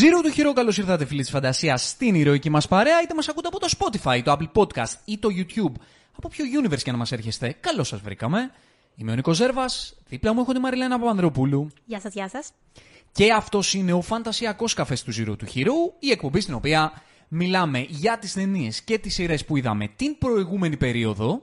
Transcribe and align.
Zero 0.00 0.20
του 0.22 0.32
Hero, 0.36 0.52
καλώς 0.54 0.78
ήρθατε 0.78 1.04
φίλοι 1.04 1.20
της 1.20 1.30
φαντασίας 1.30 1.88
στην 1.88 2.14
ηρωική 2.14 2.50
μας 2.50 2.68
παρέα. 2.68 3.02
Είτε 3.02 3.14
μας 3.14 3.28
ακούτε 3.28 3.48
από 3.48 3.58
το 3.58 3.68
Spotify, 3.78 4.20
το 4.24 4.36
Apple 4.38 4.62
Podcast 4.62 4.94
ή 5.04 5.18
το 5.18 5.28
YouTube. 5.36 5.72
Από 6.16 6.28
ποιο 6.28 6.44
universe 6.62 6.82
και 6.82 6.90
να 6.90 6.96
μας 6.96 7.12
έρχεστε, 7.12 7.56
καλώς 7.60 7.88
σας 7.88 8.00
βρήκαμε. 8.00 8.50
Είμαι 8.96 9.12
ο 9.12 9.14
Νικό 9.14 9.32
Ζέρβας, 9.32 9.96
δίπλα 10.08 10.34
μου 10.34 10.40
έχω 10.40 10.52
τη 10.52 10.58
Μαριλένα 10.58 10.98
Παπανδροπούλου. 10.98 11.68
Γεια 11.84 12.00
σας, 12.00 12.12
γεια 12.12 12.28
σας. 12.28 12.52
Και 13.12 13.32
αυτός 13.32 13.74
είναι 13.74 13.92
ο 13.92 14.00
φαντασιακός 14.00 14.74
καφές 14.74 15.02
του 15.02 15.12
Zero 15.12 15.38
του 15.38 15.46
Hero, 15.54 15.94
η 15.98 16.10
εκπομπή 16.10 16.40
στην 16.40 16.54
οποία 16.54 17.02
μιλάμε 17.28 17.86
για 17.88 18.18
τις 18.18 18.32
ταινίες 18.32 18.82
και 18.82 18.98
τις 18.98 19.14
σειρές 19.14 19.44
που 19.44 19.56
είδαμε 19.56 19.88
την 19.96 20.18
προηγούμενη 20.18 20.76
περίοδο, 20.76 21.42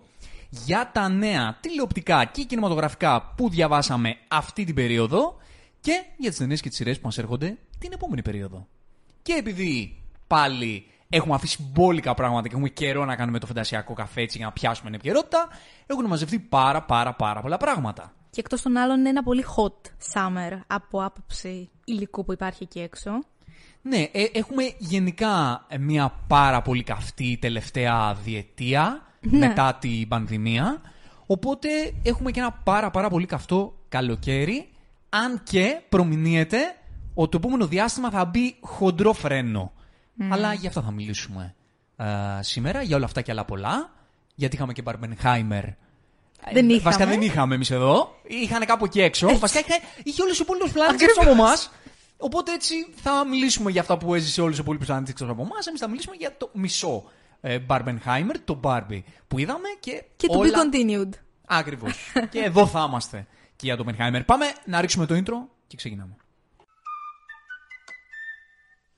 για 0.49 0.89
τα 0.93 1.09
νέα 1.09 1.57
τηλεοπτικά 1.61 2.25
και 2.25 2.43
κινηματογραφικά 2.43 3.33
που 3.37 3.49
διαβάσαμε 3.49 4.17
αυτή 4.27 4.63
την 4.63 4.75
περίοδο 4.75 5.37
και 5.81 6.03
για 6.17 6.29
τις 6.29 6.39
ταινίες 6.39 6.61
και 6.61 6.67
τις 6.67 6.77
σειρές 6.77 6.95
που 6.99 7.05
μας 7.05 7.17
έρχονται 7.17 7.57
την 7.79 7.91
επόμενη 7.93 8.21
περίοδο. 8.21 8.67
Και 9.21 9.33
επειδή 9.33 10.01
πάλι 10.27 10.85
έχουμε 11.09 11.35
αφήσει 11.35 11.69
μπόλικα 11.71 12.13
πράγματα 12.13 12.47
και 12.47 12.53
έχουμε 12.53 12.69
καιρό 12.69 13.05
να 13.05 13.15
κάνουμε 13.15 13.39
το 13.39 13.45
φαντασιακό 13.45 13.93
καφέ 13.93 14.21
έτσι 14.21 14.37
για 14.37 14.45
να 14.45 14.51
πιάσουμε 14.51 14.89
την 14.89 14.99
επικαιρότητα, 14.99 15.47
έχουν 15.85 16.05
μαζευτεί 16.05 16.39
πάρα 16.39 16.81
πάρα 16.83 17.13
πάρα 17.13 17.41
πολλά 17.41 17.57
πράγματα. 17.57 18.13
Και 18.29 18.39
εκτός 18.39 18.61
των 18.61 18.77
άλλων 18.77 18.99
είναι 18.99 19.09
ένα 19.09 19.23
πολύ 19.23 19.45
hot 19.55 19.89
summer 20.13 20.59
από 20.67 21.03
άποψη 21.03 21.69
υλικού 21.85 22.25
που 22.25 22.33
υπάρχει 22.33 22.63
εκεί 22.63 22.79
έξω. 22.79 23.11
Ναι, 23.81 23.97
ε, 24.11 24.23
έχουμε 24.31 24.73
γενικά 24.77 25.65
μια 25.79 26.13
πάρα 26.27 26.61
πολύ 26.61 26.83
καυτή 26.83 27.37
τελευταία 27.41 28.13
διετία 28.23 29.05
Ναι. 29.19 29.37
μετά 29.37 29.77
την 29.81 30.07
πανδημία. 30.07 30.81
Οπότε 31.25 31.69
έχουμε 32.03 32.31
και 32.31 32.39
ένα 32.39 32.51
πάρα 32.51 32.91
πάρα 32.91 33.09
πολύ 33.09 33.25
καυτό 33.25 33.75
καλοκαίρι. 33.89 34.69
Αν 35.09 35.41
και 35.43 35.81
προμηνύεται 35.89 36.57
ότι 37.15 37.31
το 37.31 37.37
επόμενο 37.37 37.67
διάστημα 37.67 38.09
θα 38.09 38.25
μπει 38.25 38.55
χοντρό 38.61 39.13
φρένο. 39.13 39.73
Αλλά 40.29 40.53
για 40.53 40.69
αυτά 40.69 40.81
θα 40.81 40.91
μιλήσουμε 40.91 41.55
ε, 41.95 42.05
σήμερα, 42.39 42.81
για 42.81 42.95
όλα 42.95 43.05
αυτά 43.05 43.21
και 43.21 43.31
άλλα 43.31 43.45
πολλά. 43.45 43.93
Γιατί 44.35 44.55
είχαμε 44.55 44.73
και 44.73 44.81
Μπαρμπενχάιμερ. 44.81 45.63
Δεν 46.53 46.69
Ε, 46.69 46.73
είχαμε. 46.73 46.79
Βασικά 46.79 47.05
δεν 47.05 47.21
είχαμε 47.21 47.55
εμείς 47.55 47.71
εδώ. 47.71 48.15
Είχαν 48.23 48.65
κάπου 48.65 48.85
εκεί 48.85 49.01
έξω. 49.01 49.27
Έτσι. 49.27 49.39
Βασικά 49.39 49.59
είχε, 49.59 49.79
είχε 50.03 50.21
όλους 50.21 50.37
τους 50.37 50.45
υπόλοιπους 50.45 50.71
πλανήτε 50.71 51.03
έξω 51.03 51.21
από 51.21 51.29
εμάς. 51.31 51.71
Οπότε 52.17 52.53
έτσι 52.53 52.75
θα 52.95 53.25
μιλήσουμε 53.27 53.71
για 53.71 53.81
αυτά 53.81 53.97
που 53.97 54.13
έζησε 54.15 54.41
όλους 54.41 54.51
τους 54.55 54.63
υπόλοιπους 54.63 54.87
πλανήτε 54.87 55.11
έξω 55.11 55.25
από 55.25 55.41
εμάς. 55.41 55.67
Εμείς 55.67 55.79
θα 55.79 55.87
μιλήσουμε 55.87 56.15
για 56.15 56.37
το 56.37 56.49
μισό 56.53 57.03
ε, 57.41 57.57
Barbenheimer, 57.67 58.35
το 58.45 58.59
Barbie 58.63 59.01
που 59.27 59.39
είδαμε 59.39 59.67
και. 59.79 60.03
Και 60.15 60.27
to 60.31 60.37
όλα... 60.37 60.49
be 60.51 60.75
continued. 60.75 61.09
Ακριβώς. 61.47 62.11
και 62.31 62.39
εδώ 62.39 62.67
θα 62.67 62.85
είμαστε 62.87 63.27
και 63.55 63.65
για 63.65 63.77
το 63.77 63.85
Barbenheimer. 63.87 64.21
Πάμε 64.25 64.45
να 64.65 64.81
ρίξουμε 64.81 65.05
το 65.05 65.15
intro 65.15 65.47
και 65.67 65.75
ξεκινάμε. 65.77 66.15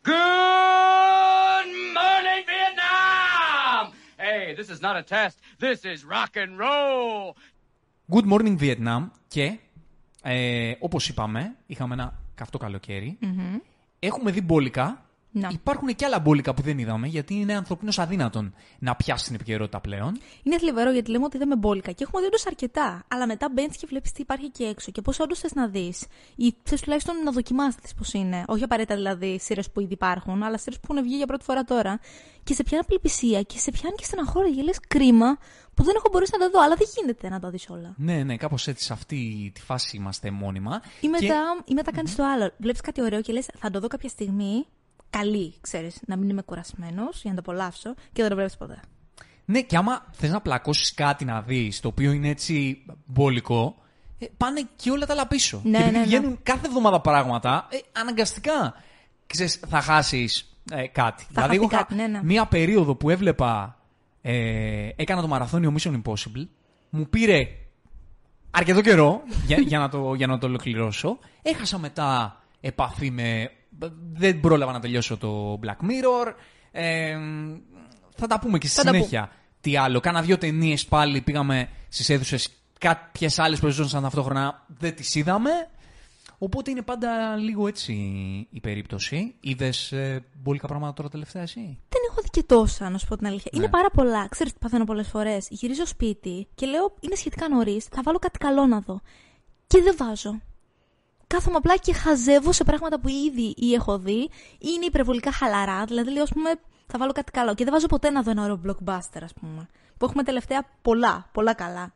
Good 0.07 1.69
morning, 1.99 2.43
Vietnam! 2.51 3.83
Hey, 4.25 4.43
this 4.59 4.69
is 4.73 4.79
not 4.85 4.95
a 4.95 5.03
test. 5.15 5.35
This 5.65 5.79
is 5.91 5.99
rock 6.15 6.31
and 6.43 6.51
roll. 6.65 7.35
Good 8.13 8.25
morning 8.25 8.57
Vietnam 8.61 9.01
και 9.27 9.57
ε, 10.23 10.73
όπως 10.79 11.09
είπαμε, 11.09 11.55
είχαμε 11.65 11.93
ένα 11.93 12.19
καυτό 12.35 12.57
καλοκαίρι. 12.57 13.17
Έχουμε 13.99 14.31
δει 14.31 14.41
μπόλικα. 14.41 15.05
Να. 15.39 15.49
Υπάρχουν 15.51 15.95
και 15.95 16.05
άλλα 16.05 16.19
μπόλικα 16.19 16.53
που 16.53 16.61
δεν 16.61 16.77
είδαμε 16.79 17.07
γιατί 17.07 17.33
είναι 17.33 17.55
ανθρωπίνως 17.55 17.99
αδύνατον 17.99 18.53
να 18.79 18.95
πιάσει 18.95 19.25
την 19.25 19.35
επικαιρότητα 19.35 19.79
πλέον. 19.79 20.19
Είναι 20.43 20.57
θλιβερό 20.57 20.91
γιατί 20.91 21.11
λέμε 21.11 21.25
ότι 21.25 21.35
είδαμε 21.37 21.55
μπόλικα 21.55 21.91
και 21.91 22.03
έχουμε 22.03 22.21
δει 22.21 22.27
όντως 22.27 22.45
αρκετά. 22.47 23.03
Αλλά 23.07 23.27
μετά 23.27 23.49
μπαίνεις 23.53 23.77
και 23.77 23.85
βλέπεις 23.89 24.11
τι 24.11 24.21
υπάρχει 24.21 24.45
εκεί 24.45 24.63
έξω 24.63 24.91
και 24.91 25.01
πώς 25.01 25.19
όντως 25.19 25.39
θες 25.39 25.53
να 25.53 25.67
δεις. 25.67 26.05
Ή 26.35 26.55
θες 26.63 26.81
τουλάχιστον 26.81 27.15
να 27.23 27.31
δοκιμάσεις 27.31 27.81
τι 27.81 27.93
πώς 27.97 28.13
είναι. 28.13 28.43
Όχι 28.47 28.63
απαραίτητα 28.63 28.95
δηλαδή 28.95 29.39
σειρέ 29.39 29.61
που 29.73 29.79
ήδη 29.79 29.93
υπάρχουν, 29.93 30.43
αλλά 30.43 30.57
σειρέ 30.57 30.75
που 30.75 30.87
έχουν 30.93 31.03
βγει 31.03 31.15
για 31.15 31.25
πρώτη 31.25 31.43
φορά 31.43 31.63
τώρα. 31.63 31.99
Και 32.43 32.53
σε 32.53 32.63
πιάνει 32.63 32.83
απελπισία 32.85 33.41
και 33.41 33.57
σε 33.59 33.71
πιάνει 33.71 33.95
και 33.95 34.03
στεναχώρια. 34.03 34.55
Και 34.55 34.61
λες 34.61 34.79
κρίμα 34.87 35.37
που 35.73 35.83
δεν 35.83 35.93
έχω 35.97 36.07
μπορέσει 36.11 36.31
να 36.33 36.37
τα 36.45 36.49
δω, 36.49 36.61
αλλά 36.63 36.75
δεν 36.75 36.87
γίνεται 36.95 37.29
να 37.29 37.39
τα 37.39 37.49
δεις 37.49 37.69
όλα. 37.69 37.93
Ναι, 37.97 38.23
ναι, 38.23 38.37
κάπως 38.37 38.67
έτσι 38.67 38.85
σε 38.85 38.93
αυτή 38.93 39.51
τη 39.53 39.61
φάση 39.61 39.97
είμαστε 39.97 40.31
μόνιμα. 40.31 40.81
Ή 41.01 41.07
μετά, 41.07 41.25
Και- 41.25 41.63
ή 41.65 41.73
μετά 41.73 41.91
κάνεις 41.91 42.15
το 42.15 42.23
άλλο. 42.23 42.51
Βλέπεις 42.57 42.81
κάτι 42.81 43.01
ωραίο 43.01 43.21
και 43.21 43.33
λες, 43.33 43.45
θα 43.57 43.69
το 43.69 43.79
δω 43.79 43.87
κάποια 43.87 44.09
στιγμή. 44.09 44.65
Καλή, 45.17 45.53
ξέρεις, 45.61 45.99
να 46.07 46.15
μην 46.15 46.29
είμαι 46.29 46.41
κουρασμένος 46.41 47.21
για 47.21 47.33
να 47.33 47.41
το 47.41 47.51
απολαύσω 47.51 47.93
και 47.93 48.21
δεν 48.21 48.29
το 48.29 48.35
βλέπεις 48.35 48.57
ποτέ. 48.57 48.79
Ναι, 49.45 49.61
και 49.61 49.77
άμα 49.77 50.05
θες 50.11 50.29
να 50.29 50.41
πλακώσεις 50.41 50.93
κάτι 50.93 51.25
να 51.25 51.41
δεις, 51.41 51.79
το 51.79 51.87
οποίο 51.87 52.11
είναι 52.11 52.29
έτσι 52.29 52.85
μπόλικο, 53.05 53.75
ε, 54.19 54.25
πάνε 54.37 54.67
και 54.75 54.91
όλα 54.91 55.05
τα 55.05 55.13
άλλα 55.13 55.27
πίσω. 55.27 55.61
Ναι, 55.63 55.71
και 55.71 55.77
επειδή 55.77 55.93
ναι, 55.93 55.99
ναι. 55.99 56.05
βγαίνουν 56.05 56.39
κάθε 56.43 56.67
εβδομάδα 56.67 57.01
πράγματα, 57.01 57.67
ε, 57.69 57.77
αναγκαστικά 57.99 58.73
ξέρεις, 59.27 59.59
θα 59.67 59.81
χάσεις 59.81 60.57
ε, 60.71 60.87
κάτι. 60.87 61.25
δηλαδή, 61.29 61.47
χαθεί 61.47 61.55
εγώ 61.55 61.65
είχα 61.65 61.77
κάτι, 61.77 61.95
ναι, 61.95 62.07
ναι. 62.07 62.23
μία 62.23 62.45
περίοδο 62.45 62.95
που 62.95 63.09
έβλεπα, 63.09 63.79
ε, 64.21 64.89
έκανα 64.95 65.21
το 65.21 65.27
μαραθώνιο 65.27 65.75
Mission 65.77 66.01
Impossible, 66.01 66.47
μου 66.89 67.09
πήρε 67.09 67.47
αρκετό 68.51 68.81
καιρό 68.81 69.21
για, 69.45 69.57
για, 69.57 69.79
να 69.79 69.89
το, 69.89 70.13
για 70.13 70.27
να 70.27 70.37
το 70.37 70.47
ολοκληρώσω. 70.47 71.17
Έχασα 71.41 71.77
μετά 71.77 72.41
επαφή 72.59 73.11
με. 73.11 73.51
Δεν 74.13 74.39
πρόλαβα 74.39 74.71
να 74.71 74.79
τελειώσω 74.79 75.17
το 75.17 75.59
Black 75.63 75.85
Mirror. 75.85 76.33
Ε, 76.71 77.17
θα 78.15 78.27
τα 78.27 78.39
πούμε 78.39 78.57
και 78.57 78.67
στη 78.67 78.75
Θα 78.75 78.83
τα 78.83 78.93
συνέχεια. 78.93 79.31
Τι 79.61 79.77
άλλο. 79.77 79.99
Κάνα 79.99 80.21
δύο 80.21 80.37
ταινίες 80.37 80.85
πάλι 80.85 81.21
πήγαμε 81.21 81.69
στις 81.89 82.09
αίθουσες. 82.09 82.49
Κάποιες 82.79 83.39
άλλες 83.39 83.59
προζώνησαν 83.59 84.01
ταυτόχρονα. 84.03 84.65
Δεν 84.67 84.95
τις 84.95 85.15
είδαμε. 85.15 85.51
Οπότε 86.37 86.71
είναι 86.71 86.81
πάντα 86.81 87.35
λίγο 87.35 87.67
έτσι 87.67 87.93
η 88.49 88.59
περίπτωση. 88.59 89.35
Είδες 89.39 89.91
ε, 89.91 90.25
μπόλικα 90.41 90.67
πράγματα 90.67 90.93
τώρα 90.93 91.09
τελευταία 91.09 91.41
εσύ; 91.41 91.59
Δεν 91.89 92.01
έχω 92.09 92.21
δει 92.21 92.29
και 92.29 92.43
τόσα, 92.43 92.89
να 92.89 92.97
σου 92.97 93.07
πω 93.07 93.17
την 93.17 93.27
αλήθεια. 93.27 93.51
Ναι. 93.53 93.59
Είναι 93.59 93.69
πάρα 93.71 93.89
πολλά. 93.89 94.27
Ξέρεις 94.27 94.53
τι 94.53 94.59
παθαίνω 94.59 94.83
πολλές 94.83 95.07
φορές. 95.07 95.47
Γυρίζω 95.49 95.85
σπίτι 95.85 96.47
και 96.55 96.65
λέω: 96.65 96.93
Είναι 96.99 97.15
σχετικά 97.15 97.49
νωρίς, 97.49 97.85
θα 97.85 98.01
βάλω 98.03 98.19
κάτι 98.19 98.37
καλό 98.37 98.65
να 98.65 98.79
δω. 98.79 99.01
Και 99.67 99.81
δεν 99.81 99.95
βάζω. 99.97 100.41
Κάθομαι 101.27 101.55
απλά 101.55 101.77
και 101.77 101.93
χαζεύω 101.93 102.51
σε 102.51 102.63
πράγματα 102.63 102.99
που 102.99 103.07
ήδη 103.07 103.53
ή 103.57 103.73
έχω 103.73 103.99
δει 103.99 104.29
ή 104.57 104.69
είναι 104.75 104.85
υπερβολικά 104.85 105.31
χαλαρά. 105.31 105.85
Δηλαδή, 105.85 106.11
λέω, 106.11 106.23
ας 106.23 106.31
πούμε, 106.33 106.49
θα 106.87 106.97
βάλω 106.97 107.11
κάτι 107.11 107.31
καλό. 107.31 107.53
Και 107.55 107.63
δεν 107.63 107.73
βάζω 107.73 107.87
ποτέ 107.87 108.09
να 108.09 108.21
δω 108.21 108.31
ένα 108.31 108.43
ωραίο 108.43 108.61
blockbuster, 108.65 109.21
ας 109.23 109.33
πούμε. 109.33 109.67
Που 109.97 110.05
έχουμε 110.05 110.23
τελευταία 110.23 110.65
πολλά, 110.81 111.29
πολλά 111.31 111.53
καλά. 111.53 111.93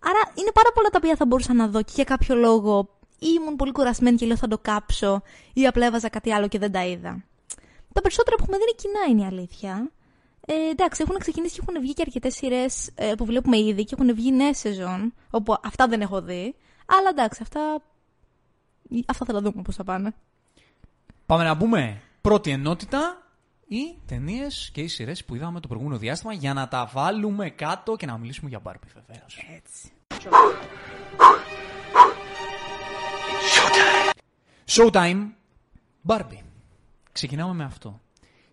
Άρα 0.00 0.32
είναι 0.34 0.50
πάρα 0.54 0.72
πολλά 0.74 0.88
τα 0.88 0.98
οποία 1.02 1.16
θα 1.16 1.26
μπορούσα 1.26 1.54
να 1.54 1.68
δω 1.68 1.82
και 1.82 1.92
για 1.94 2.04
κάποιο 2.04 2.34
λόγο 2.34 2.88
ή 3.18 3.26
ήμουν 3.40 3.56
πολύ 3.56 3.72
κουρασμένη 3.72 4.16
και 4.16 4.26
λέω 4.26 4.36
θα 4.36 4.48
το 4.48 4.58
κάψω 4.58 5.22
ή 5.52 5.66
απλά 5.66 5.86
έβαζα 5.86 6.08
κάτι 6.08 6.32
άλλο 6.32 6.48
και 6.48 6.58
δεν 6.58 6.72
τα 6.72 6.84
είδα. 6.84 7.24
Τα 7.92 8.00
περισσότερα 8.00 8.36
που 8.36 8.42
έχουμε 8.42 8.56
δει 8.56 8.62
είναι 8.62 8.76
κοινά, 8.76 9.10
είναι 9.10 9.22
η 9.22 9.38
αλήθεια. 9.38 9.90
Ε, 10.46 10.70
εντάξει, 10.70 11.02
έχουν 11.02 11.18
ξεκινήσει 11.18 11.54
και 11.54 11.64
έχουν 11.68 11.80
βγει 11.80 11.92
και 11.92 12.02
αρκετές 12.06 12.34
σειρές 12.34 12.90
ε, 12.94 13.12
που 13.16 13.24
βλέπουμε 13.24 13.58
ήδη 13.58 13.84
και 13.84 13.94
έχουν 13.98 14.14
βγει 14.14 14.32
νέες 14.32 14.58
σεζόν, 14.58 15.14
όπου 15.30 15.56
αυτά 15.64 15.86
δεν 15.86 16.00
έχω 16.00 16.22
δει. 16.22 16.54
Αλλά 16.86 17.08
εντάξει, 17.10 17.40
αυτά. 17.42 17.82
Αυτά 19.06 19.24
θα 19.24 19.32
τα 19.32 19.40
δούμε 19.40 19.62
πώς 19.62 19.76
θα 19.76 19.84
πάνε. 19.84 20.14
Πάμε 21.26 21.44
να 21.44 21.54
μπούμε 21.54 22.00
πρώτη 22.20 22.50
ενότητα 22.50 23.24
οι 23.68 23.98
ταινίες 24.06 24.70
και 24.72 24.80
οι 24.80 24.88
σειρές 24.88 25.24
που 25.24 25.34
είδαμε 25.34 25.60
το 25.60 25.68
προηγούμενο 25.68 25.98
διάστημα 25.98 26.32
για 26.32 26.54
να 26.54 26.68
τα 26.68 26.90
βάλουμε 26.92 27.50
κάτω 27.50 27.96
και 27.96 28.06
να 28.06 28.18
μιλήσουμε 28.18 28.48
για 28.48 28.60
Barbie 28.62 28.90
βεβαίως. 28.94 29.44
Έτσι. 29.56 29.92
Showtime, 34.66 35.26
Barbie. 36.06 36.42
Ξεκινάμε 37.12 37.54
με 37.54 37.64
αυτό. 37.64 38.00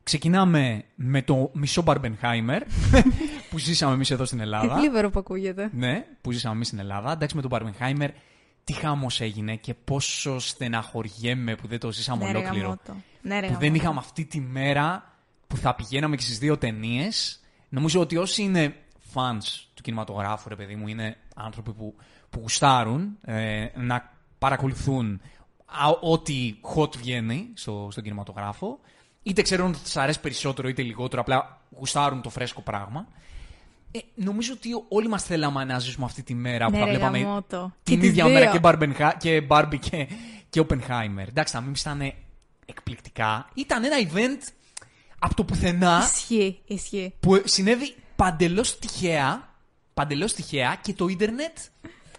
Ξεκινάμε 0.04 0.84
με 0.96 1.22
το 1.22 1.52
μισό 1.54 1.84
Barbenheimer 1.86 2.62
που 3.50 3.58
ζήσαμε 3.58 3.94
εμείς 3.94 4.12
εδώ 4.12 4.26
στην 4.26 4.40
Ελλάδα. 4.40 4.76
Θλίβερο 4.76 5.10
που 5.10 5.20
ακούγεται. 5.20 5.70
Ναι, 5.74 6.06
που 6.22 6.32
ζήσαμε 6.32 6.56
εμείς 6.56 6.68
στην 6.68 6.80
Ελλάδα. 6.80 7.12
Εντάξει, 7.12 7.36
με 7.36 7.42
τον 7.42 7.52
Barbenheimer 7.54 8.10
τι 8.64 8.74
χάμος 8.74 9.22
έγινε 9.22 9.56
και 9.56 9.74
πόσο 9.74 10.40
στεναχωριέμαι 10.40 11.56
που 11.56 11.68
δεν 11.68 11.80
το 11.80 11.92
ζήσαμε 11.92 12.26
Ναι, 12.26 12.32
ρε 12.32 12.38
ολόκληρο. 12.38 12.64
γαμώτο. 12.64 12.96
Ναι, 13.22 13.40
ρε 13.40 13.48
που 13.48 13.54
δεν 13.54 13.62
γαμώτο. 13.62 13.76
είχαμε 13.76 14.00
αυτή 14.00 14.26
τη 14.26 14.40
μέρα 14.40 15.14
που 15.48 15.58
θα 15.58 15.76
πηγαίναμε 15.76 16.16
και 16.16 16.22
στις 16.24 16.40
δύο 16.40 16.58
ταινίες. 16.58 17.40
Νομίζω 17.70 18.00
ότι 18.00 18.18
όσοι 18.18 18.42
είναι 18.42 18.76
fans 19.14 19.44
του 19.74 19.82
κινηματογράφου, 19.82 20.50
ρε 20.50 20.56
παιδί 20.56 20.76
μου, 20.76 20.88
είναι 20.88 21.18
άνθρωποι 21.36 21.72
που, 21.74 21.96
που 22.30 22.40
γουστάρουν 22.40 23.18
ε, 23.26 23.66
να 23.76 24.12
παρακολουθούν 24.40 25.22
α, 25.66 25.88
ό,τι 26.02 26.56
hot 26.76 26.98
βγαίνει 26.98 27.50
στο, 27.54 27.88
στον 27.92 28.04
κινηματογράφο. 28.04 28.80
Είτε 29.24 29.42
ξέρουν 29.42 29.68
ότι 29.70 29.80
θα 29.90 30.02
αρέσει 30.02 30.20
περισσότερο 30.20 30.68
είτε 30.68 30.82
λιγότερο, 30.82 31.22
απλά 31.22 31.62
γουστάρουν 31.78 32.22
το 32.22 32.30
φρέσκο 32.30 32.62
πράγμα. 32.62 33.08
Ε, 33.92 34.00
νομίζω 34.16 34.54
ότι 34.54 34.70
όλοι 34.90 35.08
μας 35.08 35.24
θέλαμε 35.24 35.64
να 35.64 35.80
ζήσουμε 35.80 36.06
αυτή 36.06 36.24
τη 36.24 36.34
μέρα 36.34 36.66
που 36.66 36.72
Ναι, 36.72 36.78
θα 36.80 36.86
ρε 36.86 36.92
βλέπαμε 36.92 37.20
γαμώτο. 37.20 37.72
την 37.84 37.96
Και 37.96 38.00
τις 38.02 38.10
ίδια 38.10 38.26
δύο. 38.26 38.34
μέρα 38.34 38.52
και, 38.52 38.60
Barbenha- 38.64 39.14
και 39.18 39.44
Barbie 39.50 39.80
και, 39.80 40.08
και 40.50 40.62
Oppenheimer. 40.70 41.28
Εντάξει, 41.28 41.54
τα 41.54 41.64
memes 41.68 41.80
ήταν 41.80 42.14
εκπληκτικά. 42.66 43.50
Ήταν 43.54 43.84
ένα 43.84 43.96
event 44.12 44.48
από 45.20 45.36
το 45.36 45.44
πουθενά 45.44 46.02
Ισχύει, 46.14 46.62
ισχύει. 46.66 47.14
που 47.20 47.42
συνέβη 47.46 47.96
παντελώς 48.16 48.80
τυχαία, 48.80 49.50
παντελώς 49.94 50.34
τυχαία 50.34 50.78
και 50.82 50.94
το 50.94 51.08
ίντερνετ 51.08 51.58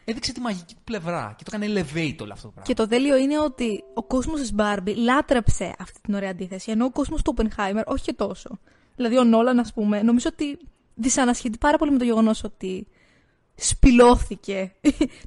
έδειξε 0.04 0.32
τη 0.32 0.40
μαγική 0.40 0.74
του 0.74 0.80
πλευρά 0.84 1.34
και 1.38 1.44
το 1.44 1.50
έκανε 1.54 1.66
elevate 1.80 2.16
όλο 2.20 2.32
αυτό 2.32 2.46
το 2.46 2.52
πράγμα. 2.52 2.62
Και 2.64 2.74
το 2.74 2.86
τέλειο 2.88 3.16
είναι 3.16 3.38
ότι 3.38 3.82
ο 3.94 4.02
κόσμος 4.02 4.40
της 4.40 4.52
Barbie 4.56 4.94
λάτρεψε 4.96 5.74
αυτή 5.78 6.00
την 6.00 6.14
ωραία 6.14 6.30
αντίθεση, 6.30 6.70
ενώ 6.70 6.84
ο 6.84 6.90
κόσμος 6.90 7.22
του 7.22 7.34
Oppenheimer 7.36 7.82
όχι 7.86 8.04
και 8.04 8.12
τόσο. 8.12 8.58
Δηλαδή 8.96 9.18
ο 9.18 9.24
Νόλαν, 9.24 9.58
ας 9.58 9.72
πούμε, 9.72 10.02
νομίζω 10.02 10.28
ότι 10.32 10.58
δυσανασχετεί 10.94 11.58
πάρα 11.58 11.78
πολύ 11.78 11.90
με 11.90 11.98
το 11.98 12.04
γεγονός 12.04 12.44
ότι 12.44 12.86
σπηλώθηκε 13.54 14.72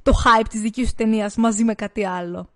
το 0.03 0.11
hype 0.25 0.45
της 0.49 0.61
δικής 0.61 0.87
σου 0.87 0.93
ταινίας 0.95 1.35
μαζί 1.35 1.63
με 1.63 1.73
κάτι 1.73 2.05
άλλο. 2.05 2.49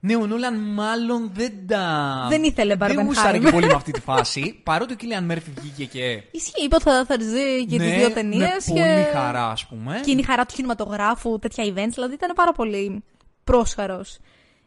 Ναι, 0.00 0.16
ο 0.16 0.26
Νόλαν 0.26 0.58
μάλλον 0.58 1.30
δεν 1.34 1.66
τα. 1.66 2.26
Δεν 2.28 2.42
ήθελε 2.42 2.74
Δεν 2.74 2.88
Barbenheimer. 2.98 3.04
γούσταρε 3.04 3.38
και 3.38 3.50
πολύ 3.50 3.66
με 3.66 3.72
αυτή 3.72 3.90
τη 3.90 4.00
φάση. 4.10 4.60
Παρότι 4.62 4.92
ο 4.92 4.96
Κίλιαν 4.96 5.24
Μέρφυ 5.24 5.50
βγήκε 5.60 5.84
και. 5.84 6.22
Ισχύει, 6.30 6.64
είπε 6.64 6.74
ότι 6.74 6.84
θα, 6.84 7.04
θα 7.04 7.16
ζει 7.20 7.66
και 7.66 7.76
ναι, 7.78 7.84
τι 7.84 7.90
δύο 7.90 8.10
ταινίες. 8.10 8.68
Με 8.68 8.80
πολύ 8.80 9.06
χαρά, 9.12 9.50
ας 9.50 9.66
πούμε. 9.66 10.00
Και 10.04 10.10
είναι 10.10 10.20
η 10.20 10.24
χαρά 10.24 10.44
του 10.46 10.54
κινηματογράφου, 10.54 11.38
τέτοια 11.38 11.64
events. 11.64 11.92
Δηλαδή 11.94 12.14
ήταν 12.14 12.32
πάρα 12.34 12.52
πολύ 12.52 13.04
πρόσχαρος 13.44 14.18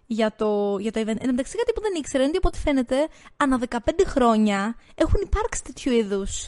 για 0.05 0.33
το, 0.35 0.77
για 0.79 0.91
το 0.91 0.99
event. 0.99 1.17
Εν 1.19 1.29
μεταξύ, 1.29 1.55
κάτι 1.57 1.73
που 1.75 1.81
δεν 1.81 1.91
ήξερα 1.97 2.23
είναι 2.23 2.31
ότι 2.35 2.37
από 2.37 2.47
ό,τι 2.47 2.57
φαίνεται, 2.59 2.95
ανά 3.37 3.59
15 3.69 3.77
χρόνια 4.05 4.75
έχουν 4.95 5.21
υπάρξει 5.23 5.63
τέτοιου 5.63 5.91
είδους 5.91 6.47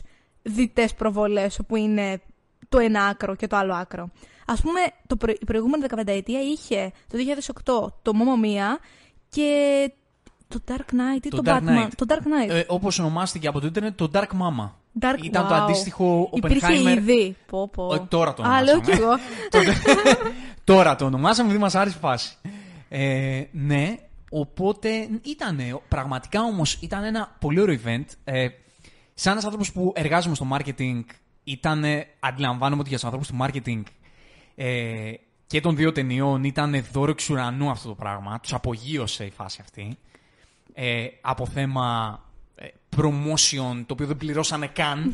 διτές 0.50 0.94
προβολές, 0.94 1.60
όπου 1.60 1.76
είναι 1.76 2.22
το 2.70 2.78
ένα 2.78 3.04
άκρο 3.06 3.36
και 3.36 3.48
το 3.48 3.56
άλλο 3.56 3.74
άκρο. 3.74 4.10
Α 4.46 4.54
πούμε, 4.62 4.80
το 5.08 5.16
προ... 5.16 5.32
η 5.40 5.46
προηγούμενη 5.46 5.84
15 5.96 6.02
ετία 6.06 6.40
είχε 6.42 6.92
το 7.08 7.18
2008 7.88 7.92
το 8.02 8.12
Momo 8.14 8.46
Mia 8.46 8.80
και 9.30 9.52
το 10.48 10.60
Dark 10.68 10.94
Knight 10.94 11.26
ή 11.26 11.30
Το 11.30 11.42
το, 11.42 11.52
Dark 11.52 11.58
Batman. 11.58 11.86
Knight. 11.86 11.90
Το 11.96 12.06
Dark 12.10 12.14
Knight. 12.22 12.50
Ε, 12.50 12.64
Όπως 12.68 13.00
ονομάστηκε 13.00 13.48
από 13.48 13.60
το 13.60 13.68
Ιντερνετ, 13.68 13.98
το 13.98 14.12
Dark 14.14 14.22
Mama. 14.22 14.70
Dark, 15.00 15.24
Ήταν 15.24 15.48
το 15.48 15.56
wow. 15.56 15.58
αντίστοιχο 15.58 16.30
Υπήρχε 16.34 16.68
Oppenheimer. 16.68 16.98
ήδη. 16.98 17.36
Πω, 17.48 17.68
πω. 17.70 17.94
Ε, 17.94 18.00
τώρα 18.10 18.34
το 18.34 18.44
Α, 18.44 18.64
λέω 18.64 18.74
ονομάσαμε. 18.74 18.96
κι 18.96 19.02
εγώ. 19.02 19.16
Τώρα 20.64 20.96
το 20.96 21.06
ονομάσαμε, 21.06 21.48
επειδή 21.48 21.64
μας 21.64 21.76
άρεσε 21.76 21.96
η 21.98 22.00
φάση. 22.00 22.36
Ε, 22.90 23.44
ναι, 23.52 23.96
οπότε 24.30 24.90
ήταν 25.22 25.82
πραγματικά 25.88 26.42
όμως 26.42 26.74
ήταν 26.82 27.04
ένα 27.04 27.36
πολύ 27.40 27.60
ωραίο 27.60 27.80
event. 27.86 28.06
Ε, 28.24 28.48
σαν 29.20 29.32
ένας 29.32 29.44
άνθρωπος 29.44 29.72
που 29.72 29.94
εργάζομαι 29.96 30.36
στο 30.36 30.48
marketing, 30.52 31.04
ήταν, 31.44 31.84
αντιλαμβάνομαι 32.20 32.80
ότι 32.80 32.90
για 32.90 32.98
τους 32.98 33.06
ανθρώπους 33.06 33.28
του 33.28 33.38
marketing 33.42 33.82
ε, 34.56 35.14
και 35.48 35.62
των 35.62 35.76
δύο 35.76 35.92
ταινιών 35.92 36.44
ήταν 36.44 36.86
δώρο 36.92 37.12
εξ 37.12 37.30
ουρανού 37.30 37.70
αυτό 37.70 37.88
το 37.88 37.96
πράγμα. 37.96 38.40
Τους 38.40 38.54
απογείωσε 38.54 39.26
η 39.26 39.30
φάση 39.30 39.60
αυτή. 39.62 39.98
Ε, 40.74 41.06
από 41.22 41.46
θέμα 41.46 42.20
ε, 42.56 42.68
promotion, 42.98 43.84
το 43.86 43.94
οποίο 43.94 44.06
δεν 44.06 44.18
πληρώσανε 44.18 44.68
καν. 44.68 45.14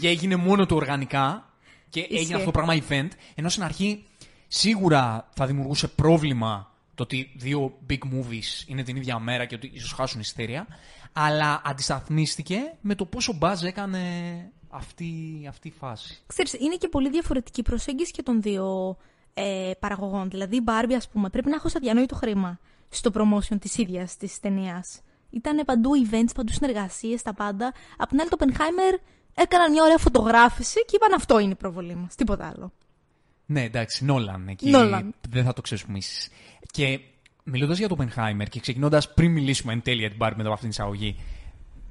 Και 0.00 0.08
έγινε 0.08 0.36
μόνο 0.36 0.66
το 0.66 0.74
οργανικά. 0.74 1.52
Και 1.88 2.00
έγινε 2.00 2.20
Ισχύει. 2.20 2.32
αυτό 2.32 2.44
το 2.44 2.50
πράγμα 2.50 2.82
event. 2.88 3.08
Ενώ 3.34 3.48
στην 3.48 3.62
αρχή 3.62 4.06
σίγουρα 4.48 5.28
θα 5.34 5.46
δημιουργούσε 5.46 5.88
πρόβλημα 5.88 6.70
το 6.94 7.02
ότι 7.02 7.30
δύο 7.34 7.78
big 7.90 7.98
movies 7.98 8.66
είναι 8.66 8.82
την 8.82 8.96
ίδια 8.96 9.18
μέρα 9.18 9.44
και 9.44 9.54
ότι 9.54 9.70
ίσως 9.74 9.92
χάσουν 9.92 10.20
εισιτήρια. 10.20 10.66
Αλλά 11.12 11.62
αντισταθμίστηκε 11.64 12.74
με 12.80 12.94
το 12.94 13.04
πόσο 13.04 13.38
buzz 13.40 13.62
έκανε 13.62 14.00
αυτή, 14.68 15.44
αυτή 15.48 15.68
η 15.68 15.74
φάση. 15.78 16.18
Ξέρεις, 16.26 16.52
είναι 16.52 16.76
και 16.76 16.88
πολύ 16.88 17.10
διαφορετική 17.10 17.60
η 17.60 17.62
προσέγγιση 17.62 18.12
και 18.12 18.22
των 18.22 18.42
δύο 18.42 18.96
ε, 19.34 19.70
παραγωγών. 19.78 20.30
Δηλαδή, 20.30 20.56
η 20.56 20.62
Barbie, 20.66 20.94
ας 20.96 21.08
πούμε, 21.08 21.28
πρέπει 21.28 21.48
να 21.48 21.54
έχω 21.54 21.68
σαν 21.68 21.82
διανόητο 21.82 22.14
χρήμα 22.14 22.58
στο 22.88 23.10
promotion 23.14 23.56
της 23.60 23.78
ίδιας 23.78 24.16
της 24.16 24.40
ταινίας. 24.40 25.00
Ήταν 25.30 25.62
παντού 25.64 25.90
events, 26.06 26.30
παντού 26.34 26.52
συνεργασίες, 26.52 27.22
τα 27.22 27.34
πάντα. 27.34 27.72
Απ' 27.96 28.08
την 28.08 28.20
άλλη, 28.20 28.28
το 28.28 28.36
Oppenheimer 28.40 28.98
έκαναν 29.34 29.72
μια 29.72 29.82
ωραία 29.82 29.98
φωτογράφηση 29.98 30.84
και 30.84 30.96
είπαν 30.96 31.12
αυτό 31.12 31.38
είναι 31.38 31.52
η 31.52 31.54
προβολή 31.54 31.94
μας, 31.94 32.14
τίποτα 32.14 32.46
άλλο. 32.46 32.72
Ναι, 33.46 33.62
εντάξει, 33.62 34.04
Νόλαν 34.04 34.48
εκεί. 34.48 34.70
Νόλαν. 34.70 35.14
Δεν 35.28 35.44
θα 35.44 35.52
το 35.52 35.60
ξεσπμίσει. 35.60 36.30
Και 36.70 37.00
μιλώντας 37.44 37.78
για 37.78 37.88
το 37.88 37.96
Oppenheimer 37.98 38.44
και 38.50 38.60
ξεκινώντας 38.60 39.14
πριν 39.14 39.30
μιλήσουμε 39.32 39.72
εν 39.72 39.82
τέλει 39.82 39.98
για 40.00 40.08
την 40.08 40.18
Barbie 40.20 40.32
μετά 40.36 40.42
από 40.42 40.52
αυτήν 40.52 40.70
την 40.70 40.78
εισαγωγή, 40.80 41.16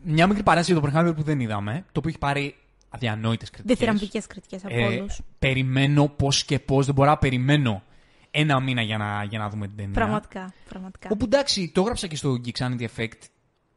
μια 0.04 0.28
μικρή 0.28 0.44
παρένθεση 0.44 0.80
για 0.80 0.82
το 0.82 0.88
Oppenheimer 0.94 1.16
που 1.16 1.24
δεν 1.24 1.40
είδαμε, 1.40 1.74
το 1.74 2.00
οποίο 2.00 2.10
έχει 2.10 2.18
πάρει 2.20 2.56
αδιανόητες 2.90 3.50
κριτικές. 3.50 3.78
Διθυραμβικές 3.78 4.28
κριτικές 4.28 4.66
από 4.66 4.86
όλους. 4.86 5.20
περιμένω 5.40 6.08
πώς 6.08 6.44
και 6.44 6.60
πώς, 6.60 6.86
δεν 6.86 6.96
μπορώ 6.96 7.10
να 7.10 7.18
περιμένω 7.18 7.84
ένα 8.32 8.60
μήνα 8.60 8.82
για 8.82 8.98
να, 8.98 9.24
για 9.24 9.40
να 9.40 9.50
δούμε 9.50 9.68
την 9.68 9.76
ταινία. 9.76 9.94
Πραγματικά, 9.94 10.54
πραγματικά. 10.70 11.10
Όπου 11.12 11.26
εντάξει, 11.26 11.72
το 11.74 11.82
έγραψα 11.82 12.08
και 12.08 12.16
στο 12.16 12.38
Geek 12.46 12.64
Sanity 12.64 12.82
Effect. 12.82 13.22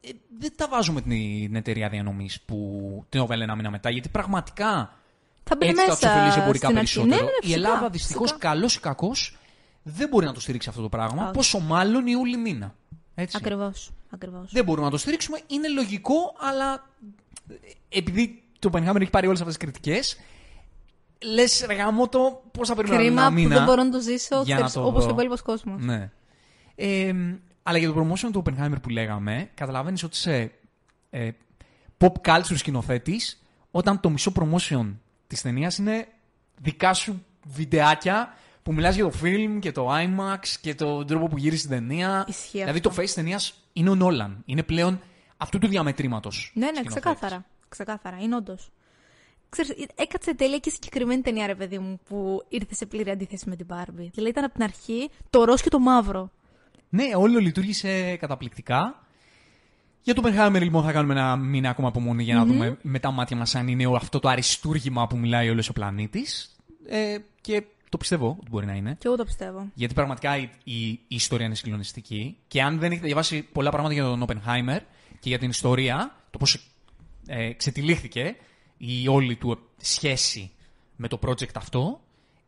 Ε, 0.01 0.09
δεν 0.39 0.53
τα 0.55 0.67
βάζω 0.69 0.91
με 0.93 1.01
την, 1.01 1.11
την 1.45 1.55
εταιρεία 1.55 1.89
διανομής 1.89 2.41
που 2.41 2.57
την 3.09 3.21
έβαλε 3.21 3.43
ένα 3.43 3.55
μήνα 3.55 3.69
μετά, 3.69 3.89
γιατί 3.89 4.09
πραγματικά 4.09 4.97
Θα 5.43 5.55
μπει 5.55 5.67
έτσι 5.67 5.81
θα 5.81 5.87
μέσα 5.87 5.99
του 5.99 6.07
ωφελήσει 6.15 6.39
εμπορικά 6.39 6.65
στην 6.67 6.77
αρχή. 6.77 6.93
περισσότερο. 6.95 7.25
Ναι, 7.25 7.31
ναι, 7.31 7.37
η 7.41 7.45
φυσικά, 7.45 7.67
Ελλάδα 7.69 7.89
δυστυχώς, 7.89 8.29
φυσικά. 8.29 8.47
καλός 8.47 8.75
ή 8.75 8.79
κακός, 8.79 9.37
δεν 9.83 10.07
μπορεί 10.09 10.25
να 10.25 10.33
το 10.33 10.39
στηρίξει 10.39 10.69
αυτό 10.69 10.81
το 10.81 10.89
πράγμα. 10.89 11.23
Όχι. 11.23 11.33
Πόσο 11.33 11.59
μάλλον 11.59 12.07
Ιούλη 12.07 12.37
μήνα. 12.37 12.75
Έτσι. 13.15 13.37
Ακριβώς, 13.39 13.91
ακριβώς. 14.09 14.51
Δεν 14.51 14.63
μπορούμε 14.63 14.85
να 14.85 14.91
το 14.91 14.97
στηρίξουμε. 14.97 15.39
Είναι 15.47 15.67
λογικό, 15.67 16.15
αλλά 16.39 16.89
επειδή 17.89 18.43
το 18.59 18.69
Oppenheimer 18.73 19.01
έχει 19.01 19.09
πάρει 19.09 19.27
όλες 19.27 19.39
αυτές 19.41 19.57
τις 19.57 19.63
κριτικές, 19.69 20.17
λες 21.23 21.63
ρε 21.67 21.73
γάμο 21.73 22.07
το 22.09 22.43
πώς 22.51 22.67
θα 22.67 22.75
περιμένουμε 22.75 23.05
Κρίμα 23.07 23.21
ένα 23.21 23.29
που 23.29 23.35
μήνα. 23.35 23.55
δεν 23.55 23.63
μπορώ 23.65 23.83
να 23.83 23.89
το 23.89 23.99
ζήσω 23.99 24.41
για 24.41 24.55
να 24.55 24.55
ξέρεις, 24.55 24.73
το 24.73 24.85
όπως 24.85 25.03
δω. 25.03 25.09
ο 25.09 25.13
υπόλοιπος 25.13 25.41
κόσμος. 25.41 25.83
Ναι. 25.83 26.11
Ε, 26.75 27.13
αλλά 27.63 27.77
για 27.77 27.93
το 27.93 27.99
promotion 28.01 28.29
του 28.31 28.43
Oppenheimer 28.45 28.75
που 28.81 28.89
λέγαμε, 28.89 29.49
καταλαβαίνεις 29.53 30.03
ότι 30.03 30.15
είσαι 30.17 30.51
ε, 31.09 31.29
pop 31.97 32.11
culture 32.25 32.55
σκηνοθέτης 32.57 33.43
όταν 33.71 33.99
το 33.99 34.09
μισό 34.09 34.31
promotion 34.35 34.93
της 35.27 35.41
ταινίας 35.41 35.77
είναι 35.77 36.07
δικά 36.61 36.93
σου 36.93 37.25
βιντεάκια 37.47 38.33
που 38.63 38.73
μιλάς 38.73 38.95
για 38.95 39.03
το 39.03 39.11
film 39.23 39.59
και 39.59 39.71
το 39.71 39.89
IMAX 39.95 40.47
και 40.61 40.75
τον 40.75 41.07
τρόπο 41.07 41.27
που 41.27 41.37
γύρισε 41.37 41.67
την 41.67 41.77
ταινία. 41.77 42.25
Ισχύει 42.27 42.57
δηλαδή 42.57 42.77
αυτό. 42.77 42.89
το 42.89 42.95
face 42.95 43.03
της 43.03 43.13
ταινίας 43.13 43.53
είναι 43.73 43.89
ο 43.89 43.95
Νόλαν. 43.95 44.41
Είναι 44.45 44.63
πλέον 44.63 45.01
αυτού 45.37 45.59
του 45.59 45.67
διαμετρήματος. 45.67 46.51
Ναι, 46.53 46.65
ναι, 46.65 46.71
σκηνοθέτης. 46.71 47.01
ξεκάθαρα. 47.01 47.45
Ξεκάθαρα, 47.69 48.17
είναι 48.21 48.35
όντως. 48.35 48.71
Ξέρεις, 49.49 49.71
έκατσε 49.95 50.35
τέλεια 50.35 50.57
και 50.57 50.69
η 50.69 50.71
συγκεκριμένη 50.71 51.21
ταινία, 51.21 51.47
ρε 51.47 51.55
παιδί 51.55 51.79
μου, 51.79 51.99
που 52.09 52.45
ήρθε 52.49 52.75
σε 52.75 52.85
πλήρη 52.85 53.09
αντίθεση 53.09 53.49
με 53.49 53.55
την 53.55 53.65
Barbie. 53.69 54.09
Δηλαδή 54.11 54.29
ήταν 54.29 54.43
από 54.43 54.53
την 54.53 54.63
αρχή 54.63 55.09
το 55.29 55.43
ροζ 55.43 55.61
και 55.61 55.69
το 55.69 55.79
μαύρο. 55.79 56.31
Ναι, 56.89 57.03
όλο 57.15 57.39
λειτουργήσε 57.39 58.15
καταπληκτικά. 58.15 59.05
Για 60.01 60.13
το 60.13 60.21
Oppenheimer 60.25 60.59
λοιπόν 60.61 60.83
θα 60.83 60.91
κάνουμε 60.91 61.13
ένα 61.13 61.35
μήνα 61.35 61.69
ακόμα 61.69 61.87
απομονή 61.87 62.23
για 62.23 62.35
να 62.35 62.45
δούμε 62.45 62.77
με 62.81 62.99
τα 62.99 63.11
μάτια 63.11 63.37
μας 63.37 63.55
αν 63.55 63.67
είναι 63.67 63.95
αυτό 63.95 64.19
το 64.19 64.29
αριστούργημα 64.29 65.07
που 65.07 65.17
μιλάει 65.17 65.49
όλος 65.49 65.69
ο 65.69 65.73
πλανήτης. 65.73 66.55
Ε, 66.87 67.17
και 67.41 67.63
το 67.93 67.99
πιστεύω 67.99 68.37
ότι 68.39 68.49
μπορεί 68.49 68.65
να 68.65 68.73
είναι. 68.73 68.95
Και 68.99 69.07
εγώ 69.07 69.15
το 69.15 69.23
πιστεύω. 69.25 69.71
Γιατί 69.73 69.93
πραγματικά 69.93 70.37
η, 70.37 70.49
η, 70.63 70.87
η 70.87 70.99
ιστορία 71.07 71.45
είναι 71.45 71.55
συγκλονιστική. 71.55 72.37
Και 72.47 72.61
αν 72.61 72.79
δεν 72.79 72.91
έχετε 72.91 73.05
διαβάσει 73.05 73.41
πολλά 73.43 73.69
πράγματα 73.69 73.93
για 73.93 74.03
τον 74.03 74.25
Oppenheimer 74.27 74.79
και 75.19 75.29
για 75.29 75.39
την 75.39 75.49
ιστορία, 75.49 76.15
το 76.29 76.37
πώς 76.37 76.71
ε, 77.27 77.53
ξετυλίχθηκε 77.53 78.35
η 78.77 79.07
όλη 79.07 79.35
του 79.35 79.59
σχέση 79.77 80.51
με 80.95 81.07
το 81.07 81.19
project 81.25 81.55
αυτό, 81.55 82.01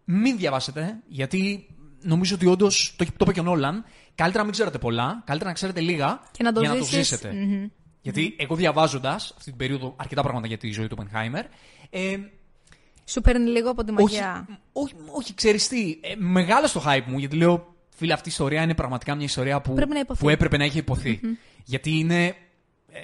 μην 0.06 0.38
διαβάσετε, 0.38 1.00
γιατί 1.08 1.68
νομίζω 2.02 2.36
ότι 2.36 2.46
όντως 2.46 2.96
το, 2.98 3.06
το 3.06 3.16
είπε 3.20 3.32
και 3.32 3.40
ο 3.40 3.44
Νόλαν, 3.44 3.84
καλύτερα 4.16 4.38
να 4.40 4.44
μην 4.44 4.52
ξέρετε 4.52 4.78
πολλά, 4.78 5.22
καλύτερα 5.26 5.50
να 5.50 5.56
ξέρετε 5.56 5.82
λίγα 5.82 6.22
Και 6.32 6.44
να 6.44 6.52
το 6.52 6.60
για 6.60 6.70
να 6.70 6.76
ζήσεις. 6.76 6.90
το 6.90 6.98
ζήσετε. 6.98 7.32
Μμμ. 7.34 7.68
Γιατί 8.02 8.36
εγώ 8.38 8.56
διαβάζοντας 8.56 9.34
αυτή 9.38 9.50
την 9.50 9.58
περίοδο 9.58 9.96
αρκετά 9.98 10.22
πράγματα 10.22 10.48
για 10.48 10.58
τη 10.58 10.72
ζωή 10.72 10.88
του 10.88 10.98
Oppenheimer, 11.00 11.44
ε, 11.90 12.18
Σου 13.06 13.22
παίρνει 13.22 13.50
λίγο 13.50 13.70
από 13.70 13.84
τη 13.84 13.92
όχι, 13.92 14.02
μαγιά. 14.02 14.48
όχι, 14.74 14.94
όχι 15.12 15.34
ξέρεις 15.34 15.68
τι, 15.68 15.98
ε, 16.02 16.16
μεγάλο 16.16 16.68
στο 16.68 16.84
hype 16.86 17.04
μου, 17.06 17.18
γιατί 17.18 17.36
λέω, 17.36 17.76
φίλε, 17.96 18.14
αυτή 18.14 18.30
η 18.30 18.32
ιστορία 18.32 18.62
είναι 18.62 18.76
πραγματικά 18.76 19.16
μια 19.16 19.26
ιστορία 19.26 19.62
που, 19.62 19.74
Πρέπει 19.74 19.94
να 19.94 20.00
υποθεί. 20.00 20.20
που 20.22 20.30
έπρεπε 20.30 20.58
να 20.58 20.64
έχει 20.64 20.78
υποθεί. 20.78 21.20
Γιατί 21.64 21.92
είναι 21.98 22.26
ε, 22.92 23.00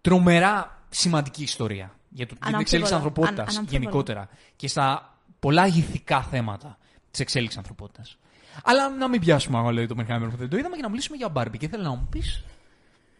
τρομερά 0.00 0.82
σημαντική 0.88 1.42
ιστορία 1.42 1.76
για, 1.76 1.86
το, 1.86 1.94
για 2.10 2.26
την 2.26 2.36
Αναμφίβολα. 2.40 2.60
εξέλιξη 2.60 2.92
της 2.92 2.96
ανθρωπότητας 3.02 3.38
Αν- 3.38 3.48
αναμφίβολα. 3.48 3.78
γενικότερα 3.78 4.28
και 4.56 4.68
στα 4.68 5.16
πολλά 5.38 5.66
ηθικά 5.66 6.22
θέματα 6.22 6.78
της 7.10 7.20
εξέλιξης 7.20 7.58
ανθρωπότητας. 7.58 8.18
Αλλά 8.64 8.88
να 8.90 9.08
μην 9.08 9.20
πιάσουμε 9.20 9.58
αγώ, 9.58 9.70
λέει 9.70 9.86
το 9.86 9.94
Oppenheimer 9.98 10.26
που 10.30 10.36
δεν 10.36 10.48
το 10.48 10.56
είδαμε 10.56 10.76
και 10.76 10.82
να 10.82 10.88
μιλήσουμε 10.88 11.16
για 11.16 11.32
Barbie. 11.34 11.56
Και 11.58 11.68
θέλω 11.68 11.82
να 11.82 11.90
μου 11.90 12.06
πεις 12.10 12.44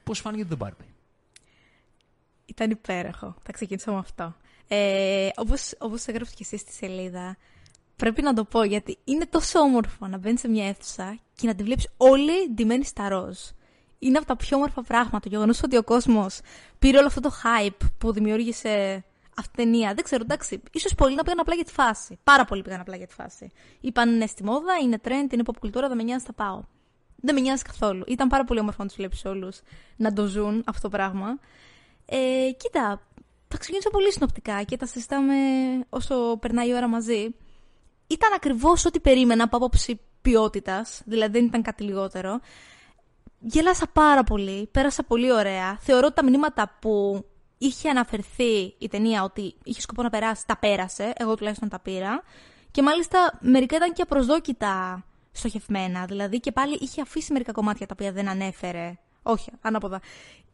πώς 0.04 0.20
φάνηκε 0.20 0.44
το 0.44 0.56
Barbie. 0.60 0.86
Ήταν 2.46 2.70
υπέροχο. 2.70 3.34
Θα 3.42 3.52
ξεκινήσω 3.52 3.92
με 3.92 3.98
αυτό. 3.98 4.36
Ε, 4.68 5.28
όπως, 5.36 5.74
όπως 5.78 6.06
έγραψε 6.06 6.34
και 6.36 6.42
εσύ 6.44 6.56
στη 6.56 6.72
σελίδα, 6.72 7.36
πρέπει 7.96 8.22
να 8.22 8.34
το 8.34 8.44
πω 8.44 8.62
γιατί 8.62 8.98
είναι 9.04 9.26
τόσο 9.26 9.58
όμορφο 9.58 10.06
να 10.06 10.18
μπαίνεις 10.18 10.40
σε 10.40 10.48
μια 10.48 10.66
αίθουσα 10.68 11.18
και 11.34 11.46
να 11.46 11.54
τη 11.54 11.62
βλέπεις 11.62 11.88
όλη 11.96 12.50
ντυμένη 12.54 12.84
στα 12.84 13.08
ροζ. 13.08 13.38
Είναι 13.98 14.18
από 14.18 14.26
τα 14.26 14.36
πιο 14.36 14.56
όμορφα 14.56 14.82
πράγματα. 14.82 15.20
Το 15.20 15.28
γεγονός 15.28 15.62
ότι 15.62 15.76
ο 15.76 15.82
κόσμος 15.82 16.40
πήρε 16.78 16.98
όλο 16.98 17.06
αυτό 17.06 17.20
το 17.20 17.30
hype 17.42 17.86
που 17.98 18.12
δημιούργησε 18.12 19.04
αυτή 19.38 19.56
την 19.56 19.64
ταινία. 19.64 19.94
Δεν 19.94 20.04
ξέρω, 20.04 20.22
εντάξει. 20.22 20.62
ίσως 20.72 20.94
πολλοί 20.94 21.14
να 21.14 21.22
πήγαν 21.22 21.40
απλά 21.40 21.54
για 21.54 21.64
τη 21.64 21.72
φάση. 21.72 22.18
Πάρα 22.24 22.44
πολλοί 22.44 22.62
πήγαν 22.62 22.80
απλά 22.80 22.96
για 22.96 23.06
τη 23.06 23.14
φάση. 23.14 23.50
Είπαν 23.80 24.14
είναι 24.14 24.26
στη 24.26 24.44
μόδα, 24.44 24.74
είναι 24.82 24.98
trend, 25.04 25.32
είναι 25.32 25.42
pop 25.46 25.56
κουλτούρα, 25.60 25.88
δεν 25.88 25.96
με 25.96 26.02
νοιάζει, 26.02 26.24
θα 26.24 26.32
πάω. 26.32 26.62
Δεν 27.16 27.34
με 27.34 27.40
νοιάζει 27.40 27.62
καθόλου. 27.62 28.04
Ήταν 28.06 28.28
πάρα 28.28 28.44
πολύ 28.44 28.60
όμορφο 28.60 28.82
να 28.82 28.88
τους 28.88 28.96
βλέπεις 28.96 29.24
όλους 29.24 29.60
να 29.96 30.12
το 30.12 30.26
ζουν 30.26 30.62
αυτό 30.66 30.80
το 30.80 30.96
πράγμα. 30.96 31.38
Ε, 32.06 32.50
κοίτα, 32.56 33.02
θα 33.48 33.58
ξεκινήσω 33.58 33.90
πολύ 33.90 34.12
συνοπτικά 34.12 34.62
και 34.62 34.76
τα 34.76 34.86
συζητάμε 34.86 35.34
όσο 35.88 36.36
περνάει 36.40 36.68
η 36.68 36.74
ώρα 36.74 36.88
μαζί. 36.88 37.34
ήταν 38.06 38.32
ακριβώς 38.34 38.84
ό,τι 38.84 39.00
περίμενα 39.00 39.44
από 39.44 39.56
άποψη 39.56 40.00
ποιότητας, 40.22 41.02
δηλαδή 41.04 41.38
δεν 41.38 41.46
ήταν 41.46 41.62
κάτι 41.62 41.82
λιγότερο. 41.82 42.40
Γέλασα 43.40 43.86
πάρα 43.86 44.24
πολύ, 44.24 44.68
πέρασα 44.72 45.02
πολύ 45.02 45.32
ωραία. 45.32 45.78
Θεωρώ 45.80 46.06
ότι 46.06 46.14
τα 46.14 46.24
μηνύματα 46.24 46.76
που 46.80 47.24
είχε 47.58 47.88
αναφερθεί 47.88 48.74
η 48.78 48.88
ταινία 48.88 49.22
ότι 49.22 49.54
είχε 49.64 49.80
σκοπό 49.80 50.02
να 50.02 50.10
περάσει, 50.10 50.46
τα 50.46 50.56
πέρασε. 50.56 51.12
Εγώ 51.16 51.34
τουλάχιστον 51.34 51.68
τα 51.68 51.80
πήρα. 51.80 52.22
Και 52.70 52.82
μάλιστα 52.82 53.38
μερικά 53.40 53.76
ήταν 53.76 53.92
και 53.92 54.02
απροσδόκητα 54.02 55.04
στοχευμένα. 55.32 56.04
Δηλαδή 56.04 56.40
και 56.40 56.52
πάλι 56.52 56.78
είχε 56.80 57.00
αφήσει 57.00 57.32
μερικά 57.32 57.52
κομμάτια 57.52 57.86
τα 57.86 57.94
οποία 57.98 58.12
δεν 58.12 58.28
ανέφερε. 58.28 58.98
Όχι, 59.30 59.50
ανάποδα. 59.60 60.00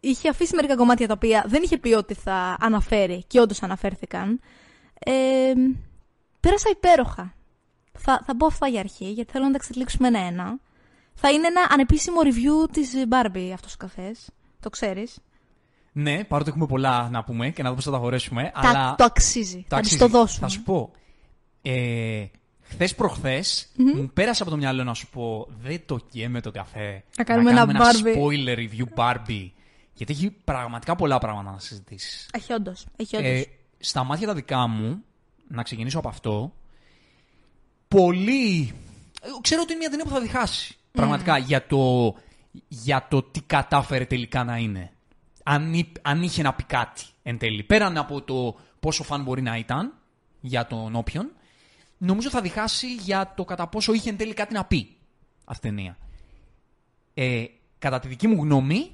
Είχε 0.01 0.29
αφήσει 0.29 0.55
μερικά 0.55 0.77
κομμάτια 0.77 1.07
τα 1.07 1.13
οποία 1.13 1.45
δεν 1.47 1.63
είχε 1.63 1.79
πει 1.79 1.93
ότι 1.93 2.15
θα 2.15 2.57
αναφέρει 2.61 3.25
και 3.27 3.41
όντως 3.41 3.63
αναφέρθηκαν. 3.63 4.41
Ε, 4.99 5.53
πέρασα 6.41 6.71
υπέροχα. 6.71 7.35
Θα, 7.99 8.23
θα 8.27 8.37
πω 8.37 8.47
αυτά 8.47 8.67
για 8.67 8.81
αρχή, 8.81 9.11
γιατί 9.11 9.33
θέλω 9.33 9.45
να 9.45 9.51
τα 9.51 9.57
εξελίξουμε 9.57 10.09
ένα-ένα. 10.09 10.59
Θα 11.15 11.31
είναι 11.31 11.47
ένα 11.47 11.67
ανεπίσημο 11.71 12.17
review 12.25 12.71
της 12.73 12.93
Barbie 13.11 13.51
αυτός 13.55 13.73
ο 13.73 13.77
καφές. 13.79 14.31
Το 14.61 14.71
ξέρεις. 14.71 15.19
Ναι, 15.93 16.25
παρότι 16.25 16.49
έχουμε 16.49 16.67
πολλά 16.67 17.09
να 17.11 17.25
πούμε 17.25 17.51
και 17.51 17.63
να 17.63 17.69
δούμε 17.69 17.75
πώς 17.75 17.85
θα 17.85 17.91
τα 17.91 17.99
χωρέσουμε. 17.99 18.51
Τα, 18.55 18.69
αλλά 18.69 18.95
το 18.95 19.05
αξίζει. 19.05 19.57
το 19.57 19.65
θα 19.69 19.77
αξίζει. 19.77 19.97
της 19.97 20.07
το 20.07 20.19
δώσουμε. 20.19 20.47
Θα 20.47 20.53
σου 20.53 20.63
πω. 20.63 20.91
Ε, 21.63 22.25
Χθες 22.75 22.95
προχθές 22.95 23.69
μου 23.77 24.11
πέρασε 24.15 24.43
από 24.43 24.51
το 24.51 24.57
μυαλό 24.57 24.85
να 24.85 24.95
σου 24.95 25.09
πω 25.09 25.49
δεν 25.63 25.83
το 25.87 25.99
καίμε 26.11 26.41
το 26.41 26.51
καφέ. 26.51 27.05
Να 27.17 27.25
κάνουμε 27.25 27.51
ένα 27.51 27.61
ένα 27.69 27.81
Barbie. 27.85 28.17
spoiler 28.17 28.57
review 28.59 28.85
Barbie. 28.97 29.51
Γιατί 29.95 30.13
έχει 30.13 30.31
πραγματικά 30.45 30.97
πολλά 30.97 31.19
πράγματα 31.19 31.51
να 31.51 31.59
συζητήσεις. 31.59 32.31
Έχει 32.33 32.53
όντως. 32.53 32.87
Έχει 32.97 33.17
όντως. 33.17 33.31
Ε, 33.31 33.45
στα 33.79 34.05
μάτια 34.05 34.27
τα 34.27 34.35
δικά 34.35 34.67
μου, 34.67 35.03
να 35.49 35.63
ξεκινήσω 35.63 35.99
από 35.99 36.09
αυτό, 36.09 36.53
πολύ... 37.89 38.73
ε, 39.23 39.29
Ξέρω 39.41 39.61
ότι 39.63 39.73
είναι 39.73 39.81
μια 39.81 39.91
ταινία 39.91 40.05
που 40.05 40.11
θα 40.11 40.21
διχάσει. 40.21 40.77
Πραγματικά, 40.93 41.39
για 41.39 41.67
το, 41.67 42.15
για 42.69 43.07
το 43.11 43.23
τι 43.23 43.41
κατάφερε 43.41 44.05
τελικά 44.05 44.45
να 44.45 44.57
είναι. 44.57 44.91
Αν, 45.43 45.75
εί- 45.75 45.99
αν 46.03 46.23
είχε 46.23 46.43
να 46.43 46.53
πει 46.55 46.63
κάτι 46.65 47.03
εν 47.23 47.39
τέλει. 47.39 47.63
Πέραν 47.63 47.97
από 47.97 48.23
το 48.23 48.57
πόσο 48.81 49.03
φαν 49.03 49.23
μπορεί 49.23 49.43
να 49.43 49.57
ήταν 49.57 49.95
για 50.41 50.67
τον 50.67 50.95
όποιον, 50.97 51.31
νομίζω 51.99 52.31
θα 52.31 52.41
διχάσει 52.41 52.95
για 52.95 53.33
το 53.37 53.45
κατά 53.45 53.67
πόσο 53.67 53.93
είχε 53.93 54.11
εν 54.11 54.17
τέλει 54.17 54.35
κάτι 54.35 54.55
να 54.55 54.65
πει 54.65 54.97
αυτή 55.45 55.67
η 55.67 55.71
ταινία. 55.71 55.97
Ε, 57.15 57.45
κατά 57.79 57.99
τη 58.01 58.09
δική 58.09 58.27
μου 58.27 58.43
γνώμη, 58.43 58.91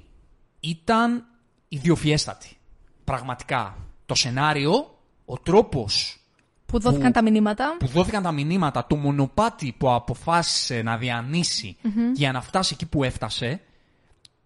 ήταν 0.59 1.25
ιδιοφιέστατη. 1.67 2.57
Πραγματικά. 3.03 3.77
Το 4.05 4.15
σενάριο, 4.15 4.97
ο 5.25 5.37
τρόπος 5.37 6.19
που 6.65 6.79
δόθηκαν 6.79 7.07
που- 7.07 7.11
τα 7.11 7.21
μηνύματα. 7.21 7.77
που 7.79 7.87
δόθηκαν 7.87 8.23
τα 8.23 8.31
μηνύματα, 8.31 8.87
το 8.87 8.95
μονοπάτι 8.95 9.75
που 9.77 9.91
αποφάσισε 9.91 10.81
να 10.81 10.97
διανυσει 10.97 11.77
για 12.13 12.31
να 12.31 12.41
φτάσει 12.41 12.73
εκεί 12.73 12.85
που 12.85 13.03
έφτασε, 13.03 13.61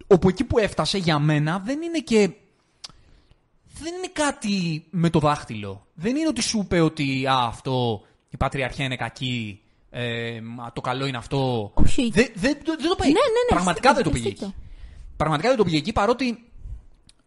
όπου 0.08 0.30
εκεί 0.30 0.44
που 0.44 0.58
έφτασε 0.58 0.98
για 0.98 1.20
μένα 1.20 1.60
δεν 1.60 1.82
είναι 1.82 2.00
και... 2.00 2.32
Δεν 3.80 3.94
είναι 3.94 4.08
κάτι 4.14 4.86
με 4.90 5.10
το 5.10 5.20
δάχτυλο. 5.20 5.88
Δεν 5.94 6.16
είναι 6.16 6.28
ότι 6.28 6.42
σου 6.42 6.60
είπε 6.60 6.80
ότι 6.80 7.28
α, 7.28 7.36
αυτό 7.38 8.02
η 8.36 8.38
πατριαρχία 8.38 8.86
είναι 8.86 8.96
κακή, 8.96 9.62
ε, 9.90 10.40
μα, 10.42 10.72
το 10.74 10.82
καλό 10.82 11.06
είναι 11.06 11.18
αυτό. 11.18 11.72
Όχι. 11.74 12.12
Δεν, 12.14 12.28
δεν, 12.36 12.58
δεν, 12.64 12.78
δεν 12.80 12.90
το 12.90 12.96
πήγε. 12.96 13.12
Ναι, 13.12 13.20
ναι, 13.20 13.42
ναι, 13.50 13.50
Πραγματικά 13.50 13.94
δεν 13.94 14.04
το 14.04 14.10
στείλτε, 14.10 14.30
πήγες 14.30 14.38
στείλτε. 14.38 14.56
εκεί. 14.58 14.68
Πραγματικά 15.18 15.48
δεν 15.48 15.58
το 15.58 15.64
πήγες 15.64 15.80
εκεί, 15.80 15.94
παρότι 15.94 16.44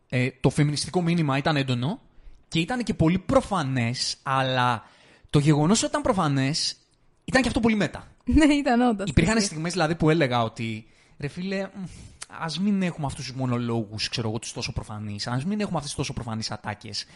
ε, 0.08 0.28
το 0.40 0.50
φεμινιστικό 0.50 1.02
μήνυμα 1.02 1.36
ήταν 1.36 1.56
έντονο 1.56 2.00
και 2.48 2.58
ήταν 2.60 2.82
και 2.82 2.94
πολύ 2.94 3.18
προφανές, 3.18 4.16
αλλά 4.22 4.84
το 5.30 5.38
γεγονός 5.38 5.78
ότι 5.78 5.90
ήταν 5.90 6.02
προφανές 6.02 6.76
ήταν 7.24 7.42
και 7.42 7.48
αυτό 7.48 7.60
πολύ 7.60 7.74
μέτα. 7.76 8.06
ναι, 8.38 8.54
ήταν 8.54 8.80
όντως. 8.80 9.08
Υπήρχαν 9.08 9.40
στιγμές 9.40 9.72
δηλαδή 9.72 9.94
που 9.94 10.10
έλεγα 10.10 10.42
ότι 10.42 10.86
ρε 11.18 11.28
φίλε, 11.28 11.68
μ, 11.74 11.84
ας 12.28 12.58
μην 12.58 12.82
έχουμε 12.82 13.06
αυτούς 13.06 13.26
τους 13.26 13.34
μονολόγους, 13.34 14.08
ξέρω 14.08 14.28
εγώ, 14.28 14.38
τους 14.38 14.52
τόσο 14.52 14.72
προφανείς, 14.72 15.26
ας 15.26 15.44
μην 15.44 15.60
έχουμε 15.60 15.76
αυτές 15.76 15.94
τις 15.94 15.94
τόσο 15.94 16.12
προφανείς 16.12 16.50
ατάκες. 16.50 17.06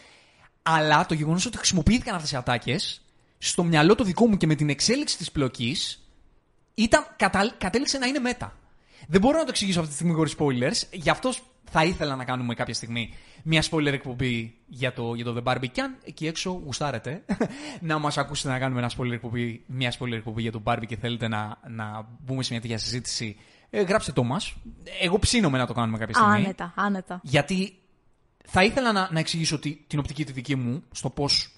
Αλλά 0.63 1.07
το 1.07 1.15
γεγονός 1.15 1.47
ότι 1.47 1.57
χρησιμοποιήθηκαν 1.57 2.15
αυτές 2.15 2.33
οι 2.33 2.37
ατάκες, 2.37 3.03
στο 3.45 3.65
μυαλό 3.65 3.95
το 3.95 4.05
δικό 4.05 4.27
μου 4.27 4.37
και 4.37 4.47
με 4.47 4.55
την 4.55 4.69
εξέλιξη 4.69 5.17
της 5.17 5.31
πλοκής, 5.33 6.07
ήταν, 6.75 7.07
κατα, 7.17 7.55
κατέληξε 7.59 7.99
να 7.99 8.07
είναι 8.07 8.19
μέτα. 8.19 8.57
Δεν 9.09 9.21
μπορώ 9.21 9.39
να 9.39 9.43
το 9.43 9.51
εξηγήσω 9.51 9.79
αυτή 9.79 9.91
τη 9.91 9.97
στιγμή 9.97 10.15
χωρίς 10.15 10.35
spoilers, 10.39 10.89
γι' 10.91 11.11
αυτό 11.11 11.33
θα 11.71 11.85
ήθελα 11.85 12.17
να 12.17 12.25
κάνουμε 12.25 12.55
κάποια 12.55 12.75
στιγμή 12.75 13.15
μια 13.43 13.65
spoiler 13.71 13.93
εκπομπή 13.93 14.55
για 14.67 14.93
το, 14.93 15.15
για 15.15 15.25
το 15.25 15.37
The 15.37 15.53
Barbie. 15.53 15.69
Και 15.73 15.81
αν 15.81 15.97
εκεί 16.05 16.27
έξω 16.27 16.51
γουστάρετε 16.51 17.25
να 17.81 17.99
μας 17.99 18.19
ακούσετε 18.19 18.49
να 18.49 18.59
κάνουμε 18.59 18.81
ένα 18.81 18.91
spoiler 18.99 19.13
εκπομπή, 19.13 19.63
μια 19.67 19.93
spoiler 19.99 20.13
εκπομπή 20.13 20.43
για 20.43 20.53
το 20.53 20.63
Barbie 20.65 20.87
και 20.87 20.97
θέλετε 20.97 21.29
να, 21.29 21.59
να 21.69 22.07
μπούμε 22.21 22.43
σε 22.43 22.53
μια 22.53 22.61
τέτοια 22.61 22.79
συζήτηση, 22.79 23.37
ε, 23.71 23.83
γράψτε 23.83 24.13
το 24.13 24.25
μας. 24.25 24.55
Εγώ 25.01 25.19
ψήνομαι 25.19 25.59
να 25.59 25.67
το 25.67 25.73
κάνουμε 25.73 25.99
κάποια 25.99 26.15
στιγμή. 26.15 26.35
Άνετα, 26.35 26.73
άνετα. 26.77 27.21
Γιατί 27.23 27.79
θα 28.45 28.65
ήθελα 28.65 28.93
να, 28.93 29.09
να 29.13 29.19
εξηγήσω 29.19 29.59
τη, 29.59 29.75
την 29.87 29.99
οπτική 29.99 30.25
τη 30.25 30.33
δική 30.33 30.57
μου 30.57 30.83
στο 30.91 31.11
πώς 31.11 31.53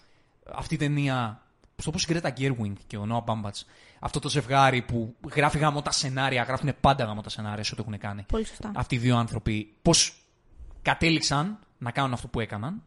αυτή 0.55 0.75
η 0.75 0.79
ταινία. 0.79 1.44
Στο 1.77 1.91
πώς 1.91 2.03
η 2.03 2.07
Γκρέτα 2.11 2.31
Γκέρουινγκ 2.31 2.77
και 2.87 2.97
ο 2.97 3.07
Νόα 3.07 3.21
Μπάμπατ, 3.21 3.57
αυτό 3.99 4.19
το 4.19 4.29
ζευγάρι 4.29 4.83
που 4.83 5.15
γράφει 5.35 5.59
γάμο 5.59 5.83
τα 5.83 5.91
σενάρια, 5.91 6.43
γράφουν 6.43 6.75
πάντα 6.81 7.05
γάμο 7.05 7.21
τα 7.21 7.29
σενάρια 7.29 7.65
σε 7.65 7.71
ό,τι 7.73 7.83
έχουν 7.87 7.99
κάνει. 7.99 8.25
Πολύ 8.29 8.47
σωστά. 8.47 8.73
Αυτοί 8.75 8.95
οι 8.95 8.99
δύο 8.99 9.17
άνθρωποι, 9.17 9.75
πώς 9.83 10.15
κατέληξαν 10.83 11.59
να 11.79 11.91
κάνουν 11.91 12.13
αυτό 12.13 12.29
που 12.29 12.41
έκαναν. 12.41 12.83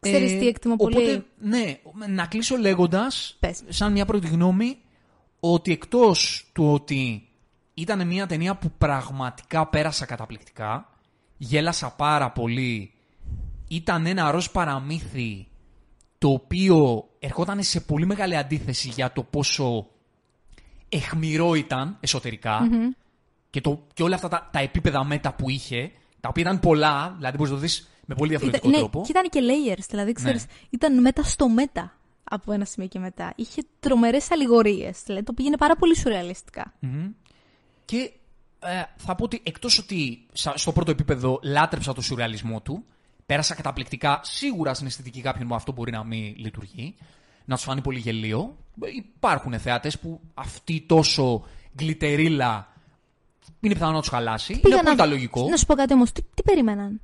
Ξέρεις 0.00 0.32
Ε, 0.32 0.38
τι 0.38 0.46
εκτιμώ 0.46 0.76
πολύ. 0.76 0.96
Οπότε, 0.96 1.24
ναι, 1.38 1.78
να 2.08 2.26
κλείσω 2.26 2.56
λέγοντας, 2.56 3.36
Πες. 3.40 3.62
σαν 3.68 3.92
μια 3.92 4.06
πρώτη 4.06 4.26
γνώμη, 4.26 4.78
ότι 5.40 5.72
εκτός 5.72 6.50
του 6.52 6.72
ότι 6.72 7.28
ήταν 7.74 8.06
μια 8.06 8.26
ταινία 8.26 8.56
που 8.56 8.70
πραγματικά 8.78 9.66
πέρασα 9.66 10.06
καταπληκτικά, 10.06 10.88
γέλασα 11.36 11.90
πάρα 11.90 12.30
πολύ, 12.30 12.92
ήταν 13.68 14.06
ένα 14.06 14.30
ροζ 14.30 14.46
παραμύθι 14.46 15.48
το 16.18 16.28
οποίο 16.28 17.08
ερχόταν 17.18 17.62
σε 17.62 17.80
πολύ 17.80 18.06
μεγάλη 18.06 18.36
αντίθεση 18.36 18.88
για 18.88 19.12
το 19.12 19.22
πόσο 19.22 19.86
εχμηρό 20.88 21.54
ήταν 21.54 21.96
εσωτερικά 22.00 22.68
και, 23.50 23.60
το, 23.60 23.82
και 23.94 24.02
όλα 24.02 24.14
αυτά 24.14 24.28
τα, 24.28 24.48
τα 24.52 24.58
επίπεδα 24.58 25.04
μέτα 25.04 25.32
που 25.34 25.50
είχε, 25.50 25.90
τα 26.20 26.28
οποία 26.28 26.42
ήταν 26.42 26.60
πολλά, 26.60 27.14
δηλαδή 27.16 27.36
μπορείς 27.36 27.52
να 27.52 27.58
το 27.58 27.62
δεις 27.64 27.88
με 28.06 28.14
πολύ 28.14 28.30
διαφορετικό 28.30 28.68
Ήταν, 28.68 28.80
ναι, 28.80 28.88
τρόπο. 28.88 29.06
και 29.06 29.10
ήταν 29.18 29.28
και 29.28 29.40
layers, 29.42 29.84
δηλαδή 29.88 30.12
ξέρεις, 30.12 30.44
Ναι. 30.46 30.52
ήταν 30.70 31.00
μέτα 31.00 31.22
στο 31.22 31.48
μέτα 31.48 31.96
από 32.24 32.52
ένα 32.52 32.64
σημείο 32.64 32.88
και 32.88 32.98
μετά. 32.98 33.32
Είχε 33.36 33.62
τρομερές 33.80 34.30
αλληγορίες, 34.30 35.02
δηλαδή 35.04 35.24
το 35.24 35.32
πήγαινε 35.32 35.56
πάρα 35.56 35.76
πολύ 35.76 35.96
σουρεαλιστικά. 35.96 36.72
Και 37.84 38.12
ε, 38.58 38.82
θα 38.96 39.14
πω 39.14 39.24
ότι 39.24 39.40
εκτός 39.44 39.78
ότι 39.78 40.26
σα- 40.32 40.56
στο 40.56 40.72
πρώτο 40.72 40.90
επίπεδο 40.90 41.40
λάτρεψα 41.42 41.92
το 41.92 42.00
σουρεαλισμό 42.00 42.60
του, 42.60 42.84
πέρασα 43.26 43.54
καταπληκτικά 43.54 44.20
σίγουρα 44.22 44.74
στην 44.74 44.86
αισθητική 44.86 45.20
κάποιον 45.20 45.48
που 45.48 45.54
αυτό 45.54 45.72
μπορεί 45.72 45.92
να 45.92 46.04
μην 46.04 46.34
λειτουργεί, 46.36 46.94
να 47.44 47.54
τους 47.54 47.64
φανεί 47.64 47.80
πολύ 47.80 47.98
γελίο. 47.98 48.56
Ε, 48.82 48.86
Υπάρχουν 49.16 49.58
θεατές 49.58 49.98
που 49.98 50.20
αυτή 50.34 50.80
τόσο 50.86 51.44
γλιτερίλα 51.78 52.68
είναι 53.60 53.74
πιθανό 53.74 53.92
να 53.92 54.00
τους 54.00 54.08
χαλάσει. 54.08 54.52
είναι 54.52 54.60
Πήγα 54.62 54.82
πολύ 54.82 54.96
να, 54.96 55.06
λογικό. 55.06 55.48
να 55.48 55.56
σου 55.56 55.66
πω 55.66 55.74
κάτι 55.74 55.92
όμως, 55.92 56.12
τι, 56.12 56.22
τι 56.34 56.42
περίμεναν; 56.42 57.00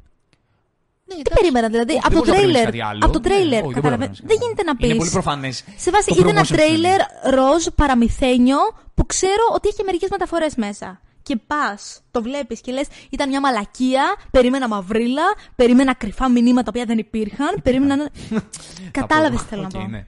Ναι, 1.05 1.15
Τι 1.15 1.21
εντάξει. 1.21 1.41
περίμεναν, 1.41 1.71
δηλαδή, 1.71 1.93
Όχι, 1.93 2.01
από 2.05 2.15
δεν 2.15 2.19
το 2.19 2.25
μπορείς 2.25 2.41
να 2.41 2.41
περιμένεις 2.41 2.63
τρέιλερ. 2.63 2.81
κάτι 2.81 2.91
άλλο. 2.95 3.05
Από 3.05 3.13
το 3.13 3.19
Ναι, 3.19 3.35
τρέιλερ, 3.35 3.63
όχι, 3.65 3.73
δεν 3.73 3.83
κατάλαβε. 3.83 4.07
μπορείς 4.07 4.21
να 4.21 4.27
Δεν 4.27 4.37
περιμένεις 4.39 4.57
γίνεται 4.57 4.63
να 4.63 4.73
κάτι 4.73 4.79
πει. 4.79 4.85
άλλο. 4.85 4.95
Είναι 4.95 5.03
πολύ 5.03 5.11
προφανές. 5.19 5.57
Σε 5.85 5.91
βάση 5.91 6.07
το 6.09 6.15
είδε 6.19 6.31
ένα 6.31 6.41
promotion 6.41 6.47
της 6.47 6.57
τρέιλερ 6.57 7.01
ταινίας. 7.07 7.35
ροζ 7.37 7.65
παραμυθένιο 7.81 8.61
που 8.95 9.07
ξέρω 9.07 9.45
ότι 9.57 9.69
έχει 9.69 9.83
μερικές 9.89 10.11
μεταφορές 10.11 10.55
μέσα. 10.65 10.89
Και 11.23 11.37
πας, 11.37 12.03
το 12.11 12.23
βλέπεις 12.23 12.61
και 12.61 12.73
λες: 12.73 12.87
Ήταν 13.11 13.29
μια 13.29 13.41
μαλακία, 13.41 14.15
περίμενα 14.31 14.69
μαυρίλα, 14.69 15.23
περίμενα 15.57 15.95
κρυφά 15.95 16.29
μηνύματα 16.29 16.63
τα 16.63 16.69
οποία 16.69 16.85
δεν 16.85 16.99
υπήρχαν, 16.99 17.61
περίμενα. 17.63 18.11
Κατάλαβες 18.91 19.41
τι 19.41 19.47
θέλω 19.47 19.63
να 19.63 19.67
Οκ, 19.69 19.73
πω. 19.73 19.89
ναι. 19.89 20.07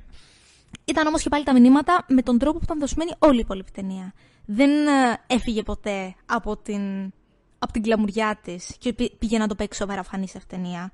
Ήταν 0.85 1.07
όμως 1.07 1.23
και 1.23 1.29
πάλι 1.29 1.45
τα 1.45 1.53
μηνύματα 1.61 2.05
με 2.09 2.23
τον 2.23 2.39
τρόπο 2.39 2.59
που 2.59 2.65
ήταν 2.65 2.79
δοσμένη 2.79 3.11
όλη 3.19 3.37
η 3.37 3.41
υπόλοιπη 3.41 3.71
ταινία. 3.71 4.13
Δεν 4.47 4.71
ε, 4.87 4.91
έφυγε 5.27 5.63
ποτέ 5.63 6.15
από 6.27 6.57
την, 6.57 7.13
από 7.59 7.73
την 7.73 7.83
γκλαμουριά 7.83 8.39
της 8.43 8.77
και 8.79 8.93
πή- 8.93 9.13
πήγε 9.19 9.39
να 9.39 9.47
το 9.47 9.55
παίξει 9.55 9.79
σοβαροφανής 9.79 10.37
αυτή 10.39 10.57
η 10.57 10.65
ταινία. 10.67 10.93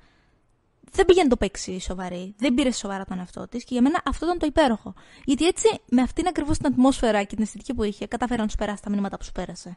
Δεν 0.92 1.04
πήγε 1.06 1.22
να 1.22 1.28
το 1.28 1.36
παίξει 1.36 1.80
σοβαρή. 1.80 2.34
Δεν 2.38 2.54
πήρε 2.54 2.72
σοβαρά 2.72 3.04
τον 3.04 3.18
εαυτό 3.18 3.48
της 3.48 3.64
και 3.64 3.68
για 3.72 3.82
μένα 3.82 4.02
αυτό 4.04 4.26
ήταν 4.26 4.38
το 4.38 4.46
υπέροχο. 4.46 4.94
Γιατί 5.24 5.46
έτσι, 5.46 5.80
με 5.90 6.02
αυτήν 6.02 6.26
ακριβώς 6.26 6.56
την 6.58 6.66
ατμόσφαιρα 6.66 7.22
και 7.22 7.34
την 7.34 7.42
αισθητική 7.44 7.74
που 7.74 7.82
είχε, 7.82 8.06
κατάφερε 8.06 8.42
να 8.42 8.48
σου 8.48 8.56
περάσει 8.56 8.82
τα 8.82 8.90
μηνύματα 8.90 9.16
που 9.16 9.24
σου 9.24 9.32
πέρασε. 9.32 9.76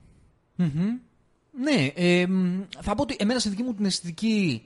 Ναι, 0.55 1.91
ε, 1.95 2.27
μ, 2.27 2.61
θα 2.81 2.95
πω 2.95 3.01
ότι 3.01 3.15
εμένα 3.19 3.39
στην 3.39 3.51
δική 3.51 3.63
μου 3.63 3.73
την 3.73 3.85
αισθητική 3.85 4.65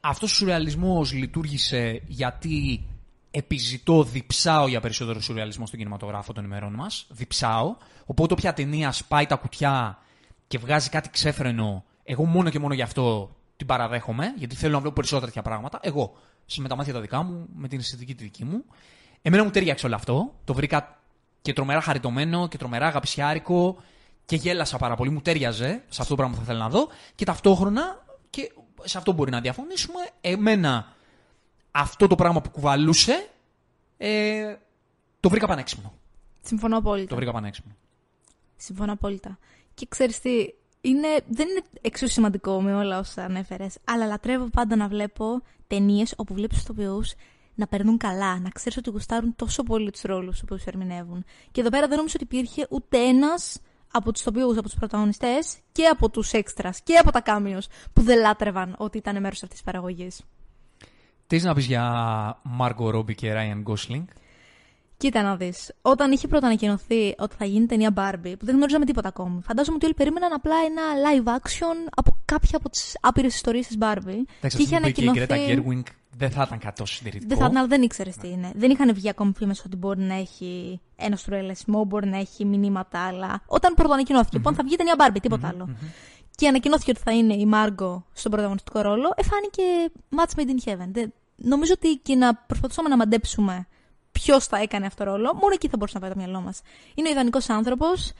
αυτός 0.00 0.32
ο 0.32 0.34
σουρεαλισμός 0.34 1.12
λειτουργήσε 1.12 2.02
γιατί 2.06 2.86
επιζητώ, 3.30 4.02
διψάω 4.04 4.68
για 4.68 4.80
περισσότερο 4.80 5.20
σουρεαλισμό 5.20 5.66
στον 5.66 5.78
κινηματογράφο 5.78 6.32
των 6.32 6.44
ημερών 6.44 6.74
μας. 6.74 7.06
Διψάω. 7.10 7.76
Οπότε 8.06 8.32
όποια 8.32 8.52
ταινία 8.52 8.92
σπάει 8.92 9.26
τα 9.26 9.36
κουτιά 9.36 9.98
και 10.46 10.58
βγάζει 10.58 10.88
κάτι 10.88 11.10
ξέφρενο, 11.10 11.84
εγώ 12.04 12.24
μόνο 12.24 12.50
και 12.50 12.58
μόνο 12.58 12.74
γι' 12.74 12.82
αυτό 12.82 13.36
την 13.56 13.66
παραδέχομαι, 13.66 14.34
γιατί 14.36 14.54
θέλω 14.56 14.72
να 14.72 14.78
βλέπω 14.78 14.94
περισσότερα 14.94 15.26
τέτοια 15.26 15.42
πράγματα. 15.42 15.78
Εγώ, 15.82 16.16
σε- 16.46 16.60
με 16.60 16.68
τα 16.68 16.76
μάτια 16.76 16.92
τα 16.92 17.00
δικά 17.00 17.22
μου, 17.22 17.46
με 17.54 17.68
την 17.68 17.78
αισθητική 17.78 18.14
τη 18.14 18.22
δική 18.24 18.44
μου. 18.44 18.64
Εμένα 19.22 19.44
μου 19.44 19.50
τέριαξε 19.50 19.86
όλο 19.86 19.94
αυτό. 19.94 20.34
Το 20.44 20.54
βρήκα 20.54 20.98
και 21.42 21.52
τρομερά 21.52 21.80
χαριτωμένο 21.80 22.48
και 22.48 22.58
τρομερά 22.58 22.86
αγαπησιάρικο 22.86 23.76
και 24.26 24.36
γέλασα 24.36 24.76
πάρα 24.76 24.94
πολύ. 24.94 25.10
Μου 25.10 25.20
τέριαζε 25.20 25.82
σε 25.88 26.02
αυτό 26.02 26.08
το 26.08 26.14
πράγμα 26.14 26.34
που 26.34 26.36
θα 26.36 26.42
ήθελα 26.42 26.58
να 26.64 26.68
δω. 26.68 26.88
Και 27.14 27.24
ταυτόχρονα, 27.24 28.04
και 28.30 28.52
σε 28.82 28.98
αυτό 28.98 29.12
μπορεί 29.12 29.30
να 29.30 29.40
διαφωνήσουμε, 29.40 29.98
εμένα 30.20 30.94
αυτό 31.70 32.06
το 32.06 32.14
πράγμα 32.14 32.40
που 32.40 32.50
κουβαλούσε 32.50 33.28
ε, 33.96 34.56
το 35.20 35.28
βρήκα 35.28 35.46
πανέξυπνο. 35.46 35.92
Συμφωνώ 36.40 36.76
απόλυτα. 36.76 37.08
Το 37.08 37.14
βρήκα 37.16 37.32
πανέξυπνο. 37.32 37.72
Συμφωνώ 38.56 38.92
απόλυτα. 38.92 39.38
Και 39.74 39.86
ξέρεις 39.88 40.20
τι, 40.20 40.30
είναι, 40.80 41.08
δεν 41.28 41.48
είναι 41.48 41.62
εξίσου 41.80 42.12
σημαντικό 42.12 42.62
με 42.62 42.74
όλα 42.74 42.98
όσα 42.98 43.24
ανέφερες, 43.24 43.78
αλλά 43.84 44.06
λατρεύω 44.06 44.44
πάντα 44.44 44.76
να 44.76 44.88
βλέπω 44.88 45.42
ταινίες 45.66 46.14
όπου 46.16 46.34
βλέπεις 46.34 46.58
ηθοποιούς 46.58 47.14
να 47.54 47.66
περνούν 47.66 47.96
καλά, 47.96 48.38
να 48.38 48.48
ξέρεις 48.48 48.78
ότι 48.78 48.90
γουστάρουν 48.90 49.36
τόσο 49.36 49.62
πολύ 49.62 49.90
τους 49.90 50.02
ρόλους 50.02 50.42
που 50.46 50.58
ερμηνεύουν. 50.64 51.24
Και 51.52 51.60
εδώ 51.60 51.70
πέρα 51.70 51.86
δεν 51.86 51.96
νομίζω 51.96 52.14
ότι 52.20 52.36
υπήρχε 52.36 52.66
ούτε 52.70 52.98
ένας 52.98 53.60
από 53.92 54.12
τους 54.12 54.20
ηθοποιού, 54.20 54.50
από 54.50 54.62
τους 54.62 54.74
πρωταγωνιστές 54.74 55.56
και 55.72 55.86
από 55.86 56.10
τους 56.10 56.32
έξτρας 56.32 56.80
και 56.80 56.96
από 56.96 57.10
τα 57.10 57.20
κάμιο 57.20 57.60
που 57.92 58.02
δεν 58.02 58.18
λάτρευαν 58.18 58.74
ότι 58.78 58.98
ήταν 58.98 59.20
μέρος 59.20 59.42
αυτής 59.42 59.48
της 59.48 59.62
παραγωγής. 59.62 60.22
Τι 61.26 61.40
να 61.40 61.54
πεις 61.54 61.66
για 61.66 61.82
Μάργκο 62.42 62.90
Ρόμπι 62.90 63.14
και 63.14 63.32
Ράιαν 63.32 63.60
Γκόσλινγκ. 63.60 64.06
Κοίτα 64.96 65.22
να 65.22 65.36
δεις. 65.36 65.74
Όταν 65.82 66.12
είχε 66.12 66.28
πρώτα 66.28 66.46
ανακοινωθεί 66.46 67.14
ότι 67.18 67.34
θα 67.38 67.44
γίνει 67.44 67.66
ταινία 67.66 67.94
Barbie, 67.96 68.34
που 68.38 68.44
δεν 68.44 68.54
γνώριζαμε 68.54 68.84
τίποτα 68.84 69.08
ακόμη, 69.08 69.42
φαντάζομαι 69.42 69.76
ότι 69.76 69.84
όλοι 69.84 69.94
περίμεναν 69.94 70.32
απλά 70.32 70.54
ένα 70.66 70.82
live 70.82 71.38
action 71.38 71.90
από 71.96 72.16
κάποια 72.24 72.58
από 72.58 72.70
τις 72.70 72.98
άπειρες 73.00 73.34
ιστορίες 73.34 73.66
της 73.66 73.76
Barbie. 73.80 74.22
Εντάξει, 74.38 74.56
και 74.56 74.62
είχε 74.62 74.76
ανακοινωθεί. 74.76 75.18
Και 75.18 75.24
η 75.24 75.26
Γκρέτα 75.26 75.46
Γκέρουινγκ 75.46 75.84
δεν 76.16 76.30
θα 76.30 76.42
ήταν 76.46 76.58
κατ' 76.58 76.86
συντηρητικό. 76.86 77.28
Δεν 77.28 77.38
θα 77.38 77.44
ήταν, 77.44 77.56
αλλά 77.56 77.66
δεν 77.66 77.82
ήξερες 77.82 78.16
τι 78.16 78.28
είναι. 78.28 78.52
Δεν 78.54 78.70
είχαν 78.70 78.94
βγει 78.94 79.08
ακόμη 79.08 79.32
φήμες 79.36 79.64
ότι 79.64 79.76
μπορεί 79.76 80.00
να 80.00 80.14
έχει 80.14 80.80
ένα 80.96 81.16
στουρελεσμό, 81.16 81.84
μπορεί 81.84 82.08
να 82.08 82.18
έχει 82.18 82.44
μηνύματα 82.44 83.06
άλλα. 83.06 83.42
Όταν 83.46 83.74
πρώτα 83.74 83.94
ανακοινώθηκε, 83.94 84.36
λοιπόν, 84.36 84.54
θα 84.54 84.62
βγει 84.64 84.76
ταινία 84.76 84.94
Barbie, 84.98 85.20
τίποτα 85.22 85.48
άλλο. 85.48 85.68
Και 86.34 86.48
ανακοινώθηκε 86.48 86.90
ότι 86.90 87.00
θα 87.00 87.12
είναι 87.12 87.34
η 87.34 87.46
Μάργκο 87.46 88.06
στον 88.12 88.30
πρωταγωνιστικό 88.30 88.80
ρόλο, 88.80 89.12
εφάνηκε 89.16 89.62
match 90.16 90.38
made 90.38 90.50
in 90.50 90.70
heaven. 90.70 91.08
Νομίζω 91.36 91.72
ότι 91.76 92.00
και 92.02 92.14
να 92.14 92.34
προσπαθούσαμε 92.34 92.88
να 92.88 92.96
μαντέψουμε 92.96 93.66
ποιος 94.12 94.46
θα 94.46 94.58
έκανε 94.58 94.86
αυτό 94.86 95.04
το 95.04 95.10
ρόλο, 95.10 95.34
μόνο 95.34 95.52
εκεί 95.52 95.68
θα 95.68 95.76
μπορούσε 95.76 95.98
να 95.98 96.06
πάει 96.06 96.14
το 96.14 96.18
μυαλό 96.18 96.40
μας. 96.40 96.60
Είναι 96.94 97.08
ο 97.08 97.12
ιδανικός 97.12 97.48
άνθρωπος, 97.48 98.12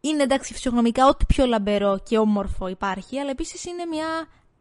είναι 0.00 0.22
εντάξει 0.22 0.52
φυσιογνωμικά 0.52 1.06
ό,τι 1.08 1.24
πιο 1.24 1.46
λαμπερό 1.46 1.98
και 2.08 2.18
όμορφο 2.18 2.68
υπάρχει, 2.68 3.18
αλλά 3.18 3.30
επίσης 3.30 3.64
είναι 3.64 3.84
μια 3.84 4.06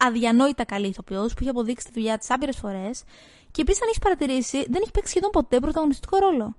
αδιανόητα 0.08 0.66
καλή 0.66 0.88
ηθοποιό 0.88 1.22
που 1.26 1.38
έχει 1.40 1.50
αποδείξει 1.50 1.86
τη 1.86 1.92
δουλειά 1.94 2.18
της 2.18 2.30
άπειρες 2.30 2.58
φορές. 2.58 3.04
Και 3.52 3.62
επίσης, 3.62 3.82
αν 3.82 3.88
έχεις 3.88 4.00
παρατηρήσει, 4.00 4.58
δεν 4.58 4.80
έχει 4.82 4.92
παίξει 4.92 5.10
σχεδόν 5.10 5.30
ποτέ 5.32 5.60
πρωταγωνιστικό 5.60 6.18
ρόλο. 6.18 6.56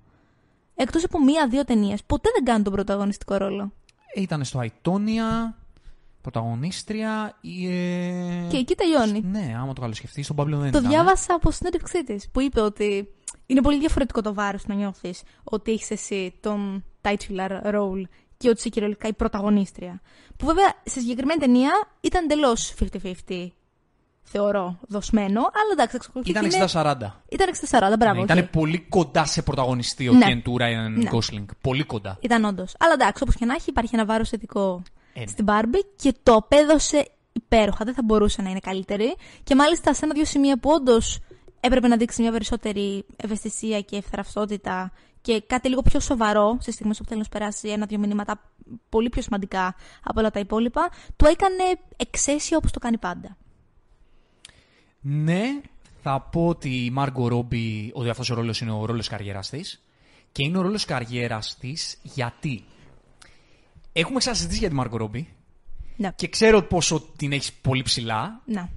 Εκτός 0.75 1.05
από 1.05 1.23
μία-δύο 1.25 1.65
ταινίες, 1.65 2.05
ποτέ 2.05 2.31
δεν 2.35 2.45
κάνει 2.45 2.63
τον 2.63 2.73
πρωταγωνιστικό 2.73 3.37
ρόλο. 3.37 3.73
Ήταν 4.15 4.45
στο 4.45 4.59
Αϊτόνια, 4.59 5.57
πρωταγωνίστρια. 6.21 7.39
Ε... 7.43 8.47
Και 8.51 8.57
εκεί 8.57 8.75
τελειώνει. 8.75 9.21
Ναι, 9.21 9.57
άμα 9.61 9.73
το 9.73 9.81
καλοσκεφτείς, 9.81 10.25
στον 10.25 10.37
Παύλο 10.37 10.59
δεν 10.59 10.71
Το 10.73 10.79
ήταν. 10.79 10.91
διάβασα 10.91 11.35
από 11.35 11.51
συνέντευξή 11.51 12.05
τη, 12.05 12.17
που 12.33 12.41
είπε 12.41 12.61
ότι 12.61 13.09
είναι 13.47 13.63
πολύ 13.63 13.79
διαφορετικό 13.79 14.21
το 14.21 14.35
βάρος 14.35 14.67
να 14.67 14.75
νιώθεις 14.75 15.23
ότι 15.45 15.73
έχεις 15.73 15.91
εσύ 15.91 16.35
τον 16.41 16.85
titular 17.03 17.63
role 17.65 18.03
και 18.43 18.49
ότι 18.49 18.59
είσαι 18.59 18.69
κυριολεκτικά 18.69 19.09
η 19.09 19.13
πρωταγωνίστρια. 19.13 20.01
Που 20.37 20.47
βέβαια 20.47 20.73
σε 20.85 21.01
συγκεκριμένη 21.01 21.41
ταινία 21.41 21.71
ήταν 22.01 22.25
εντελώς 22.25 22.75
50-50. 23.29 23.47
Θεωρώ 24.23 24.79
δοσμένο, 24.89 25.41
αλλά 25.41 25.71
εντάξει, 25.73 25.97
εξακολουθεί. 25.97 26.31
Ήταν 26.31 26.45
είναι- 26.45 26.55
60-40. 26.55 27.23
Ήταν 27.29 27.49
60-40, 27.49 27.97
μπράβο. 27.99 28.15
Ναι, 28.15 28.21
οκ. 28.23 28.25
ήταν 28.31 28.51
πολύ 28.51 28.79
κοντά 28.89 29.25
σε 29.25 29.43
πρωταγωνιστή 29.43 30.09
ο 30.09 30.13
Ναι. 30.13 30.27
Κεν 30.27 30.43
του 30.43 30.59
Ράιαν 30.59 30.93
Ναι. 30.93 31.05
Γκόσλινγκ. 31.09 31.49
Πολύ 31.61 31.85
κοντά. 31.85 32.19
Ήταν 32.21 32.45
όντως. 32.45 32.75
Αλλά 32.79 32.93
εντάξει, 32.93 33.23
όπως 33.23 33.35
και 33.35 33.45
να 33.45 33.55
έχει, 33.55 33.71
υπάρχει 33.71 33.95
ένα 33.95 34.05
βάρος 34.05 34.29
θετικό 34.29 34.83
Ε, 35.13 35.21
ναι. 35.21 35.26
στην 35.26 35.45
Barbie 35.49 35.85
και 35.97 36.15
το 36.23 36.35
απέδωσε 36.35 37.09
υπέροχα. 37.33 37.85
Δεν 37.85 37.95
θα 37.95 38.02
μπορούσε 38.05 38.43
να 38.43 38.50
είναι 38.50 38.59
καλύτερη. 38.59 39.15
Και 39.45 39.55
μάλιστα 39.55 39.95
σε 39.95 40.05
ένα-δύο 40.05 40.25
σημεία 40.25 40.59
που 40.59 40.71
όντως 40.71 41.19
έπρεπε 41.61 41.89
να 41.89 41.97
δείξει 41.97 42.23
μια 42.23 42.31
περισσότερη 42.31 43.05
ευαισθησία 43.17 43.81
και 43.81 43.97
ευθραυστότητα 43.97 44.93
και 45.23 45.43
κάτι 45.47 45.69
λίγο 45.69 45.82
πιο 45.82 46.00
σοβαρό 46.00 46.56
σε 46.61 46.71
στιγμές 46.71 46.99
που 46.99 47.04
θέλεις 47.04 47.19
να 47.19 47.25
σου 47.25 47.39
περάσει 47.39 47.69
ένα-δύο 47.69 47.99
μηνύματα 47.99 48.41
πολύ 48.89 49.08
πιο 49.08 49.23
σημαντικά 49.23 49.75
από 50.02 50.21
όλα 50.21 50.30
τα 50.30 50.41
υπόλοιπα, 50.41 50.91
το 51.17 51.26
έκανε 51.26 51.63
εξαίσιο 51.97 52.56
όπως 52.56 52.71
το 52.71 52.78
κάνει 52.78 52.99
πάντα. 52.99 53.37
Ναι, 55.00 55.61
θα 56.02 56.21
πω 56.21 56.47
ότι 56.47 56.85
η 56.85 56.91
Μάργκο 56.91 57.28
Ρόμπι, 57.28 57.91
ότι 57.95 58.08
αυτός 58.08 58.30
ο 58.30 58.35
ρόλος 58.35 58.61
είναι 58.61 58.73
ο 58.73 58.85
ρόλος 58.85 59.08
καριέρας 59.08 59.49
της. 59.50 59.82
Και 60.32 60.45
είναι 60.45 60.58
ο 60.58 60.63
ρόλος 60.63 60.85
καριέρας 60.85 61.56
της 61.61 61.99
γιατί; 62.02 62.65
Έχουμε 63.93 64.19
ξανασυζητήσει 64.19 64.58
για 64.58 64.69
τη 64.69 64.75
Μάργκο 64.75 64.97
Ρόμπι 64.97 65.28
Ναι. 65.97 66.13
και 66.17 66.28
ξέρω 66.28 66.63
πόσο 66.63 67.00
την 67.17 67.32
έχεις 67.32 67.52
πολύ 67.52 67.82
ψηλά. 67.82 68.41
Να. 68.45 68.71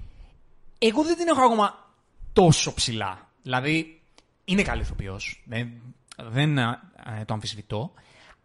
Εγώ 0.79 1.03
δεν 1.03 1.17
την 1.17 1.27
έχω 1.27 1.41
ακόμα 1.41 1.93
τόσο 2.33 2.73
ψηλά. 2.73 3.29
Δηλαδή, 3.41 4.01
είναι 4.45 4.61
καλή 4.61 4.81
ηθοποιός, 4.81 5.43
δεν, 5.45 5.71
δεν 6.17 6.57
ε, 6.57 6.79
το 7.25 7.33
αμφισβητώ, 7.33 7.91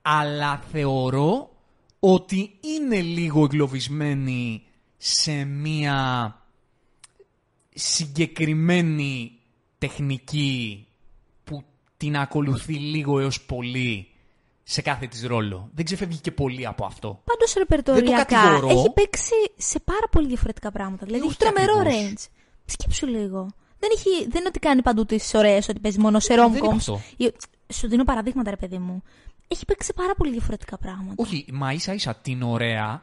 αλλά 0.03 0.63
θεωρώ 0.73 1.51
ότι 2.01 2.59
είναι 2.61 3.01
λίγο 3.01 3.45
εγκλωβισμένη 3.45 4.63
σε 4.97 5.45
μία 5.45 6.35
συγκεκριμένη 7.75 9.33
τεχνική 9.79 10.87
που 11.45 11.65
την 11.97 12.17
ακολουθεί 12.17 12.75
λίγο 12.75 13.19
έως 13.21 13.41
πολύ 13.43 14.09
σε 14.63 14.83
κάθε 14.83 15.07
της 15.07 15.27
ρόλο. 15.27 15.71
Δεν 15.75 15.85
ξεφεύγει 15.85 16.19
και 16.19 16.31
πολύ 16.31 16.67
από 16.67 16.85
αυτό. 16.85 17.23
Πάντως 17.25 17.53
ρεπερτοριακά 17.55 18.25
κατηγορώ. 18.25 18.69
έχει 18.69 18.93
παίξει 18.93 19.35
σε 19.57 19.81
πάρα 19.81 20.09
πολύ 20.11 20.27
διαφορετικά 20.27 20.71
πράγματα. 20.71 21.07
Δηλαδή 21.07 21.27
Όχι 21.27 21.37
έχει 21.41 21.53
τρομερό 21.53 21.79
ακριβώς. 21.79 22.13
range. 22.13 22.27
Σκέψου 22.65 23.07
λίγο. 23.07 23.49
Δεν, 23.79 23.91
έχει, 23.93 24.11
δεν 24.11 24.39
είναι 24.41 24.49
ότι 24.49 24.59
κάνει 24.59 24.83
παντού 24.83 25.05
τις 25.05 25.35
ωραίες, 25.35 25.69
ότι 25.69 25.81
παίζει 25.81 25.99
μόνο 25.99 26.21
σε 26.21 26.35
Δεν 26.35 27.33
είναι 27.71 27.77
rom-coms. 27.77 27.77
αυτό. 27.77 27.77
Ή- 27.77 27.79
Σου 27.81 27.89
δίνω 27.89 28.05
παραδείγματα, 28.05 28.51
ρε 28.51 28.57
παιδί 28.57 28.79
μου. 28.79 29.03
Έχει 29.49 29.65
παίξει 29.65 29.87
σε 29.87 29.93
πάρα 29.93 30.15
πολύ 30.15 30.31
διαφορετικά 30.31 30.79
πράγματα. 30.79 31.15
Όχι, 31.17 31.47
μα 31.53 31.73
ίσα 31.73 31.93
ίσα 31.95 32.15
την 32.15 32.43
ωραία 32.43 33.03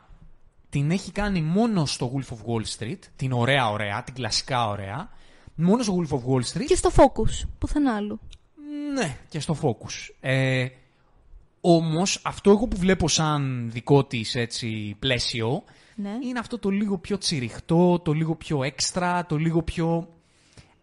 την 0.70 0.92
έχει 0.92 1.12
κάνει 1.12 1.42
μόνο 1.42 1.86
στο 1.86 2.12
Wolf 2.16 2.34
of 2.34 2.38
Wall 2.38 2.64
Street. 2.78 3.00
Την 3.16 3.32
ωραία 3.32 3.70
ωραία, 3.70 4.04
την 4.04 4.14
κλασικά 4.14 4.68
ωραία. 4.68 5.10
Μόνο 5.56 5.84
στο 5.84 5.96
Wolf 6.00 6.14
of 6.14 6.20
Wall 6.34 6.42
Street. 6.54 6.66
Και 6.68 6.76
στο 6.76 6.90
focus, 6.96 7.48
πουθενά 7.60 7.96
άλλου. 7.96 8.20
Ναι, 8.94 9.18
και 9.30 9.40
στο 9.40 9.58
Focus. 9.62 10.14
Ε, 10.20 10.68
όμως, 11.62 12.22
αυτό 12.24 12.50
εγώ 12.52 12.68
που 12.68 12.78
βλέπω 12.78 13.08
σαν 13.08 13.70
δικό 13.72 14.04
της 14.06 14.36
έτσι, 14.36 14.96
πλαίσιο, 15.00 15.64
Ναι. 15.96 16.10
είναι 16.24 16.40
αυτό 16.40 16.60
το 16.60 16.70
λίγο 16.70 16.98
πιο 16.98 17.18
τσιριχτό, 17.18 18.00
το 18.00 18.12
λίγο 18.14 18.36
πιο 18.36 18.64
έξτρα, 18.64 19.26
το 19.26 19.38
λίγο 19.38 19.64
πιο... 19.64 20.08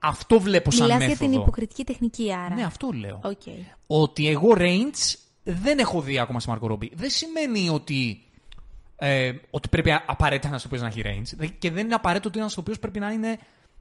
Αυτό 0.04 0.40
βλέπω 0.40 0.70
σαν 0.70 0.82
Μιλάς 0.86 0.98
για 0.98 1.08
μέθοδο. 1.08 1.30
την 1.30 1.40
υποκριτική 1.40 1.84
τεχνική, 1.84 2.32
άρα. 2.34 2.54
Ναι, 2.54 2.64
αυτό 2.64 2.88
λέω. 2.92 3.20
Οκ. 3.24 3.40
Ότι 3.86 4.28
εγώ 4.28 4.54
range 4.58 5.14
δεν 5.42 5.78
έχω 5.78 6.00
δει 6.00 6.18
ακόμα 6.18 6.40
στη 6.40 6.52
Margot 6.54 6.70
Robbie. 6.70 6.90
Δεν 6.92 7.10
σημαίνει 7.10 7.68
ότι, 7.68 8.22
ε, 8.96 9.32
ότι 9.50 9.68
πρέπει 9.68 9.90
α- 9.90 10.02
απαραίτητα 10.06 10.48
ένας 10.48 10.60
ηθοποιός 10.66 10.80
να 10.80 10.86
έχει 10.86 11.02
range. 11.04 11.32
Δε- 11.36 11.46
Και 11.46 11.70
δεν 11.70 11.84
είναι 11.84 11.94
απαραίτητο 11.94 12.28
ότι 12.28 12.38
ένας 12.38 12.56
ηθοποιός 12.56 12.78
πρέπει 12.78 12.98
να 13.00 13.10
είναι 13.10 13.38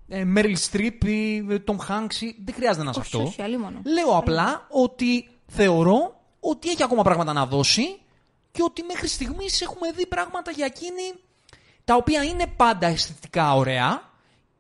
ε, 0.07 0.23
Meryl 0.35 0.55
Streep 0.71 1.05
ή 1.05 1.37
ε, 1.37 1.63
Tom 1.67 1.75
Hanks. 1.75 2.15
ή- 2.21 2.35
Δεν 2.45 2.53
χρειάζεται 2.55 2.83
να 2.83 2.89
είναι 2.89 2.89
Όχι, 2.89 2.99
αυτό. 2.99 3.21
όχι, 3.21 3.41
αλίμονο. 3.41 3.81
Λέω 3.85 4.17
απλά 4.17 4.67
ότι 4.69 5.29
θεωρώ 5.47 6.21
ότι 6.39 6.69
έχει 6.69 6.83
ακόμα 6.83 7.03
πράγματα 7.03 7.33
να 7.33 7.45
δώσει 7.45 7.97
και 8.51 8.61
ότι 8.63 8.83
μέχρι 8.83 9.07
στιγμής 9.07 9.61
έχουμε 9.61 9.91
δει 9.91 10.07
πράγματα 10.07 10.51
για 10.51 10.65
εκείνη 10.65 11.13
τα 11.83 11.95
οποία 11.95 12.23
είναι 12.23 12.47
πάντα 12.55 12.87
αισθητικά 12.87 13.55
ωραία, 13.55 14.11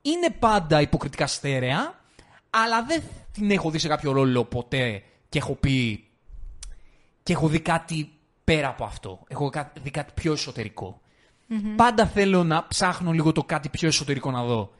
είναι 0.05 0.29
πάντα 0.39 0.81
υποκριτικά 0.81 1.27
στέρεα, 1.27 1.99
αλλά 2.49 2.83
δεν 2.83 3.03
την 3.31 3.51
έχω 3.51 3.69
δει 3.69 3.77
σε 3.77 3.87
κάποιο 3.87 4.11
ρόλο 4.11 4.43
ποτέ 4.45 5.03
και 5.29 5.37
έχω 5.37 5.53
πει 5.55 6.07
και 7.23 7.33
έχω 7.33 7.47
δει 7.47 7.59
κάτι 7.59 8.11
πέρα 8.43 8.67
από 8.67 8.83
αυτό. 8.83 9.23
Έχω 9.27 9.49
κα- 9.49 9.71
δει 9.81 9.91
κάτι 9.91 10.11
πιο 10.15 10.33
εσωτερικο 10.33 11.01
Πάντα 11.75 12.05
θέλω 12.07 12.43
να 12.43 12.67
ψάχνω 12.67 13.11
λίγο 13.11 13.31
το 13.31 13.43
κάτι 13.43 13.69
πιο 13.69 13.87
εσωτερικό 13.87 14.31
να 14.31 14.43
δω 14.43 14.73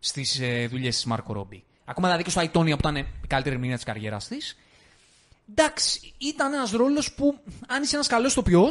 στις 0.00 0.40
ε, 0.40 0.66
δουλειές 0.66 0.94
της 0.94 1.04
Μάρκο 1.04 1.32
Ρόμπι. 1.32 1.64
Ακόμα 1.84 2.06
δηλαδή 2.06 2.24
και 2.24 2.30
στο 2.30 2.40
Αϊτόνια 2.40 2.76
που 2.76 2.88
ήταν 2.88 2.96
η 2.96 3.06
καλύτερη 3.26 3.54
ερμηνεία 3.54 3.76
της 3.76 3.84
καριέρας 3.84 4.28
της. 4.28 4.56
Εντάξει, 5.50 6.12
ήταν 6.18 6.52
ένας 6.52 6.70
ρόλος 6.70 7.12
που 7.12 7.38
αν 7.66 7.82
είσαι 7.82 7.94
ένας 7.94 8.06
καλός 8.06 8.32
ηθοποιό, 8.32 8.68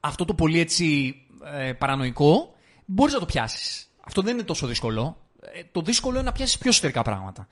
αυτό 0.00 0.24
το 0.24 0.34
πολύ 0.34 0.58
έτσι 0.58 1.16
ε, 1.54 1.72
παρανοϊκό, 1.72 2.54
μπορείς 2.84 3.14
να 3.14 3.20
το 3.20 3.26
πιάσεις. 3.26 3.87
Αυτό 4.08 4.22
δεν 4.22 4.34
είναι 4.34 4.42
τόσο 4.42 4.66
δύσκολο. 4.66 5.16
Ε, 5.40 5.62
το 5.72 5.80
δύσκολο 5.80 6.14
είναι 6.14 6.24
να 6.24 6.32
πιάσεις 6.32 6.58
πιο 6.58 6.70
εσωτερικά 6.70 7.02
πράγματα. 7.02 7.48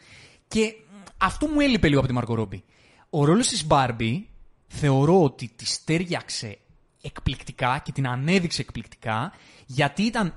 Και 0.49 0.75
μ, 0.91 1.03
αυτό 1.17 1.47
μου 1.47 1.61
έλειπε 1.61 1.89
λίγο 1.89 1.99
από 1.99 2.09
τη 2.09 2.15
Μάρκο 2.15 2.35
Ρόμπι. 2.35 2.65
Ο 3.11 3.25
ρόλος 3.25 3.49
της 3.49 3.67
Μπάρμπι 3.67 4.29
θεωρώ 4.67 5.23
ότι 5.23 5.53
τη 5.57 5.65
τέριαξε 5.85 6.59
εκπληκτικά 7.03 7.81
και 7.85 7.93
την 7.93 8.09
ανέδειξε 8.09 8.61
εκπληκτικά 8.61 9.33
γιατί 9.67 10.03
ήταν 10.03 10.35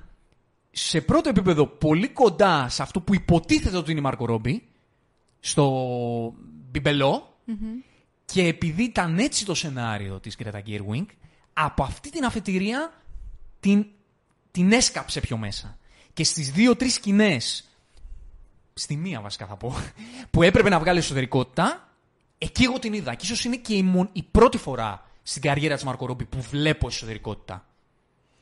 σε 0.71 1.01
πρώτο 1.01 1.29
επίπεδο 1.29 1.67
πολύ 1.67 2.09
κοντά 2.09 2.69
σε 2.69 2.81
αυτό 2.81 3.01
που 3.01 3.13
υποτίθεται 3.13 3.77
ότι 3.77 3.91
είναι 3.91 3.99
η 3.99 4.03
Μάρκο 4.03 4.25
Ρόμπι 4.25 4.67
στο 5.39 6.33
μπιμπελό 6.71 7.37
και 8.25 8.43
επειδή 8.43 8.83
ήταν 8.83 9.19
έτσι 9.19 9.45
το 9.45 9.53
σενάριο 9.53 10.19
της 10.19 10.37
Greta 10.43 10.61
Gerwig, 10.67 11.05
από 11.53 11.83
αυτή 11.83 12.09
την 12.09 12.25
αφετηρία 12.25 12.93
την, 13.59 13.85
την 14.51 14.71
έσκαψε 14.71 15.19
πιο 15.19 15.37
μέσα. 15.37 15.78
Και 16.19 16.25
στις 16.25 16.51
δύο-τρεις 16.51 16.93
σκηνές, 16.93 17.69
στη 18.73 18.95
μία 18.95 19.21
βασικά 19.21 19.45
θα 19.45 19.55
πω, 19.55 19.75
που 20.31 20.43
έπρεπε 20.43 20.69
να 20.69 20.79
βγάλει 20.79 20.99
εσωτερικότητα, 20.99 21.89
εκεί 22.37 22.63
εγώ 22.63 22.79
την 22.79 22.93
είδα. 22.93 23.15
Και 23.15 23.25
ίσως 23.25 23.43
είναι 23.43 23.55
και 23.55 23.75
η, 23.75 23.83
μον- 23.83 24.09
η 24.11 24.23
πρώτη 24.23 24.57
φορά 24.57 25.05
στην 25.23 25.41
καριέρα 25.41 25.75
της 25.75 25.83
Μάρκο 25.83 26.05
Ρόμπι 26.05 26.25
που 26.25 26.41
βλέπω 26.41 26.87
εσωτερικότητα. 26.87 27.65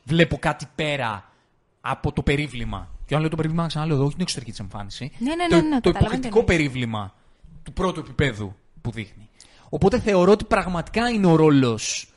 Βλέπω 0.04 0.38
κάτι 0.38 0.66
πέρα 0.74 1.32
από 1.80 2.12
το 2.12 2.22
περίβλημα. 2.22 2.90
Και 3.06 3.14
αν 3.14 3.20
λέω 3.20 3.30
το 3.30 3.36
περίβλημα, 3.36 3.66
ξαναλέω 3.66 3.94
εδώ, 3.94 4.04
όχι 4.04 4.12
την 4.12 4.22
εξωτερική 4.22 4.50
της 4.50 4.60
εμφάνιση. 4.60 5.12
Ναι, 5.18 5.34
ναι, 5.34 5.46
το, 5.48 5.56
ναι, 5.56 5.62
ναι, 5.62 5.80
το 5.80 5.92
καταλαβαίνω 5.92 5.98
υποκριτικό 5.98 6.44
τι 6.44 6.52
εννοείς. 6.52 6.70
περίβλημα 6.70 7.14
του 7.62 7.72
πρώτου 7.72 8.00
επίπεδου 8.00 8.54
που 8.80 8.90
δείχνει. 8.90 9.28
Οπότε 9.68 10.00
θεωρώ 10.00 10.32
ότι 10.32 10.44
πραγματικά 10.44 11.08
είναι 11.08 11.26
ο 11.26 11.36
ρόλος 11.36 12.12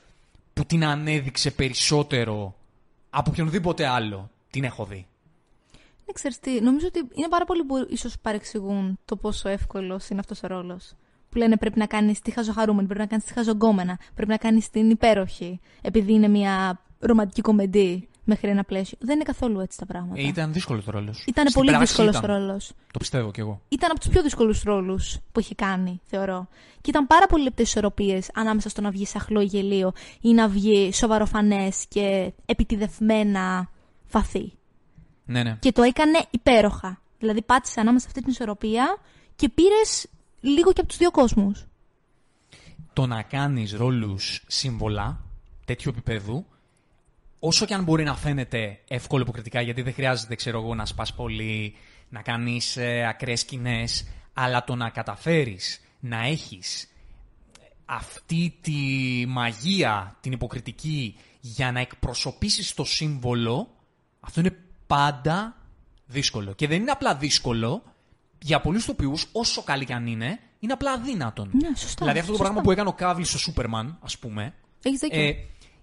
που 0.54 0.66
την 0.66 0.86
ανέδειξε 0.86 1.52
περισσότερο 1.52 2.56
από 3.10 3.30
οποιονδήποτε 3.32 3.88
άλλο 3.88 4.30
την 4.50 4.64
έχω 4.64 4.86
δει. 4.86 5.06
Ναι, 6.12 6.18
ξέρεις 6.18 6.40
τι, 6.40 6.62
νομίζω 6.62 6.88
ότι 6.88 7.00
είναι 7.14 7.28
πάρα 7.30 7.46
πολλοί 7.46 7.64
που 7.64 7.88
ίσως 7.90 8.16
παρεξηγούν 8.22 9.00
το 9.06 9.16
πόσο 9.16 9.50
εύκολος 9.50 10.10
είναι 10.10 10.20
αυτός 10.20 10.44
ο 10.44 10.48
ρόλος. 10.48 10.94
Που 11.30 11.38
λένε 11.38 11.58
πρέπει 11.58 11.80
να 11.80 11.86
κάνεις 11.86 12.20
τη 12.20 12.32
χαζοχαρούμενη, 12.32 12.88
πρέπει 12.88 13.02
να 13.02 13.08
κάνεις 13.08 13.26
τη 13.26 13.34
χαζογκόμενα, 13.34 14.00
πρέπει 14.16 14.32
να 14.32 14.38
κάνεις 14.38 14.70
την 14.70 14.90
υπέροχη, 14.90 15.60
επειδή 15.82 16.14
είναι 16.14 16.28
μια 16.28 16.82
ρομαντική 17.00 17.42
κομμεντή 17.42 18.10
μέχρι 18.24 18.50
ένα 18.50 18.64
πλαίσιο. 18.64 18.98
Δεν 19.02 19.16
είναι 19.16 19.24
καθόλου 19.24 19.60
έτσι 19.60 19.78
τα 19.78 19.86
πράγματα. 19.86 20.22
Ε, 20.22 20.28
ήταν 20.28 20.54
δύσκολος 20.54 20.84
το 20.84 20.92
ρόλος. 20.92 21.24
Ήταν 21.28 21.46
πολύ 21.54 21.78
δύσκολος 21.78 22.16
ο 22.16 22.26
ρόλος. 22.26 22.72
Το 22.92 23.00
πιστεύω 23.00 23.32
κι 23.32 23.40
εγώ. 23.40 23.62
Ήταν 23.70 23.92
από 23.92 24.00
τους 24.00 24.10
πιο 24.10 24.22
δύσκολους 24.22 24.64
ρόλους 24.64 25.18
που 25.32 25.40
έχει 25.40 25.56
κάνει, 25.56 26.02
θεωρώ. 26.06 26.48
Και 26.82 26.90
ήταν 26.90 27.08
πάρα 27.08 27.28
πολύ 27.28 27.44
λεπτές 27.44 27.68
ισορροπίες 27.68 28.30
ανάμεσα 28.34 28.70
στο 28.70 28.82
να 28.82 28.90
βγει 28.90 29.06
σαχλό 29.06 29.42
ή 29.42 29.46
γελίο 29.46 29.92
ή 30.22 30.34
να 30.34 30.48
βγει 30.48 30.94
σοβαροφανές 30.94 31.86
και 31.88 32.34
επιτιδευμένα 32.46 33.70
βαθύ. 34.12 34.54
Ναι, 35.32 35.44
ναι. 35.44 35.58
Και 35.60 35.72
το 35.72 35.82
έκανε 35.82 36.26
υπέροχα. 36.30 37.02
Δηλαδή 37.20 37.42
πάτησε 37.42 37.80
ανάμεσα 37.80 38.04
σε 38.04 38.08
αυτή 38.08 38.22
την 38.22 38.32
ισορροπία 38.32 38.98
και 39.36 39.50
πήρες 39.50 40.08
λίγο 40.40 40.74
και 40.74 40.80
από 40.80 40.90
τους 40.90 40.98
δύο 40.98 41.12
κόσμους. 41.12 41.66
το 42.94 43.06
να 43.06 43.22
κάνεις 43.22 43.74
ρόλους 43.74 44.44
σύμβολα 44.48 45.26
τέτοιου 45.66 45.92
επίπεδου, 45.96 46.46
όσο 47.40 47.66
και 47.66 47.74
αν 47.74 47.84
μπορεί 47.84 48.04
να 48.04 48.16
φαίνεται 48.16 48.80
εύκολο 48.88 49.22
υποκριτικά, 49.22 49.62
γιατί 49.62 49.82
δεν 49.82 49.94
χρειάζεται, 49.94 50.36
ξέρω 50.36 50.60
εγώ, 50.60 50.76
να 50.76 50.86
σπάς 50.86 51.14
πολύ, 51.14 51.76
να 52.10 52.22
κάνεις 52.22 52.78
ε, 52.78 53.06
ακραίες 53.08 53.40
σκηνές, 53.40 54.08
αλλά 54.34 54.64
το 54.64 54.76
να 54.76 54.90
καταφέρεις 54.90 55.82
να 56.00 56.26
έχεις 56.26 56.88
αυτή 57.86 58.58
τη 58.62 58.80
μαγεία, 59.28 60.18
την 60.22 60.32
υποκριτική, 60.32 61.16
για 61.40 61.72
να 61.72 61.80
εκπροσωπήσεις 61.80 62.74
το 62.74 62.84
σύμβολο, 62.84 63.70
αυτό 64.20 64.40
είναι 64.40 64.58
πάντα 64.96 65.56
δύσκολο. 66.06 66.54
Και 66.54 66.68
δεν 66.68 66.82
είναι 66.82 66.92
απλά 66.92 67.16
δύσκολο, 67.16 67.84
για 68.42 68.62
πολλούς 68.62 68.86
τοπιούς, 68.86 69.26
όσο 69.32 69.64
καλή 69.64 69.86
και 69.86 69.94
αν 69.94 70.08
είναι, 70.08 70.40
είναι 70.60 70.74
απλά 70.74 70.92
αδύνατον. 70.92 71.50
Ναι, 71.54 71.76
σωστά, 71.76 71.96
Δηλαδή 72.00 72.20
αυτό 72.20 72.32
το 72.32 72.38
σωστά. 72.38 72.44
πράγμα 72.44 72.62
που 72.62 72.72
έκανε 72.72 72.90
ο 72.90 72.94
Κάβλ 72.94 73.24
στο 73.24 73.38
Σούπερμαν, 73.38 73.98
ας 74.02 74.18
πούμε, 74.18 74.54
Έχεις 74.84 75.00
δίκιο. 75.00 75.22
ε, 75.22 75.36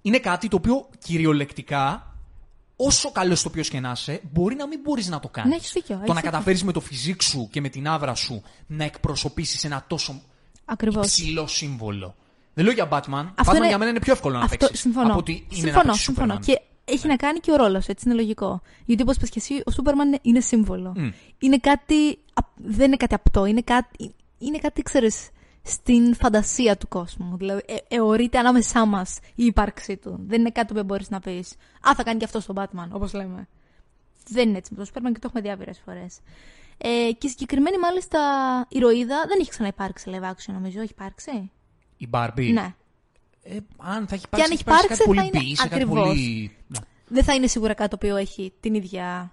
είναι 0.03 0.19
κάτι 0.19 0.49
το 0.49 0.57
οποίο 0.57 0.89
κυριολεκτικά, 1.05 2.15
όσο 2.77 3.13
καλός 3.13 3.43
το 3.43 3.49
οποίο 3.49 3.63
και 3.63 3.81
να 3.81 3.91
είσαι, 3.91 4.21
μπορεί 4.33 4.55
να 4.55 4.67
μην 4.67 4.81
μπορείς 4.83 5.09
να 5.09 5.21
το 5.21 5.29
κάνεις. 5.29 5.51
Ναι, 5.51 5.57
έχεις 5.57 5.73
δίκιο, 5.73 5.87
Το 5.89 5.95
έχεις 5.95 6.09
να 6.09 6.15
δίκιο. 6.15 6.31
καταφέρεις 6.31 6.65
με 6.65 6.73
το 6.73 6.81
φυσικ 6.81 7.23
σου 7.23 7.49
και 7.51 7.61
με 7.61 7.69
την 7.69 7.89
άβρα 7.89 8.15
σου 8.15 8.43
να 8.67 8.85
εκπροσωπήσεις 8.85 9.65
ένα 9.65 9.85
τόσο 9.87 10.21
Ακριβώς. 10.65 11.07
υψηλό 11.07 11.47
σύμβολο. 11.47 12.15
Δεν 12.55 12.65
λέω 12.65 12.75
για 12.75 12.89
Batman. 12.91 13.27
Αυτό 13.35 13.53
Batman 13.53 13.57
είναι- 13.57 13.67
για 13.69 13.79
μένα 13.79 13.91
είναι 13.91 14.01
πιο 14.01 14.13
εύκολο 14.13 14.39
να 14.39 14.45
Αυτό 14.45 14.57
παίξεις. 14.57 14.81
συμφωνώ. 14.81 15.09
Από 15.09 15.19
ότι 15.19 15.33
είναι 15.33 15.47
συμφωνώ, 15.51 15.77
να 15.77 15.83
παίξεις 15.83 16.03
συμφωνώ. 16.05 16.35
Superman. 16.35 16.41
Και 16.45 16.61
έχει 16.89 17.07
να 17.07 17.17
κάνει 17.17 17.39
και 17.39 17.51
ο 17.53 17.57
ρόλος, 17.57 17.87
έτσι 17.89 18.09
είναι 18.09 18.15
λογικό. 18.17 18.61
Γιατί 18.85 19.03
όπως 19.03 19.17
πες 19.17 19.29
και 19.31 19.39
εσύ, 19.39 19.63
ο 19.67 19.71
Σούπερμαν 19.71 20.07
είναι- 20.07 20.19
είναι 20.23 20.41
σύμβολο. 20.41 20.93
Μμ. 20.97 21.11
Είναι 21.39 21.59
κάτι. 21.59 22.19
απ- 22.33 22.47
Δεν 22.57 22.87
είναι 22.87 22.97
κάτι 22.97 23.15
απτό. 23.15 23.45
Είναι 23.45 23.61
κάτι, 23.63 24.15
είναι 24.39 24.59
κάτι 24.59 24.83
ξέρεις, 24.83 25.29
στην 25.63 26.15
φαντασία 26.15 26.77
του 26.77 26.89
κόσμου. 26.89 27.37
Δηλαδή, 27.37 27.63
ε, 27.67 27.75
αιωρείται 27.97 28.39
ανάμεσά 28.39 28.85
μας 28.87 29.19
η 29.35 29.45
ύπαρξή 29.45 29.97
του. 29.97 30.19
Δεν 30.27 30.41
είναι 30.41 30.51
κάτι 30.51 30.75
που 30.75 30.83
μπορείς 30.85 31.11
να 31.11 31.21
πεις. 31.21 31.53
Α, 31.89 31.95
θα 31.97 32.03
κάνει 32.03 32.19
και 32.19 32.25
αυτός 32.25 32.43
στον 32.43 32.57
Batman, 32.59 32.89
όπως 32.91 33.13
λέμε. 33.13 33.49
Δεν 34.29 34.49
είναι 34.49 34.59
έτσι 34.59 34.71
με 34.71 34.77
τον 34.77 34.87
Σούπερμαν 34.87 35.13
και 35.13 35.19
το 35.19 35.27
έχουμε 35.29 35.43
διάφορε 35.43 35.73
φορές. 35.85 36.19
Ε, 36.79 37.11
και 37.19 37.29
συγκεκριμένη, 37.29 37.79
μάλιστα, 37.79 38.19
ηρωίδα 38.69 39.25
δεν 39.29 39.39
έχει 39.41 39.51
ξαναυπάρξει 39.51 40.11
live 40.15 40.25
action, 40.31 40.53
νομίζω. 40.53 40.81
Έχει 40.81 40.91
υπάρξει; 40.93 41.51
Η 41.97 42.09
Barbie. 42.13 42.51
Ναι. 42.53 42.75
Ε, 43.51 43.57
αν 43.77 44.07
θα 44.07 44.15
έχει 44.15 44.25
αν 44.31 44.41
υπάρξει, 44.41 44.53
έχει 44.53 44.63
θα 44.63 44.73
υπάρξει 44.73 44.85
υπάρξει, 44.85 44.89
κάτι 44.89 45.05
πολύ 45.05 45.19
θα 45.19 45.25
είναι 45.27 45.39
μπι, 45.39 45.57
σε 45.57 45.63
κάτι 45.63 45.75
ακριβώς. 45.75 46.09
πολύ. 46.09 46.57
Ναι. 46.67 46.79
δεν 47.09 47.25
θα 47.25 47.35
είναι 47.35 47.47
σίγουρα 47.47 47.75
κάτι 47.75 47.91
το 47.91 47.97
οποίο 47.97 48.17
έχει 48.17 48.53
την 48.61 48.75
ίδια, 48.75 49.33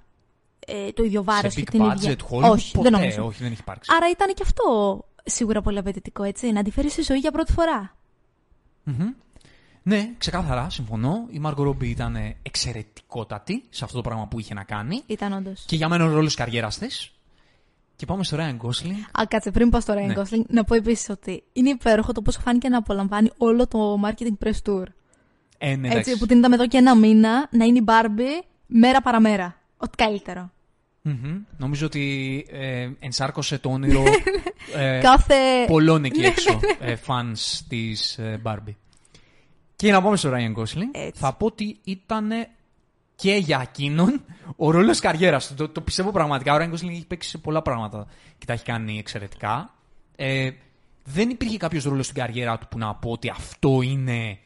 ε, 0.60 0.91
το 0.91 1.04
ίδιο 1.04 1.23
βάρος 1.23 1.54
Σε 1.54 1.62
και 1.62 1.65
big 1.67 1.71
την 1.71 1.84
budget 1.84 1.95
ίδια. 1.95 2.15
Hollywood, 2.30 2.51
όχι, 2.51 2.71
ποτέ, 2.71 2.89
δεν 2.89 2.99
νομίζω. 2.99 3.25
όχι, 3.25 3.43
δεν 3.43 3.51
έχει 3.51 3.62
υπάρξει. 3.62 3.91
Άρα 3.95 4.10
ήταν 4.10 4.34
και 4.34 4.43
αυτό 4.43 4.99
σίγουρα 5.23 5.62
πολύ 5.62 5.78
απαιτητικό, 5.78 6.23
έτσι. 6.23 6.51
Να 6.51 6.63
τη 6.63 6.71
φέρει 6.71 6.89
στη 6.89 7.01
ζωή 7.01 7.17
για 7.17 7.32
πρώτη 7.32 7.51
φορά. 7.51 7.95
Μμμ. 8.84 9.10
Ναι, 9.84 10.10
ξεκάθαρα, 10.17 10.69
συμφωνώ. 10.69 11.25
Η 11.30 11.41
Margot 11.45 11.67
Robbie 11.67 11.84
ήταν 11.86 12.15
εξαιρετικότατη 12.41 13.63
σε 13.69 13.84
αυτό 13.84 13.95
το 13.95 14.01
πράγμα 14.01 14.28
που 14.28 14.39
είχε 14.39 14.54
να 14.54 14.63
κάνει. 14.63 15.01
Ήταν 15.06 15.34
όντως. 15.34 15.63
Και 15.65 15.75
για 15.75 15.89
μένα 15.89 16.06
ο 16.06 16.10
ρόλος 16.10 16.36
καριέρας 16.36 16.78
της. 16.78 17.12
Και 17.95 18.05
πάμε 18.05 18.23
στο 18.23 18.38
Ryan 18.39 18.58
Gosling. 18.67 19.21
Α, 19.21 19.25
κάτσε, 19.27 19.51
πριν 19.51 19.69
πάω 19.69 19.81
στο 19.81 19.93
Ryan 19.93 20.05
Ναι. 20.08 20.13
Gosling, 20.17 20.45
να 20.47 20.63
πω 20.63 20.75
επίσης 20.75 21.10
ότι 21.10 21.43
είναι 21.53 21.69
υπέροχο 21.69 22.12
το 22.12 22.21
πόσο 22.21 22.39
φάνηκε 22.39 22.69
να 22.69 22.77
απολαμβάνει 22.77 23.31
όλο 23.38 23.67
το 23.67 23.99
marketing 24.05 24.45
press 24.45 24.69
tour. 24.69 24.84
Ε, 25.58 25.75
ναι, 25.75 25.88
εντάξει. 25.88 25.97
έτσι, 25.97 26.17
που 26.17 26.25
την 26.25 26.38
είδαμε 26.38 26.55
εδώ 26.55 26.67
και 26.67 26.77
ένα 26.77 26.95
μήνα 26.95 27.47
να 27.51 27.65
είναι 27.65 27.77
η 27.77 27.84
Barbie 27.88 28.43
μέρα 28.65 29.01
παραμέρα. 29.01 29.60
Ό,τι 29.77 29.95
καλύτερο. 29.95 30.51
Μμμ. 31.01 31.41
Νομίζω 31.58 31.86
ότι 31.86 32.45
ε, 32.51 32.89
ενσάρκωσε 32.99 33.58
το 33.58 33.69
όνειρο 33.69 34.03
ε, 34.75 34.99
Κάθε. 34.99 35.36
πολλών 35.67 36.03
εκεί 36.03 36.21
έξω 36.31 36.60
ε, 36.79 36.95
fans 37.08 37.60
της 37.67 38.17
ε, 38.17 38.41
Barbie. 38.43 38.75
Και 39.75 39.91
να 39.91 40.01
πάμε 40.01 40.17
στο 40.17 40.31
Ryan 40.34 40.62
Gosling. 40.62 40.89
Έτσι. 40.91 41.21
Θα 41.21 41.34
πω 41.34 41.45
ότι 41.45 41.79
ήταν 41.84 42.31
και 43.15 43.34
για 43.34 43.60
εκείνον 43.62 44.23
ο 44.56 44.71
ρόλος 44.71 44.99
καριέρας 44.99 45.47
του. 45.47 45.54
Το, 45.54 45.69
το 45.69 45.82
πιστεύω 45.82 46.12
πραγματικά. 46.12 46.54
Ο 46.54 46.58
Ryan 46.58 46.73
Gosling 46.73 46.89
έχει 46.89 47.06
παίξει 47.08 47.30
σε 47.30 47.38
πολλά 47.38 47.62
πράγματα 47.62 48.08
και 48.38 48.45
τα 48.45 48.54
έχει 48.54 48.63
κάνει 48.63 48.97
εξαιρετικά. 48.97 49.73
Ε, 50.15 50.49
δεν 51.04 51.30
υπήρχε 51.30 51.58
κάποιος 51.58 51.84
ρόλος 51.84 52.06
στην 52.06 52.17
καριέρα 52.17 52.58
του 52.58 52.67
που 52.67 52.78
να 52.78 52.95
πω 52.95 53.12
ότι 53.12 53.30
αυτό 53.30 53.82
είναι 53.82 54.39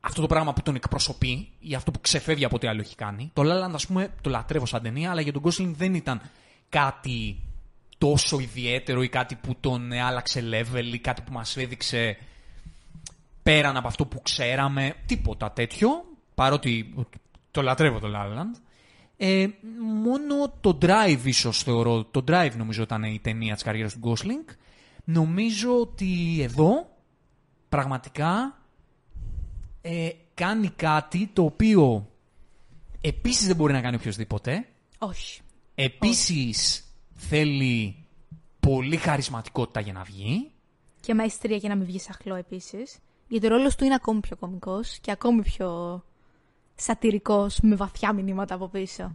αυτό 0.00 0.20
το 0.20 0.26
πράγμα 0.26 0.52
που 0.52 0.62
τον 0.62 0.74
εκπροσωπεί 0.74 1.48
ή 1.60 1.74
αυτό 1.74 1.90
που 1.90 2.00
ξεφεύγει 2.00 2.44
από 2.44 2.56
ό,τι 2.56 2.66
άλλο 2.66 2.80
έχει 2.80 2.94
κάνει. 2.94 3.30
Το 3.32 3.42
La 3.42 3.46
La 3.46 3.68
Land, 3.68 3.74
ας 3.74 3.86
πούμε, 3.86 4.14
το 4.20 4.30
λατρεύω 4.30 4.66
σαν 4.66 4.82
ταινία, 4.82 5.10
αλλά 5.10 5.20
για 5.20 5.32
τον 5.32 5.42
Gosling 5.44 5.72
δεν 5.76 5.94
ήταν 5.94 6.20
κάτι 6.68 7.36
τόσο 7.98 8.38
ιδιαίτερο 8.38 9.02
ή 9.02 9.08
κάτι 9.08 9.34
που 9.34 9.56
τον 9.60 9.92
ε, 9.92 10.02
άλλαξε 10.02 10.44
level 10.52 10.84
ή 10.92 10.98
κάτι 10.98 11.22
που 11.22 11.32
μας 11.32 11.56
έδειξε 11.56 12.18
πέραν 13.42 13.76
από 13.76 13.86
αυτό 13.86 14.06
που 14.06 14.22
ξέραμε. 14.22 14.94
Τίποτα 15.06 15.52
τέτοιο, 15.52 15.88
παρότι 16.34 16.94
το 17.54 17.62
λατρεύω 17.62 17.98
το 17.98 18.08
La 18.14 18.16
La 18.16 18.38
Land. 18.38 18.60
Ε, 19.16 19.48
μόνο 20.02 20.54
το 20.60 20.78
Drive 20.82 21.20
ίσως 21.24 21.62
θεωρώ, 21.62 22.04
το 22.04 22.24
Drive 22.28 22.52
νομίζω 22.56 22.82
ήταν 22.82 23.02
η 23.02 23.20
ταινία 23.22 23.54
της 23.54 23.62
καριέρας 23.62 23.92
του 23.92 24.00
Gosling. 24.04 24.54
Νομίζω 25.04 25.80
ότι 25.80 26.40
εδώ 26.42 26.96
πραγματικά 27.68 28.58
ε, 29.80 30.08
κάνει 30.34 30.68
κάτι 30.68 31.30
το 31.32 31.44
οποίο 31.44 32.10
επίσης 33.00 33.46
δεν 33.46 33.56
μπορεί 33.56 33.72
να 33.72 33.80
κάνει 33.80 33.96
οποιοδήποτε. 33.96 34.66
Όχι. 34.98 35.40
Επίσης 35.74 36.84
θέλει 37.14 38.06
πολύ 38.60 38.96
χαρισματικότητα 38.96 39.80
για 39.80 39.92
να 39.92 40.02
βγει. 40.02 40.50
Και 41.00 41.14
μαεστρία 41.14 41.56
για 41.56 41.68
να 41.68 41.74
μην 41.74 41.86
βγει 41.86 41.98
σαχλό 41.98 42.34
επίσης. 42.34 42.98
Γιατί 43.28 43.46
ο 43.46 43.48
ρόλος 43.48 43.76
του 43.76 43.84
είναι 43.84 43.94
ακόμη 43.94 44.20
πιο 44.20 44.36
κωμικός 44.36 44.98
και 44.98 45.10
ακόμη 45.10 45.42
πιο 45.42 46.02
σατυρικός 46.74 47.58
με 47.62 47.76
βαθιά 47.76 48.12
μηνύματα 48.12 48.54
από 48.54 48.68
πίσω. 48.68 49.14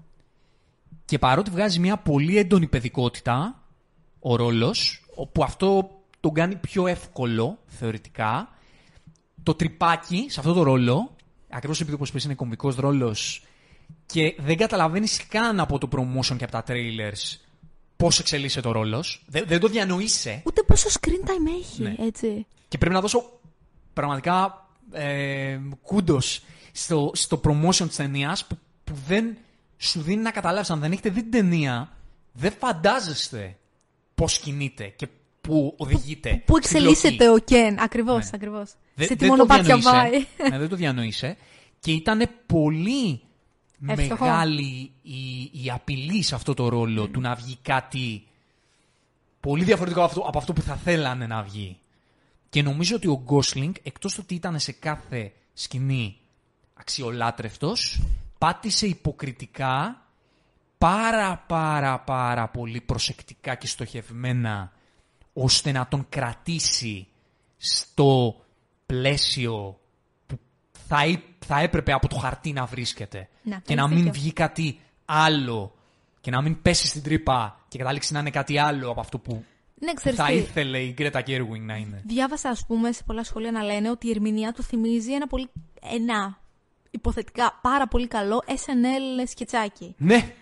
Και 1.06 1.20
παρότι 1.20 1.50
βγάζει 1.50 1.80
μια 1.80 1.98
πολύ 1.98 2.38
έντονη 2.38 2.68
παιδικότητα 2.68 3.64
ο 4.20 4.36
ρόλος, 4.36 5.06
όπου 5.16 5.44
αυτό 5.44 5.90
τον 6.20 6.34
κάνει 6.34 6.56
πιο 6.56 6.88
εύκολο 6.88 7.58
θεωρητικά, 7.66 8.50
το 9.44 9.54
τρυπάκι 9.56 10.26
σε 10.30 10.40
αυτό 10.40 10.54
το 10.54 10.64
ρόλο, 10.64 11.16
ακριβώς 11.50 11.80
επειδή 11.82 11.96
όπως 11.96 12.12
πες 12.12 12.24
είναι 12.24 12.34
κομβικός 12.34 12.76
ρόλος 12.76 13.44
και 14.06 14.36
δεν 14.40 14.58
καταλαβαίνεις 14.58 15.28
καν 15.28 15.60
από 15.60 15.78
το 15.78 15.90
promotion 15.92 16.36
και 16.38 16.44
από 16.44 16.52
τα 16.52 16.64
trailers 16.68 17.38
πώς 17.98 18.20
εξελίσσεται 18.20 18.68
ο 18.68 18.72
ρόλος, 18.72 19.24
δεν, 19.28 19.44
δεν 19.48 19.60
το 19.60 19.68
διανοείσαι 19.68 20.42
Ούτε 20.46 20.64
πόσο 20.64 20.90
screen 21.00 21.28
time 21.30 21.60
έχει, 21.62 21.82
Ναι. 21.82 21.96
έτσι. 22.00 22.46
και 22.68 22.78
πρέπει 22.78 22.94
να 22.94 23.02
δώσω 23.02 23.24
πραγματικά 23.94 24.66
ε, 24.92 25.60
κούντος 25.84 26.42
στο, 26.72 27.12
στο 27.14 27.42
promotion 27.44 27.88
της 27.88 27.96
ταινίας 27.96 28.46
που, 28.46 28.58
που 28.84 28.94
δεν 29.08 29.38
σου 29.78 30.02
δίνει 30.02 30.22
να 30.22 30.32
καταλάβεις 30.32 30.70
αν 30.70 30.80
δεν 30.80 30.92
έχετε 30.92 31.10
δει 31.10 31.22
την 31.22 31.32
ταινία 31.32 31.92
δεν 32.32 32.52
φαντάζεστε 32.52 33.58
πώς 34.16 34.40
κινείται 34.40 34.88
και 34.88 35.08
που 35.42 35.74
οδηγείται. 35.78 36.42
Πού 36.46 36.58
στην 36.62 36.78
εξελίσσεται 36.78 37.24
πλοκή. 37.26 37.34
ο 37.54 37.58
Κεν. 37.58 37.80
Ακριβώς, 37.80 38.24
Ναι. 38.24 38.30
ακριβώς. 38.34 38.72
Δε- 38.96 39.04
Σε 39.06 39.10
τι 39.16 39.16
δεν 39.16 39.28
το 39.30 39.36
μονοπάτια 39.36 39.64
διανοείσαι. 39.64 39.90
πάει. 40.38 40.50
Ναι, 40.50 40.58
δεν 40.60 40.70
το 40.70 40.76
διανοείσαι. 40.76 41.38
Και 41.80 41.92
ήταν 41.92 42.30
πολύ 42.46 43.22
Εύστοχο. 43.88 44.24
μεγάλη 44.26 44.92
η, 45.02 45.42
η 45.64 45.72
απειλή 45.74 46.22
σε 46.24 46.36
αυτό 46.36 46.54
το 46.54 46.70
ρόλο 46.70 47.08
του 47.08 47.22
να 47.22 47.36
βγει 47.36 47.58
κάτι 47.62 48.24
πολύ 49.40 49.64
διαφορετικό 49.64 50.02
από 50.04 50.10
αυτό, 50.10 50.22
από 50.28 50.38
αυτό 50.38 50.54
που 50.54 50.62
θα 50.62 50.76
θέλανε 50.76 51.28
να 51.28 51.42
βγει. 51.44 51.78
Και 52.50 52.62
νομίζω 52.62 52.96
ότι 52.96 53.08
ο 53.08 53.22
Γκόσλινγκ, 53.24 53.74
εκτός 53.84 54.14
του 54.14 54.20
ότι 54.24 54.36
ήταν 54.36 54.60
σε 54.60 54.72
κάθε 54.72 55.32
σκηνή 55.54 56.18
αξιολάτρευτος, 56.80 58.02
πάτησε 58.38 58.88
υποκριτικά 58.88 60.04
πάρα 60.78 61.44
πάρα 61.48 62.00
πάρα 62.00 62.48
πολύ 62.48 62.82
προσεκτικά 62.82 63.56
και 63.56 63.68
στοχευμένα 63.68 64.72
ώστε 65.34 65.72
να 65.72 65.88
τον 65.88 66.06
κρατήσει 66.10 67.08
στο 67.58 68.36
πλαίσιο 68.86 69.80
που 70.28 70.40
θα, 70.88 71.06
εί- 71.06 71.24
θα 71.46 71.60
έπρεπε 71.60 71.92
από 71.94 72.08
το 72.08 72.16
χαρτί 72.16 72.52
να 72.52 72.66
βρίσκεται. 72.66 73.30
Ναι, 73.44 73.60
και 73.66 73.76
να 73.76 73.82
έχεις 73.84 73.94
μην 73.96 74.04
δίκιο. 74.04 74.20
βγει 74.22 74.34
κάτι 74.34 74.80
άλλο 75.06 75.74
και 76.22 76.32
να 76.32 76.42
μην 76.42 76.62
πέσει 76.62 76.88
στην 76.88 77.04
τρύπα 77.04 77.60
και 77.68 77.78
καταλήξει 77.78 78.14
να 78.14 78.20
είναι 78.20 78.30
κάτι 78.30 78.60
άλλο 78.60 78.90
από 78.92 79.00
αυτό 79.00 79.18
που 79.20 79.44
Ναι, 79.76 79.94
ξέρεις 79.94 80.18
θα 80.20 80.26
τι. 80.26 80.34
ήθελε 80.36 80.80
η 80.80 80.92
Γκρέτα 80.96 81.22
Κέρουινγκ 81.22 81.66
να 81.66 81.76
είναι. 81.76 82.02
Διάβασα, 82.06 82.50
ας 82.50 82.66
πούμε, 82.66 82.92
σε 82.92 83.04
πολλά 83.04 83.24
σχόλια 83.24 83.52
να 83.52 83.64
λένε 83.64 83.90
ότι 83.90 84.08
η 84.08 84.10
ερμηνεία 84.10 84.52
του 84.52 84.64
θυμίζει 84.64 85.14
ένα 85.14 85.28
πολύ. 85.28 85.50
ένα 85.82 86.40
υποθετικά 86.92 87.60
πάρα 87.62 87.88
πολύ 87.88 88.08
καλό 88.08 88.44
SNL 88.48 89.24
σκετσάκι. 89.28 89.96
Ναι, 89.98 90.34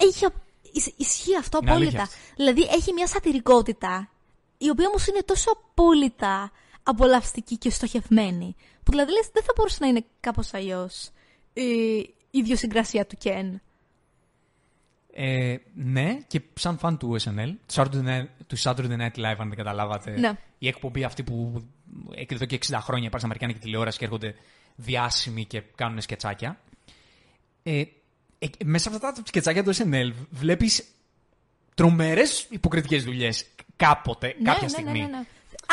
Έχει, 0.00 0.24
α- 0.24 0.32
ισ- 0.72 0.94
ισχύει 1.00 1.36
αυτό 1.36 1.58
Είναι 1.62 1.70
απόλυτα. 1.70 1.98
αλήθεια. 1.98 2.16
Δηλαδή 2.36 2.62
έχει 2.62 2.92
μια 2.92 3.06
σατυρικότητα, 3.06 4.10
η 4.58 4.70
οποία 4.70 4.86
όμως 4.88 5.06
είναι 5.06 5.20
τόσο 5.24 5.50
απόλυτα 5.50 6.50
απολαυστική 6.82 7.56
και 7.56 7.70
στοχευμένη, 7.70 8.54
που 8.82 8.90
δηλαδή 8.90 9.12
λες, 9.12 9.28
δεν 9.32 9.42
θα 9.42 9.52
μπορούσε 9.56 9.76
να 9.80 9.86
είναι 9.86 10.04
κάπως 10.20 10.54
αλλιώς 10.54 11.10
η 11.52 12.14
ιδιοσυγκρασία 12.30 13.06
του 13.06 13.16
Κεν. 13.16 13.60
Ε, 15.18 15.56
ναι, 15.74 16.14
και 16.26 16.40
σαν 16.54 16.78
φαν 16.78 16.98
του 16.98 17.16
SNL, 17.20 17.52
του 17.66 17.74
Saturday 17.74 18.04
Night, 18.08 18.26
του 18.46 18.58
Saturday 18.58 18.96
Night 18.98 19.14
Live, 19.16 19.36
αν 19.38 19.48
δεν 19.48 19.56
καταλάβατε, 19.56 20.18
Ναι. 20.18 20.32
η 20.58 20.68
εκπομπή 20.68 21.04
αυτή 21.04 21.22
που 21.22 21.62
εδώ 22.14 22.44
και 22.44 22.58
60 22.66 22.78
χρόνια 22.80 23.06
υπάρχει 23.06 23.18
στην 23.18 23.24
Αμερικάνικη 23.24 23.58
τηλεόραση 23.58 23.98
και 23.98 24.04
έρχονται 24.04 24.34
διάσημοι 24.76 25.44
και 25.44 25.62
κάνουν 25.74 26.00
σκετσάκια. 26.00 26.60
Ε, 27.62 27.80
ε, 28.38 28.46
μέσα 28.64 28.88
από 28.88 28.96
αυτά 28.96 29.12
τα 29.12 29.26
σκετσάκια 29.26 29.64
του 29.64 29.74
SNL 29.76 30.12
βλέπεις 30.30 30.84
τρομερές 31.74 32.46
υποκριτικές 32.50 33.04
δουλειές 33.04 33.46
κάποτε, 33.76 34.34
κάποια 34.42 34.62
ναι, 34.62 34.68
στιγμή. 34.68 34.98
Ναι, 35.00 35.04
ναι, 35.04 35.10
ναι. 35.10 35.24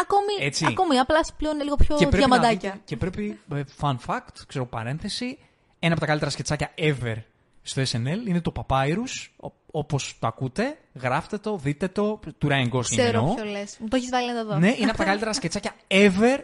Ακόμη, 0.01 0.33
Έτσι. 0.45 0.65
ακόμη, 0.69 0.97
απλά 0.97 1.19
πλέον 1.37 1.53
είναι 1.55 1.63
λίγο 1.63 1.75
πιο 1.75 1.95
Και 1.97 2.07
πρέπει, 2.07 2.29
να 2.29 2.35
διαμαντάκια. 2.37 2.71
δείτε- 2.71 2.81
και 2.85 2.97
πρέπει, 2.97 3.39
ε, 3.53 3.61
fun 3.81 3.95
fact, 4.07 4.27
ξέρω 4.47 4.65
παρένθεση, 4.65 5.37
ένα 5.79 5.91
από 5.91 5.99
τα 5.99 6.05
καλύτερα 6.05 6.31
σκετσάκια 6.31 6.73
ever 6.77 7.15
στο 7.61 7.81
SNL 7.81 8.27
είναι 8.27 8.41
το 8.41 8.51
Papyrus, 8.67 9.27
ο- 9.43 9.51
όπως 9.71 10.15
το 10.19 10.27
ακούτε, 10.27 10.77
γράφτε 10.93 11.37
το, 11.37 11.57
δείτε 11.57 11.87
το, 11.87 12.19
του 12.37 12.47
Ryan 12.51 12.69
Gosling 12.71 12.81
Ξέρω 12.81 13.17
εννοώ. 13.19 13.33
ποιο 13.33 13.43
λες. 13.45 13.77
Μου 13.79 13.87
το 13.87 13.95
έχεις 13.95 14.09
βάλει 14.09 14.33
να 14.33 14.41
το 14.43 14.47
δω. 14.47 14.57
Ναι, 14.59 14.69
είναι 14.77 14.89
από 14.89 14.97
τα 14.97 15.03
καλύτερα 15.03 15.33
σκετσάκια 15.33 15.75
ever 15.87 16.39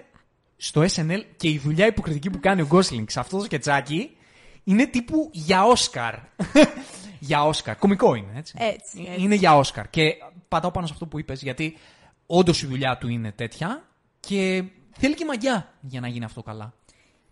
στο 0.62 0.82
SNL 0.82 1.22
και 1.38 1.50
η 1.50 1.58
δουλειά 1.58 1.86
υποκριτική 1.86 2.30
που 2.30 2.40
κάνει 2.40 2.62
ο 2.62 2.68
Gosling 2.72 3.04
σε 3.08 3.20
αυτό 3.20 3.38
το 3.38 3.44
σκετσάκι 3.44 4.18
είναι 4.64 4.88
τύπου 4.88 5.30
για 5.32 5.66
Όσκαρ. 5.66 6.16
για 7.30 7.44
Όσκαρ. 7.46 7.78
Κομικό 7.78 8.16
είναι, 8.16 8.32
έτσι. 8.36 8.54
Έτσι, 8.58 9.06
έτσι. 9.08 9.22
Είναι 9.22 9.36
για 9.36 9.58
Όσκαρ. 9.58 9.90
Και 9.90 10.16
πατάω 10.48 10.72
πάνω 10.72 10.88
σε 10.88 10.94
αυτό 10.94 11.06
που 11.06 11.20
είπες, 11.20 11.42
γιατί 11.42 11.78
όντως 12.26 12.62
η 12.62 12.66
δουλειά 12.66 12.98
του 12.98 13.08
είναι 13.08 13.32
τέτοια 13.32 13.84
και 14.20 14.64
θέλει 14.92 15.14
και 15.14 15.26
μαγιά 15.26 15.74
για 15.82 16.00
να 16.00 16.08
γίνει 16.08 16.26
αυτό 16.26 16.42
καλά. 16.42 16.74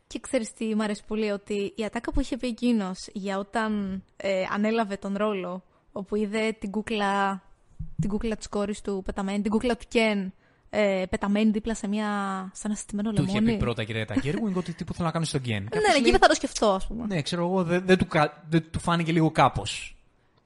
Και 0.08 0.20
ξέρεις 0.20 0.54
τι 0.54 0.76
μου 0.76 0.84
αρέσει 0.84 1.04
πολύ, 1.08 1.30
ότι 1.32 1.74
η 1.76 1.84
ατάκα 1.84 2.12
που 2.12 2.20
είχε 2.20 2.38
πει 2.38 2.48
εκείνος 2.48 3.10
για 3.14 3.38
όταν 3.38 4.04
ε, 4.18 4.44
ανέλαβε 4.54 4.98
τον 4.98 5.16
ρόλο, 5.18 5.64
όπου 5.92 6.16
είδε 6.16 6.52
την 6.60 6.72
κούκλα, 6.72 7.44
την 8.02 8.10
κούκλα 8.10 8.36
της 8.36 8.48
κόρης 8.48 8.82
του 8.82 9.02
πεταμένη, 9.06 9.42
την 9.42 9.52
κούκλα 9.52 9.76
του 9.78 9.86
Κεν 9.88 10.34
ε, 10.70 11.04
πεταμένη 11.10 11.52
δίπλα 11.52 11.76
σε, 11.76 11.88
μια, 11.88 12.08
σε 12.54 12.62
ένα 12.68 12.76
συστημένο 12.76 13.12
Του 13.12 13.22
είχε 13.24 13.34
λεμόνι. 13.34 13.52
πει 13.54 13.58
πρώτα 13.60 13.82
η 13.82 13.86
κυρία 13.86 14.06
Τακέργου 14.06 14.52
ότι 14.56 14.74
τύπου 14.74 14.94
θέλω 14.94 15.06
να 15.06 15.12
κάνω 15.14 15.26
στον 15.26 15.42
Γκέν. 15.42 15.64
Ναι, 15.74 15.80
ναι, 15.80 15.98
εκεί 15.98 16.12
δεν 16.12 16.20
θα 16.20 16.28
το 16.28 16.36
σκεφτώ, 16.36 16.68
ας 16.72 16.88
πούμε. 16.88 17.06
Ναι, 17.06 17.22
ξέρω 17.22 17.46
εγώ, 17.46 17.64
δεν 17.64 17.86
δεν 17.86 17.98
του, 17.98 18.08
κα- 18.08 18.44
δεν 18.50 18.72
του 18.72 18.80
φάνηκε 18.80 19.12
λίγο 19.12 19.32
κάπως. 19.32 19.92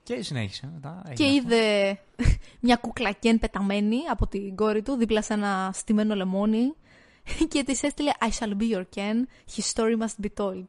Και 0.04 0.22
συνέχισε. 0.22 0.70
Μετά 0.74 1.02
Και 1.14 1.24
έγινε 1.24 1.56
είδε 1.56 2.00
μια 2.66 2.76
κούκλα 2.76 3.12
Κεν 3.12 3.40
πεταμένη 3.40 3.98
από 4.12 4.28
την 4.28 4.56
κόρη 4.56 4.82
του 4.82 4.94
δίπλα 4.96 5.22
σε 5.22 5.34
ένα 5.34 5.72
στημένο 5.74 6.16
λεμόνι 6.16 6.74
και 7.52 7.64
της 7.64 7.84
έστειλε 7.84 8.12
I 8.20 8.40
shall 8.40 8.50
be 8.58 8.76
your 8.76 8.84
Ken, 8.96 9.16
his 9.56 9.64
story 9.74 9.98
must 10.00 10.26
be 10.26 10.30
told. 10.44 10.66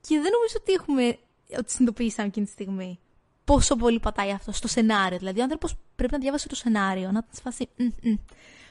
Και 0.00 0.14
δεν 0.20 0.30
νομίζω 0.32 0.56
ότι 0.60 0.72
έχουμε 0.72 1.18
ότι 1.58 1.70
συνειδητοποιήσαμε 1.72 2.28
εκείνη 2.28 2.46
τη 2.46 2.52
στιγμή 2.52 2.98
πόσο 3.44 3.76
πολύ 3.76 4.00
πατάει 4.00 4.30
αυτό 4.30 4.52
στο 4.52 4.68
σενάριο. 4.68 5.18
Δηλαδή, 5.18 5.40
ο 5.40 5.42
άνθρωπος 5.42 5.74
πρέπει 5.96 6.12
να 6.12 6.18
διάβασε 6.18 6.48
το 6.48 6.54
σενάριο, 6.54 7.10
να 7.12 7.22
τη 7.22 7.40
φάσει. 7.40 7.68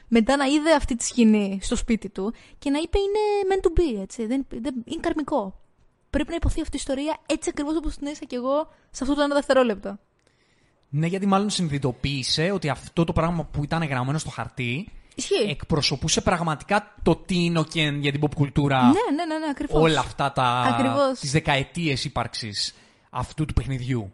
«Μμ, 0.08 0.14
μμ». 0.14 0.18
Μετά 0.18 0.36
να 0.36 0.44
είδε 0.44 0.72
αυτή 0.74 0.94
τη 0.96 1.04
σκηνή 1.04 1.58
στο 1.62 1.76
σπίτι 1.76 2.08
του 2.08 2.34
και 2.58 2.70
να 2.70 2.78
είπε 2.78 2.98
είναι 2.98 3.54
meant 3.54 3.66
to 3.66 3.80
be, 3.80 4.02
έτσι. 4.02 4.26
Δεν, 4.26 4.46
δεν, 4.48 4.74
είναι 4.84 5.00
καρμικό. 5.00 5.60
Πρέπει 6.10 6.28
να 6.28 6.34
υποθεί 6.34 6.60
αυτή 6.60 6.76
η 6.76 6.78
ιστορία 6.78 7.18
έτσι 7.26 7.48
ακριβώς 7.48 7.76
όπως 7.76 7.96
την 7.96 8.06
έζησα 8.06 8.24
κι 8.24 8.34
εγώ 8.34 8.68
σε 8.90 9.02
αυτό 9.02 9.14
το 9.14 9.22
ένα 9.22 9.34
δευτερόλεπτο. 9.34 9.98
Ναι, 10.88 11.06
γιατί 11.06 11.26
μάλλον 11.26 11.50
συνειδητοποίησε 11.50 12.50
ότι 12.50 12.68
αυτό 12.68 13.04
το 13.04 13.12
πράγμα 13.12 13.44
που 13.44 13.64
ήταν 13.64 13.82
γραμμένο 13.82 14.18
στο 14.18 14.30
χαρτί 14.30 14.88
Ισχύει. 15.14 15.48
εκπροσωπούσε 15.48 16.20
πραγματικά 16.20 16.94
το 17.02 17.16
τι 17.16 17.44
είναι 17.44 17.58
ο 17.58 17.64
Κεν 17.64 18.00
για 18.00 18.12
την 18.12 18.20
pop 18.24 18.34
κουλτούρα 18.34 18.82
Ναι, 18.82 18.90
ναι, 19.14 19.24
ναι, 19.24 19.38
ναι 19.38 19.46
ακριβώς. 19.50 19.82
όλα 19.82 20.00
αυτά 20.00 20.32
τα, 20.32 20.42
Ακριβώς. 20.44 21.18
τις 21.18 21.30
δεκαετίες 21.32 22.04
ύπαρξης 22.04 22.74
αυτού 23.10 23.44
του 23.44 23.52
παιχνιδιού. 23.52 24.12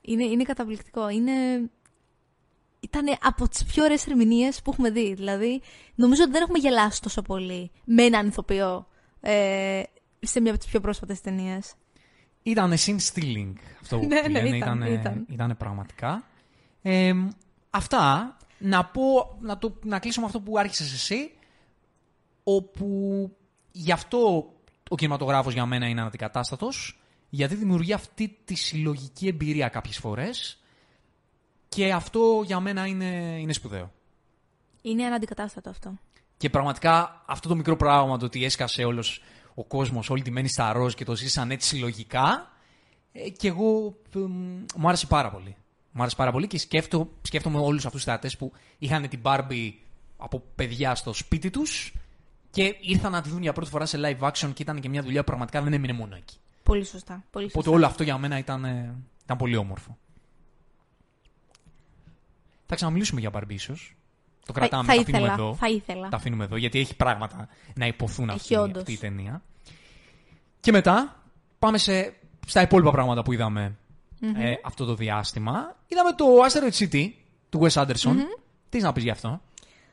Είναι, 0.00 0.24
είναι 0.24 0.42
καταπληκτικό. 0.42 1.08
Είναι... 1.08 1.32
Ήταν 2.82 3.18
από 3.22 3.48
τις 3.48 3.64
πιο 3.64 3.84
ωραίες 3.84 4.06
ερμηνείες 4.06 4.62
που 4.62 4.70
έχουμε 4.70 4.90
δει. 4.90 5.14
Δηλαδή, 5.14 5.60
νομίζω 5.94 6.22
ότι 6.22 6.32
δεν 6.32 6.42
έχουμε 6.42 6.58
γελάσει 6.58 7.00
τόσο 7.00 7.22
πολύ 7.22 7.70
με 7.84 8.02
έναν 8.02 8.26
ηθοποιό 8.26 8.86
ε, 9.20 9.82
σε 10.20 10.40
μια 10.40 10.50
από 10.50 10.60
τις 10.60 10.70
πιο 10.70 10.80
πρόσφατες 10.80 11.20
ταινίες. 11.20 11.74
Ήτανε 12.42 12.76
scene 12.86 12.98
stealing 13.12 13.52
αυτό 13.80 13.98
που 13.98 14.06
Ναι, 14.06 14.20
ναι, 14.20 14.28
λένε, 14.28 14.56
ήταν, 14.56 14.82
ήτανε, 14.82 14.88
ήταν. 14.88 15.26
ήτανε 15.30 15.54
πραγματικά. 15.54 16.24
Ε, 16.82 17.12
αυτά, 17.70 18.36
να 18.58 18.84
πω, 18.84 19.36
να, 19.40 19.58
το, 19.58 19.78
να 19.82 19.98
κλείσω 19.98 20.20
με 20.20 20.26
αυτό 20.26 20.40
που 20.40 20.58
άρχισες 20.58 20.92
εσύ, 20.92 21.32
όπου 22.44 23.30
γι' 23.72 23.92
αυτό 23.92 24.52
ο 24.88 24.96
κινηματογράφος 24.96 25.52
για 25.52 25.66
μένα 25.66 25.86
είναι 25.86 26.00
αναντικατάστατος, 26.00 27.00
γιατί 27.28 27.54
δημιουργεί 27.54 27.92
αυτή 27.92 28.38
τη 28.44 28.54
συλλογική 28.54 29.28
εμπειρία 29.28 29.68
κάποιες 29.68 29.98
φορές 29.98 30.61
και 31.74 31.92
αυτό 31.92 32.42
για 32.44 32.60
μένα 32.60 32.86
είναι, 32.86 33.36
είναι 33.40 33.52
σπουδαίο. 33.52 33.92
Είναι 34.82 35.04
αναντικατάστατο 35.04 35.70
αυτό. 35.70 35.94
Και 36.36 36.50
πραγματικά 36.50 37.22
αυτό 37.26 37.48
το 37.48 37.54
μικρό 37.54 37.76
πράγμα 37.76 38.18
το 38.18 38.24
ότι 38.24 38.44
έσκασε 38.44 38.84
όλος 38.84 39.22
ο 39.54 39.64
κόσμος, 39.64 40.10
όλη 40.10 40.22
τη 40.22 40.30
μένη 40.30 40.48
στα 40.48 40.72
ροζ 40.72 40.94
και 40.94 41.04
το 41.04 41.16
ζήσαν 41.16 41.50
έτσι 41.50 41.68
συλλογικά, 41.68 42.52
ε, 43.12 43.28
και 43.28 43.48
εγώ 43.48 43.96
ε, 44.16 44.18
μου 44.76 44.88
άρεσε 44.88 45.06
πάρα 45.06 45.30
πολύ. 45.30 45.56
Μου 45.92 46.00
άρεσε 46.00 46.16
πάρα 46.16 46.32
πολύ 46.32 46.46
και 46.46 46.58
σκέφτο, 46.58 47.10
σκέφτομαι 47.22 47.58
όλους 47.58 47.86
αυτούς 47.86 48.02
τους 48.02 48.10
θεατές 48.10 48.36
που 48.36 48.52
είχαν 48.78 49.08
την 49.08 49.20
Barbie 49.22 49.72
από 50.16 50.42
παιδιά 50.54 50.94
στο 50.94 51.12
σπίτι 51.12 51.50
τους 51.50 51.94
και 52.50 52.76
ήρθαν 52.80 53.12
να 53.12 53.20
τη 53.20 53.28
δουν 53.28 53.42
για 53.42 53.52
πρώτη 53.52 53.70
φορά 53.70 53.86
σε 53.86 53.98
live 54.02 54.28
action 54.30 54.50
και 54.54 54.62
ήταν 54.62 54.80
και 54.80 54.88
μια 54.88 55.02
δουλειά 55.02 55.20
που 55.20 55.26
πραγματικά 55.26 55.62
δεν 55.62 55.72
έμεινε 55.72 55.92
μόνο 55.92 56.16
εκεί. 56.16 56.36
Πολύ 56.62 56.84
σωστά. 56.84 57.24
Πολύ 57.30 57.44
σωστά. 57.44 57.58
Οπότε 57.60 57.76
όλο 57.76 57.86
αυτό 57.86 58.02
για 58.02 58.18
μένα 58.18 58.38
ήταν, 58.38 58.64
ε, 58.64 58.94
ήταν 59.24 59.36
πολύ 59.36 59.56
όμορφο. 59.56 59.96
Θα 62.72 62.78
ξαναμιλήσουμε 62.78 63.20
για 63.20 63.30
Barbie 63.34 63.52
ίσως. 63.52 63.96
Το 64.46 64.52
κρατάμε, 64.52 64.84
θα 64.84 64.94
τα 64.94 65.00
αφήνουμε 65.00 65.18
ήθελα, 65.18 65.32
εδώ. 65.32 65.54
θα 65.54 65.68
ήθελα. 65.68 66.08
Τα 66.08 66.16
αφήνουμε 66.16 66.44
εδώ 66.44 66.56
γιατί 66.56 66.78
έχει 66.78 66.96
πράγματα 66.96 67.48
να 67.74 67.86
υποθούν 67.86 68.28
Έχει 68.28 68.36
αυτή, 68.38 68.54
όντως. 68.54 68.80
αυτή 68.82 68.92
η 68.92 68.96
ταινία. 68.96 69.42
Και 70.60 70.72
μετά 70.72 71.22
πάμε 71.58 71.78
σε, 71.78 72.14
στα 72.46 72.62
υπόλοιπα 72.62 72.90
πράγματα 72.90 73.22
που 73.22 73.32
είδαμε 73.32 73.76
ε, 74.36 74.54
αυτό 74.62 74.84
το 74.84 74.94
διάστημα. 74.94 75.76
Είδαμε 75.86 76.12
το 76.12 76.24
Asteroid 76.48 76.82
City 76.82 77.10
του 77.48 77.60
Wes 77.62 77.82
Anderson. 77.82 78.16
Τι 78.68 78.80
να 78.80 78.92
πεις 78.92 79.02
γι' 79.02 79.10
αυτό; 79.10 79.40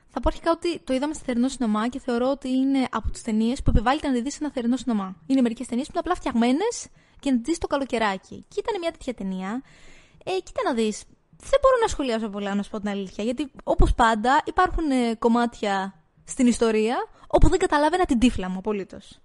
Θα 0.09 0.19
πω 0.19 0.27
αρχικά 0.27 0.51
ότι 0.51 0.79
το 0.79 0.93
είδαμε 0.93 1.13
στη 1.13 1.23
θερινό 1.25 1.47
σινεμά 1.47 1.89
και 1.89 1.99
θεωρώ 1.99 2.29
ότι 2.29 2.49
είναι 2.49 2.87
από 2.91 3.11
τις 3.11 3.21
ταινίες 3.21 3.63
που 3.63 3.69
επιβάλλεται 3.69 4.07
να 4.07 4.13
τη 4.13 4.21
δεις 4.21 4.33
σε 4.33 4.39
ένα 4.41 4.51
θερινό 4.53 4.77
σινεμά. 4.77 5.15
Είναι 5.25 5.41
μερικές 5.41 5.67
ταινίες 5.67 5.87
που 5.87 5.93
είναι 5.95 6.03
απλά 6.05 6.15
φτιαγμένες 6.15 6.87
και 7.19 7.31
να 7.31 7.37
τις 7.37 7.45
δεις 7.45 7.57
το 7.57 7.67
καλοκαιράκι. 7.67 8.45
Και 8.47 8.59
ήταν 8.59 8.79
μια 8.79 8.91
τέτοια 8.91 9.13
ταινία. 9.13 9.61
Ε, 10.23 10.31
κοίτα 10.43 10.61
να 10.65 10.73
δεις. 10.73 11.03
Δεν 11.41 11.59
μπορώ 11.61 11.75
να 11.81 11.87
σχολιάσω 11.87 12.29
πολλά, 12.29 12.55
να 12.55 12.63
σου 12.63 12.69
πω 12.69 12.79
την 12.79 12.89
αλήθεια. 12.89 13.23
Γιατί 13.23 13.51
όπως 13.63 13.93
πάντα 13.93 14.41
υπάρχουν 14.45 14.91
ε, 14.91 15.15
κομμάτια 15.15 15.93
στην 16.23 16.47
ιστορία 16.47 16.95
όπου 17.27 17.49
δεν 17.49 17.59
καταλάβαινα 17.59 18.05
την 18.05 18.19
τύφλα 18.19 18.49
μου 18.49 18.57
απολύτως. 18.57 19.19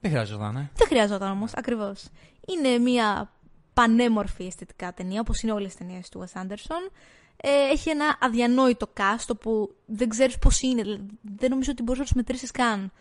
Δεν 0.00 0.10
χρειάζονταν, 0.10 0.56
ε. 0.56 0.70
Δεν 0.74 0.86
χρειαζόταν 0.86 1.30
όμως, 1.30 1.52
ακριβώς. 1.54 2.08
Είναι 2.46 2.78
μια 2.78 3.30
πανέμορφη 3.72 4.44
αισθητικά 4.44 4.92
ταινία, 4.94 5.20
όπως 5.20 5.42
είναι 5.42 5.52
όλες 5.52 5.72
τι 5.74 5.78
ταινίες 5.78 6.08
του 6.08 6.24
Wes 6.24 6.42
Anderson. 6.42 6.90
Ε, 7.36 7.50
έχει 7.70 7.90
ένα 7.90 8.16
αδιανόητο 8.20 8.92
cast 8.96 9.30
που 9.40 9.74
δεν 9.86 10.08
ξέρεις 10.08 10.38
πώς 10.38 10.60
είναι. 10.60 10.82
δηλαδή, 10.82 11.06
Δεν 11.36 11.50
νομίζω 11.50 11.70
ότι 11.70 11.82
μπορείς 11.82 11.98
να 11.98 12.04
τους 12.06 12.14
μετρήσεις 12.14 12.50
καν 12.50 12.92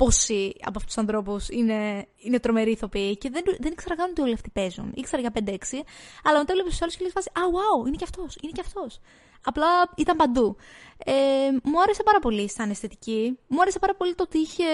πόσοι 0.00 0.52
από 0.60 0.78
αυτούς 0.78 0.94
τους 0.94 0.98
ανθρώπους 0.98 1.48
είναι, 1.48 2.06
είναι 2.16 2.38
τρομεροί 2.40 2.70
ηθοποιοί. 2.70 3.16
Και 3.16 3.30
δεν, 3.30 3.42
δεν 3.58 3.72
ήξερα 3.72 3.96
καν 3.96 4.10
ότι 4.10 4.20
όλοι 4.20 4.32
αυτοί 4.32 4.50
παίζουν. 4.50 4.92
Ήξερα 4.94 5.20
για 5.22 5.32
5-6, 5.34 5.52
αλλά 6.24 6.38
μετά 6.38 6.52
έβλεπε 6.52 6.70
του 6.70 6.76
άλλους 6.80 6.96
και 6.96 7.04
λες 7.04 7.12
φάση 7.12 7.28
Α, 7.32 7.42
wow, 7.56 7.86
είναι 7.86 7.96
και 7.96 8.04
αυτός, 8.04 8.36
είναι 8.42 8.52
και 8.52 8.60
αυτός. 8.60 9.00
Απλά 9.44 9.66
ήταν 9.96 10.16
παντού. 10.16 10.56
Ε, 11.04 11.12
μου 11.62 11.80
άρεσε 11.82 12.02
πάρα 12.02 12.18
πολύ 12.18 12.50
σαν 12.50 12.70
αισθητική. 12.70 13.38
Μου 13.46 13.60
άρεσε 13.60 13.78
πάρα 13.78 13.94
πολύ 13.94 14.14
το 14.14 14.22
ότι 14.22 14.38
είχε 14.38 14.64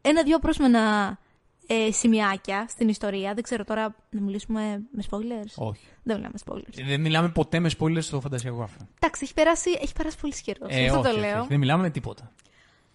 ένα-δυο 0.00 0.38
πρόσμενα 0.38 1.18
ε, 1.66 1.92
σημειάκια 1.92 2.66
στην 2.68 2.88
ιστορία. 2.88 3.34
Δεν 3.34 3.42
ξέρω 3.42 3.64
τώρα 3.64 3.94
να 4.10 4.20
μιλήσουμε 4.20 4.82
με 4.90 5.02
spoilers; 5.10 5.52
Όχι. 5.54 5.86
Δεν 6.02 6.16
μιλάμε 6.16 6.34
spoilers. 6.46 6.84
Δεν 6.86 7.00
μιλάμε 7.00 7.28
ποτέ 7.28 7.58
με 7.58 7.70
spoilers 7.78 8.02
στο 8.02 8.20
φαντασιακό 8.20 8.62
αυτό. 8.62 8.86
Εντάξει, 9.00 9.20
έχει 9.24 9.34
περάσει, 9.34 9.70
έχει 9.82 9.92
περάσει 9.92 10.18
πολύ 10.20 10.34
καιρό. 10.42 10.66
Ε, 10.68 10.84
αυτό 10.84 10.98
όχι, 10.98 11.08
το 11.08 11.10
όχι, 11.10 11.20
λέω. 11.20 11.38
όχι. 11.38 11.48
Δεν 11.48 11.58
μιλάμε 11.58 11.82
με 11.82 11.90
τίποτα. 11.90 12.32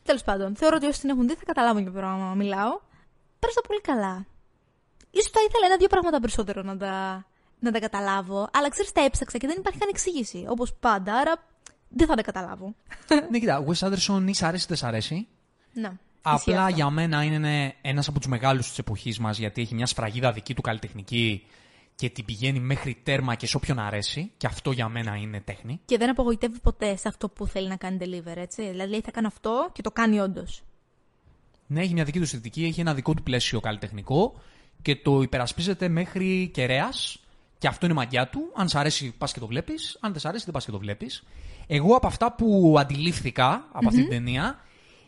Τέλος 0.08 0.24
πάντων, 0.24 0.56
θεωρώ 0.56 0.76
ότι 0.76 0.86
όσοι 0.86 1.00
την 1.00 1.10
έχουν 1.10 1.28
δει 1.28 1.34
θα 1.34 1.44
καταλάβουν 1.46 1.82
για 1.82 1.92
ποιο 1.92 2.00
πράγμα 2.00 2.34
μιλάω. 2.34 2.80
Πέρασα 3.40 3.62
πολύ 3.68 3.82
καλά. 3.82 4.26
σω 5.24 5.30
θα 5.34 5.40
ήθελα 5.48 5.66
ένα-δύο 5.66 5.88
πράγματα 5.88 6.20
περισσότερο 6.20 6.62
να 6.62 6.78
τα, 6.78 7.26
να 7.60 7.72
τα 7.72 7.80
καταλάβω. 7.80 8.50
Αλλά 8.54 8.70
ξέρεις, 8.70 8.92
τα 8.92 9.04
έψαξα 9.04 9.38
και 9.38 9.48
δεν 9.48 9.56
υπάρχει 9.60 9.80
καν 9.80 9.90
εξήγηση. 9.92 10.46
Όπως 10.50 10.74
πάντα, 10.74 11.14
άρα 11.16 11.34
δεν 11.90 12.08
θα 12.08 12.16
τα 12.16 12.22
καταλάβω. 12.22 12.76
ναι, 13.32 13.40
κοίτα, 13.40 13.66
Wes 13.68 13.88
Anderson 13.88 14.24
ή 14.28 14.34
σ' 14.34 14.44
αρέσει 14.44 14.64
ή 14.64 14.68
δεν 14.68 14.78
σ' 14.78 14.84
αρέσει; 14.84 15.28
ναι. 15.74 15.92
Απλά 16.22 16.36
Ισχύει 16.36 16.54
αυτό. 16.54 16.76
για 16.76 16.90
μένα 16.90 17.24
είναι 17.24 17.76
ένας 17.82 18.08
από 18.08 18.20
τους 18.20 18.28
μεγάλους 18.28 18.68
της 18.68 18.78
εποχής 18.78 19.20
μας 19.20 19.38
γιατί 19.38 19.62
έχει 19.62 19.76
μια 19.76 19.86
σφραγίδα 19.86 20.32
δική 20.32 20.54
του 20.54 20.62
καλλιτεχνική 20.62 21.46
και 21.98 22.10
την 22.10 22.26
πηγαίνει 22.26 22.60
μέχρι 22.60 22.98
τέρμα 23.04 23.36
και 23.36 23.48
σε 23.48 23.58
όποιον 23.58 23.80
αρέσει. 23.80 24.32
Και 24.38 24.48
αυτό 24.48 24.72
για 24.72 24.90
μένα 24.90 25.16
είναι 25.16 25.42
τέχνη. 25.42 25.80
Και 25.86 25.98
δεν 25.98 26.10
απογοητεύει 26.10 26.60
ποτέ 26.60 26.96
σε 26.96 27.08
αυτό 27.08 27.30
που 27.30 27.48
θέλει 27.48 27.68
να 27.68 27.76
κάνει 27.76 27.98
deliver, 28.02 28.36
έτσι. 28.36 28.70
Δηλαδή 28.70 28.90
λέει 28.90 29.02
θα 29.02 29.12
κάνω 29.12 29.28
αυτό 29.28 29.70
και 29.74 29.82
το 29.82 29.92
κάνει 29.92 30.20
όντως. 30.20 30.64
Ναι, 31.68 31.82
έχει 31.82 31.94
μια 31.94 32.04
δική 32.04 32.18
του 32.18 32.24
αισθητική, 32.24 32.64
έχει 32.64 32.80
ένα 32.80 32.94
δικό 32.94 33.14
του 33.14 33.24
πλαίσιο 33.24 33.60
καλλιτεχνικό 33.60 34.40
και 34.82 34.96
το 34.96 35.22
υπερασπίζεται 35.22 35.88
μέχρι 35.88 36.50
κεραίας. 36.54 37.20
Και 37.58 37.68
αυτό 37.68 37.86
είναι 37.86 37.96
η 37.96 37.98
μαγιά 37.98 38.28
του. 38.28 38.52
Αν 38.56 38.70
σ' 38.70 38.76
αρέσει, 38.76 39.14
πας 39.18 39.34
και 39.34 39.40
το 39.40 39.48
βλέπεις. 39.48 39.98
Αν 40.02 40.12
δεν 40.12 40.22
σ' 40.22 40.26
αρέσει, 40.26 40.44
δεν 40.44 40.54
πας 40.54 40.66
και 40.66 40.72
το 40.72 40.80
βλέπεις. 40.80 41.24
Εγώ 41.68 41.96
από 41.96 42.08
αυτά 42.08 42.34
που 42.34 42.76
αντιλήφθηκα 42.80 43.68
από 43.72 43.88
αυτή 43.88 44.02
την 44.02 44.10
ταινία 44.10 44.60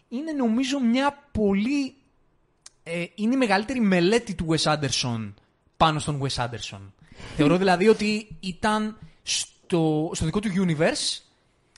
είναι 0.07 0.31
νομίζω 0.31 0.79
μια 0.79 1.29
πολύ. 1.31 1.93
Ε, 2.83 3.05
είναι 3.15 3.33
η 3.33 3.37
μεγαλύτερη 3.37 3.79
μελέτη 3.79 4.35
του 4.35 4.47
Wes 4.49 4.73
Anderson 4.73 5.33
πάνω 5.79 5.99
στον 5.99 6.21
Wes 6.21 6.45
Anderson. 6.45 6.81
Θεωρώ 7.35 7.57
δηλαδή 7.57 7.87
ότι 7.87 8.37
ήταν 8.39 8.97
στο, 9.23 10.11
στο 10.13 10.25
δικό 10.25 10.39
του 10.39 10.49
universe 10.67 11.21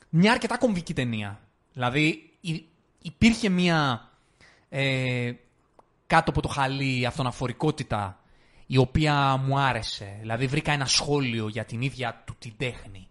μια 0.09 0.31
αρκετά 0.31 0.57
κομβική 0.57 0.93
ταινία. 0.93 1.39
Δηλαδή 1.73 2.31
υ- 2.41 2.65
υπήρχε 3.01 3.49
μια 3.49 4.09
ε, 4.69 5.31
κάτω 6.07 6.29
από 6.29 6.41
το 6.41 6.47
χαλί 6.47 7.05
αυτοναφορικότητα 7.05 8.19
η 8.65 8.77
οποία 8.77 9.37
μου 9.37 9.59
άρεσε. 9.59 10.17
Δηλαδή 10.19 10.47
βρήκα 10.47 10.71
ένα 10.71 10.85
σχόλιο 10.85 11.47
για 11.47 11.65
την 11.65 11.81
ίδια 11.81 12.23
του 12.25 12.35
την 12.39 12.53
τέχνη 12.57 13.07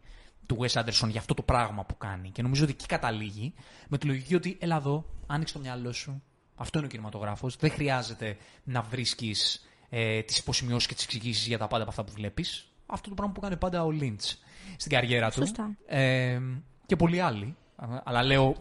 του 0.47 0.59
Wes 0.61 0.81
Anderson 0.81 1.09
για 1.09 1.21
αυτό 1.21 1.35
το 1.35 1.43
πράγμα 1.43 1.85
που 1.85 1.97
κάνει. 1.97 2.31
Και 2.31 2.43
νομίζω 2.43 2.63
ότι 2.63 2.73
εκεί 2.73 2.87
καταλήγει 2.87 3.55
με 3.89 3.99
τη 3.99 4.07
λογική 4.07 4.35
ότι 4.35 4.57
έλα 4.61 4.77
εδώ, 4.77 5.05
άνοιξε 5.27 5.55
το 5.55 5.61
μυαλό 5.61 5.93
σου. 5.93 6.23
Αυτό 6.55 6.79
είναι 6.79 6.87
ο 6.87 6.91
κινηματογράφος. 6.91 7.57
Δεν 7.57 7.71
χρειάζεται 7.71 8.37
να 8.65 8.83
βρίσκεις 8.83 9.65
ε, 9.91 10.23
τις 10.23 10.39
υποσημειώσεις 10.39 10.89
και 10.89 10.95
τις 10.95 11.05
εξηγήσεις 11.05 11.47
για 11.47 11.59
τα 11.59 11.67
πάντα 11.67 11.83
από 11.83 11.91
αυτά 11.91 12.05
που 12.05 12.13
βλέπεις. 12.13 12.73
Αυτό 12.87 13.09
το 13.09 13.15
πράγμα 13.15 13.35
που 13.35 13.41
έκανε 13.41 13.57
πάντα 13.57 13.85
ο 13.85 13.91
Λίντ 13.91 14.21
στην 14.77 14.91
καριέρα 14.91 15.31
του. 15.31 15.41
Σωστά. 15.41 15.77
Ε, 15.87 16.41
και 16.87 16.97
πολλοί 16.97 17.21
άλλοι. 17.21 17.57
Αλλά 18.05 18.23
λέω 18.23 18.57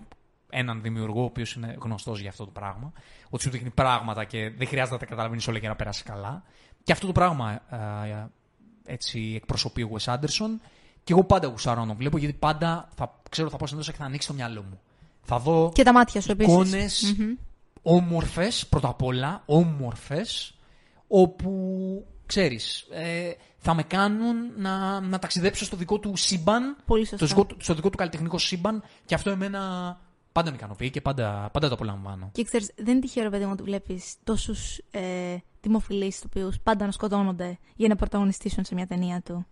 έναν 0.49 0.81
δημιουργό 0.81 1.21
ο 1.21 1.23
οποίος 1.25 1.53
είναι 1.53 1.75
γνωστός 1.81 2.19
για 2.19 2.29
αυτό 2.29 2.45
το 2.45 2.51
πράγμα. 2.51 2.93
Ότι 3.29 3.43
σου 3.43 3.49
δείχνει 3.49 3.69
πράγματα 3.69 4.23
και 4.23 4.49
δεν 4.57 4.67
χρειάζεται 4.67 4.93
να 4.93 4.99
τα 4.99 5.05
καταλαβαίνεις 5.05 5.47
όλα 5.47 5.57
για 5.57 5.69
να 5.69 5.75
περάσει 5.75 6.03
καλά. 6.03 6.43
Και 6.83 6.91
αυτό 6.91 7.05
το 7.07 7.11
πράγμα 7.11 7.61
ε, 8.15 8.27
έτσι 8.85 9.33
εκπροσωπεί 9.35 9.81
ο 9.81 9.89
Wes 9.97 10.13
Anderson. 10.13 10.59
Και 11.03 11.13
εγώ 11.13 11.23
πάντα 11.23 11.47
γουσάρω 11.47 11.81
να 11.81 11.87
τον 11.87 11.95
βλέπω 11.95 12.17
γιατί 12.17 12.33
πάντα 12.33 12.89
θα 12.95 13.19
ξέρω 13.29 13.49
θα 13.49 13.57
πάω 13.57 13.67
στην 13.67 13.79
αίθουσα 13.79 13.95
και 13.95 14.01
θα 14.01 14.07
ανοίξει 14.07 14.27
το 14.27 14.33
μυαλό 14.33 14.63
μου. 14.63 14.79
Θα 15.21 15.39
δω 15.39 15.71
Και 15.73 15.83
τα 15.83 15.93
μάτια 15.93 16.21
σου 16.21 16.31
επίσης. 16.31 16.51
εικόνες 16.53 17.15
όμορφες, 17.81 18.67
πρώτα 18.67 18.87
απ' 18.87 19.01
όλα, 19.03 19.43
όμορφες, 19.45 20.58
όπου, 21.13 22.05
ξέρεις, 22.25 22.87
ε, 22.91 23.31
θα 23.57 23.73
με 23.73 23.83
κάνουν 23.83 24.35
να, 24.57 24.99
να 24.99 25.19
ταξιδέψω 25.19 25.65
στο 25.65 25.77
δικό 25.77 25.99
του 25.99 26.15
σύμπαν, 26.15 26.75
Πολύ 26.85 27.05
σωστά. 27.05 27.25
στο, 27.25 27.35
δικό, 27.35 27.45
του- 27.45 27.57
στο 27.59 27.73
δικό 27.73 27.89
του 27.89 27.97
καλλιτεχνικό 27.97 28.37
σύμπαν 28.37 28.83
και 29.05 29.15
αυτό 29.15 29.29
εμένα 29.29 29.59
πάντα 30.31 30.49
με 30.49 30.55
ικανοποιεί 30.55 30.89
και 30.89 31.01
πάντα, 31.01 31.49
πάντα 31.53 31.67
το 31.67 31.73
απολαμβάνω. 31.73 32.29
Και 32.33 32.43
ξέρεις, 32.43 32.71
δεν 32.75 32.87
είναι 32.91 32.99
τυχαίο, 32.99 33.23
ρε 33.23 33.29
παιδί 33.29 33.45
μου, 33.45 33.49
ότι 33.53 33.63
βλέπεις 33.63 34.15
τόσους 34.23 34.77
ε, 34.91 35.01
δημοφιλείς 35.61 36.17
ηθοποιού 36.17 36.51
πάντα 36.63 36.85
να 36.85 36.91
σκοτώνονται 36.91 37.57
για 37.75 37.87
να 37.87 37.95
πρωταγωνιστήσουν 37.95 38.65
σε 38.65 38.73
μια 38.75 38.87
ταινία 38.87 39.21
του. 39.21 39.45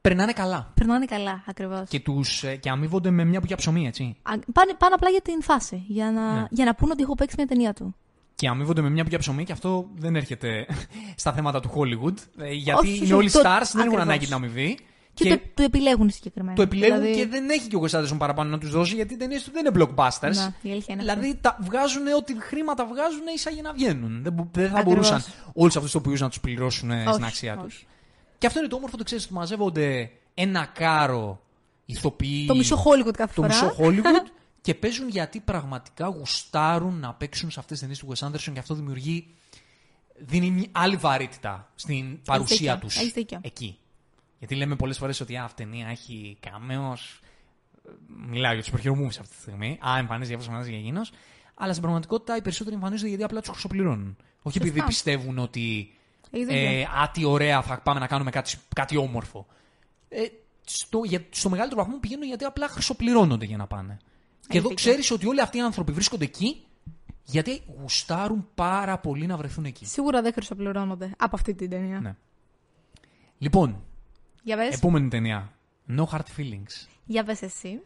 Περνάνε 0.00 0.32
καλά 0.32 0.70
Περνάνε 0.74 1.04
καλά, 1.04 1.44
ακριβώς. 1.46 1.88
και, 1.88 2.00
τους, 2.00 2.44
ε, 2.44 2.56
και 2.56 2.70
αμείβονται 2.70 3.10
με 3.10 3.24
μια 3.24 3.40
μπουκιά 3.40 3.56
ψωμί, 3.56 3.86
έτσι. 3.86 4.16
Πάνε, 4.52 4.74
πάνε 4.78 4.94
απλά 4.94 5.08
για 5.10 5.20
την 5.20 5.42
φάση. 5.42 5.84
Για 5.88 6.10
να, 6.10 6.32
Ναι. 6.40 6.46
για 6.50 6.64
να 6.64 6.74
πούνε 6.74 6.92
ότι 6.92 7.02
έχω 7.02 7.14
παίξει 7.14 7.34
μια 7.38 7.46
ταινία 7.46 7.72
του. 7.72 7.94
Και 8.40 8.48
αμείβονται 8.48 8.80
με 8.80 8.90
μια 8.90 9.02
μπουκιά 9.02 9.18
ψωμί 9.18 9.44
και 9.44 9.52
αυτό 9.52 9.88
δεν 9.96 10.16
έρχεται 10.16 10.66
στα 11.22 11.32
θέματα 11.32 11.60
του 11.60 11.70
Hollywood. 11.74 12.14
ε, 12.38 12.52
Γιατί 12.52 12.80
Όχι, 12.86 12.94
είναι 12.96 13.04
όχι, 13.04 13.12
όλοι 13.12 13.30
το- 13.30 13.38
stars, 13.40 13.42
δεν 13.44 13.56
έχουν 13.56 13.80
ακριβώς. 13.80 14.00
ανάγκη 14.00 14.24
την 14.24 14.34
αμοιβή. 14.34 14.78
Και, 15.14 15.28
το, 15.28 15.40
το 15.54 15.62
επιλέγουν 15.62 16.10
συγκεκριμένα. 16.10 16.54
Το 16.56 16.62
επιλέγουν 16.62 17.00
Δηλαδή, 17.00 17.18
και 17.20 17.26
δεν 17.26 17.50
έχει 17.50 17.68
και 17.68 17.76
ο 17.76 17.80
Wes 17.82 17.90
Anderson 17.90 18.16
παραπάνω 18.18 18.50
να 18.50 18.58
τους 18.58 18.70
δώσει 18.70 18.94
γιατί 18.94 19.14
οι 19.14 19.16
ταινίε 19.16 19.38
του 19.44 19.50
δεν 19.52 19.66
είναι 19.66 19.84
blockbusters. 19.84 20.34
Να, 20.34 20.54
η 20.62 20.70
αλήθεια 20.70 20.94
είναι 20.94 21.02
δηλαδή 21.02 21.38
τα 21.40 21.56
βγάζουν 21.60 22.06
ό,τι 22.18 22.40
χρήματα 22.40 22.84
βγάζουν 22.86 23.20
ίσα 23.34 23.50
για 23.50 23.62
να 23.62 23.72
βγαίνουν. 23.72 24.22
Δεν, 24.22 24.32
μπο- 24.32 24.48
δεν 24.52 24.64
θα 24.70 24.78
Ακριβώς. 24.78 24.92
μπορούσαν 24.94 25.22
όλους 25.52 25.76
αυτούς 25.76 25.90
τους 25.92 26.00
οποίου 26.00 26.16
να 26.18 26.28
τους 26.28 26.40
πληρώσουν 26.40 26.90
ε, 26.90 27.02
Όχι, 27.02 27.12
στην 27.12 27.24
αξία 27.24 27.56
τους. 27.56 27.74
όχι. 27.74 27.86
Και 28.38 28.46
αυτό 28.46 28.58
είναι 28.58 28.68
το 28.68 28.76
όμορφο, 28.76 28.96
το 28.96 29.04
ξέρεις 29.04 29.24
ότι 29.24 29.32
μαζεύονται 29.34 30.10
ένα 30.34 30.64
κάρο 30.74 31.40
ηθοποιοί. 31.86 32.46
Το 32.46 32.54
μισό 32.56 32.76
Hollywood 32.84 33.12
κάθε 33.16 33.32
το 33.34 33.42
φορά. 33.42 33.46
μισό 33.48 33.74
Hollywood 33.78 34.26
και 34.60 34.74
παίζουν 34.74 35.08
γιατί 35.08 35.40
πραγματικά 35.40 36.06
γουστάρουν 36.06 36.98
να 37.00 37.14
παίξουν 37.14 37.50
σε 37.50 37.60
αυτές 37.60 37.78
τις 37.78 37.98
ταινίες 37.98 37.98
του 37.98 38.28
Wes 38.28 38.28
Anderson 38.28 38.52
και 38.52 38.58
αυτό 38.58 38.74
δημιουργεί. 38.74 39.34
δίνει 40.18 40.50
μια 40.50 40.68
άλλη 40.72 40.96
βαρύτητα 40.96 41.70
στην 41.74 42.22
παρουσία 42.22 42.74
δίκιο, 42.74 42.88
τους 42.88 42.96
έχεις 42.96 43.12
δίκιο. 43.12 43.38
εκεί. 43.42 43.78
Γιατί 44.38 44.54
λέμε 44.54 44.76
πολλές 44.76 44.98
φορές 44.98 45.20
ότι 45.20 45.36
α, 45.36 45.44
αυτή 45.44 45.62
η 45.62 45.64
ταινία 45.64 45.88
έχει 45.88 46.36
καμέω. 46.40 46.96
Μιλάω 48.06 48.52
για 48.52 48.62
τους 48.62 48.72
superhero 48.72 48.92
movies 48.92 49.06
αυτή 49.06 49.34
τη 49.34 49.40
στιγμή. 49.40 49.78
Α, 49.88 49.98
εμφανίζεται 49.98 50.26
για 50.26 50.36
αυτό, 50.36 50.50
εμφανίζεται 50.50 50.76
για 50.76 50.78
εκείνος. 50.78 51.12
Αλλά 51.54 51.70
στην 51.70 51.82
πραγματικότητα 51.82 52.36
οι 52.36 52.42
περισσότεροι 52.42 52.76
εμφανίζονται 52.76 53.08
γιατί 53.08 53.24
απλά 53.24 53.40
τους 53.40 53.50
χρυσοπληρώνουν. 53.50 54.16
Όχι 54.42 54.58
επειδή 54.58 54.82
πιστεύουν 54.82 55.38
ότι. 55.38 55.94
Έχεις 56.30 56.46
δίκιο. 56.46 56.62
Ε, 56.62 56.82
α, 56.82 57.10
τι 57.12 57.24
ωραία, 57.24 57.62
θα 57.62 57.80
πάμε 57.80 58.00
να 58.00 58.06
κάνουμε 58.06 58.30
κάτι, 58.30 58.56
κάτι 58.74 58.96
όμορφο. 58.96 59.46
Ε, 60.08 60.26
στο, 60.64 61.00
για, 61.04 61.26
στο 61.30 61.48
μεγαλύτερο 61.48 61.82
βαθμό 61.82 61.98
πηγαίνουν 61.98 62.26
γιατί 62.26 62.44
απλά 62.44 62.68
χρυσοπληρώνονται 62.68 63.44
για 63.44 63.56
να 63.56 63.66
πάνε. 63.66 63.98
Και 64.48 64.58
εδώ 64.58 64.68
δίκιο. 64.68 64.74
ξέρεις 64.74 65.10
ότι 65.10 65.26
όλοι 65.26 65.40
αυτοί 65.40 65.58
οι 65.58 65.60
άνθρωποι 65.60 65.92
βρίσκονται 65.92 66.24
εκεί 66.24 66.62
γιατί 67.22 67.62
γουστάρουν 67.80 68.48
πάρα 68.54 68.98
πολύ 68.98 69.26
να 69.26 69.36
βρεθούν 69.36 69.64
εκεί. 69.64 69.86
Σίγουρα 69.86 70.22
δεν 70.22 70.32
χρυσοπληρώνονται 70.32 71.14
από 71.18 71.36
αυτή 71.36 71.54
την 71.54 71.70
ταινία. 71.70 72.00
Ναι. 72.00 72.16
Λοιπόν, 73.38 73.82
Για 74.42 74.56
πες. 74.56 74.74
επόμενη 74.74 75.08
ταινία. 75.08 75.52
No 75.88 76.04
Hard 76.04 76.24
Feelings. 76.36 76.86
Για 77.04 77.24
πες 77.24 77.42
εσύ. 77.42 77.80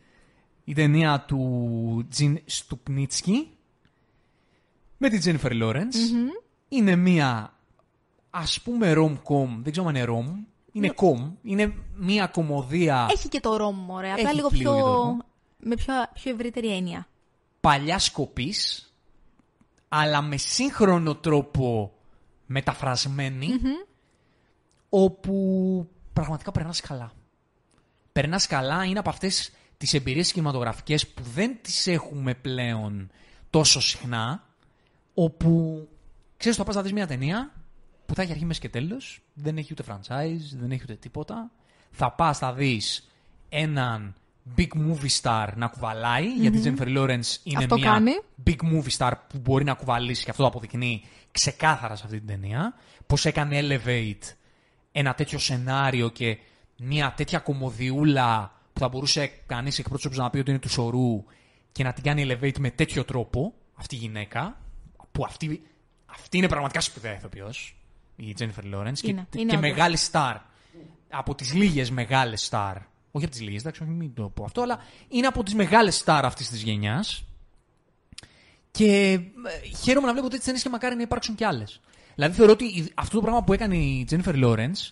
Η 0.64 0.75
ταινία 0.75 1.20
του 1.20 2.07
Τζιν 2.11 2.38
Στουπνίτσκι 2.44 3.48
με 4.96 5.09
την 5.09 5.20
Τζένιφερ 5.20 5.55
Λόρενς. 5.55 5.96
Είναι 6.68 6.96
μία 6.96 7.57
ας 8.31 8.61
πούμε 8.61 8.92
rom-com, 8.96 9.48
δεν 9.62 9.72
ξέρω 9.72 9.87
αν 9.87 9.94
είναι 9.94 10.05
rom, 10.09 10.46
είναι 10.72 10.92
com, 10.96 11.33
είναι 11.42 11.75
μία 11.97 12.26
κομμωδία 12.26 13.07
Έχει 13.11 13.28
και 13.28 13.41
το 13.41 13.57
ρόμ, 13.57 13.91
ωραία. 13.91 14.12
Απλά 14.12 14.28
Έχει 14.28 14.34
λίγο 14.36 14.49
λίγο 14.53 14.72
πιο. 14.72 15.24
Και 15.68 15.68
το 15.68 15.68
ρόμ. 15.68 15.68
με 15.68 15.74
πιο, 15.74 15.94
πιο 16.12 16.32
ευρύτερη 16.32 16.76
έννοια. 16.76 17.06
παλιά 17.60 17.98
σκοπής, 17.98 18.86
αλλά 19.88 20.22
με 20.22 20.36
σύγχρονο 20.36 21.14
τρόπο 21.14 21.92
μεταφρασμένη, 22.46 23.48
όπου 24.88 25.88
πραγματικά 26.12 26.52
περνάς 26.52 26.80
καλά. 26.80 27.12
Περνάς 28.12 28.46
καλά, 28.46 28.84
είναι 28.84 28.98
από 28.98 29.10
αυτές 29.10 29.50
τις 29.76 29.94
εμπειρίες 29.94 30.32
κινηματογραφικές 30.32 31.08
που 31.08 31.22
δεν 31.22 31.58
τις 31.62 31.86
έχουμε 31.86 32.34
πλέον 32.34 33.10
τόσο 33.50 33.80
συχνά, 33.80 34.46
όπου 35.14 35.88
ξέρεις 36.36 36.58
θα 36.58 36.64
πας 36.64 36.74
να 36.74 36.82
δεις 36.82 36.92
μια 36.92 37.06
ταινία 37.06 37.52
που 38.06 38.14
θα 38.14 38.22
έχει 38.22 38.32
αρχή, 38.32 38.44
μέση 38.44 38.60
και 38.60 38.68
τέλος, 38.68 39.22
δεν 39.34 39.56
έχει 39.56 39.72
ούτε 39.72 39.84
franchise, 39.88 40.56
δεν 40.56 40.70
έχει 40.70 40.82
ούτε 40.82 40.94
τίποτα. 40.94 41.50
Θα 41.90 42.12
πας, 42.12 42.38
θα 42.38 42.52
δεις 42.52 43.08
έναν 43.48 44.14
big 44.57 44.68
movie 44.76 45.20
star 45.22 45.49
να 45.57 45.66
κουβαλάει, 45.66 46.26
γιατί 46.32 46.59
η 46.59 46.62
Jennifer 46.64 46.86
Lawrence 46.99 47.36
είναι 47.43 47.59
Αυτό 47.64 47.74
μια 47.78 47.90
κάνει. 47.90 48.12
big 48.47 48.57
movie 48.72 48.97
star 48.99 49.12
που 49.28 49.38
μπορεί 49.38 49.64
να 49.64 49.74
κουβαλήσει 49.74 50.24
και 50.24 50.30
αυτό 50.30 50.43
το 50.43 50.49
αποδεικνύει 50.49 51.05
ξεκάθαρα 51.30 51.97
σε 51.97 52.03
αυτή 52.05 52.18
την 52.18 52.26
ταινία. 52.26 52.74
Πώς 53.07 53.24
έκανε 53.26 53.61
elevate 53.62 54.34
ένα 54.93 55.14
τέτοιο 55.14 55.38
σενάριο 55.38 56.09
και 56.09 56.38
μια 56.76 57.12
τέτοια 57.16 57.38
κομμωδιούλα 57.38 58.53
που 58.72 58.80
θα 58.80 58.88
μπορούσε 58.88 59.26
κανείς 59.47 59.78
εκπρόσωπο 59.78 60.14
να 60.16 60.30
πει 60.30 60.38
ότι 60.38 60.51
είναι 60.51 60.59
του 60.59 60.68
σωρού 60.68 61.24
και 61.72 61.82
να 61.84 61.93
την 61.93 62.03
κάνει 62.03 62.26
elevate 62.28 62.59
με 62.59 62.70
τέτοιο 62.70 63.05
τρόπο 63.05 63.55
αυτή 63.74 63.95
η 63.95 63.99
γυναίκα. 63.99 64.57
Που 65.12 65.24
αυτή, 65.24 65.62
αυτή 66.07 66.36
είναι 66.36 66.49
πραγματικά 66.49 66.80
σπουδαία 66.80 67.14
ηθοποιός, 67.14 67.76
η 68.16 68.34
Jennifer 68.38 68.74
Lawrence. 68.74 68.99
Και, 69.01 69.11
Είναι, 69.11 69.26
είναι 69.36 69.51
και 69.51 69.57
όντως. 69.57 69.61
μεγάλη 69.70 69.97
star. 70.12 70.36
Από 71.11 71.34
τις 71.34 71.55
λίγες 71.55 71.90
μεγάλες 71.90 72.49
star. 72.53 72.74
Όχι 73.12 73.24
από 73.24 73.34
τις 73.34 73.42
λίγες, 73.42 73.60
εντάξει, 73.60 73.82
όχι, 73.82 73.90
μην 73.92 74.14
το 74.14 74.28
πω 74.28 74.44
αυτό, 74.44 74.62
αλλά 74.62 74.78
είναι 75.08 75.26
από 75.26 75.42
τις 75.42 75.54
μεγάλες 75.54 76.02
star 76.04 76.20
αυτής 76.24 76.48
της 76.48 76.62
γενιάς. 76.62 77.24
Και 78.70 79.12
ε, 79.12 79.68
χαίρομαι 79.82 80.06
να 80.06 80.12
βλέπω 80.12 80.28
τέτοιε 80.28 80.44
ταινίε 80.44 80.60
και 80.62 80.68
μακάρι 80.68 80.96
να 80.96 81.02
υπάρξουν 81.02 81.34
κι 81.34 81.44
άλλες. 81.44 81.80
Δηλαδή 82.14 82.34
θεωρώ 82.36 82.52
ότι 82.52 82.64
η- 82.64 82.90
αυτό 82.94 83.14
το 83.16 83.22
πράγμα 83.22 83.42
που 83.44 83.52
έκανε 83.52 83.76
η 83.76 84.06
Jennifer 84.10 84.44
Lawrence 84.44 84.90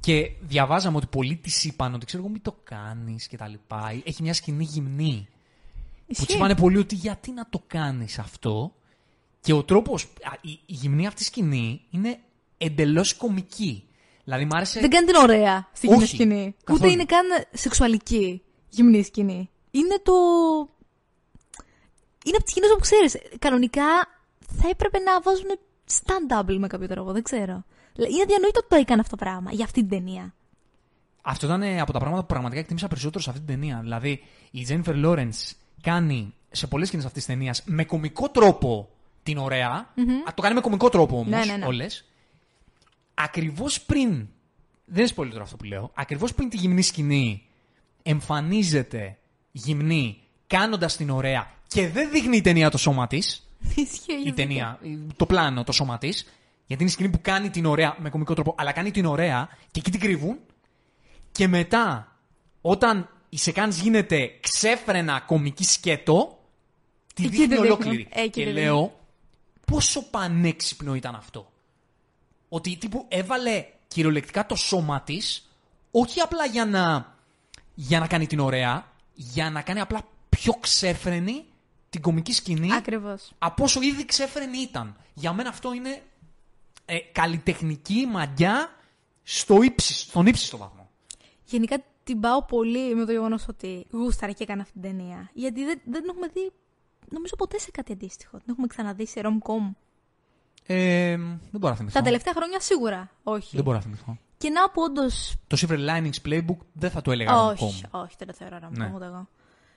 και 0.00 0.30
διαβάζαμε 0.40 0.96
ότι 0.96 1.06
πολλοί 1.06 1.36
της 1.36 1.64
είπαν 1.64 1.94
ότι 1.94 2.06
ξέρω 2.06 2.22
εγώ 2.22 2.32
μην 2.32 2.42
το 2.42 2.56
κάνεις 2.64 3.26
και 3.28 3.36
τα 3.36 3.48
λοιπά. 3.48 4.00
Έχει 4.04 4.22
μια 4.22 4.34
σκηνή 4.34 4.64
γυμνή. 4.64 5.28
Που 6.06 6.14
τη 6.14 6.20
Ισχύει. 6.22 6.36
είπανε 6.36 6.54
πολύ 6.54 6.76
ότι 6.78 6.94
γιατί 6.94 7.32
να 7.32 7.46
το 7.50 7.62
κάνεις 7.66 8.18
αυτό. 8.18 8.72
Και 9.40 9.52
ο 9.52 9.62
τρόπος. 9.64 10.02
Η, 10.40 10.50
η 10.50 10.72
γυμνή 10.72 11.06
αυτή 11.06 11.24
σκηνή 11.24 11.80
είναι 11.90 12.18
εντελώς 12.58 13.14
κομική. 13.14 13.84
Δηλαδή 14.28 14.44
μ' 14.46 14.54
άρεσε. 14.54 14.80
Δεν 14.80 14.90
κάνει 14.90 15.06
την 15.06 15.14
ωραία 15.16 15.68
στη 15.72 15.86
γυμνή 15.86 16.02
Όχι, 16.02 16.14
σκηνή. 16.14 16.54
καθόλου. 16.64 16.84
Ούτε 16.84 16.92
είναι 16.92 17.04
καν 17.04 17.26
σεξουαλική 17.52 18.42
γυμνή 18.68 19.02
σκηνή. 19.02 19.50
Είναι 19.70 19.98
το. 20.02 20.12
Είναι 22.24 22.36
από 22.36 22.42
τις 22.44 22.50
σκηνές 22.52 22.70
που 22.74 22.80
ξέρεις. 22.80 23.16
Κανονικά 23.38 23.84
θα 24.60 24.68
έπρεπε 24.68 24.98
να 24.98 25.20
βάζουν 25.20 25.46
stand-double 25.90 26.56
με 26.58 26.66
κάποιο 26.66 26.88
τρόπο. 26.88 27.12
Δεν 27.12 27.22
ξέρω. 27.22 27.64
Είναι 27.96 28.22
αδιανοήτο 28.22 28.58
ότι 28.58 28.68
το 28.68 28.76
έκανε 28.76 29.00
αυτό 29.00 29.16
το 29.16 29.24
πράγμα 29.24 29.52
για 29.52 29.64
αυτή 29.64 29.80
την 29.80 29.88
ταινία. 29.88 30.34
Αυτό 31.22 31.46
ήταν 31.46 31.62
ε, 31.62 31.80
από 31.80 31.92
τα 31.92 31.98
πράγματα 31.98 32.20
που 32.22 32.28
πραγματικά 32.28 32.60
εκτίμησα 32.60 32.88
περισσότερο 32.88 33.22
σε 33.22 33.30
αυτή 33.30 33.42
την 33.44 33.54
ταινία. 33.54 33.78
Δηλαδή, 33.82 34.22
η 34.50 34.66
Jennifer 34.68 35.04
Lawrence 35.04 35.52
κάνει 35.82 36.34
σε 36.50 36.66
πολλές 36.66 36.86
σκηνές 36.88 37.06
αυτής 37.06 37.24
της 37.24 37.34
ταινίας 37.34 37.62
με 37.66 37.84
κομικό 37.84 38.28
τρόπο 38.28 38.88
την 39.22 39.38
ωραία. 39.38 39.70
Α, 40.28 40.34
το 40.34 40.42
κάνει 40.42 40.54
με 40.54 40.60
κομικό 40.60 40.88
τρόπο 40.88 41.16
όμως 41.18 41.28
Ναι, 41.28 41.44
ναι, 41.44 41.56
ναι. 41.56 41.66
όλες. 41.66 42.07
Ακριβώς 43.24 43.80
πριν. 43.80 44.28
Δεν 44.84 45.04
είναι 45.04 45.12
spoiler 45.16 45.30
τώρα 45.30 45.42
αυτό 45.42 45.56
που 45.56 45.64
λέω. 45.64 45.90
Ακριβώς 45.94 46.34
πριν 46.34 46.48
τη 46.48 46.56
γυμνή 46.56 46.82
σκηνή 46.82 47.42
εμφανίζεται 48.02 49.18
γυμνή 49.52 50.18
κάνοντας 50.46 50.96
την 50.96 51.10
ωραία 51.10 51.50
και 51.66 51.88
δεν 51.88 52.10
δείχνει 52.10 52.36
η 52.36 52.40
ταινία 52.40 52.70
το 52.70 52.78
σώμα 52.78 53.06
της. 53.06 53.48
Ισχύει. 53.74 54.12
η 54.26 54.32
ταινία, 54.32 54.78
το 55.16 55.26
πλάνο, 55.26 55.64
το 55.64 55.72
σώμα 55.72 55.98
της. 55.98 56.26
Γιατί 56.66 56.82
είναι 56.82 56.90
η 56.90 56.94
σκηνή 56.94 57.08
που 57.10 57.18
κάνει 57.22 57.50
την 57.50 57.66
ωραία 57.66 57.96
με 57.98 58.10
κομικό 58.10 58.34
τρόπο, 58.34 58.54
αλλά 58.58 58.72
κάνει 58.72 58.90
την 58.90 59.04
ωραία 59.04 59.48
και 59.70 59.80
εκεί 59.80 59.90
την 59.90 60.00
κρύβουν. 60.00 60.38
Και 61.32 61.48
μετά, 61.48 62.16
όταν 62.60 63.08
η 63.28 63.38
σεκάνς 63.38 63.80
γίνεται 63.80 64.30
ξέφρενα 64.40 65.20
κομική 65.20 65.64
σκέτο, 65.64 66.38
τη 67.14 67.22
Εκεί 67.24 67.30
δείχνει 67.30 67.46
τη 67.46 67.50
δείχνουν. 67.50 67.66
ολόκληρη. 67.66 68.08
Ε, 68.10 68.20
εκεί 68.20 68.30
και 68.30 68.44
τη 68.44 68.52
λέω, 68.52 69.00
πόσο 69.66 70.02
πανέξυπνο 70.10 70.94
ήταν 70.94 71.14
αυτό. 71.14 71.52
Ότι 72.48 72.76
τύπου 72.76 73.04
έβαλε 73.08 73.66
κυριολεκτικά 73.88 74.46
το 74.46 74.54
σώμα 74.54 75.00
της, 75.00 75.48
όχι 75.90 76.20
απλά 76.20 76.46
για 76.46 76.64
να, 76.64 77.14
για 77.74 77.98
να 77.98 78.06
κάνει 78.06 78.26
την 78.26 78.40
ωραία, 78.40 78.92
για 79.14 79.50
να 79.50 79.62
κάνει 79.62 79.80
απλά 79.80 80.00
πιο 80.28 80.52
ξέφρενη 80.52 81.44
την 81.90 82.00
κομική 82.00 82.32
σκηνή 82.32 82.72
Ακριβώς. 82.72 83.32
από 83.38 83.64
όσο 83.64 83.82
ήδη 83.82 84.04
ξέφρενη 84.04 84.58
ήταν. 84.58 84.96
Για 85.14 85.32
μένα 85.32 85.48
αυτό 85.48 85.72
είναι 85.72 86.02
ε, 86.84 86.98
καλλιτεχνική 86.98 88.06
μαγιά 88.06 88.70
στο 89.22 89.62
ύψις, 89.62 90.00
στον 90.00 90.26
ύψιστο 90.26 90.56
βαθμό. 90.56 90.90
Γενικά 91.44 91.82
την 92.04 92.20
πάω 92.20 92.44
πολύ 92.44 92.94
με 92.94 93.04
το 93.04 93.12
γεγονός 93.12 93.48
ότι 93.48 93.86
γούσταρε 93.90 94.32
και 94.32 94.42
έκανε 94.42 94.60
αυτή 94.60 94.72
την 94.72 94.82
ταινία. 94.82 95.30
Γιατί 95.32 95.64
δεν, 95.64 95.80
δεν 95.84 96.00
την 96.00 96.10
έχουμε 96.10 96.26
δει, 96.26 96.52
νομίζω 97.10 97.36
ποτέ 97.36 97.58
σε 97.58 97.70
κάτι 97.70 97.92
αντίστοιχο. 97.92 98.36
Την 98.36 98.46
έχουμε 98.50 98.66
ξαναδεί 98.66 99.06
σε 99.06 99.20
rom-com. 99.24 99.74
Ε, 100.70 101.16
δεν 101.16 101.60
μπορώ 101.60 101.68
να 101.72 101.78
θυμηθώ. 101.78 101.98
Τα 101.98 102.04
τελευταία 102.04 102.32
χρόνια 102.34 102.60
σίγουρα 102.60 103.10
όχι. 103.22 103.50
Δεν 103.54 103.64
μπορώ 103.64 103.76
να 103.76 103.82
θυμηθώ. 103.82 104.18
Και 104.38 104.50
να 104.50 104.70
που 104.70 104.82
όντω. 104.82 105.02
Το 105.46 105.56
Silver 105.60 105.78
Linings 105.88 106.28
Playbook 106.28 106.56
δεν 106.72 106.90
θα 106.90 107.00
το 107.02 107.12
έλεγα 107.12 107.44
Όχι, 107.44 107.80
rom-com. 107.84 108.00
όχι, 108.02 108.14
δεν 108.18 108.26
το 108.26 108.32
θεωρώ 108.32 108.58
rom-com 108.62 108.76
Ναι. 108.76 108.92
ούτε 108.94 109.04
εγώ. 109.04 109.28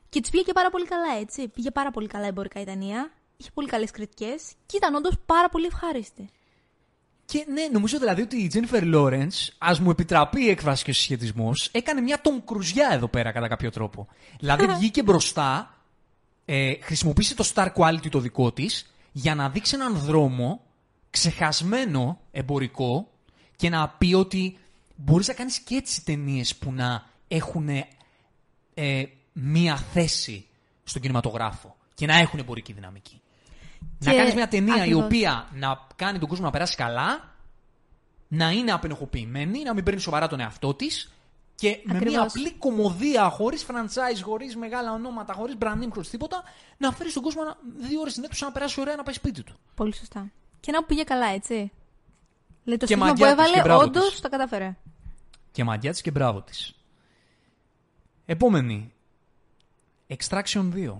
Και 0.09 0.21
της 0.21 0.29
πήγε 0.29 0.43
και 0.43 0.53
πάρα 0.53 0.69
πολύ 0.69 0.85
καλά, 0.85 1.19
έτσι. 1.21 1.47
Πήγε 1.47 1.71
πάρα 1.71 1.91
πολύ 1.91 2.07
καλά 2.07 2.25
εμπορικά 2.27 2.59
η 2.59 2.63
ταινία. 2.63 3.11
Είχε 3.37 3.49
πολύ 3.53 3.67
καλές 3.67 3.91
κριτικές 3.91 4.51
και 4.65 4.77
ήταν 4.77 4.95
όντως 4.95 5.13
πάρα 5.25 5.49
πολύ 5.49 5.65
ευχάριστη. 5.65 6.29
Και 7.25 7.45
ναι, 7.53 7.67
νομίζω 7.71 7.99
δηλαδή 7.99 8.21
ότι 8.21 8.35
η 8.35 8.51
Jennifer 8.53 8.93
Lawrence, 8.95 9.47
ας 9.57 9.79
μου 9.79 9.89
επιτραπεί 9.89 10.43
η 10.43 10.49
έκφραση 10.49 10.83
και 10.83 10.89
ο 10.89 10.93
συσχετισμός, 10.93 11.69
έκανε 11.71 12.01
μια 12.01 12.21
τον 12.21 12.43
κρουζιά 12.45 12.89
εδώ 12.91 13.07
πέρα 13.07 13.31
κατά 13.31 13.47
κάποιο 13.47 13.71
τρόπο. 13.71 14.07
Δηλαδή 14.39 14.65
βγήκε 14.77 15.03
μπροστά, 15.03 15.75
ε, 16.45 16.73
χρησιμοποίησε 16.81 17.35
το 17.35 17.51
star 17.53 17.67
quality 17.75 18.09
το 18.09 18.19
δικό 18.19 18.51
της 18.51 18.93
για 19.11 19.35
να 19.35 19.49
δείξει 19.49 19.75
έναν 19.75 19.95
δρόμο 19.95 20.61
ξεχασμένο 21.11 22.19
εμπορικό 22.31 23.11
και 23.55 23.69
να 23.69 23.89
πει 23.89 24.13
ότι 24.13 24.57
μπορείς 24.95 25.27
να 25.27 25.33
κάνεις 25.33 25.59
και 25.59 25.75
έτσι 25.75 26.05
ταινίες 26.05 26.55
που 26.55 26.71
να 26.71 27.03
έχουν 27.27 27.69
ε, 28.73 29.03
μία 29.33 29.75
θέση 29.75 30.47
στον 30.83 31.01
κινηματογράφο 31.01 31.75
και 31.93 32.05
να 32.05 32.17
έχουν 32.17 32.39
εμπορική 32.39 32.73
δυναμική. 32.73 33.21
Να 33.99 34.11
Και- 34.11 34.17
κάνεις 34.17 34.33
μια 34.33 34.47
ταινία 34.47 34.75
η 34.77 34.79
ακριβώς. 34.79 35.03
οποία 35.03 35.47
να 35.53 35.87
κάνει 35.95 36.19
τον 36.19 36.27
κόσμο 36.27 36.45
να 36.45 36.51
περάσει 36.51 36.75
καλά, 36.75 37.35
να 38.27 38.51
είναι 38.51 38.71
απενεχοποιημένη, 38.71 39.63
να 39.63 39.73
μην 39.73 39.83
παίρνει 39.83 39.99
σοβαρά 39.99 40.27
τον 40.27 40.39
εαυτό 40.39 40.73
της 40.73 41.13
και 41.55 41.81
με 41.83 41.93
μια 41.93 41.97
Ακριβώς. 41.99 42.21
απλή 42.35 42.51
κομμωδία, 42.53 43.29
χωρίς 43.29 43.65
franchise, 43.67 44.21
χωρίς 44.23 44.55
μεγάλα 44.55 44.91
ονόματα, 44.93 45.33
χωρίς 45.33 45.55
brand 45.59 45.83
name, 45.83 45.89
χωρίς 45.93 46.09
τίποτα, 46.09 46.43
να 46.77 46.91
φέρεις 46.91 47.13
τον 47.13 47.23
κόσμο 47.23 47.43
να, 47.43 47.57
δύο 47.87 47.99
ώρες 47.99 48.11
στην 48.11 48.23
αίθουσα 48.23 48.45
να 48.45 48.51
περάσει 48.51 48.81
ωραία 48.81 48.95
να 48.95 49.03
πάει 49.03 49.13
σπίτι 49.13 49.43
του. 49.43 49.55
Πολύ 49.75 49.95
σωστά. 49.95 50.31
Και 50.61 50.71
να 50.71 50.79
που 50.79 50.85
πήγε 50.85 51.03
καλά, 51.03 51.25
έτσι. 51.27 51.71
Δηλαδή 52.63 52.79
το 52.79 52.85
Και 52.85 52.85
στίγμα 52.85 53.05
που 53.05 53.19
μαγιά 53.19 53.35
της, 53.35 53.35
και 53.35 53.41
έβαλε, 53.41 53.61
μπράβο 53.63 53.81
όντως 53.81 54.09
της. 54.09 54.21
το 54.21 54.29
κατάφερε. 54.29 54.77
Και 55.51 55.63
μαγιά 55.63 55.91
της 55.91 56.01
και 56.01 56.11
μπράβο 56.11 56.41
της. 56.41 56.75
Επόμενη. 58.25 58.93
Extraction 60.07 60.69
2. 60.73 60.95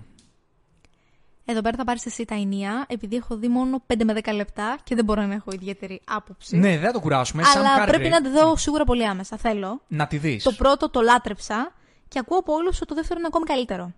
Εδώ 1.46 1.62
πέρα 1.62 1.78
θα 1.78 1.84
πάρεις 1.84 2.06
εσύ 2.06 2.26
τα 2.26 2.36
ενία, 2.36 2.86
επειδή 2.88 3.16
έχω 3.16 3.38
δει 3.38 3.48
μόνο 3.48 3.84
5 3.88 4.04
με 4.04 4.14
10 4.24 4.34
λεπτά 4.34 4.78
και 4.84 4.96
δεν 4.96 5.06
μπορώ 5.06 5.26
να 5.26 5.34
έχω 5.34 5.52
ιδιαίτερη 5.52 6.02
άποψη. 6.06 6.58
Ναι, 6.58 6.70
δεν 6.78 6.86
θα 6.86 6.92
το 6.92 7.00
κουράσουμε. 7.00 7.44
Αλλά 7.56 7.84
Sam 7.84 7.88
πρέπει 7.88 8.06
Hargrave. 8.08 8.10
να 8.10 8.22
τη 8.22 8.30
δω 8.30 8.56
σίγουρα 8.56 8.84
πολύ 8.84 9.08
άμεσα. 9.08 9.38
Θέλω. 9.38 9.82
Να 9.88 10.08
τη 10.08 10.18
δεις. 10.18 10.44
Το 10.44 10.52
πρώτο 10.52 10.90
το 10.90 11.02
λάτρεψα 11.02 11.74
και 12.08 12.20
ακούω 12.20 12.38
από 12.38 12.54
όλους 12.54 12.78
ότι 12.78 12.86
το 12.86 12.96
δεύτερο 12.96 13.20
είναι 13.20 13.28
ακόμη 13.28 13.46
καλύτερο. 13.46 13.94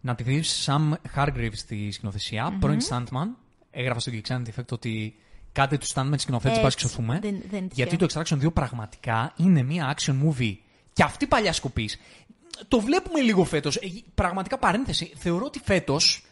Να 0.00 0.14
τη 0.14 0.22
δεις 0.22 0.68
Sam 0.68 0.92
Hargrave 1.16 1.52
στη 1.52 1.90
σκηνοθεσία, 1.90 2.56
πρώην 2.60 2.80
Stuntman. 2.88 3.28
Έγραφα 3.74 4.00
στο 4.00 4.12
Geek 4.14 4.32
Effect 4.32 4.68
ότι 4.70 5.14
κάντε 5.52 5.78
τους 5.78 5.92
Stuntman 5.94 6.14
σκηνοθέτη, 6.16 6.54
πας 6.60 6.64
Έτσι. 6.74 6.76
ξεφούμε. 6.76 7.18
Δεν- 7.22 7.42
δεν 7.50 7.58
είναι 7.58 7.68
γιατί 7.72 7.96
το 7.96 8.06
τυχαίο. 8.06 8.22
Extraction 8.22 8.38
2 8.44 8.52
πραγματικά 8.52 9.32
είναι 9.36 9.62
μια 9.62 9.94
action 9.96 10.12
movie. 10.24 10.56
Και 10.92 11.02
αυτή 11.02 11.26
παλιά 11.26 11.52
σκοπή. 11.52 11.90
Το 12.68 12.80
βλέπουμε 12.80 13.20
λίγο 13.20 13.44
φέτος. 13.44 13.78
Πραγματικά 14.14 14.58
παρένθεση. 14.58 15.12
Θεωρώ 15.16 15.44
ότι 15.44 15.60
φέτος 15.64 16.24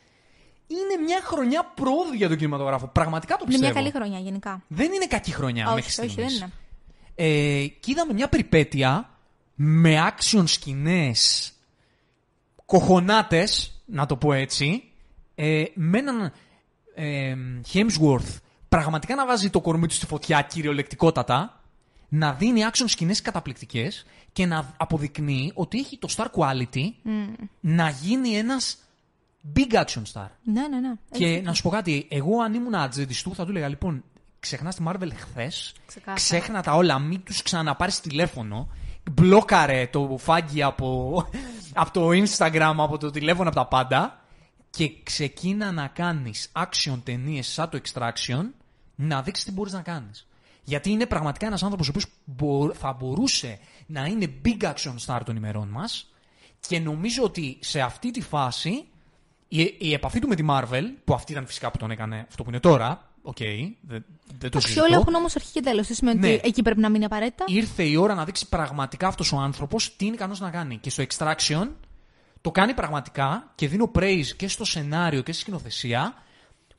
είναι 0.67 1.03
μια 1.05 1.21
χρονιά 1.23 1.65
πρόοδου 1.75 2.13
για 2.13 2.29
τον 2.29 2.37
κινηματογράφο. 2.37 2.87
Πραγματικά 2.87 3.35
το 3.37 3.45
Είναι 3.45 3.51
πιστεύω. 3.57 3.73
μια 3.73 3.83
καλή 3.91 3.95
χρονιά 4.05 4.19
γενικά. 4.19 4.63
Δεν 4.69 4.93
είναι 4.93 5.07
κακή 5.07 5.31
χρονιά 5.33 5.65
μέχρι 5.65 5.81
όχι, 5.81 6.01
όχι, 6.01 6.11
στιγμής. 6.11 6.39
δεν 6.39 6.49
είναι. 6.49 6.53
Ε, 7.15 7.67
και 7.67 7.91
είδαμε 7.91 8.13
μια 8.13 8.29
περιπέτεια 8.29 9.11
με 9.55 9.97
action 10.11 10.43
σκηνές 10.47 11.53
κοχονάτες, 12.67 13.83
να 13.87 14.07
το 14.07 14.17
πω 14.17 14.33
έτσι, 14.33 14.83
ε, 15.35 15.65
με 15.75 15.99
έναν 15.99 16.33
ε, 16.95 17.35
Hemsworth 17.73 18.37
πραγματικά 18.69 19.15
να 19.15 19.27
βάζει 19.27 19.51
το 19.51 19.61
κορμί 19.61 19.87
του 19.87 19.95
στη 19.95 20.07
φωτιά 20.07 20.43
κυριολεκτικότατα, 20.43 21.61
να 22.09 22.33
δίνει 22.33 22.61
action 22.73 22.85
σκηνές 22.87 23.23
καταπληκτικές 23.23 24.07
και 24.33 24.47
να 24.47 24.75
αποδεικνύει 24.77 25.53
ότι 25.55 25.79
έχει 25.79 25.99
το 25.99 26.09
star 26.17 26.27
quality 26.37 26.91
να 27.61 27.89
γίνει 27.89 28.37
ένας 28.37 28.77
big 29.57 29.75
action 29.75 30.03
star. 30.13 30.27
Ναι, 30.43 30.69
ναι, 30.69 30.81
ναι. 30.81 30.93
Και 31.11 31.27
Έχει 31.27 31.43
να 31.43 31.53
σου 31.53 31.63
πω 31.63 31.71
κάτι, 31.71 32.07
εγώ 32.11 32.41
αν 32.41 32.55
ήμουν 32.55 32.75
ατζέντη 32.75 33.15
του 33.23 33.35
θα 33.35 33.45
του 33.45 33.51
έλεγα 33.51 33.69
λοιπόν, 33.69 34.05
ξεχνάς 34.41 34.75
τη 34.77 34.83
Marvel 34.87 35.11
χθες, 35.17 35.75
Ξεκάθαρα. 35.87 36.17
ξέχνα 36.17 36.63
τα 36.63 36.75
όλα, 36.75 36.99
μην 36.99 37.23
τους 37.23 37.43
ξαναπάρεις 37.43 38.01
τηλέφωνο, 38.01 38.69
μπλόκαρε 39.13 39.87
το 39.87 40.17
φάγγι 40.19 40.63
από, 40.63 41.17
από 41.83 41.93
το 41.93 42.09
Instagram, 42.09 42.75
από 42.77 42.99
το 42.99 43.11
τηλέφωνο, 43.11 43.49
από 43.49 43.59
τα 43.59 43.67
πάντα 43.67 44.22
και 44.77 44.93
ξεκίνα 45.03 45.73
να 45.73 45.87
κάνεις 45.87 46.49
action 46.53 46.99
ταινίες 47.05 47.47
σαν 47.47 47.69
το 47.71 47.81
Extraction, 47.85 48.45
να 48.95 49.23
δείξεις 49.23 49.45
τι 49.45 49.53
μπορείς 49.53 49.73
να 49.73 49.81
κάνεις. 49.81 50.27
Γιατί 50.65 50.91
είναι 50.91 51.07
πραγματικά 51.07 51.47
ένας 51.47 51.63
άνθρωπος 51.63 51.89
ο 51.89 51.91
οποίος 51.91 52.07
μπο- 52.25 52.73
θα 52.75 52.93
μπορούσε 52.93 53.59
να 53.87 54.05
είναι 54.05 54.33
big 54.45 54.63
action 54.63 54.95
star 55.07 55.21
των 55.25 55.37
ημερών 55.37 55.69
μας 55.69 56.13
και 56.69 56.79
νομίζω 56.79 57.23
ότι 57.23 57.59
σε 57.61 57.81
αυτή 57.81 58.11
τη 58.11 58.21
φάση 58.21 58.85
η, 59.49 59.75
η 59.79 59.93
επαφή 59.93 60.19
του 60.19 60.29
με 60.29 60.35
τη 60.35 60.45
Marvel, 60.49 60.85
που 61.05 61.15
αυτή 61.15 61.33
ήταν 61.33 61.47
φυσικά 61.47 61.71
που 61.71 61.79
τον 61.79 61.91
έκανε 61.91 62.27
αυτό 62.29 62.43
που 62.43 62.49
είναι 62.49 62.61
τώρα, 62.61 63.11
οκ, 63.23 63.37
δεν, 63.39 63.75
δεν 63.87 64.05
το 64.39 64.47
Εντάξει, 64.47 64.67
συζητώ. 64.67 64.85
όλοι 64.85 64.95
έχουν 64.95 65.15
όμως 65.15 65.37
αρχή 65.37 65.53
και 65.53 65.61
τέλος. 65.61 65.87
Τι 65.87 65.95
σημαίνει 65.95 66.19
Ναι. 66.19 66.33
ότι 66.33 66.41
εκεί 66.49 66.63
πρέπει 66.63 66.81
να 66.81 66.89
μείνει 66.89 67.05
απαραίτητα; 67.05 67.45
Ήρθε 67.49 67.83
η 67.83 67.97
ώρα 67.97 68.15
να 68.15 68.25
δείξει 68.25 68.49
πραγματικά 68.49 69.07
αυτός 69.07 69.33
ο 69.33 69.37
άνθρωπος 69.37 69.97
τι 69.97 70.05
είναι 70.07 70.15
ικανός 70.15 70.41
να 70.41 70.51
κάνει. 70.51 70.77
Και 70.79 70.91
στο 70.91 71.05
Extraction 71.09 71.69
το 72.43 72.51
κάνει 72.51 72.75
πραγματικά 72.75 73.53
και 73.55 73.69
δίνω 73.69 73.91
praise 73.95 74.27
και 74.37 74.49
στο 74.49 74.65
σενάριο 74.65 75.23
και 75.23 75.33
στη 75.33 75.41
σκηνοθεσία 75.41 76.15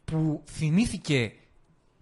που 0.05 0.43
θυμήθηκε 0.45 1.33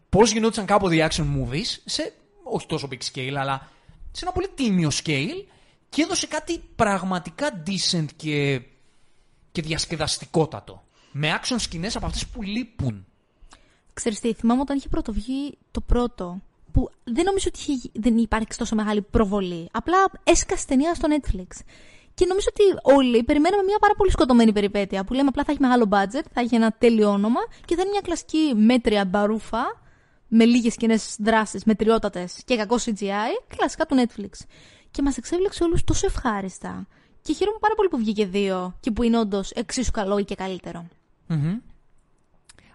πώς 0.09 0.31
γινόντουσαν 0.31 0.65
κάποτε 0.65 0.95
οι 0.95 1.07
action 1.09 1.23
movies 1.23 1.79
σε 1.85 2.13
όχι 2.43 2.65
τόσο 2.65 2.87
big 2.91 2.99
scale, 3.13 3.35
αλλά 3.37 3.69
σε 4.11 4.25
ένα 4.25 4.33
πολύ 4.33 4.49
τίμιο 4.55 4.89
scale 5.03 5.45
και 5.89 6.01
έδωσε 6.01 6.27
κάτι 6.27 6.63
πραγματικά 6.75 7.63
decent 7.67 8.05
και, 8.15 8.61
και 9.51 9.61
διασκεδαστικότατο. 9.61 10.83
Με 11.11 11.39
action 11.41 11.55
σκηνές 11.57 11.95
από 11.95 12.05
αυτές 12.05 12.27
που 12.27 12.41
λείπουν. 12.41 13.05
Ξέρεις 13.93 14.19
τι, 14.19 14.33
θυμάμαι 14.33 14.61
όταν 14.61 14.77
είχε 14.77 14.89
πρωτοβγεί 14.89 15.57
το 15.71 15.81
πρώτο, 15.81 16.41
που 16.71 16.89
δεν 17.03 17.23
νομίζω 17.23 17.49
ότι 17.53 17.71
είχε, 17.71 17.89
δεν 17.93 18.17
υπάρξει 18.17 18.57
τόσο 18.57 18.75
μεγάλη 18.75 19.01
προβολή. 19.01 19.69
Απλά 19.71 19.97
έσκασε 20.23 20.65
ταινία 20.65 20.93
στο 20.93 21.07
Netflix. 21.11 21.59
Και 22.13 22.25
νομίζω 22.25 22.47
ότι 22.49 22.95
όλοι 22.97 23.23
περιμέναμε 23.23 23.63
μια 23.63 23.77
πάρα 23.79 23.93
πολύ 23.93 24.11
σκοτωμένη 24.11 24.51
περιπέτεια. 24.51 25.03
Που 25.03 25.13
λέμε 25.13 25.27
απλά 25.27 25.43
θα 25.43 25.51
έχει 25.51 25.61
μεγάλο 25.61 25.87
budget, 25.89 26.25
θα 26.33 26.41
έχει 26.41 26.55
ένα 26.55 26.71
τέλειο 26.71 27.09
όνομα 27.09 27.39
και 27.65 27.75
θα 27.75 27.81
είναι 27.81 27.91
μια 27.91 28.01
κλασική 28.01 28.53
μέτρια 28.55 29.05
μπαρούφα 29.05 29.81
με 30.27 30.45
λίγες 30.45 30.75
κοινές 30.75 31.15
δράσεις, 31.19 31.63
μετριότατες 31.63 32.41
και 32.45 32.55
κακό 32.55 32.75
CGI, 32.85 33.43
κλασικά 33.47 33.85
του 33.85 33.95
Netflix. 33.95 34.45
Και 34.91 35.01
μας 35.01 35.17
εξέβλεξε 35.17 35.63
όλους 35.63 35.83
τόσο 35.83 36.05
ευχάριστα. 36.05 36.87
Και 37.21 37.33
χαίρομαι 37.33 37.57
πάρα 37.59 37.73
πολύ 37.75 37.89
που 37.89 37.97
βγήκε 37.97 38.25
δύο 38.25 38.77
και 38.79 38.91
που 38.91 39.03
είναι 39.03 39.19
όντως 39.19 39.51
εξίσου 39.51 39.91
καλό 39.91 40.17
ή 40.17 40.23
και 40.23 40.35
καλύτερο. 40.35 40.87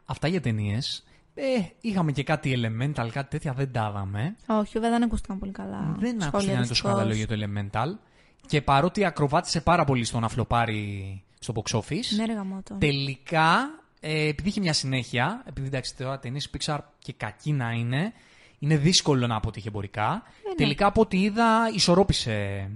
Αυτά 0.04 0.28
για 0.28 0.40
ταινίες. 0.40 1.04
Ε, 1.34 1.44
είχαμε 1.80 2.12
και 2.12 2.22
κάτι 2.22 2.54
elemental, 2.56 3.08
κάτι 3.12 3.28
τέτοια 3.28 3.52
δεν 3.52 3.72
τα 3.72 3.88
είδαμε. 3.90 4.36
Όχι, 4.46 4.72
βέβαια 4.72 4.90
δεν 4.90 5.02
ακούστηκαν 5.02 5.38
πολύ 5.38 5.52
καλά. 5.52 5.96
Δεν 5.98 6.20
Σχόλια, 6.20 6.26
άκουσα 6.26 6.46
να 6.46 6.52
είναι 6.52 6.60
τόσο 6.60 6.68
δυστυχώς. 6.68 6.92
καλά 6.92 7.04
λόγια 7.04 7.26
το 7.26 7.34
Elemental. 7.34 7.98
Και 8.46 8.62
παρότι 8.62 9.04
ακροβάτησε 9.04 9.60
πάρα 9.60 9.84
πολύ 9.84 10.04
στο 10.04 10.20
να 10.20 10.28
φλοπάρει 10.28 11.22
στο 11.38 11.52
box 11.56 11.76
office, 11.78 12.16
Ναι, 12.16 12.24
ρε 12.24 12.32
γαμώτο. 12.32 12.74
τελικά, 12.74 13.80
ε, 14.00 14.28
επειδή 14.28 14.48
είχε 14.48 14.60
μια 14.60 14.72
συνέχεια, 14.72 15.42
επειδή 15.46 15.66
εντάξει 15.66 15.96
τώρα 15.96 16.18
ταινίες 16.18 16.50
Pixar 16.58 16.78
και 16.98 17.12
κακή 17.12 17.52
να 17.52 17.70
είναι, 17.72 18.12
είναι 18.58 18.76
δύσκολο 18.76 19.26
να 19.26 19.36
αποτύχει 19.36 19.68
εμπορικά. 19.68 20.22
ναι. 20.48 20.54
Τελικά 20.54 20.86
από 20.86 21.00
ό,τι 21.00 21.20
είδα, 21.22 21.70
ισορρόπησε 21.74 22.70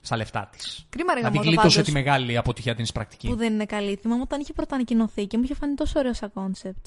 στα 0.00 0.16
λεφτά 0.16 0.48
της. 0.56 0.86
Κρίμα 0.88 1.14
ρε 1.14 1.18
Δηλαδή 1.20 1.36
γαμώτο 1.36 1.50
γλίτωσε 1.56 1.76
πάντως, 1.76 1.92
τη 1.92 1.92
μεγάλη 1.92 2.36
αποτυχία 2.36 2.74
την 2.74 2.86
πρακτική. 2.94 3.28
που 3.28 3.36
δεν 3.36 3.52
είναι 3.52 3.64
καλή. 3.64 3.96
Θυμάμαι 3.96 4.22
όταν 4.22 4.40
είχε 4.40 4.52
πρώτα 4.52 4.74
ανακοινωθεί 4.74 5.26
και 5.26 5.36
μου 5.36 5.42
είχε 5.44 5.54
φανεί 5.54 5.74
τόσο 5.74 5.98
ωραίο 5.98 6.12
σαν 6.14 6.32
κόνσεπτ. 6.32 6.86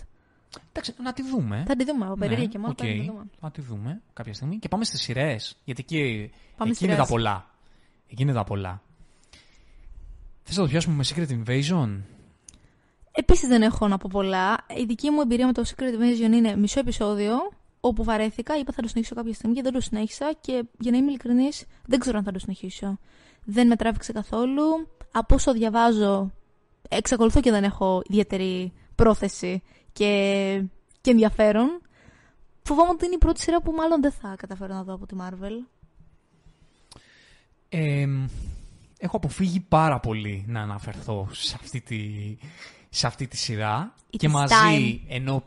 Εντάξει, 0.69 0.93
να 1.03 1.13
τη 1.13 1.21
δούμε. 1.21 1.63
Θα 1.67 1.75
τη 1.75 1.83
δούμε 1.83 2.05
από 2.05 2.15
περίεργα 2.15 2.45
και 2.45 2.57
μόνο. 2.57 2.71
οκ. 2.71 2.77
θα 2.79 2.85
τη 2.87 3.01
δούμε. 3.01 3.23
Θα 3.39 3.51
τη 3.51 3.61
δούμε 3.61 4.01
κάποια 4.13 4.33
στιγμή. 4.33 4.57
Και 4.59 4.67
πάμε 4.67 4.83
στις 4.85 5.01
σειρές. 5.01 5.57
Γιατί 5.63 5.81
εκεί, 5.89 6.31
Πάμε 6.57 6.69
εκεί 6.71 6.83
είναι 6.83 6.93
σειρές. 6.93 6.97
τα 6.97 7.13
πολλά. 7.13 7.45
Εκεί 8.07 8.21
είναι 8.21 8.33
τα 8.33 8.43
πολλά. 8.43 8.81
Θες 10.43 10.57
να 10.57 10.63
το 10.63 10.69
πιάσουμε 10.69 10.95
με 10.95 11.03
Secret 11.07 11.43
Invasion; 11.43 12.01
Επίσης 13.19 13.47
δεν 13.47 13.61
έχω 13.61 13.87
να 13.87 13.97
πω 13.97 14.09
πολλά. 14.11 14.65
Η 14.77 14.85
δική 14.85 15.09
μου 15.09 15.21
εμπειρία 15.21 15.45
με 15.45 15.53
το 15.53 15.63
Secret 15.65 15.81
Invasion 15.81 16.31
είναι 16.33 16.55
μισό 16.55 16.79
επεισόδιο, 16.79 17.35
όπου 17.79 18.03
βαρέθηκα, 18.03 18.57
είπα 18.57 18.71
θα 18.71 18.81
το 18.81 18.87
συνεχίσω 18.87 19.15
κάποια 19.15 19.33
στιγμή 19.33 19.55
και 19.55 19.61
δεν 19.61 19.73
το 19.73 19.81
συνέχισα 19.81 20.33
και 20.41 20.63
για 20.79 20.91
να 20.91 20.97
είμαι 20.97 21.09
ειλικρινής, 21.09 21.65
δεν 21.85 21.99
ξέρω 21.99 22.17
αν 22.17 22.23
θα 22.23 22.31
το 22.31 22.39
συνεχίσω. 22.39 22.99
Δεν 23.43 23.67
με 23.67 23.75
τράβηξε 23.75 24.11
καθόλου. 24.11 24.63
Από 25.11 25.35
όσο 25.35 25.53
διαβάζω, 25.53 26.31
εξακολουθώ 26.89 27.39
και 27.39 27.51
δεν 27.51 27.63
έχω 27.63 28.01
ιδιαίτερη 28.09 28.73
πρόθεση 28.95 29.63
και, 29.93 30.63
και 31.01 31.11
ενδιαφέρον. 31.11 31.81
Φοβάμαι 32.63 32.89
ότι 32.89 33.05
είναι 33.05 33.15
η 33.15 33.17
πρώτη 33.17 33.41
σειρά 33.41 33.61
που 33.61 33.71
μάλλον 33.71 34.01
δεν 34.01 34.11
θα 34.11 34.35
καταφέρω 34.37 34.73
να 34.73 34.83
δω 34.83 34.93
από 34.93 35.05
τη 35.05 35.15
Marvel. 35.19 35.53
Ε, 37.69 38.07
έχω 38.97 39.17
αποφύγει 39.17 39.59
πάρα 39.59 39.99
πολύ 39.99 40.45
να 40.47 40.61
αναφερθώ 40.61 41.27
σε 41.31 41.57
αυτή 41.61 41.81
τη, 41.81 41.99
σε 42.89 43.07
αυτή 43.07 43.27
τη 43.27 43.37
σειρά. 43.37 43.93
It 43.97 44.15
και 44.17 44.27
is 44.27 44.31
μαζί, 44.31 44.55
time. 44.55 44.99
ενώ 45.07 45.43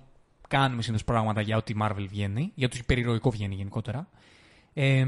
κάνουμε 0.49 0.83
συνήθως 0.83 1.07
πράγματα 1.07 1.41
για 1.41 1.57
ό,τι 1.57 1.75
Marvel 1.83 2.07
βγαίνει, 2.09 2.53
για 2.55 2.69
το 2.69 2.79
περιρροϊκό 2.87 3.31
βγαίνει 3.31 3.55
γενικότερα, 3.55 4.09
ε, 4.73 5.07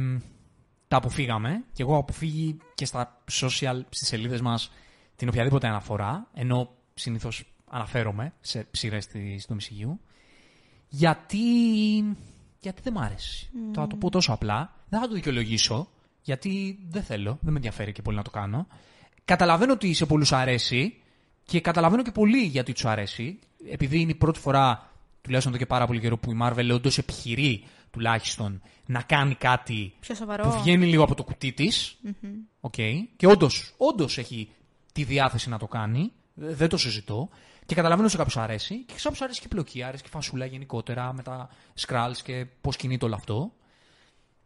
τα 0.88 0.96
αποφύγαμε. 0.96 1.64
Και 1.72 1.82
εγώ 1.82 1.90
έχω 1.90 2.00
αποφύγει 2.00 2.56
και 2.74 2.84
στα 2.84 3.22
social, 3.30 3.80
στις 3.88 4.08
σελίδες 4.08 4.40
μας, 4.40 4.70
την 5.16 5.28
οποιαδήποτε 5.28 5.66
αναφορά, 5.66 6.28
ενώ 6.34 6.70
συνήθως 6.94 7.44
αναφέρομαι 7.70 8.32
σε 8.40 8.66
σειρές 8.70 9.06
της 9.06 9.46
του 9.46 9.56
MCU, 9.60 9.98
γιατί, 10.88 11.38
γιατί 12.60 12.82
δεν 12.82 12.92
μ' 12.92 12.98
άρεσε. 12.98 13.48
Το 13.72 13.80
θα 13.80 13.86
το 13.86 13.96
πω 13.96 14.10
τόσο 14.10 14.32
απλά. 14.32 14.74
Δεν 14.88 15.00
θα 15.00 15.08
το 15.08 15.14
δικαιολογήσω, 15.14 15.88
γιατί 16.22 16.78
δεν 16.88 17.02
θέλω, 17.02 17.38
δεν 17.40 17.52
με 17.52 17.56
ενδιαφέρει 17.56 17.92
και 17.92 18.02
πολύ 18.02 18.16
να 18.16 18.22
το 18.22 18.30
κάνω. 18.30 18.66
Καταλαβαίνω 19.24 19.72
ότι 19.72 19.92
σε 19.94 20.06
πολλούς 20.06 20.32
αρέσει 20.32 20.96
και 21.44 21.60
καταλαβαίνω 21.60 22.02
και 22.02 22.10
πολύ 22.10 22.38
γιατί 22.42 22.72
τους 22.72 22.84
αρέσει, 22.84 23.38
επειδή 23.70 24.00
είναι 24.00 24.10
η 24.10 24.14
πρώτη 24.14 24.38
φορά, 24.38 24.90
τουλάχιστον 25.22 25.54
εδώ 25.54 25.62
και 25.62 25.68
πάρα 25.68 25.86
πολύ 25.86 26.00
καιρό, 26.00 26.18
που 26.18 26.30
η 26.32 26.38
Marvel 26.42 26.70
όντως 26.72 26.98
επιχειρεί 26.98 27.64
τουλάχιστον 27.90 28.62
να 28.86 29.02
κάνει 29.02 29.34
κάτι 29.34 29.92
Πιο 30.00 30.14
σοβαρό. 30.14 30.42
που 30.44 30.60
βγαίνει 30.60 30.86
λίγο 30.86 31.02
από 31.02 31.14
το 31.14 31.24
κουτί 31.24 31.52
της. 31.52 31.98
Και 33.16 33.26
όντως 33.26 33.74
όντως 33.76 34.18
έχει 34.18 34.48
τη 34.92 35.04
διάθεση 35.04 35.48
να 35.48 35.58
το 35.58 35.66
κάνει. 35.66 36.12
Ε, 36.42 36.54
Δεν 36.54 36.68
το 36.68 36.76
συζητώ. 36.76 37.28
Και 37.66 37.74
καταλαβαίνω 37.74 38.08
σε 38.08 38.16
κάποιους 38.16 38.36
αρέσει. 38.36 38.84
Και 38.84 38.92
σε 38.96 39.02
κάποιους 39.02 39.20
αρέσει 39.22 39.40
και 39.40 39.46
η 39.46 39.54
πλοκή, 39.54 39.82
αρέσει 39.82 40.02
και 40.02 40.08
η 40.08 40.12
φασούλα 40.12 40.44
γενικότερα 40.46 41.12
με 41.12 41.22
τα 41.22 41.48
Skrulls 41.80 42.16
και 42.24 42.46
πώς 42.60 42.76
κινείται 42.76 43.04
όλο 43.04 43.14
αυτό. 43.14 43.52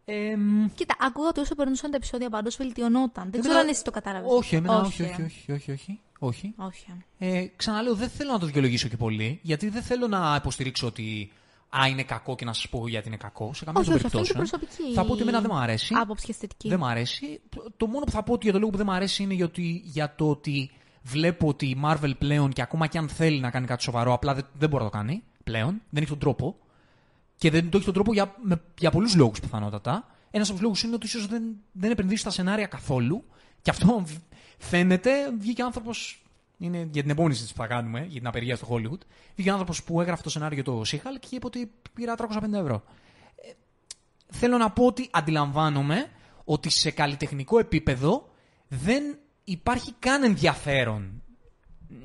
Ε, 0.09 0.37
μ, 0.37 0.67
Κοίτα, 0.75 0.95
άκουγα 1.01 1.29
ότι 1.29 1.41
όσο 1.41 1.55
περνούσαν 1.55 1.91
τα 1.91 1.97
επεισόδια 1.97 2.31
πάντως 2.31 2.57
βελτιωνόταν. 2.57 3.23
Δεν 3.31 3.41
ξέρω 3.41 3.45
εμένα- 3.55 3.61
αν 3.61 3.69
εσύ 3.69 3.85
το 3.85 3.91
κατάλαβες. 3.91 4.31
όχι, 4.33 4.55
εμένα, 4.57 4.81
όχι, 4.81 5.03
ε. 5.03 5.07
όχι, 5.07 5.23
όχι, 5.23 5.53
όχι, 5.53 5.73
όχι, 5.73 6.01
όχι. 6.19 6.53
όχι. 6.57 6.87
Ε, 7.19 7.47
ξαναλέω, 7.57 7.95
δεν 7.95 8.09
θέλω 8.09 8.33
να 8.33 8.39
το 8.39 8.47
δικαιολογήσω 8.47 8.89
και 8.89 8.97
πολύ, 8.97 9.39
γιατί 9.43 9.69
δεν 9.69 9.83
θέλω 9.83 10.07
να 10.09 10.35
υποστηρίξω 10.39 10.87
ότι 10.87 11.33
α, 11.81 11.87
είναι 11.89 12.03
κακό 12.03 12.35
και 12.35 12.45
να 12.45 12.53
σας 12.53 12.69
πω 12.69 12.89
γιατί 12.89 13.09
είναι 13.09 13.17
κακό. 13.17 13.55
Σε 13.55 13.65
καμία 13.65 13.81
Όχι, 13.81 13.89
των 13.91 13.97
όχι, 13.99 14.07
αυτό 14.07 14.19
είναι 14.19 14.27
περιπτώσεων. 14.27 14.61
προσωπική 14.61 14.95
Θα 14.95 15.05
πω 15.05 15.13
ότι 15.13 15.23
εμένα 15.23 15.41
δεν 15.41 15.51
μου 15.53 15.59
αρέσει. 15.59 15.95
άποψη 15.95 16.25
και 16.25 16.31
αισθητική. 16.31 16.69
Δεν 16.69 16.79
μ' 16.79 16.85
αρέσει. 16.85 17.41
Το- 17.49 17.73
Το 17.77 17.87
μόνο 17.87 18.05
που 18.05 18.11
θα 18.11 18.23
πω 18.23 18.33
ότι 18.33 18.45
για 18.45 18.53
το 18.53 18.59
λόγο 18.59 18.71
που 18.71 18.77
δεν 18.77 18.87
μ' 18.87 18.91
αρέσει 18.91 19.23
είναι 19.23 19.35
γιατί, 19.35 19.83
για 19.85 20.15
το 20.17 20.31
ότι 20.31 20.71
βλέπω 21.03 21.49
ότι 21.49 21.67
η 21.67 21.81
Marvel 21.85 22.13
πλέον 22.19 22.53
και 22.53 22.63
ακόμα 22.63 22.87
και 22.87 22.99
αν 22.99 23.09
θέλει 23.09 23.41
να 23.41 23.51
κάνει 23.51 23.67
κάτι 23.67 23.83
σοβαρό, 23.83 24.13
απλά 24.13 24.35
δεν, 24.35 24.47
δεν 24.59 24.69
μπορεί 24.69 24.85
να 24.85 24.91
το 24.91 24.97
κάνει 24.97 25.23
πλέον. 25.45 25.83
Δεν 25.91 26.03
έχει 26.03 26.11
τον 26.11 26.19
τρόπο. 26.19 26.57
Και 27.37 27.51
δεν 27.51 27.69
το 27.71 27.77
έχει 27.77 27.85
τον 27.85 27.95
τρόπο 27.95 28.13
για, 28.13 28.35
με- 28.43 28.63
για 28.79 28.91
πολλούς 28.91 29.15
λόγους 29.15 29.41
πιθανότατα. 29.41 30.07
Ένας 30.31 30.47
από 30.47 30.57
τους 30.57 30.65
λόγους 30.67 30.83
είναι 30.83 30.95
ότι 30.95 31.07
ίσως 31.07 31.27
δεν, 31.27 31.43
δεν 31.73 31.91
επενδύσει 31.91 32.21
στα 32.21 32.31
σενάρια 32.31 32.67
καθόλου. 32.67 33.25
Και 33.63 33.71
αυτό 33.71 34.01
β- 34.05 34.35
φαίνεται. 34.59 35.11
Βγήκε 35.39 35.63
άνθρωπος. 35.63 36.21
Είναι 36.59 36.89
για 36.93 37.03
την 37.03 37.11
επόμενη 37.11 37.33
συζήτηση 37.35 37.57
που 37.57 37.63
θα 37.63 37.69
κάνουμε, 37.69 38.01
για 38.09 38.19
την 38.19 38.27
απεργία 38.27 38.57
στο 38.57 38.67
Hollywood. 38.71 38.99
Βγήκε 39.35 39.51
άνθρωπος 39.51 39.83
που 39.83 40.01
έγραφε 40.01 40.23
το 40.23 40.31
σενάριο 40.31 40.55
για 40.55 40.65
το 40.65 40.81
Seahawk 40.87 41.17
και 41.21 41.29
είπε 41.37 41.47
ότι 41.47 41.71
πήρα 41.95 42.15
350 42.19 42.53
ευρώ 42.53 42.83
θέλω 44.31 44.57
να 44.57 44.71
πω 44.71 44.87
ότι 44.87 45.09
αντιλαμβάνομαι 45.11 46.07
ότι 46.45 46.71
σε 46.71 46.91
καλλιτεχνικό 46.91 47.59
επίπεδο 47.59 48.29
δεν 48.69 49.03
υπάρχει 49.45 49.93
καν 49.99 50.23
ενδιαφέρον 50.23 51.23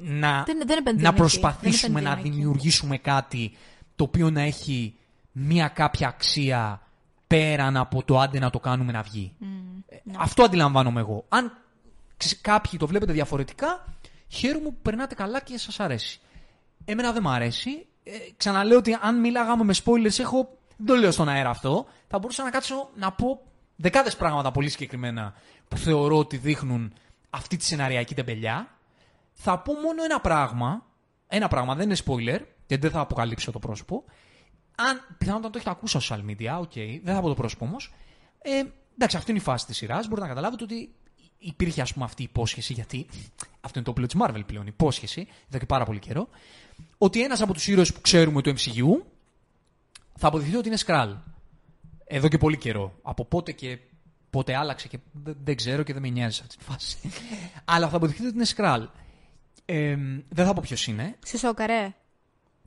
να, 0.02 0.44
Δεν- 0.44 0.62
δεν 0.66 0.78
επενδύουν 0.78 1.02
να 1.04 1.10
εκεί. 1.10 1.18
προσπαθήσουμε 1.18 1.94
Δεν 1.94 2.04
να 2.04 2.10
επενδύουν 2.10 2.34
εκεί. 2.34 2.42
δημιουργήσουμε 2.42 2.98
κάτι 2.98 3.52
το 3.96 4.04
οποίο 4.04 4.30
να 4.30 4.42
έχει 4.42 4.96
μία 5.32 5.68
κάποια 5.68 6.08
αξία 6.08 6.82
πέραν 7.28 7.78
από 7.78 8.04
το 8.04 8.20
άντε 8.20 8.40
να 8.40 8.50
το 8.50 8.60
κάνουμε 8.60 8.92
να 8.92 9.02
βγει. 9.02 9.34
Ε, 9.88 9.96
Αυτό 10.18 10.44
αντιλαμβάνομαι 10.44 11.00
εγώ. 11.00 11.26
Αν 11.30 11.58
ξε- 12.18 12.42
κάποιοι 12.42 12.80
το 12.80 12.88
βλέπετε 12.88 13.12
διαφορετικά, 13.14 13.86
χαίρομαι 14.28 14.66
που 14.70 14.78
περνάτε 14.82 15.16
καλά 15.16 15.42
και 15.42 15.58
σας 15.58 15.80
αρέσει. 15.80 16.20
Εμένα 16.86 17.12
δεν 17.12 17.22
μ' 17.22 17.28
αρέσει. 17.28 17.86
Ε, 18.04 18.12
ξαναλέω 18.38 18.78
ότι 18.78 18.98
αν 19.02 19.20
μίλαγαμε 19.20 19.64
με 19.64 19.74
spoilers, 19.84 20.20
έχω. 20.20 20.58
Δεν 20.78 20.86
το 20.86 20.96
λέω 20.96 21.12
στον 21.12 21.30
αέρα 21.30 21.50
αυτό. 21.50 21.86
Θα 22.08 22.20
μπορούσα 22.20 22.44
να 22.44 22.50
κάτσω 22.50 22.90
να 22.96 23.12
πω 23.12 23.42
δεκάδες 23.76 24.16
πράγματα 24.16 24.52
πολύ 24.52 24.70
συγκεκριμένα 24.70 25.34
που 25.68 25.78
θεωρώ 25.78 26.18
ότι 26.18 26.38
δείχνουν 26.38 26.94
αυτή 27.30 27.58
τη 27.58 27.64
σεναριακή 27.64 28.14
τεμπελιά. 28.16 28.68
Θα 29.34 29.60
πω 29.60 29.74
μόνο 29.74 30.04
ένα 30.04 30.20
πράγμα. 30.20 30.86
Ένα 31.28 31.48
πράγμα, 31.48 31.76
δεν 31.76 31.86
είναι 31.90 31.98
spoiler 32.06 32.40
και 32.66 32.78
δεν 32.78 32.92
θα 32.92 33.00
αποκαλύψω 33.00 33.52
το 33.52 33.60
πρόσωπο. 33.60 34.04
Αν 34.90 35.16
πιθανότατα 35.18 35.50
το 35.50 35.58
έχετε 35.58 35.72
ακούσει 35.72 36.00
στα 36.00 36.18
social 36.18 36.30
media, 36.30 36.60
οκ, 36.62 36.74
δεν 37.04 37.16
θα 37.16 37.22
πω 37.22 37.28
το 37.28 37.34
πρόσωπο 37.34 37.66
όμως. 37.66 37.78
Ε, 38.42 38.64
εντάξει, 38.94 39.18
αυτή 39.18 39.32
είναι 39.32 39.40
η 39.40 39.44
φάση 39.44 39.66
της 39.66 39.78
σειράς. 39.78 40.08
Μπορείτε 40.08 40.22
να 40.22 40.28
καταλάβετε 40.28 40.64
ότι 40.64 40.94
υπήρχε 41.38 41.82
ας 41.82 41.94
πούμε 41.94 42.06
αυτή 42.06 42.22
η 42.22 42.26
υπόσχεση, 42.30 42.74
γιατί 42.74 43.06
αυτό 43.62 43.80
είναι 43.80 43.84
το 43.84 43.92
όπλο 43.92 44.06
της 44.06 44.16
Marvel 44.20 44.46
πλέον, 44.46 44.68
υπόσχεση, 44.68 45.28
εδώ 45.48 45.58
και 45.58 45.66
πάρα 45.66 45.86
πολύ 45.86 46.00
καιρό, 46.00 46.30
ότι 46.98 47.24
ένας 47.24 47.42
από 47.42 47.54
τους 47.54 47.68
ήρωες 47.68 47.94
που 47.94 48.02
ξέρουμε 48.02 48.42
του 48.42 48.54
MCU 48.58 49.06
θα 50.18 50.28
αποδειχθεί 50.28 50.56
ότι 50.56 50.68
είναι 50.68 50.78
Skrull. 50.86 51.16
Εδώ 52.06 52.28
και 52.28 52.38
πολύ 52.38 52.58
καιρό. 52.58 53.00
Από 53.02 53.26
πότε 53.26 53.52
και 53.52 53.80
πότε 54.30 54.56
άλλαξε 54.56 54.88
και 54.88 54.98
δεν, 55.12 55.38
δεν 55.44 55.56
ξέρω 55.56 55.84
και 55.84 55.94
δεν 55.94 56.02
με 56.02 56.10
νοιάζει 56.10 56.36
σε 56.36 56.42
αυτή 56.42 56.58
τη 56.58 56.64
φάση. 56.64 56.98
Αλλά 57.74 57.90
θα 57.90 57.96
αποδειχθεί 57.96 58.26
ότι 58.26 58.36
είναι 58.36 58.46
Skrull. 58.56 58.88
Ε, 59.66 59.96
δεν 60.30 60.46
θα 60.46 60.54
πω 60.54 60.62
ποιος 60.62 60.88
είναι. 60.88 61.16
Σε 61.26 61.38
σοκαρέ. 61.38 61.94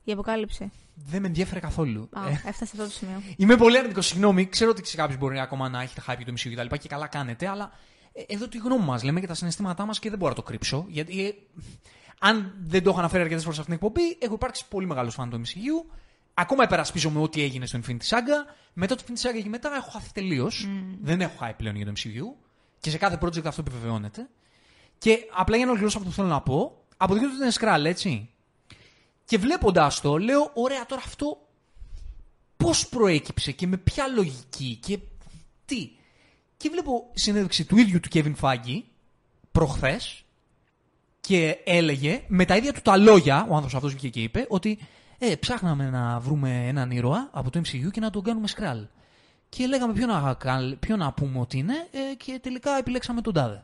Η 0.03 0.11
αποκάλυψη. 0.11 0.71
Δεν 0.95 1.21
με 1.21 1.27
ενδιαφέρε 1.27 1.59
καθόλου. 1.59 2.09
Α, 2.11 2.27
Ε, 2.27 2.31
έφτασε 2.31 2.55
σε 2.55 2.63
αυτό 2.63 2.83
το 2.83 2.89
σημείο. 2.89 3.21
Είμαι 3.37 3.55
πολύ 3.55 3.77
αρνητικό, 3.77 4.01
συγγνώμη. 4.01 4.45
Ξέρω 4.45 4.69
ότι 4.69 4.87
σε 4.87 4.95
κάποιου 4.95 5.17
μπορεί 5.19 5.39
ακόμα 5.39 5.69
να 5.69 5.81
έχετε 5.81 6.01
hype 6.07 6.15
για 6.17 6.25
το 6.25 6.31
MCU 6.31 6.49
και 6.49 6.55
τα 6.55 6.63
λοιπά 6.63 6.77
και 6.77 6.87
καλά 6.87 7.07
κάνετε, 7.07 7.47
αλλά 7.47 7.71
ε, 8.13 8.21
εδώ 8.33 8.47
τη 8.47 8.57
γνώμη 8.57 8.83
μας 8.85 9.03
λέμε 9.03 9.19
και 9.19 9.27
τα 9.27 9.33
συναισθήματά 9.33 9.85
μας 9.85 9.99
και 9.99 10.09
δεν 10.09 10.17
μπορώ 10.17 10.29
να 10.29 10.35
το 10.35 10.43
κρύψω. 10.43 10.85
Γιατί 10.87 11.25
ε, 11.25 11.31
αν 12.19 12.53
δεν 12.67 12.83
το 12.83 12.89
έχω 12.89 12.99
αναφέρει 12.99 13.21
αρκετές 13.21 13.43
φορές 13.43 13.57
σε 13.57 13.61
αυτήν 13.63 13.77
την 13.79 13.87
εκπομπή, 13.87 14.17
έχω 14.19 14.33
υπάρξει 14.33 14.65
πολύ 14.69 14.85
μεγάλος 14.85 15.13
φαν 15.13 15.29
του 15.29 15.41
MCU. 15.41 15.93
Ακόμα 16.33 16.63
υπερασπίζομαι 16.63 17.19
ό,τι 17.19 17.41
έγινε 17.41 17.65
στο 17.65 17.79
Infinity 17.83 18.07
Saga. 18.09 18.53
Μετά 18.73 18.95
το 18.95 19.03
Infinity 19.07 19.27
Saga 19.29 19.41
και 19.43 19.49
μετά 19.49 19.75
έχω 19.75 19.89
χάθει 19.89 20.11
τελείως. 20.13 20.67
Δεν 21.01 21.21
έχω 21.21 21.33
hype 21.41 21.53
πλέον 21.57 21.75
για 21.75 21.85
το 21.85 21.91
MCU. 21.95 22.43
Και 22.79 22.89
σε 22.89 22.97
κάθε 22.97 23.17
project 23.21 23.45
αυτό 23.45 23.61
επιβεβαιώνεται. 23.67 24.29
Και 24.97 25.19
απλά 25.35 25.55
για 25.55 25.65
να 25.65 25.71
ολοκληρώσω 25.71 25.97
αυτό 25.97 26.09
που 26.09 26.15
θέλω 26.15 26.27
να 26.27 26.41
πω, 26.41 26.85
αποδεικνύεται 26.97 27.35
ότι 27.35 27.43
είναι 27.43 27.51
Σκράλ, 27.53 27.85
έτσι. 27.85 28.29
Και 29.25 29.37
βλέποντας 29.37 30.01
το, 30.01 30.17
λέω, 30.17 30.51
ωραία, 30.53 30.85
τώρα 30.85 31.01
αυτό 31.05 31.47
πώς 32.57 32.87
προέκυψε 32.87 33.51
και 33.51 33.67
με 33.67 33.77
ποια 33.77 34.07
λογική 34.07 34.79
και 34.81 34.99
τι. 35.65 35.91
Και 36.57 36.69
βλέπω 36.69 37.09
συνέντευξη 37.13 37.65
του 37.65 37.77
ίδιου 37.77 37.99
του 37.99 38.09
Kevin 38.13 38.33
Feige 38.41 38.81
προχθές 39.51 40.23
και 41.21 41.57
έλεγε 41.63 42.23
με 42.27 42.45
τα 42.45 42.55
ίδια 42.55 42.73
του 42.73 42.81
τα 42.81 42.97
λόγια, 42.97 43.35
ο 43.35 43.53
άνθρωπος 43.53 43.73
αυτός 43.73 43.91
βγήκε 43.93 44.09
και 44.09 44.21
είπε, 44.21 44.45
ότι 44.49 44.79
ε, 45.17 45.35
ψάχναμε 45.35 45.89
να 45.89 46.19
βρούμε 46.19 46.67
έναν 46.67 46.91
ήρωα 46.91 47.29
από 47.31 47.49
το 47.49 47.59
MCU 47.59 47.91
και 47.91 47.99
να 47.99 48.09
τον 48.09 48.23
κάνουμε 48.23 48.47
Skrull. 48.47 48.87
Και 49.49 49.67
λέγαμε 49.67 49.93
ποιο 49.93 50.05
να, 50.05 50.33
καλ- 50.33 50.75
ποιο 50.75 50.95
να 50.95 51.11
πούμε 51.11 51.39
ότι 51.39 51.57
είναι 51.57 51.87
ε, 51.91 52.15
και 52.15 52.39
τελικά 52.41 52.77
επιλέξαμε 52.77 53.21
τον 53.21 53.33
τάδε. 53.33 53.63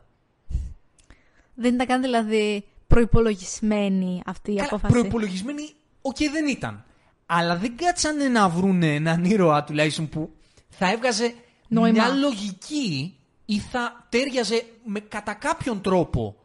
Δεν 1.54 1.74
ήταν 1.74 1.86
καν 1.86 2.02
δηλαδή 2.02 2.64
προπολογισμένη 2.94 4.22
αυτή 4.26 4.50
η 4.52 4.54
Καλά, 4.54 4.68
απόφαση; 4.70 4.92
προπολογισμένοι, 4.92 5.68
οκ, 6.02 6.16
δεν 6.16 6.48
ήταν. 6.48 6.84
Αλλά 7.26 7.56
δεν 7.56 7.76
κάτσανε 7.76 8.28
να 8.28 8.48
βρούνε 8.48 8.94
έναν 8.94 9.24
ήρωα 9.24 9.64
τουλάχιστον 9.64 10.08
που 10.08 10.30
θα 10.68 10.90
έβγαζε 10.90 11.34
Νόημα. 11.68 12.04
μια 12.04 12.14
λογική 12.14 13.16
ή 13.44 13.58
θα 13.58 14.06
ταίριαζε 14.08 14.64
με, 14.84 15.00
κατά 15.00 15.34
κάποιον 15.34 15.80
τρόπο 15.80 16.36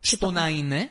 στο 0.00 0.30
να 0.30 0.48
είναι 0.48 0.90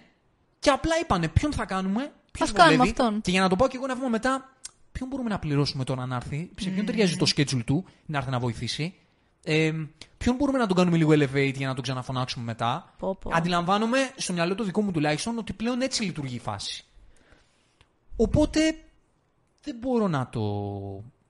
και 0.60 0.70
απλά 0.70 0.94
είπανε 1.02 1.28
ποιον 1.28 1.54
θα 1.54 1.66
κάνουμε, 1.66 2.12
ποιον 2.32 2.48
Ας 2.50 2.54
κάνουμε 2.54 2.78
βολεύει. 2.78 2.96
αυτόν. 3.02 3.22
Και 3.22 3.32
για 3.32 3.42
να 3.42 3.50
το 3.50 3.56
πάω 3.56 3.68
και 3.68 3.78
εγώ 3.78 3.88
να 3.88 3.96
πούμε 3.96 4.10
μετά, 4.10 4.56
ποιον 4.92 5.10
μπορούμε 5.10 5.30
να 5.30 5.40
πληρώσουμε 5.40 5.84
τώρα 5.84 6.06
να 6.06 6.16
έρθει, 6.16 6.50
σε 6.60 6.70
ποιον 6.70 6.86
ταιριάζει 6.86 7.16
το 7.16 7.26
schedule 7.36 7.64
του 7.66 7.86
να 8.06 8.18
έρθει 8.18 8.30
να 8.30 8.40
βοηθήσει. 8.40 8.94
Ε, 9.44 9.72
ποιον 10.26 10.38
μπορούμε 10.38 10.58
να 10.58 10.68
τον 10.68 10.76
κάνουμε 10.76 10.98
λίγο 10.98 11.12
elevate 11.12 11.54
για 11.56 11.68
να 11.68 11.74
τον 11.74 11.84
ξαναφωνάξουμε 11.84 12.46
μετά; 12.46 12.94
Πω, 12.98 13.16
πω. 13.16 13.32
Αντιλαμβάνομαι 13.34 13.98
στο 14.16 14.34
μυαλό 14.34 14.56
το 14.56 14.64
δικό 14.64 14.82
μου 14.82 14.92
τουλάχιστον 14.92 15.38
ότι 15.38 15.54
πλέον 15.54 15.82
έτσι 15.82 16.04
λειτουργεί 16.04 16.36
η 16.36 16.40
φάση. 16.40 16.84
Οπότε 18.16 18.60
δεν 19.62 19.76
μπορώ 19.80 20.08
να 20.08 20.30
το. 20.30 20.42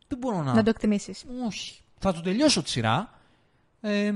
Δεν 0.07 0.17
μπορώ 0.17 0.43
να. 0.43 0.53
Να 0.53 0.63
το 0.63 0.69
εκτιμήσεις. 0.69 1.25
Όχι. 1.45 1.81
Θα 1.99 2.13
το 2.13 2.21
τελειώσω 2.21 2.63
τη 2.63 2.69
σειρά. 2.69 3.19
Ε, 3.81 4.05
ε, 4.05 4.13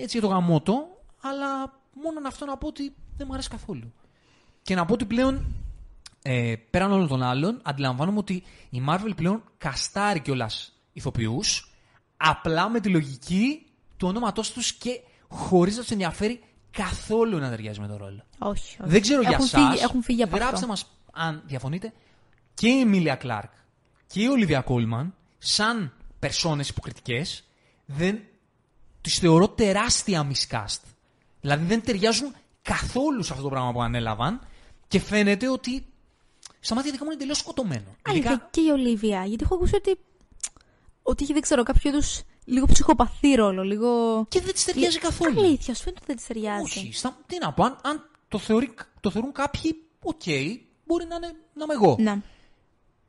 έτσι 0.00 0.18
για 0.18 0.20
το 0.20 0.34
γαμότο, 0.34 1.02
αλλά 1.20 1.80
μόνο 2.02 2.28
αυτό 2.28 2.44
να 2.44 2.56
πω 2.56 2.66
ότι 2.66 2.94
δεν 3.16 3.26
μου 3.26 3.32
αρέσει 3.32 3.48
καθόλου. 3.48 3.92
Και 4.62 4.74
να 4.74 4.84
πω 4.84 4.92
ότι 4.92 5.04
πλέον, 5.04 5.44
ε, 6.22 6.54
πέραν 6.70 6.92
όλων 6.92 7.08
των 7.08 7.22
άλλων, 7.22 7.60
αντιλαμβάνομαι 7.62 8.18
ότι 8.18 8.42
η 8.70 8.82
Marvel 8.88 9.12
πλέον 9.16 9.42
καστάρει 9.58 10.20
κιόλας 10.20 10.72
ηθοποιούς, 10.92 11.70
απλά 12.16 12.68
με 12.68 12.80
τη 12.80 12.88
λογική 12.88 13.66
του 13.96 14.08
ονόματός 14.08 14.52
τους 14.52 14.72
και 14.72 15.00
χωρίς 15.28 15.76
να 15.76 15.82
τους 15.82 15.90
ενδιαφέρει 15.90 16.40
καθόλου 16.70 17.38
να 17.38 17.48
ταιριάζει 17.50 17.80
με 17.80 17.86
τον 17.86 17.96
ρόλο. 17.96 18.24
Όχι, 18.38 18.76
όχι. 18.80 18.90
Δεν 18.90 19.00
ξέρω 19.00 19.20
για 19.20 19.30
έχουν 19.30 19.44
εσά. 19.44 19.58
Φύγει, 19.70 19.82
έχουν 19.82 20.02
φύγει 20.02 20.22
από 20.22 20.36
Γράψτε 20.36 20.54
αυτό. 20.56 20.66
μας 20.66 20.86
αν 21.12 21.42
διαφωνείτε. 21.46 21.92
Και 22.54 22.68
η 22.68 22.80
Εμίλια 22.80 23.14
Κλάρκ 23.14 23.50
και 24.06 24.22
η 24.22 24.26
Ολίβια 24.26 24.60
Κόλμαν, 24.60 25.14
σαν 25.38 25.92
περσόνες 26.18 26.68
υποκριτικές, 26.68 27.44
δεν 27.86 28.20
τις 29.00 29.18
θεωρώ 29.18 29.48
τεράστια 29.48 30.26
miscast. 30.30 30.80
Δηλαδή 31.40 31.64
δεν 31.64 31.82
ταιριάζουν 31.82 32.34
καθόλου 32.62 33.22
σε 33.22 33.32
αυτό 33.32 33.44
το 33.44 33.50
πράγμα 33.50 33.72
που 33.72 33.82
ανέλαβαν 33.82 34.40
και 34.88 35.00
φαίνεται 35.00 35.48
ότι 35.48 35.86
στα 36.60 36.74
μάτια 36.74 36.90
δικά 36.90 37.04
μου 37.04 37.10
είναι 37.10 37.20
τελείως 37.20 37.38
σκοτωμένο. 37.38 37.96
Αλήθεια, 38.02 38.30
Ειδικά- 38.30 38.48
και 38.50 38.60
η 38.60 38.68
Ολίβια. 38.70 39.24
Γιατί 39.24 39.44
έχω 39.44 39.54
ακούσει 39.54 39.74
ότι. 39.74 39.98
Ότι 41.08 41.22
έχει, 41.24 41.32
δεν 41.32 41.42
ξέρω, 41.42 41.62
κάποιο 41.62 41.90
είδους 41.90 42.22
λίγο 42.44 42.66
ψυχοπαθή 42.66 43.34
ρόλο. 43.34 43.62
Λίγο. 43.62 44.24
Και 44.28 44.40
δεν 44.40 44.52
της 44.52 44.64
ταιριάζει 44.64 44.98
καθόλου. 44.98 45.40
Αλήθεια, 45.40 45.74
σου 45.74 45.82
φαίνεται 45.82 46.00
ότι 46.02 46.06
δεν 46.06 46.16
της 46.16 46.26
ταιριάζει. 46.26 46.62
Όχι. 46.62 46.92
Στα... 46.92 47.16
Τι 47.26 47.38
να 47.38 47.52
πω, 47.52 47.64
αν, 47.64 47.78
αν 47.82 48.10
το, 48.28 48.38
θεωρεί, 48.38 48.74
το 49.00 49.10
θεωρούν 49.10 49.32
κάποιοι, 49.32 49.76
οκ, 50.02 50.22
μπορεί 50.84 51.06
να, 51.06 51.16
είναι, 51.16 51.34
να 51.54 51.64
είμαι 51.64 51.74
εγώ. 51.74 51.96
Ναι. 52.00 52.20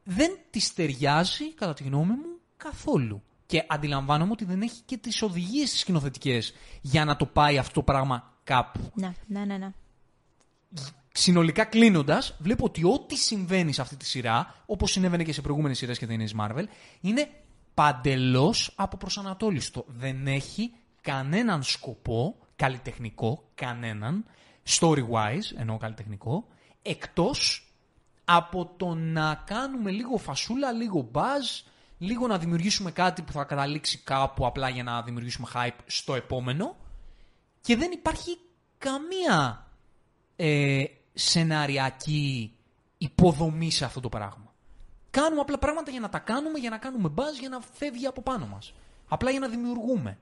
δεν 0.04 0.38
της 0.50 0.74
ταιριάζει, 0.74 1.54
κατά 1.54 1.74
τη 1.74 1.84
γνώμη 1.84 2.12
μου, 2.12 2.40
καθόλου. 2.58 3.22
Και 3.46 3.66
αντιλαμβάνομαι 3.68 4.32
ότι 4.32 4.46
δεν 4.46 4.62
έχει 4.62 4.82
και 4.86 4.98
τις 4.98 5.22
οδηγίες 5.22 5.72
τις 5.72 5.80
σκηνοθετικές 5.80 6.54
για 6.82 7.06
να 7.06 7.16
το 7.16 7.26
πάει 7.26 7.58
αυτό 7.58 7.74
το 7.74 7.84
πράγμα 7.84 8.34
κάπου. 8.44 8.92
Ναι, 8.94 9.14
ναι, 9.28 9.46
ναι. 9.46 9.58
ναι. 9.58 9.72
Συνολικά 11.12 11.66
κλείνοντας, 11.66 12.36
βλέπω 12.40 12.66
ότι 12.66 12.84
ό,τι 12.84 13.16
συμβαίνει 13.16 13.74
σε 13.74 13.82
αυτή 13.82 13.96
τη 13.96 14.06
σειρά, 14.06 14.56
όπως 14.66 14.92
συνέβαινε 14.92 15.24
και 15.24 15.34
σε 15.34 15.42
προηγούμενες 15.42 15.78
σειρές 15.78 15.98
και 15.98 16.08
ταινίες 16.08 16.28
Marvel, 16.40 16.64
είναι 17.02 17.30
παντελώς 17.78 18.74
αποπροσανατόλιστο. 18.76 19.86
Δεν 19.88 20.28
έχει 20.28 20.74
κανέναν 21.02 21.64
σκοπό 21.64 22.36
καλλιτεχνικό, 22.56 23.50
κανέναν, 23.56 24.26
story-wise, 24.80 25.58
εννοώ 25.58 25.78
καλλιτεχνικό, 25.78 26.48
εκτός 26.82 27.72
από 28.26 28.74
το 28.78 28.94
να 28.94 29.44
κάνουμε 29.46 29.92
λίγο 29.92 30.18
φασούλα, 30.18 30.72
λίγο 30.72 31.12
buzz, 31.14 31.68
λίγο 31.98 32.28
να 32.28 32.38
δημιουργήσουμε 32.38 32.92
κάτι 32.92 33.22
που 33.22 33.32
θα 33.32 33.44
καταλήξει 33.44 33.98
κάπου 33.98 34.46
απλά 34.46 34.70
για 34.70 34.84
να 34.84 35.02
δημιουργήσουμε 35.02 35.48
hype 35.54 35.80
στο 35.86 36.16
επόμενο 36.16 36.76
και 37.62 37.76
δεν 37.76 37.92
υπάρχει 37.92 38.38
καμία 38.78 39.68
ε, 40.36 40.84
σεναριακή 41.14 42.56
υποδομή 42.98 43.72
σε 43.72 43.86
αυτό 43.86 44.00
το 44.00 44.10
πράγμα. 44.10 44.47
Κάνουμε 45.22 45.42
απλά 45.42 45.58
πράγματα 45.58 45.92
για 45.92 46.00
να 46.00 46.10
τα 46.10 46.20
κάνουμε, 46.20 46.60
για 46.60 46.70
να 46.70 46.78
κάνουμε 46.78 47.12
buzz, 47.16 47.40
για 47.40 47.50
να 47.50 47.60
φεύγει 47.74 48.06
από 48.06 48.22
πάνω 48.22 48.46
μας. 48.48 48.74
Απλά 49.08 49.32
για 49.32 49.40
να 49.40 49.48
δημιουργούμε. 49.48 50.18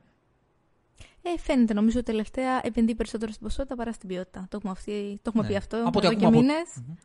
Ε, 1.22 1.38
φαίνεται 1.39 1.74
νομίζω 1.74 1.98
ότι 2.00 2.12
τελευταία 2.12 2.60
επενδύει 2.64 2.96
περισσότερο 2.96 3.32
στην 3.32 3.43
ποσότητα 3.43 3.76
παρά 3.76 3.91
στην 3.93 4.08
ποιότητα. 4.10 4.46
Το 4.50 4.58
έχουμε, 4.58 4.72
αυτή, 4.72 5.20
το 5.22 5.30
έχουμε 5.30 5.43
Ναι. 5.43 5.50
πει 5.50 5.56
αυτό 5.56 5.78
Από 5.86 5.98
ό,τι 5.98 6.08
εδώ 6.08 6.16
και 6.16 6.26
ακούμε 6.26 6.39
από- 6.39 6.48
μήνες. 6.48 6.98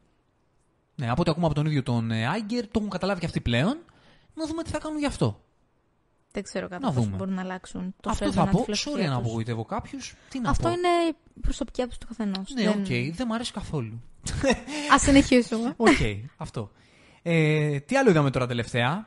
Ναι, 0.97 1.11
από 1.11 1.20
ό,τι 1.20 1.30
ακούμε 1.30 1.47
από 1.47 1.55
τον 1.55 1.66
ίδιο 1.66 1.82
τον 1.82 2.11
ε, 2.11 2.26
Iger, 2.28 2.64
το 2.66 2.70
έχουν 2.78 2.91
καταλάβει 2.91 3.20
και 3.20 3.26
αυτοί 3.26 3.41
πλέον. 3.41 3.78
Να 4.34 4.47
δούμε 4.47 4.62
τι 4.62 4.70
θα 4.70 4.78
κάνουν 4.78 4.99
γι' 4.99 5.07
αυτό. 5.07 5.41
Δεν 6.32 6.43
ξέρω 6.43 6.68
Να 6.70 6.76
κατά 6.78 6.86
πόσο 6.93 7.01
δούμε. 7.05 7.16
μπορούν 7.16 7.34
να 7.34 7.41
αλλάξουν 7.41 7.95
το 8.01 8.11
αυτό 8.11 8.24
έντονα 8.24 8.45
θα 8.45 8.51
τη 8.51 8.57
πω. 8.57 8.62
φιλοσοφία 8.62 9.07
Sorry 9.07 9.09
να 9.11 9.16
τους. 9.16 9.24
απογοητεύω 9.26 9.64
κάποιους. 9.64 10.14
Τι 10.30 10.41
να 10.41 10.51
Αυτό 10.51 10.68
πω. 10.68 10.74
είναι 10.74 10.88
η 11.09 11.41
προσωπική 11.41 11.80
άποψη 11.80 11.99
του 12.01 12.07
καθενός. 12.07 12.51
Ναι, 12.55 12.68
οκ, 12.68 13.14
δεν 13.16 13.24
μου 13.28 13.34
αρέσει 13.34 13.53
καθόλου. 13.53 14.01
Ας 14.94 14.98
συνεχίσουμε. 14.99 15.74
Οκ, 15.76 15.88
αυτό. 16.36 16.70
Ε, 17.22 17.80
τι 17.80 17.96
άλλο 17.96 18.10
είδαμε 18.10 18.30
τώρα 18.30 18.46
τελευταία; 18.46 19.06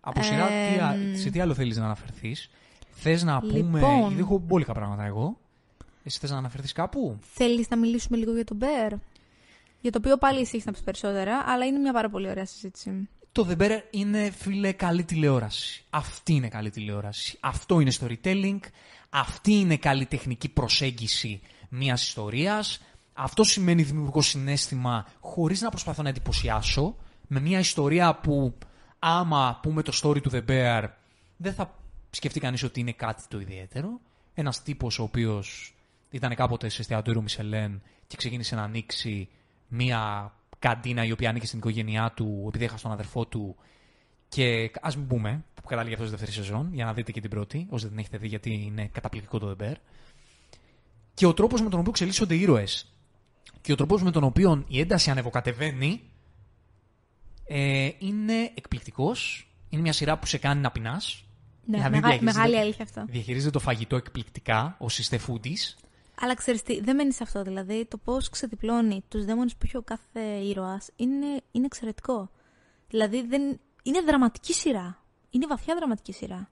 Από 0.00 0.22
σειρά, 0.22 0.46
τι, 0.46 0.78
α- 0.80 0.92
Εμ. 0.92 1.14
σε 1.16 1.30
τι 1.30 1.40
άλλο 1.40 1.54
θέλεις 1.54 1.76
να 1.76 1.84
αναφερθείς; 1.84 2.50
Θες 2.90 3.22
να 3.22 3.40
πούμε... 3.40 3.78
Λοιπόν. 3.78 4.06
Γιατί 4.06 4.20
έχω 4.20 4.38
μπόλικα 4.38 4.72
πράγματα 4.72 5.04
εγώ. 5.04 5.38
Εσύ 6.04 6.18
θες 6.18 6.30
να 6.30 6.36
αναφερθείς 6.36 6.72
κάπου; 6.72 7.18
Θέλεις 7.32 7.68
να 7.68 7.76
μιλήσουμε 7.76 8.16
λίγο 8.16 8.34
για 8.34 8.44
τον 8.44 8.56
Μπέρ; 8.56 8.92
Για 9.80 9.90
το 9.90 9.98
οποίο 9.98 10.16
πάλι 10.16 10.40
εσύ 10.40 10.50
έχεις 10.54 10.66
να 10.66 10.72
πεις 10.72 10.80
περισσότερα, 10.80 11.44
αλλά 11.46 11.64
είναι 11.64 11.78
μια 11.78 11.92
πάρα 11.92 12.10
πολύ 12.10 12.28
ωραία 12.28 12.46
συζήτηση. 12.46 13.08
Το 13.32 13.46
The 13.50 13.62
Bear 13.62 13.80
είναι, 13.90 14.30
φίλε, 14.30 14.72
καλή 14.72 15.04
τηλεόραση. 15.04 15.84
Αυτή 15.90 16.32
είναι 16.32 16.48
καλή 16.48 16.70
τηλεόραση. 16.70 17.36
Αυτό 17.40 17.80
είναι 17.80 17.92
storytelling. 18.00 18.58
Αυτή 19.10 19.52
είναι 19.52 19.76
καλή 19.76 20.06
τεχνική 20.06 20.48
προσέγγιση 20.48 21.40
μιας 21.68 22.02
ιστορίας. 22.02 22.80
Αυτό 23.18 23.44
σημαίνει 23.44 23.82
δημιουργικό 23.82 24.20
συνέστημα 24.22 25.06
χωρίς 25.20 25.60
να 25.60 25.68
προσπαθώ 25.68 26.02
να 26.02 26.08
εντυπωσιάσω. 26.08 26.96
Με 27.26 27.40
μια 27.40 27.58
ιστορία 27.58 28.14
που 28.14 28.54
άμα 28.98 29.58
πούμε 29.62 29.82
το 29.82 29.98
story 30.02 30.22
του 30.22 30.30
The 30.32 30.44
Bear 30.48 30.88
δεν 31.36 31.54
θα 31.54 31.74
σκεφτεί 32.10 32.40
κανείς 32.40 32.62
ότι 32.62 32.80
είναι 32.80 32.92
κάτι 32.92 33.22
το 33.28 33.40
ιδιαίτερο. 33.40 34.00
Ένας 34.34 34.62
τύπος 34.62 34.98
ο 34.98 35.02
οποίος 35.02 35.74
ήταν 36.10 36.34
κάποτε 36.34 36.68
σε 36.68 36.80
εστιατόριο 36.80 37.22
Μισελέν 37.22 37.82
και 38.06 38.16
ξεκίνησε 38.16 38.54
να 38.54 38.62
ανοίξει 38.62 39.28
μία 39.68 40.32
καντίνα 40.58 41.04
η 41.04 41.12
οποία 41.12 41.28
ανήκει 41.28 41.46
στην 41.46 41.58
οικογένειά 41.58 42.12
του 42.16 42.44
επειδή 42.48 42.64
έχασε 42.64 42.82
τον 42.82 42.92
αδερφό 42.92 43.26
του 43.26 43.56
και 44.28 44.70
ας 44.80 44.96
μην 44.96 45.06
πούμε 45.06 45.44
που 45.54 45.68
κατάληγε 45.68 45.94
αυτός 45.94 46.08
στη 46.08 46.16
δεύτερη 46.16 46.44
σεζόν 46.44 46.70
για 46.72 46.84
να 46.84 46.92
δείτε 46.92 47.12
και 47.12 47.20
την 47.20 47.30
πρώτη, 47.30 47.66
όσοι 47.70 47.82
δεν 47.82 47.90
την 47.90 47.98
έχετε 47.98 48.18
δει 48.18 48.26
γιατί 48.26 48.52
είναι 48.52 48.88
καταπληκτικό 48.92 49.38
το 49.38 49.56
The 49.58 49.62
Bear. 49.62 49.74
Και 51.14 51.26
ο 51.26 51.34
τρόπος 51.34 51.62
με 51.62 51.68
τον 51.68 51.78
οποίο 51.78 51.90
εξελίσσονται 51.90 52.34
οι 52.34 52.40
ήρωες 52.40 52.95
και 53.66 53.72
ο 53.72 53.76
τρόπος 53.76 54.02
με 54.02 54.10
τον 54.10 54.24
οποίο 54.24 54.64
η 54.68 54.80
ένταση 54.80 55.10
ανεβοκατεβαίνει 55.10 56.10
ε, 57.46 57.90
είναι 57.98 58.50
εκπληκτικός. 58.54 59.50
Είναι 59.68 59.82
μια 59.82 59.92
σειρά 59.92 60.18
που 60.18 60.26
σε 60.26 60.38
κάνει 60.38 60.60
να 60.60 60.70
πεινάς. 60.70 61.24
Ναι, 61.64 61.76
Δηλαδή, 61.76 61.90
μεγα- 61.94 62.08
διαχειρίζεται- 62.08 62.36
μεγάλη 62.44 62.58
αλήθεια 62.62 62.84
αυτό. 62.84 63.04
Διαχειρίζεται 63.08 63.50
το 63.50 63.58
φαγητό 63.58 63.96
εκπληκτικά, 63.96 64.76
ο 64.78 64.88
συστεφούντη. 64.88 65.56
Αλλά 66.20 66.34
ξέρεις 66.34 66.62
τι, 66.62 66.80
δεν 66.80 66.96
μένει 66.96 67.12
σε 67.12 67.22
αυτό. 67.22 67.42
Δηλαδή, 67.42 67.86
το 67.86 67.96
πώς 67.96 68.28
ξεδιπλώνει 68.28 69.02
τους 69.08 69.24
δαίμονες 69.24 69.52
που 69.52 69.58
έχει 69.64 69.76
ο 69.76 69.82
κάθε 69.82 70.20
ήρωας 70.20 70.88
είναι, 70.96 71.26
είναι 71.52 71.64
εξαιρετικό. 71.66 72.30
Δηλαδή, 72.88 73.26
δεν, 73.26 73.42
είναι 73.82 74.00
δραματική 74.06 74.52
σειρά. 74.52 75.02
Είναι 75.30 75.46
βαθιά 75.46 75.74
δραματική 75.74 76.12
σειρά. 76.12 76.50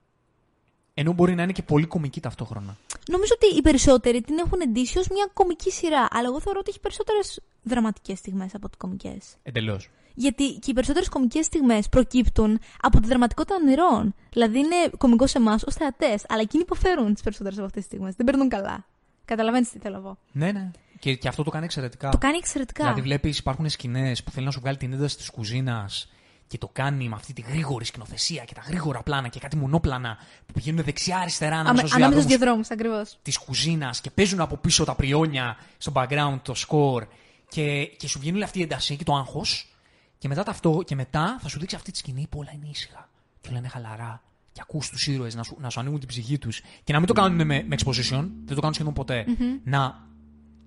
Ενώ 0.97 1.13
μπορεί 1.13 1.35
να 1.35 1.43
είναι 1.43 1.51
και 1.51 1.63
πολύ 1.63 1.85
κομική 1.85 2.19
ταυτόχρονα. 2.19 2.77
Νομίζω 3.07 3.33
ότι 3.41 3.57
οι 3.57 3.61
περισσότεροι 3.61 4.21
την 4.21 4.37
έχουν 4.37 4.59
εντύσει 4.61 4.97
ως 4.97 5.07
μια 5.07 5.29
κομική 5.33 5.71
σειρά. 5.71 6.07
Αλλά 6.11 6.27
εγώ 6.27 6.41
θεωρώ 6.41 6.59
ότι 6.59 6.69
έχει 6.69 6.79
περισσότερες 6.79 7.41
δραματικές 7.63 8.17
στιγμές 8.17 8.55
από 8.55 8.65
ότι 8.65 8.77
κομικές. 8.77 9.35
Εντελώς. 9.43 9.89
Γιατί 10.13 10.53
και 10.53 10.71
οι 10.71 10.73
περισσότερες 10.73 11.09
κομικές 11.09 11.45
στιγμές 11.45 11.89
προκύπτουν 11.89 12.59
από 12.81 12.99
τη 12.99 13.07
δραματικότητα 13.07 13.57
των 13.57 13.67
ηρών. 13.67 14.15
Δηλαδή 14.31 14.57
είναι 14.59 14.75
κομικό 14.97 15.27
σε 15.27 15.37
εμάς 15.37 15.63
ως 15.63 15.75
θεατές, 15.75 16.25
αλλά 16.27 16.41
εκείνοι 16.41 16.63
υποφέρουν 16.63 17.13
τις 17.13 17.23
περισσότερες 17.23 17.57
από 17.57 17.67
αυτές 17.67 17.81
τις 17.81 17.91
στιγμές. 17.91 18.15
Δεν 18.15 18.25
περνούν 18.25 18.49
καλά. 18.49 18.85
Καταλαβαίνεις 19.25 19.69
τι 19.69 19.79
θέλω 19.79 19.95
εγώ. 19.97 20.17
Ναι, 20.31 20.51
ναι. 20.51 20.71
Και, 20.99 21.15
και 21.15 21.27
αυτό 21.27 21.43
το 21.43 21.49
κάνει 21.49 21.65
εξαιρετικά. 21.65 22.09
Το 22.09 22.17
κάνει 22.17 22.37
εξαιρετικά. 22.37 22.83
Δηλαδή, 22.83 23.01
βλέπεις, 23.01 23.37
υπάρχουν 23.37 23.69
σκηνές 23.69 24.23
που 24.23 24.31
θέλει 24.31 24.45
να 24.45 24.51
σου 24.51 24.59
βγάλει 24.59 24.77
την 24.77 24.93
ένταση 24.93 25.17
της 25.17 25.29
κουζίνας 25.29 26.09
και 26.47 26.57
το 26.57 26.69
κάνει 26.73 27.09
με 27.09 27.15
αυτή 27.15 27.33
τη 27.33 27.41
γρήγορη 27.41 27.85
σκηνοθεσία 27.85 28.43
και 28.43 28.53
τα 28.53 28.61
γρήγορα 28.67 29.01
πλάνα 29.01 29.27
και 29.27 29.39
κάτι 29.39 29.55
μονόπλανα 29.55 30.17
που 30.45 30.53
πηγαίνουν 30.53 30.83
δεξιά-αριστερά 30.83 31.57
ανάμεσα 31.57 31.87
στου 31.87 31.95
Ανάμεσα 31.95 32.27
διαδρόμους 32.27 32.65
στους 32.65 32.77
διαδρόμους, 32.77 32.99
ακριβώς. 32.99 33.19
της 33.21 33.37
κουζίνας 33.37 34.01
και 34.01 34.09
παίζουν 34.09 34.39
από 34.39 34.57
πίσω 34.57 34.83
τα 34.83 34.95
πριόνια 34.95 35.57
στο 35.77 35.91
background, 35.95 36.39
το 36.41 36.53
score 36.67 37.07
και, 37.49 37.85
και 37.85 38.07
σου 38.07 38.19
βγαίνει 38.19 38.35
όλη 38.35 38.45
αυτή 38.45 38.59
η 38.59 38.61
ένταση 38.61 38.95
και 38.95 39.03
το 39.03 39.15
άγχος. 39.15 39.69
Και 40.17 40.27
μετά, 40.27 40.43
αυτό, 40.47 40.83
και 40.85 40.95
μετά 40.95 41.37
θα 41.41 41.47
σου 41.47 41.59
δείξει 41.59 41.75
αυτή 41.75 41.91
τη 41.91 41.97
σκηνή 41.97 42.27
που 42.29 42.39
όλα 42.39 42.51
είναι 42.53 42.67
ήσυχα 42.71 43.09
και 43.41 43.49
όλα 43.49 43.57
είναι 43.57 43.67
χαλαρά. 43.67 44.21
Και 44.51 44.61
ακούς 44.63 44.89
τους 44.89 45.07
ήρωες 45.07 45.35
να 45.35 45.43
σου, 45.43 45.57
να 45.59 45.69
σου 45.69 45.79
ανοίγουν 45.79 45.99
την 45.99 46.07
ψυχή 46.07 46.37
τους. 46.37 46.61
Και 46.83 46.93
να 46.93 46.99
μην 46.99 47.07
το 47.07 47.13
κάνουν 47.13 47.45
με, 47.45 47.63
με 47.67 47.75
exposition, 47.79 48.27
δεν 48.45 48.55
το 48.55 48.59
κάνουν 48.59 48.73
σχεδόν 48.73 48.93
ποτέ. 48.93 49.25
Να, 49.63 50.07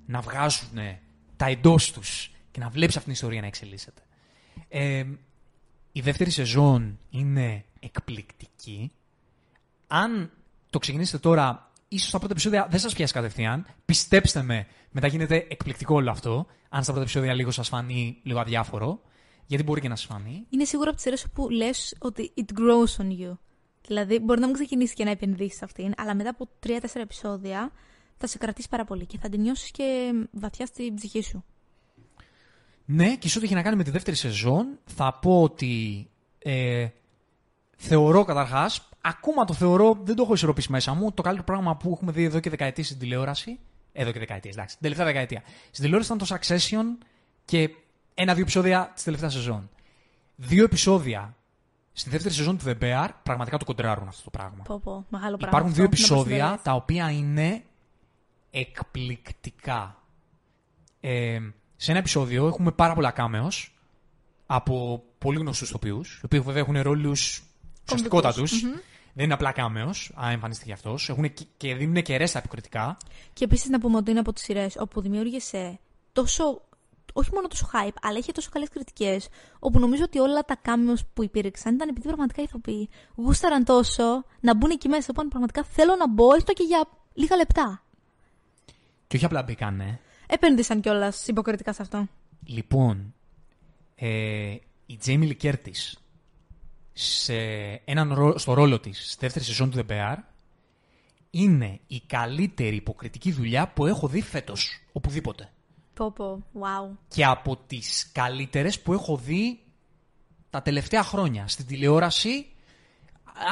να 0.07 0.20
βγάζουν 0.20 0.79
τα 1.37 1.47
εντός 1.47 1.93
τους 1.93 2.31
και 2.51 2.61
να 2.61 2.68
βλέπεις 2.68 2.95
αυτή 2.95 3.05
την 3.05 3.12
ιστορία 3.12 3.41
να 3.41 3.47
εξελίσσεται. 3.47 4.03
Ε, 4.68 5.05
η 5.99 6.01
δεύτερη 6.01 6.31
σεζόν 6.31 6.99
είναι 7.11 7.65
εκπληκτική. 7.81 8.93
Αν 9.87 10.31
το 10.71 10.79
ξεκινήσετε 10.79 11.19
τώρα, 11.19 11.71
ίσως 11.89 12.09
στα 12.09 12.19
πρώτα 12.19 12.33
επεισόδια 12.33 12.67
δεν 12.71 12.81
σας 12.81 12.95
πιάσει 12.95 13.13
κατευθείαν. 13.13 13.67
Πιστέψτε 13.85 14.43
με, 14.43 14.67
μετά 14.91 15.07
γίνεται 15.07 15.47
εκπληκτικό 15.49 15.95
όλο 15.95 16.11
αυτό. 16.11 16.47
Αν 16.69 16.83
στα 16.83 16.93
πρώτα 16.93 17.01
επεισόδια 17.01 17.35
λίγο 17.35 17.51
σας 17.51 17.69
φανεί 17.69 18.21
λίγο 18.23 18.39
αδιάφορο. 18.39 19.01
Γιατί 19.47 19.65
μπορεί 19.65 19.81
και 19.81 19.89
να 19.89 19.97
σας 19.97 20.07
φανεί. 20.07 20.47
Είναι 20.51 20.65
σίγουρα 20.65 20.89
από 20.89 20.97
τις 20.97 21.05
σειρές 21.05 21.27
που 21.35 21.49
λες 21.51 21.97
ότι 21.99 22.33
it 22.37 22.59
grows 22.59 23.03
on 23.03 23.09
you. 23.09 23.37
Δηλαδή, 23.87 24.19
μπορεί 24.19 24.41
να 24.41 24.47
μην 24.47 24.55
ξεκινήσεις 24.55 24.95
και 24.95 25.05
να 25.05 25.11
επενδύσεις 25.11 25.59
σε 25.59 25.65
αυτήν, 25.65 25.93
αλλά 25.97 26.15
μετά 26.15 26.31
από 26.31 26.49
3-4 26.67 26.71
επεισόδια 26.95 27.73
θα 28.17 28.27
σε 28.27 28.39
κρατήσει 28.39 28.69
πάρα 28.69 28.85
πολύ 28.85 29.07
και 29.07 29.19
θα 29.19 29.29
την 29.29 29.41
νιώσεις 29.41 29.71
και 29.71 30.13
βαθιά 30.31 30.67
στην 30.67 30.95
ψυχή 30.95 31.23
σου. 31.23 31.45
Ναι, 32.91 33.16
και 33.16 33.28
σε 33.28 33.39
ό,τι 33.39 33.47
έχει 33.47 33.55
να 33.55 33.62
κάνει 33.62 33.76
με 33.76 33.84
τη 33.84 33.91
δεύτερη 33.91 34.16
σεζόν, 34.16 34.78
θα 34.84 35.18
πω 35.22 35.43
ότι 35.43 36.07
ε, 36.39 36.89
θεωρώ 37.76 38.24
καταρχάς, 38.24 38.89
ακόμα 39.01 39.45
το 39.45 39.53
θεωρώ, 39.53 39.99
δεν 40.03 40.16
το 40.16 40.22
έχω 40.22 40.34
ισορροπήσει 40.34 40.70
μέσα 40.72 40.95
μου, 40.95 41.12
το 41.12 41.22
καλύτερο 41.22 41.47
πράγμα 41.47 41.76
που 41.76 41.91
έχουμε 41.93 42.12
δει 42.12 42.24
εδώ 42.24 42.41
και 42.41 42.51
δεκαετίες 42.51 42.86
στην 42.86 42.99
τηλεόραση. 42.99 43.59
Εδώ 43.93 44.12
και 44.12 44.18
δεκαετίες, 44.18 44.55
εντάξει, 44.55 44.74
την 44.74 44.82
τελευταία 44.82 45.07
δεκαετία. 45.07 45.43
Στην 45.70 45.84
τηλεόραση 45.84 46.12
ήταν 46.12 46.26
το 46.26 46.36
Succession 46.36 47.07
και 47.45 47.70
ένα-δύο 48.14 48.43
επεισόδια 48.43 48.91
της 48.95 49.05
τελευταίας 49.05 49.32
σεζόν. 49.32 49.70
Δύο 50.36 50.64
επεισόδια 50.64 51.36
στη 51.93 52.11
δεύτερη 52.11 52.34
σεζόν 52.34 52.59
του 52.59 52.64
The 52.66 52.78
Bear 52.82 53.09
πραγματικά 53.22 53.57
το 53.57 53.64
κοντράρουν 53.64 54.09
αυτό 54.09 54.22
το 54.24 54.30
πράγμα. 54.30 54.62
Πω, 54.62 54.80
πω, 54.80 55.07
μεγάλο 55.09 55.36
πράγμα 55.36 55.59
Υπάρχουν 55.59 55.74
δύο 55.74 55.84
αυτό, 55.84 55.97
να 55.97 56.05
επεισόδια 56.14 56.39
προσφέρεις. 56.39 56.62
τα 56.62 56.72
οποία 56.72 57.11
είναι 57.11 57.62
εκπληκτικά. 58.51 60.03
Ε, 61.01 61.39
σε 61.81 61.91
ένα 61.91 62.01
επεισόδιο 62.01 62.47
έχουμε 62.47 62.70
πάρα 62.70 62.95
πολλά 62.95 63.11
κάμεος 63.11 63.74
από 64.47 65.05
πολύ 65.18 65.39
γνωστούς 65.39 65.70
τοπίους, 65.70 66.18
οι 66.22 66.24
οποίοι 66.24 66.41
βέβαια 66.41 66.62
έχουν 66.62 66.81
ρόλους 66.81 67.43
ουσιαστικότατους. 67.85 68.61
Δεν 69.12 69.24
είναι 69.24 69.35
απλά 69.35 69.53
κάμεος, 69.53 70.12
αν 70.14 70.31
εμφανίστηκε 70.31 70.72
αυτός. 70.72 71.09
Έχουν 71.09 71.33
και, 71.33 71.47
και 71.57 71.74
δίνουν 71.74 72.03
και 72.03 72.16
ρέστα 72.16 72.39
επικριτικά. 72.39 72.97
Και 73.33 73.45
επίσης 73.45 73.68
να 73.68 73.81
πούμε 73.81 73.97
ότι 73.97 74.11
είναι 74.11 74.20
από 74.20 74.33
τις 74.33 74.43
σειρές 74.43 74.76
όπου 74.79 75.01
δημιούργησε 75.01 75.79
τόσο. 76.12 76.62
Όχι 77.12 77.31
μόνο 77.35 77.47
τόσο 77.49 77.70
hype, 77.72 77.97
αλλά 78.03 78.18
είχε 78.18 78.33
τόσο 78.33 78.51
καλές 78.53 78.68
κριτικές, 78.68 79.29
όπου 79.59 79.79
νομίζω 79.79 80.03
ότι 80.05 80.18
όλα 80.18 80.43
τα 80.43 80.61
cameos 80.64 81.01
που 81.14 81.22
υπήρξαν 81.22 81.74
ήταν 81.74 81.89
επειδή 81.89 82.07
πραγματικά 82.07 82.41
οι 82.41 82.45
ηθοποιοί 82.45 82.89
γούσταραν 83.14 83.64
τόσο 83.64 84.24
να 84.41 84.57
μπουν 84.57 84.70
εκεί 84.70 84.89
μέσα. 84.89 85.07
Οπότε 85.11 85.29
πραγματικά 85.29 85.64
θέλω 85.64 85.97
να 85.97 86.09
μπω 86.09 86.35
έστω 86.35 86.53
και 86.53 86.62
για 86.62 86.89
λίγα 87.12 87.37
λεπτά. 87.37 87.83
Και 89.07 89.16
όχι 89.16 89.24
απλά 89.24 89.43
μπήκανε. 89.43 90.01
Επένδυσαν 90.31 90.81
κιόλας 90.81 91.26
υποκριτικά 91.29 91.72
σε 91.72 91.83
αυτό. 91.83 92.07
Λοιπόν, 92.45 93.14
ε, 93.95 94.57
η 94.87 94.97
Τζέιμι 94.97 95.26
Λικέρτης 95.26 95.99
σε 96.93 97.35
έναν 97.85 98.12
ρο- 98.14 98.39
στο 98.39 98.53
ρόλο 98.55 98.81
της 98.81 99.11
στη 99.11 99.16
δεύτερη 99.20 99.45
σεζόν 99.45 99.70
του 99.70 99.79
The 99.89 99.91
Bear 99.93 100.16
είναι 101.31 101.81
η 101.87 102.01
καλύτερη 102.07 102.76
υποκριτική 102.76 103.33
δουλειά 103.33 103.68
που 103.68 103.87
έχω 103.87 104.09
δει 104.09 104.20
φέτος, 104.22 104.81
οπουδήποτε. 104.93 105.51
Πω 105.95 106.11
πω, 106.12 106.43
wow. 106.61 106.97
Και 107.09 107.24
από 107.24 107.57
τις 107.66 108.11
καλύτερες 108.12 108.81
που 108.81 108.93
έχω 108.93 109.16
δει 109.16 109.59
τα 110.51 110.62
τελευταία 110.62 111.03
χρόνια. 111.03 111.49
Στην 111.49 111.66
τηλεόραση, 111.66 112.47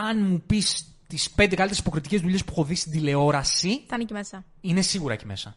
αν 0.09 0.27
μου 0.27 0.41
πεις 0.47 0.87
τις 1.07 1.31
πέντε 1.31 1.55
καλύτερες 1.55 1.79
υποκριτικές 1.79 2.20
δουλειές 2.20 2.45
που 2.45 2.53
έχω 2.53 2.64
δει 2.64 2.74
στην 2.74 2.93
τηλεόραση, 2.93 3.68
Θα 3.87 3.95
είναι 3.95 4.03
εκεί 4.03 4.12
μέσα. 4.12 4.45
είναι 4.61 4.81
σίγουρα 4.83 5.14
εκεί 5.14 5.27
μέσα. 5.27 5.57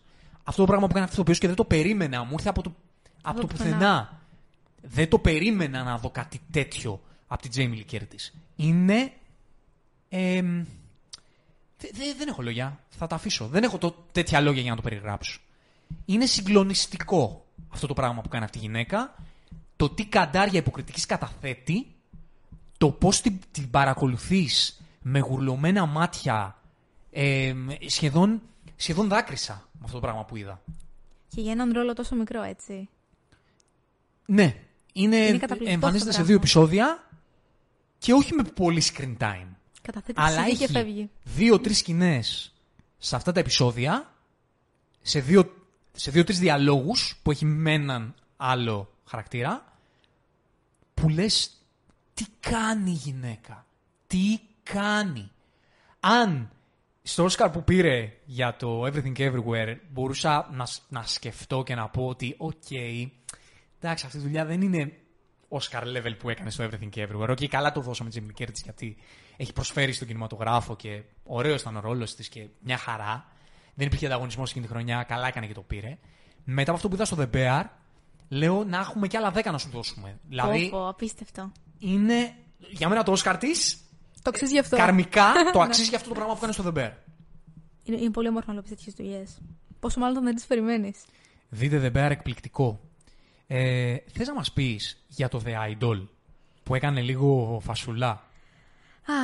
Αυτό 0.50 0.62
το 0.62 0.68
πράγμα 0.68 0.86
που 0.86 0.92
έκανε 0.92 1.06
αυτός 1.12 1.26
το 1.26 1.32
και 1.34 1.48
δεν 1.48 1.56
το 1.56 1.66
περίμενα, 1.66 2.24
μου 2.24 2.32
ήρθε 2.32 2.50
από 2.50 2.62
το, 2.62 2.76
από 3.22 3.40
το 3.42 3.48
πουθενά. 3.48 3.72
πουθενά. 3.74 4.22
Δεν 4.82 5.10
το 5.10 5.20
περίμενα 5.20 5.84
να 5.84 5.98
δω 5.98 6.10
κάτι 6.10 6.42
τέτοιο 6.52 7.02
από 7.28 7.42
την 7.42 7.52
Τζέιμι 7.52 7.76
Λικέρτης. 7.76 8.34
Είναι. 8.56 9.12
εμ, 10.10 10.64
δε- 11.78 11.90
δε- 11.94 12.14
δεν 12.18 12.28
έχω 12.28 12.42
λόγια. 12.42 12.80
Θα 12.90 13.08
τα 13.08 13.16
αφήσω. 13.16 13.48
Δεν 13.48 13.64
έχω 13.64 13.78
το, 13.78 13.96
τέτοια 14.12 14.42
λόγια 14.42 14.62
για 14.62 14.70
να 14.70 14.76
το 14.76 14.82
περιγράψω. 14.82 15.40
Είναι 16.06 16.26
συγκλονιστικό 16.26 17.46
αυτό 17.70 17.88
το 17.88 17.94
πράγμα 17.94 18.22
που 18.22 18.30
κάνει 18.30 18.44
αυτή 18.44 18.58
η 18.58 18.62
γυναίκα. 18.62 19.16
Το 19.76 19.90
τι 19.90 20.06
καντάρια 20.06 20.60
υποκριτικής 20.60 21.06
καταθέτει. 21.06 21.88
Το 22.78 22.92
πώς 22.92 23.22
την, 23.22 23.40
την 23.52 23.70
παρακολουθείς 23.70 24.82
με 25.02 25.20
γουρλωμένα 25.20 25.86
μάτια. 25.86 26.58
εμ, 27.12 27.68
σχεδόν, 27.88 28.42
σχεδόν 28.82 29.08
δάκρυσα 29.08 29.70
με 29.72 29.80
αυτό 29.84 29.96
το 29.96 30.00
πράγμα 30.02 30.26
που 30.26 30.36
είδα. 30.36 30.62
Και 31.28 31.42
για 31.42 31.52
έναν 31.52 31.72
ρόλο 31.74 31.94
τόσο 31.94 32.16
μικρό, 32.16 32.42
έτσι. 32.42 32.90
Ναι. 34.26 34.56
Είναι, 34.94 35.16
Είναι 35.16 35.38
καταπληκτικό 35.38 35.72
εμφανίζεται 35.72 36.10
αυτό 36.10 36.12
σε 36.12 36.20
το 36.20 36.26
δύο 36.26 36.40
πράγμα. 36.40 36.66
επεισόδια 36.66 37.10
και 37.98 38.14
όχι 38.14 38.34
με 38.34 38.44
πολύ 38.44 38.84
screen 38.94 39.18
time. 39.18 39.48
Καταθέτει 39.82 40.22
Αλλά 40.22 40.42
ψυχή 40.42 40.58
και 40.58 40.64
έχει 40.64 40.74
φεύγει. 40.74 41.10
δύο-τρεις 41.24 41.78
σκηνές 41.78 42.54
σε 42.98 43.16
αυτά 43.16 43.32
τα 43.32 43.40
επεισόδια, 43.40 44.14
σε 45.02 45.20
δύο, 45.20 45.54
σε 45.92 46.12
δύο-τρεις 46.12 46.40
διαλόγους 46.40 47.20
που 47.24 47.32
έχει 47.32 47.46
με 47.46 47.74
έναν 47.74 48.16
άλλο 48.38 48.94
χαρακτήρα, 49.06 49.74
που 50.94 51.10
λες 51.10 51.52
τι 52.14 52.26
κάνει 52.40 52.92
η 52.92 52.94
γυναίκα; 52.94 53.66
Τι 54.08 54.40
κάνει; 54.64 55.32
Αν 56.00 56.50
στο 57.12 57.24
Όσκαρ 57.24 57.50
που 57.50 57.64
πήρε 57.64 58.14
για 58.26 58.56
το 58.56 58.86
Everything 58.86 59.18
Everywhere 59.18 59.76
μπορούσα 59.92 60.50
να, 60.52 60.66
σ- 60.66 60.82
να 60.90 61.04
σκεφτώ 61.04 61.64
και 61.64 61.76
να 61.76 61.90
πω 61.90 62.08
ότι 62.08 62.36
οκ, 62.38 62.72
εντάξει 63.80 64.06
αυτή 64.06 64.18
η 64.18 64.22
δουλειά 64.22 64.46
δεν 64.46 64.62
είναι 64.62 64.94
Oscar 65.50 65.82
level 65.84 66.18
που 66.20 66.30
έκανε 66.30 66.50
στο 66.50 66.68
Everything 66.70 66.98
Everywhere. 66.98 67.30
Οκ, 67.30 67.44
καλά 67.50 67.72
το 67.72 67.82
δώσαμε 67.82 68.10
Jamie 68.16 68.42
Curtis 68.42 68.62
γιατί 68.64 68.98
έχει 69.38 69.54
προσφέρει 69.54 69.92
στον 69.92 70.08
κινηματογράφο 70.08 70.76
και 70.76 71.02
ωραίος 71.24 71.62
ήταν 71.62 71.76
ο 71.76 71.80
ρόλος 71.80 72.16
της 72.16 72.30
και 72.30 72.48
μια 72.60 72.78
χαρά. 72.78 73.26
Δεν 73.74 73.88
υπήρχε 73.88 74.06
ανταγωνισμός 74.06 74.50
εκείνη 74.50 74.66
τη 74.66 74.72
χρονιά, 74.72 75.04
καλά 75.04 75.28
έκανε 75.28 75.48
και 75.48 75.54
το 75.54 75.62
πήρε. 75.62 75.98
Μετά 76.44 76.64
από 76.72 76.74
αυτό 76.74 76.88
που 76.88 76.96
είδα 76.96 77.06
στο 77.06 77.18
The 77.20 77.36
Bear, 77.36 77.64
λέω 78.30 78.64
να 78.64 78.78
έχουμε 78.78 79.08
κι 79.08 79.18
άλλα 79.18 79.32
10 79.36 79.52
να 79.52 79.58
σου 79.58 79.70
δώσουμε. 79.70 80.20
Δηλαδή, 80.28 80.70
Πω, 80.70 80.78
πω, 80.80 80.88
απίστευτο. 80.88 81.52
είναι 81.80 82.34
για 82.70 82.90
μένα 82.90 83.04
το 83.04 83.14
Oscar 83.18 83.36
της 83.40 83.78
Το 84.22 84.30
αξίζει 84.30 84.52
γι' 84.54 84.60
αυτό. 84.60 84.76
καρμικά 84.78 85.32
το 85.54 85.62
αξίζει 85.62 85.88
για 85.90 85.98
αυτό 85.98 86.10
το 86.10 86.16
πράγμα 86.16 86.34
που 86.34 86.40
έκανε 86.46 86.54
στο 86.54 86.64
The 86.68 86.78
Bear. 86.78 86.92
Είναι, 87.84 87.98
είναι 88.02 88.10
πολύ 88.12 88.28
όμορφο 88.28 88.52
να 88.54 88.62
βλέπεις 88.62 88.70
τέτοιες 88.78 88.96
δουλειές. 88.96 89.38
Πόσο 89.80 90.00
μάλλον 90.00 90.14
όταν 90.16 90.26
δεν 90.28 90.36
τις 90.36 90.46
περιμένεις. 90.46 90.98
Δείτε 91.50 91.80
The 91.94 91.98
Bear 91.98 92.10
εκπληκτικό. 92.12 92.80
Ε, 93.48 93.96
θες 94.14 94.28
να 94.28 94.34
μας 94.34 94.52
πεις 94.52 95.04
για 95.08 95.28
το 95.30 95.42
The 95.46 95.50
Idol 95.72 96.08
που 96.64 96.76
έκανε 96.76 97.02
λίγο 97.02 97.60
φασουλά. 97.64 98.24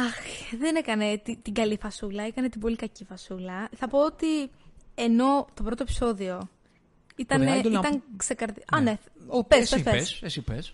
Αχ, 0.05 0.15
δεν 0.59 0.75
έκανε 0.75 1.17
τη- 1.17 1.35
την 1.37 1.53
καλή 1.53 1.77
φασούλα, 1.81 2.23
έκανε 2.23 2.49
την 2.49 2.61
πολύ 2.61 2.75
κακή 2.75 3.05
φασούλα. 3.05 3.69
Θα 3.75 3.87
πω 3.87 4.05
ότι 4.05 4.49
ενώ 4.95 5.47
το 5.53 5.63
πρώτο 5.63 5.83
επεισόδιο 5.83 6.49
ήταν, 7.15 7.41
The 7.41 7.59
Idol, 7.59 7.65
ήταν 7.65 7.81
να- 7.81 8.01
ξεκαρδι... 8.17 8.63
Α, 8.71 8.81
ναι. 8.81 8.97
Ο, 9.27 9.43
Πες, 9.43 9.59
εσύ 9.71 9.83
πες, 9.83 9.93
πες, 9.93 10.19
εσύ 10.21 10.41
πες. 10.41 10.71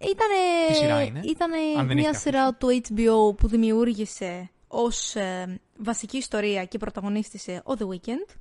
Ήτανε, 0.00 0.66
Τι 0.68 0.74
σειρά 0.74 1.02
είναι; 1.02 1.20
Ήτανε 1.24 1.56
Αν 1.78 1.86
δεν 1.86 1.96
μια 1.96 2.08
έχει 2.08 2.18
σειρά 2.18 2.54
του 2.54 2.80
HBO 2.82 3.36
που 3.36 3.48
δημιούργησε 3.48 4.50
ως 4.68 5.14
ε, 5.14 5.60
βασική 5.76 6.16
ιστορία 6.16 6.64
και 6.64 6.78
πρωταγωνίστησε 6.78 7.62
ο 7.64 7.72
The 7.78 7.86
Weeknd. 7.88 8.34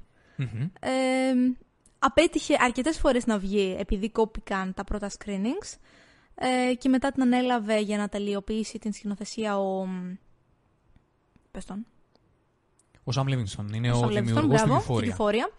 Ε, 0.80 1.34
απέτυχε 2.00 2.56
αρκετές 2.60 2.98
φορές 3.00 3.26
να 3.26 3.38
βγει 3.38 3.76
επειδή 3.80 4.10
κόπηκαν 4.10 4.74
τα 4.74 4.84
πρώτα 4.84 5.12
screenings 5.18 5.78
ε, 6.36 6.74
και 6.74 6.90
μετά 6.90 7.12
την 7.12 7.22
ανέλαβε 7.22 7.80
για 7.80 7.98
να 7.98 8.10
τελειοποιήσει 8.10 8.80
την 8.80 8.94
σκηνοθεσία 8.94 9.60
ο... 9.60 9.88
Πες 11.52 11.66
τον. 11.66 11.86
Ο 13.04 13.12
Σαμ 13.12 13.28
Λίβινστον 13.28 13.74
είναι 13.74 13.92
Sam 13.92 13.96
ο 13.96 14.06
Levinson, 14.06 14.14
δημιουργός 14.14 14.62
του 14.62 14.68
μπράβο, 14.68 14.96
Euphoria. 14.96 15.04
του 15.04 15.16
Euphoria. 15.18 15.52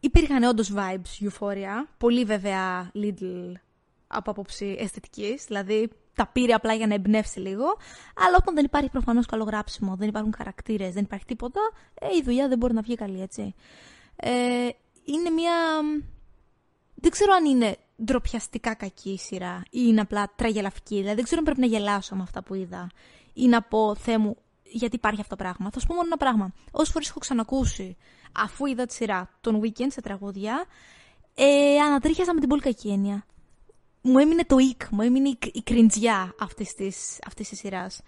Υπήρχαν 0.00 0.42
όντως 0.42 0.72
vibes 0.76 1.28
Euphoria. 1.28 1.86
Πολύ 1.98 2.24
βέβαια 2.24 2.90
Lidl 2.94 3.52
από 4.06 4.30
άποψη 4.30 4.76
αισθητικής. 4.78 5.44
Δηλαδή 5.44 5.90
τα 6.14 6.26
πήρε 6.26 6.52
απλά 6.52 6.74
για 6.74 6.86
να 6.86 6.94
εμπνεύσει 6.94 7.40
λίγο. 7.40 7.64
Αλλά 8.16 8.36
όταν 8.40 8.54
δεν 8.54 8.64
υπάρχει 8.64 8.90
προφανώς 8.90 9.26
καλό 9.26 9.44
γράψιμο, 9.44 9.96
δεν 9.96 10.08
υπάρχουν 10.08 10.34
χαρακτήρες, 10.36 10.94
δεν 10.94 11.02
υπάρχει 11.02 11.24
τίποτα, 11.24 11.60
ε, 11.94 12.06
η 12.16 12.22
δουλειά 12.22 12.48
δεν 12.48 12.58
μπορεί 12.58 12.72
να 12.72 12.80
βγει 12.80 12.94
καλή, 12.94 13.22
έτσι. 13.22 13.54
Ε, 14.16 14.68
είναι 15.04 15.30
μια. 15.30 15.52
Δεν 16.94 17.10
ξέρω 17.10 17.32
αν 17.34 17.44
είναι 17.44 17.76
ντροπιαστικά 18.04 18.74
κακή 18.74 19.10
η 19.10 19.18
σειρά 19.18 19.62
ή 19.70 19.80
είναι 19.84 20.00
απλά 20.00 20.32
τραγελαφική. 20.36 20.96
Δηλαδή 20.96 21.14
δεν 21.14 21.24
ξέρω 21.24 21.38
αν 21.38 21.44
πρέπει 21.44 21.60
να 21.60 21.66
γελάσω 21.66 22.14
με 22.14 22.22
αυτά 22.22 22.42
που 22.42 22.54
είδα 22.54 22.90
ή 23.32 23.46
να 23.46 23.62
πω 23.62 23.94
Θεέ 23.94 24.18
μου, 24.18 24.36
γιατί 24.62 24.96
υπάρχει 24.96 25.20
αυτό 25.20 25.36
το 25.36 25.42
πράγμα. 25.42 25.70
Θα 25.70 25.80
σου 25.80 25.86
πω 25.86 25.94
μόνο 25.94 26.06
ένα 26.06 26.16
πράγμα. 26.16 26.52
Όσες 26.70 26.92
φορές 26.92 27.08
έχω 27.08 27.18
ξανακούσει, 27.18 27.96
αφού 28.32 28.66
είδα 28.66 28.86
τη 28.86 28.94
σειρά 28.94 29.28
τον 29.40 29.60
weekend 29.62 29.86
σε 29.88 30.00
τραγούδια, 30.00 30.64
ε, 31.34 31.78
ανατρίχιασα 31.78 32.34
με 32.34 32.40
την 32.40 32.48
πολύ 32.48 32.60
κακή 32.60 32.88
έννοια. 32.88 33.26
Μου 34.08 34.18
έμεινε 34.18 34.44
το 34.44 34.56
ikk, 34.70 34.88
μου 34.90 35.02
έμεινε 35.02 35.28
η, 35.28 35.38
η 35.52 35.62
κριντζιά 35.62 36.34
αυτής 36.40 36.74
της 36.74 37.18
αυτής 37.26 37.48
της 37.48 37.58
σειράς. 37.58 38.00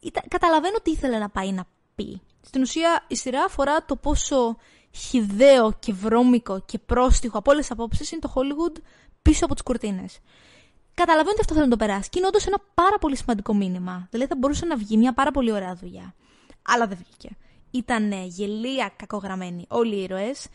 Ήταν, 0.00 0.22
καταλαβαίνω 0.28 0.78
τι 0.82 0.90
ήθελε 0.90 1.18
να 1.18 1.28
πάει 1.28 1.52
να 1.52 1.66
πει. 1.94 2.20
Στην 2.40 2.62
ουσία 2.62 3.04
η 3.08 3.16
σειρά 3.16 3.44
αφορά 3.44 3.84
το 3.84 3.96
πόσο 3.96 4.56
χιδαίο 4.90 5.72
και 5.78 5.92
βρώμικο 5.92 6.60
και 6.66 6.78
πρόστιχο 6.78 7.38
από 7.38 7.50
όλες 7.50 7.62
τις 7.62 7.70
απόψεις 7.70 8.10
είναι 8.10 8.20
το 8.20 8.32
Hollywood 8.34 8.76
πίσω 9.22 9.44
από 9.44 9.54
τις 9.54 9.62
κουρτίνες. 9.62 10.18
Καταλαβαίνω 10.94 11.30
ότι 11.30 11.40
αυτό 11.40 11.54
θέλει 11.54 11.64
να 11.64 11.76
το 11.76 11.84
περάσει. 11.84 12.08
Και 12.08 12.18
είναι 12.18 12.28
όντως 12.28 12.46
ένα 12.46 12.58
πάρα 12.74 12.98
πολύ 12.98 13.16
σημαντικό 13.16 13.54
μήνυμα. 13.54 14.06
Δηλαδή 14.10 14.30
θα 14.30 14.36
μπορούσε 14.38 14.66
να 14.66 14.76
βγει 14.76 14.96
μια 14.96 15.14
πάρα 15.14 15.30
πολύ 15.30 15.52
ωραία 15.52 15.74
δουλειά. 15.74 16.14
Αλλά 16.62 16.86
δεν 16.86 16.98
βγήκε. 17.02 17.36
Ήταν 17.70 18.12
γελία 18.12 18.92
κακογραμμένοι 18.96 19.64
όλοι 19.68 19.96
οι 19.96 20.02
ήρωες. 20.02 20.46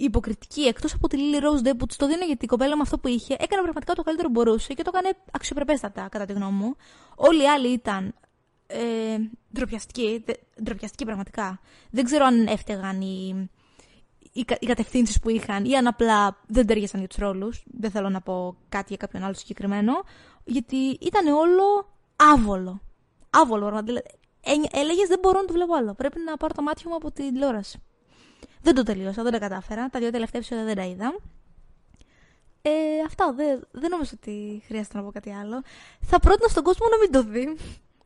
Υποκριτική 0.00 0.60
εκτός 0.60 0.94
από 0.94 1.08
τη 1.08 1.16
Lily 1.20 1.36
Rose 1.42 1.68
Depp 1.68 1.78
που 1.78 1.86
τη 1.86 1.96
το 1.96 2.06
δίνω 2.06 2.24
γιατί 2.24 2.44
η 2.44 2.48
κοπέλα 2.48 2.76
με 2.76 2.82
αυτό 2.82 2.98
που 2.98 3.08
είχε 3.08 3.32
έκανε 3.38 3.62
πραγματικά 3.62 3.94
το 3.94 4.02
καλύτερο 4.02 4.28
που 4.28 4.34
μπορούσε 4.40 4.74
και 4.74 4.82
το 4.82 4.90
έκανε 4.94 5.16
αξιοπρεπέστατα 5.30 6.08
κατά 6.10 6.24
τη 6.24 6.32
γνώμη 6.32 6.52
μου. 6.56 6.76
Όλοι 7.14 7.42
οι 7.42 7.48
άλλοι 7.48 7.68
ήταν 7.68 8.14
ε, 8.66 8.78
ντροπιαστικοί, 9.52 10.22
δε- 10.26 10.62
ντροπιαστικοί 10.62 11.04
πραγματικά. 11.04 11.60
Δεν 11.90 12.04
ξέρω 12.04 12.24
αν 12.24 12.46
έφταιγαν 12.46 13.00
οι, 13.00 13.48
οι, 14.32 14.44
κα- 14.44 14.56
οι 14.60 14.66
κατευθύνσεις 14.66 15.18
που 15.20 15.28
είχαν 15.30 15.64
ή 15.64 15.76
αν 15.76 15.86
απλά 15.86 16.36
δεν 16.46 16.66
τέριασαν 16.66 16.98
για 17.00 17.08
τους 17.08 17.18
ρόλους. 17.18 17.62
Δεν 17.66 17.90
θέλω 17.90 18.08
να 18.08 18.20
πω 18.20 18.56
κάτι 18.68 18.86
για 18.88 18.96
κάποιον 18.96 19.22
άλλο 19.22 19.34
συγκεκριμένο. 19.34 19.92
Γιατί 20.44 20.76
ήταν 21.00 21.26
όλο 21.26 21.94
άβολο. 22.16 22.80
Άβολο, 23.30 23.66
πραγματικά. 23.66 24.02
Έλεγες 24.72 25.08
δεν 25.08 25.18
μπορώ 25.18 25.40
να 25.40 25.44
το 25.46 25.52
βλέπω 25.52 25.74
άλλο. 25.74 25.94
Πρέπει 25.94 26.20
να 26.20 26.36
πάρω 26.36 26.54
το 26.54 26.62
μάτι 26.62 26.88
μου 26.88 26.94
από 26.94 27.10
την 27.12 27.32
τηλεόραση. 27.32 27.82
Δεν 28.62 28.74
το 28.74 28.82
τελείωσα, 28.82 29.22
δεν 29.22 29.32
τα 29.32 29.38
κατάφερα. 29.38 29.88
Τα 29.88 29.98
δύο 29.98 30.10
τελευταία 30.10 30.40
επεισόδια 30.40 30.64
δεν 30.64 30.76
τα 30.76 30.84
είδα. 30.84 31.14
Ε, 32.62 32.70
αυτά. 33.06 33.32
Δεν, 33.32 33.66
δεν 33.70 33.90
νομίζω 33.90 34.10
ότι 34.14 34.62
χρειάζεται 34.66 34.96
να 34.96 35.04
πω 35.04 35.10
κάτι 35.10 35.30
άλλο. 35.32 35.62
Θα 36.00 36.18
πρότεινα 36.18 36.48
στον 36.48 36.62
κόσμο 36.62 36.86
να 36.90 36.98
μην 36.98 37.12
το 37.12 37.22
δει. 37.22 37.56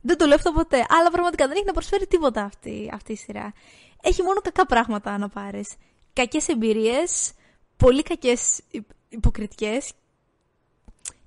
Δεν 0.01 0.17
το 0.19 0.27
λέω 0.27 0.35
αυτό 0.35 0.53
ποτέ. 0.53 0.87
Αλλά 0.89 1.11
πραγματικά 1.11 1.47
δεν 1.47 1.57
έχει 1.57 1.67
να 1.67 1.73
προσφέρει 1.73 2.07
τίποτα 2.07 2.43
αυτή, 2.43 2.91
αυτή 2.93 3.13
η 3.13 3.17
σειρά. 3.17 3.53
Έχει 4.03 4.23
μόνο 4.23 4.41
κακά 4.41 4.67
πράγματα 4.67 5.19
να 5.19 5.29
πάρεις. 5.29 5.75
Κακές 6.13 6.49
εμπειρίες, 6.49 7.33
πολύ 7.77 8.03
κακές 8.03 8.61
υποκριτικές. 9.09 9.93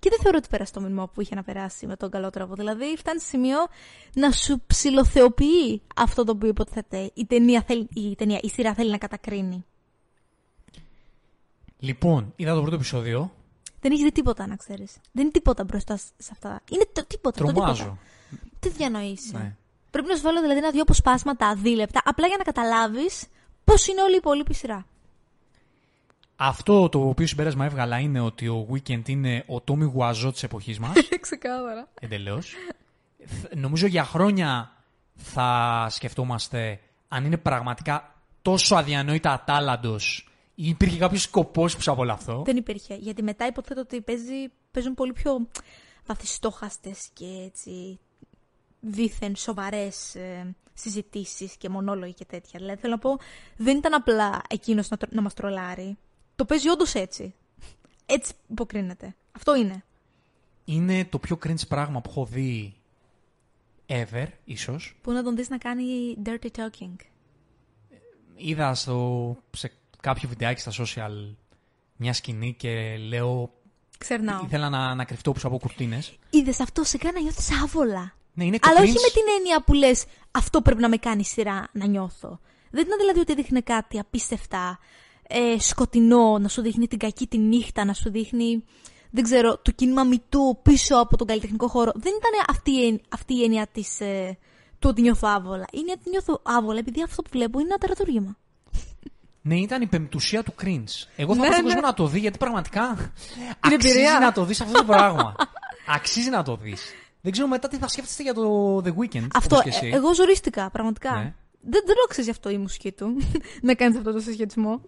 Και 0.06 0.12
δεν 0.12 0.20
θεωρώ 0.20 0.38
ότι 0.38 0.48
πέρασε 0.50 0.74
το 0.74 0.82
μήνυμα 0.82 1.08
που 1.08 1.22
είχε 1.22 1.36
να 1.36 1.44
περάσει 1.44 1.88
με 1.88 1.96
τον 1.96 2.10
καλό 2.10 2.30
τρόπο. 2.30 2.56
Δηλαδή, 2.56 2.96
φτάνει 2.98 3.20
σε 3.20 3.26
σημείο 3.26 3.58
να 4.14 4.32
σου 4.32 4.62
ψηλοθεοποιεί 4.68 5.82
αυτό 5.96 6.24
το 6.24 6.32
οποίο 6.32 6.48
υποθέτε 6.48 7.12
η 7.14 7.26
ταινία, 7.26 7.64
θέλει, 7.68 7.88
η, 7.94 8.16
ταινία, 8.16 8.40
η 8.42 8.50
σειρά 8.50 8.74
θέλει 8.74 8.92
να 8.92 8.98
κατακρίνει. 8.98 9.66
Λοιπόν, 11.80 12.34
είδα 12.36 12.54
το 12.54 12.62
πρώτο 12.62 12.76
επεισόδιο. 12.76 13.32
Δεν 13.80 13.92
έχεις 13.92 14.04
δει 14.04 14.12
τίποτα, 14.12 14.48
να 14.48 14.56
ξέρεις. 14.56 14.98
Δεν 15.12 15.24
είναι 15.24 15.32
τίποτα 15.32 15.64
μπροστά 15.64 15.98
σε 15.98 16.30
αυτά. 16.32 16.62
Είναι 16.72 16.86
το 16.94 17.06
τίποτα. 17.06 17.38
Το 17.38 17.52
Τρομάζω. 17.52 17.84
τίποτα. 17.84 18.00
Τι 18.60 18.70
διανοείσαι. 18.70 19.38
Ναι. 19.38 19.56
Πρέπει 19.92 20.08
να 20.08 20.16
σου 20.16 20.22
βάλω 20.22 20.42
δηλαδή 20.42 20.60
ένα-δυο 20.60 20.82
αποσπάσματα 20.82 21.56
δίλεπτα, 21.56 22.02
απλά 22.06 22.28
για 22.28 22.38
να 22.38 22.44
καταλάβεις 22.44 23.28
πώς 23.64 23.88
είναι 23.88 24.02
όλη 24.02 24.14
η 24.14 24.18
υπόλοιπη 24.18 24.54
σειρά. 24.54 24.86
Αυτό 26.36 26.90
το 26.90 27.08
οποίο 27.08 27.28
συμπέρασμα 27.28 27.66
έβγαλα 27.66 28.00
είναι 28.00 28.20
ότι 28.20 28.48
ο 28.48 28.68
Weekend 28.72 29.10
είναι 29.10 29.44
ο 29.48 29.62
Τόμι 29.62 29.86
Γουαζό 29.86 30.32
της 30.32 30.44
εποχής 30.44 30.80
μας. 30.80 30.94
Ξεκάθαρα. 31.20 31.88
Εντελώς. 32.00 32.54
Νομίζω 33.56 33.88
για 33.88 34.04
χρόνια 34.04 34.72
θα 35.16 35.88
σκεφτόμαστε 35.90 36.80
αν 37.08 37.26
είναι 37.26 37.38
πραγματικά 37.38 38.16
τόσο 38.42 38.76
αδιανόητα 38.76 39.32
ατάλλαντος 39.32 40.30
ή 40.56 40.68
υπήρχε 40.68 40.98
κάποιος 40.98 41.22
σκοπός 41.22 41.76
πίσω 41.76 41.92
από 41.92 42.02
όλο 42.02 42.12
αυτό. 42.12 42.42
Δεν 42.46 42.58
υπήρχε. 42.58 42.96
Γιατί 42.96 43.24
μετά 43.24 43.46
υποθέτω 43.48 43.82
ότι 43.82 44.02
παίζει, 44.02 44.52
παίζουν 44.72 44.94
πολύ 44.94 45.14
πιο 45.14 45.48
βαθιστόχαστες 46.06 47.10
και 47.14 47.26
έτσι 47.46 48.00
δίθεν 48.80 49.36
σοβαρές 49.36 50.16
ε, 50.16 50.56
συζητήσεις 50.74 51.56
και 51.58 51.70
μονόλογοι 51.70 52.14
και 52.14 52.26
τέτοια. 52.26 52.60
Δηλαδή 52.60 52.82
θέλω 52.82 52.94
να 52.94 53.00
πω, 53.00 53.18
δεν 53.58 53.78
ήταν 53.78 53.94
απλά 53.94 54.42
εκείνος 54.50 54.90
να, 54.90 54.98
τρο- 54.98 55.12
να 55.14 55.22
μας 55.22 55.34
τρολάρει. 55.34 55.98
Το 56.36 56.46
παίζει 56.46 56.70
όντως 56.70 56.94
έτσι. 56.94 57.34
Έτσι 58.06 58.34
υποκρίνεται. 58.50 59.16
Αυτό 59.32 59.56
είναι. 59.56 59.84
Είναι 60.66 61.06
το 61.06 61.20
πιο 61.20 61.38
cringe 61.46 61.68
πράγμα 61.68 62.02
που 62.02 62.10
έχω 62.10 62.26
δει 62.26 62.76
ever, 63.88 64.28
ίσως. 64.44 64.96
Που 65.02 65.12
να 65.12 65.24
τον 65.24 65.36
δεις 65.36 65.50
να 65.50 65.58
κάνει 65.58 65.84
dirty 66.26 66.48
talking. 66.56 66.96
Είδα 68.36 68.74
στο, 68.74 69.38
σε 69.52 69.72
κάποιο 70.02 70.30
βιντεάκι 70.30 70.62
στα 70.62 70.72
social 70.84 71.36
μια 71.96 72.14
σκηνή 72.14 72.54
και 72.54 72.98
λέω 72.98 73.54
Ξερνάω. 73.98 74.44
ήθελα 74.46 74.70
να, 74.70 74.96
να 74.96 75.06
κρυφτώ 75.06 75.32
πίσω 75.32 75.48
από 75.48 75.58
κουρτίνες. 75.60 76.18
Είδες 76.30 76.60
αυτό, 76.60 76.84
σε 76.84 76.98
κάνει 76.98 77.16
να 77.16 77.22
νιώθεις 77.22 77.62
άβολα. 77.64 78.14
Ναι, 78.34 78.46
είναι 78.46 78.60
το 78.60 78.70
Αλλά 78.70 78.80
όχι 78.82 78.92
cringe. 78.92 79.02
με 79.02 79.10
την 79.22 79.24
έννοια 79.38 79.64
που 79.64 79.74
λες, 79.74 80.06
αυτό 80.32 80.62
πρέπει 80.62 80.82
να 80.82 80.90
με 80.90 80.98
κάνει 80.98 81.24
σειρά 81.26 81.68
να 81.72 81.86
νιώθω. 81.86 82.40
Δεν 82.72 82.86
ήταν 82.86 82.98
δηλαδή 83.00 83.20
ότι 83.20 83.36
δείχνει 83.36 83.62
κάτι 83.62 84.00
απίστευτα 84.00 84.80
ε, 85.28 85.60
σκοτεινό, 85.60 86.38
να 86.40 86.48
σου 86.48 86.62
δείχνει 86.62 86.88
την 86.88 86.98
κακή 87.00 87.28
τη 87.28 87.38
νύχτα, 87.38 87.86
να 87.86 87.94
σου 87.94 88.12
δείχνει, 88.12 88.64
δεν 89.12 89.24
ξέρω, 89.24 89.58
το 89.58 89.72
κίνημα 89.72 90.04
μυτού 90.04 90.60
πίσω 90.62 90.96
από 90.98 91.18
τον 91.18 91.28
καλλιτεχνικό 91.28 91.68
χώρο. 91.68 91.92
Δεν 91.96 92.14
ήταν 92.18 92.46
αυτή, 92.50 92.72
η 92.72 92.88
εν- 92.88 93.02
αυτή 93.10 93.34
η 93.36 93.44
έννοια 93.44 93.68
της, 93.72 94.00
ε, 94.00 94.38
του 94.80 94.90
ότι 94.90 95.02
νιώθω 95.02 95.28
άβολα. 95.28 95.66
Είναι 95.72 95.92
ότι 95.92 96.10
νιώθω 96.10 96.40
άβολα 96.44 96.80
επειδή 96.80 97.02
αυτό 97.04 97.22
που 97.22 97.30
βλέπω 97.32 97.60
είναι 97.60 97.68
ένα 97.68 97.78
τερατουργήμα. 97.78 98.38
Ναι, 99.42 99.56
ήταν 99.60 99.82
η 99.82 99.88
πεμπτουσία 99.88 100.44
του 100.44 100.54
cringe. 100.64 101.08
Εγώ 101.16 101.36
θα 101.36 101.42
Ναι, 101.42 101.48
πω 101.48 101.54
στον 101.54 101.66
ναι. 101.66 101.74
κόσμο 101.74 101.82
να 101.82 101.94
το 101.94 102.08
δει 102.08 102.20
γιατί 102.20 102.38
πραγματικά 102.38 103.12
αξίζει 103.60 103.90
εμπειρία. 103.90 104.20
να 104.20 104.32
το 104.32 104.46
δεις 104.46 104.62
αυτό 104.62 104.78
το 104.78 104.84
πράγμα. 104.84 105.36
αξίζει 105.88 106.30
να 106.30 106.44
το 106.44 106.56
δεις. 106.56 106.82
Δεν 107.22 107.32
ξέρω 107.32 107.48
μετά 107.48 107.68
τι 107.68 107.78
θα 107.78 107.88
σκέφτεστε 107.88 108.24
για 108.24 108.34
το 108.34 108.78
The 108.78 108.88
Weeknd. 108.90 109.28
Αυτό, 109.34 109.56
όπως 109.56 109.64
και 109.64 109.70
εσύ. 109.70 109.88
ε, 109.88 109.96
εγώ 109.96 110.14
ζορίστηκα, 110.14 110.70
πραγματικά. 110.72 111.12
Ναι. 111.12 111.34
Δεν, 111.62 111.82
δεν 111.86 111.96
το 111.96 112.02
αξίζει 112.10 112.30
αυτό 112.30 112.50
η 112.50 112.58
μουσική 112.58 112.92
του, 112.92 113.08
να 113.62 113.74
κάνει 113.76 113.98
αυτό 113.98 114.12
το 114.12 114.20
συσχετισμό. 114.20 114.82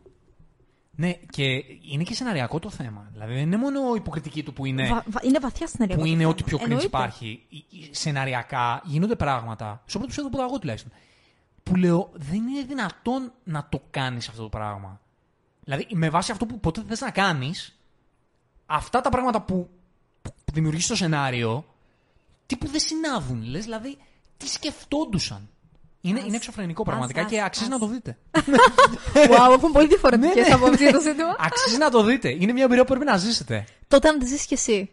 Ναι, 1.00 1.12
και 1.14 1.44
είναι 1.92 2.04
και 2.04 2.14
σεναριακό 2.14 2.60
το 2.60 2.70
θέμα. 2.70 3.10
Δηλαδή 3.12 3.34
δεν 3.34 3.42
είναι 3.42 3.58
μόνο 3.58 3.80
η 3.94 3.96
υποκριτική 3.98 4.44
του 4.44 4.54
που 4.54 4.66
είναι, 4.66 4.88
Βα- 4.88 5.04
βα- 5.08 5.22
είναι 5.24 5.40
βαθιά 5.40 5.68
σενάρια. 5.68 5.96
που 5.98 6.06
είναι 6.06 6.26
ό,τι 6.26 6.44
πιο 6.44 6.58
cringe 6.58 6.64
Εννοείται. 6.64 6.86
υπάρχει. 6.86 7.46
Η- 7.50 7.66
η- 7.70 7.90
Σεναριακά 7.92 8.82
γίνονται 8.86 9.16
πράγματα, 9.16 9.66
στο 9.86 10.00
πρώτο 10.00 10.04
επεισόδιο 10.04 10.30
που 10.30 10.38
είδα 10.38 10.46
εγώ 10.46 10.60
τουλάχιστον, 10.60 10.92
που 11.64 11.76
λέω 11.76 12.10
δεν 12.14 12.48
είναι 12.48 12.62
δυνατόν 12.64 13.32
να 13.44 13.68
το 13.70 13.82
κάνεις 13.90 14.28
αυτό 14.28 14.42
το 14.42 14.50
πράγμα. 14.50 15.02
Δηλαδή 15.64 15.88
με 15.94 16.10
βάση 16.10 16.32
αυτό 16.32 16.46
που 16.46 16.60
ποτέ 16.60 16.80
δεν 16.82 16.90
θες 16.90 17.02
να 17.02 17.12
κάνεις, 17.12 17.80
αυτά 18.66 19.02
τα 19.02 19.10
πράγματα 19.10 19.42
που, 19.42 19.70
που 20.22 20.32
δημιουργείς 20.54 20.84
στο 20.86 20.96
σενάριο, 20.96 21.66
τι 22.46 22.56
που 22.58 22.68
δεν 22.68 22.80
συνάδουν. 22.80 23.42
Λες, 23.44 23.64
δηλαδή, 23.64 23.98
τι 24.38 24.48
σκεφτόντουσαν. 24.48 25.50
Είναι, 26.08 26.22
είναι 26.26 26.36
εξωφρενικό 26.36 26.84
πραγματικά 26.84 27.22
ας, 27.22 27.30
και 27.30 27.40
ας, 27.40 27.46
αξίζει 27.46 27.66
ας. 27.66 27.72
να 27.72 27.80
το 27.80 27.88
δείτε. 27.88 28.18
Wow, 29.32 29.52
έχουν 29.58 29.72
πολύ 29.72 29.88
διαφορετικές 29.88 30.36
Ναι, 30.36 30.42
ναι. 30.48 30.54
απόψεις 30.54 30.80
για 30.82 30.92
το 30.92 31.00
σύντομα. 31.00 31.36
αξίζει 31.40 31.78
να 31.78 31.90
το 31.90 32.04
δείτε. 32.04 32.30
Είναι 32.30 32.52
μια 32.54 32.64
εμπειρία 32.64 32.84
που 32.84 32.90
πρέπει 32.90 33.06
να 33.06 33.18
ζήσετε. 33.18 33.66
Τότε 33.88 34.12
να 34.12 34.18
τη 34.18 34.26
ζήσεις 34.26 34.46
κι 34.46 34.54
εσύ. 34.54 34.90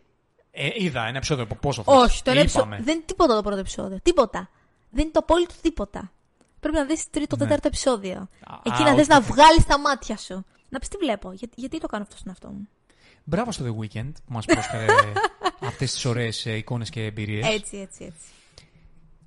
Ε, 0.51 0.69
είδα 0.75 1.07
ένα 1.07 1.17
επεισόδιο 1.17 1.45
από 1.45 1.55
πόσο 1.55 1.83
θες. 1.83 1.95
Όχι, 1.95 2.23
το 2.23 2.31
ένα 2.31 2.39
Ε, 2.41 2.43
επεισόδιο. 2.43 2.67
είπαμε. 2.69 2.85
Δεν 2.85 2.95
είναι 2.95 3.05
τίποτα 3.07 3.35
το 3.35 3.43
πρώτο 3.43 3.59
επεισόδιο. 3.59 3.99
Τίποτα. 4.03 4.51
Δεν 4.91 5.03
είναι 5.03 5.13
το 5.13 5.19
απόλυτο 5.23 5.55
τίποτα. 5.63 6.13
Πρέπει 6.61 6.77
να 6.77 6.85
δεις 6.85 7.11
τρίτο, 7.11 7.37
Ναι. 7.37 7.43
τέταρτο 7.43 7.67
επεισόδιο. 7.69 8.17
Α, 8.47 8.55
Εκεί 8.63 8.83
α, 8.83 8.85
να 8.85 8.95
θε 8.95 9.01
όχι, 9.01 9.09
να 9.09 9.17
όχι. 9.17 9.27
βγάλεις 9.33 9.65
τα 9.67 9.79
μάτια 9.79 10.17
σου. 10.17 10.45
Να 10.69 10.79
πεις 10.79 10.89
τι 10.89 10.97
βλέπω; 10.97 11.33
Για, 11.33 11.49
γιατί 11.55 11.81
το 11.81 11.87
κάνω 11.87 12.03
αυτό 12.03 12.17
στον 12.17 12.29
εαυτό 12.29 12.49
μου; 12.49 12.69
Μπράβο 13.25 13.53
στο 13.53 13.65
The 13.65 13.81
Weeknd 13.83 14.13
που 14.27 14.33
μας 14.33 14.45
πρόσφερε 14.45 14.87
αυτές 15.71 15.93
τις 15.93 16.05
ωραίες 16.05 16.47
ε, 16.47 16.57
εικόνες 16.57 16.91
και 16.91 17.05
εμπειρίες. 17.05 17.47
Έτσι, 17.47 17.77
έτσι, 17.77 18.05
έτσι. 18.05 18.27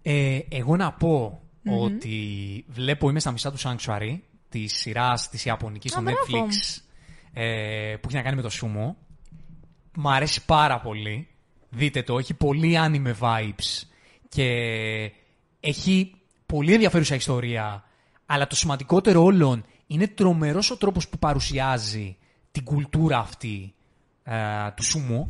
Ε, 0.02 0.40
εγώ 0.50 0.76
να 0.76 0.92
πω 0.94 1.42
ότι 1.70 2.66
βλέπω 2.68 3.10
είμαι 3.10 3.20
στα 3.20 3.32
μισά 3.32 3.52
του 3.52 3.60
Sanctuary 3.60 4.20
της 4.50 4.74
σειράς 4.78 5.30
της 5.30 5.46
Ιαπωνικής 5.46 5.92
στο 5.92 6.00
Α, 6.00 6.04
μπράβο. 6.04 6.18
Netflix 6.28 6.82
ε, 7.34 7.96
που 8.02 8.08
έχει 8.08 8.16
να 8.16 8.22
κάνει 8.22 8.36
με 8.36 8.42
το 8.42 8.50
σούμο. 8.50 8.98
Μ' 9.96 10.08
αρέσει 10.08 10.46
πάρα 10.46 10.80
πολύ. 10.80 11.28
Δείτε 11.70 12.04
το, 12.04 12.18
έχει 12.18 12.34
πολύ 12.34 12.78
anime 12.80 13.14
vibes 13.20 13.88
και 14.30 14.48
έχει 15.60 16.14
πολύ 16.46 16.74
ενδιαφέρουσα 16.74 17.16
ιστορία. 17.16 17.84
Αλλά 18.26 18.48
το 18.48 18.56
σημαντικότερο 18.56 19.24
όλων 19.24 19.66
είναι 19.88 20.08
τρομερός 20.08 20.72
ο 20.72 20.78
τρόπος 20.78 21.10
που 21.10 21.18
παρουσιάζει 21.18 22.18
την 22.52 22.64
κουλτούρα 22.64 23.18
αυτή 23.18 23.74
ε, 24.24 24.36
του 24.76 24.84
σούμο 24.84 25.30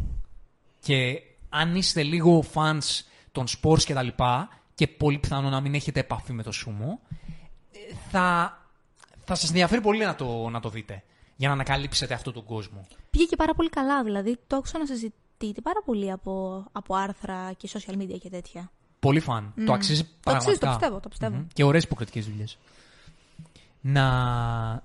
και 0.80 1.22
αν 1.50 1.76
είστε 1.76 2.04
λίγο 2.04 2.44
fans 2.54 3.02
των 3.32 3.46
sports 3.48 3.84
και 3.84 3.94
τα 3.94 4.04
λοιπά 4.04 4.50
και 4.78 4.88
πολύ 4.88 5.18
πιθανό 5.18 5.50
να 5.50 5.60
μην 5.62 5.74
έχετε 5.74 6.00
επαφή 6.00 6.34
με 6.34 6.44
το 6.44 6.52
σούμο, 6.52 7.00
ε, 7.72 7.94
θα, 8.10 8.58
θα 9.26 9.36
σας 9.36 9.50
ενδιαφέρει 9.50 9.82
πολύ 9.82 10.06
να 10.06 10.16
το, 10.16 10.50
να 10.50 10.60
το 10.60 10.70
δείτε 10.70 11.04
για 11.36 11.48
να 11.48 11.54
ανακαλύψετε 11.54 12.14
αυτόν 12.14 12.34
τον 12.34 12.44
κόσμο. 12.46 12.88
Πήγε 13.10 13.26
και 13.26 13.36
πάρα 13.36 13.54
πολύ 13.54 13.70
καλά, 13.70 14.04
δηλαδή 14.04 14.38
το 14.48 14.56
άκουσα 14.56 14.78
να 14.78 14.86
συζητείται 14.86 15.62
πάρα 15.62 15.82
πολύ 15.86 16.12
από, 16.12 16.64
από 16.72 16.96
άρθρα 16.96 17.52
και 17.58 17.70
social 17.74 17.94
media 17.94 18.18
και 18.22 18.30
τέτοια. 18.30 18.72
Πολύ 19.00 19.20
φαν. 19.20 19.54
Το 19.66 19.74
αξίζει 19.74 20.04
Το 20.04 20.10
πραγματικά. 20.24 20.52
αξίζει, 20.52 20.60
το 20.60 20.68
πιστεύω, 20.68 21.00
το 21.00 21.10
πιστεύω. 21.10 21.36
Μμμ. 21.36 21.48
Και 21.54 21.64
ωραίες 21.64 21.84
υποκριτικές 21.84 22.26
δουλειές. 22.26 22.58
Να, 23.82 24.04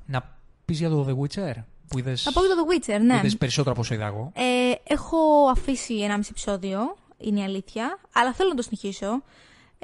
να 0.06 0.36
πεις 0.64 0.78
για 0.78 0.88
το 0.88 1.06
The 1.08 1.22
Witcher 1.22 1.54
που 1.88 1.98
είδες, 1.98 2.22
Θα 2.22 2.32
πω 2.32 2.40
για 2.40 2.54
το 2.54 2.62
The 2.62 2.72
Witcher, 2.72 2.98
που 2.98 3.04
ναι. 3.04 3.16
είδες 3.16 3.36
περισσότερο 3.36 3.72
από 3.72 3.80
όσο 3.80 3.94
είδα 3.94 4.06
εγώ. 4.06 4.32
Ε, 4.34 4.72
έχω 4.84 5.18
αφήσει 5.50 5.94
1,5 6.08 6.20
επεισόδιο, 6.30 6.96
είναι 7.18 7.40
η 7.40 7.42
αλήθεια, 7.42 7.98
αλλά 8.12 8.32
θέλω 8.32 8.48
να 8.48 8.54
το 8.54 8.62
συνεχίσω. 8.62 9.22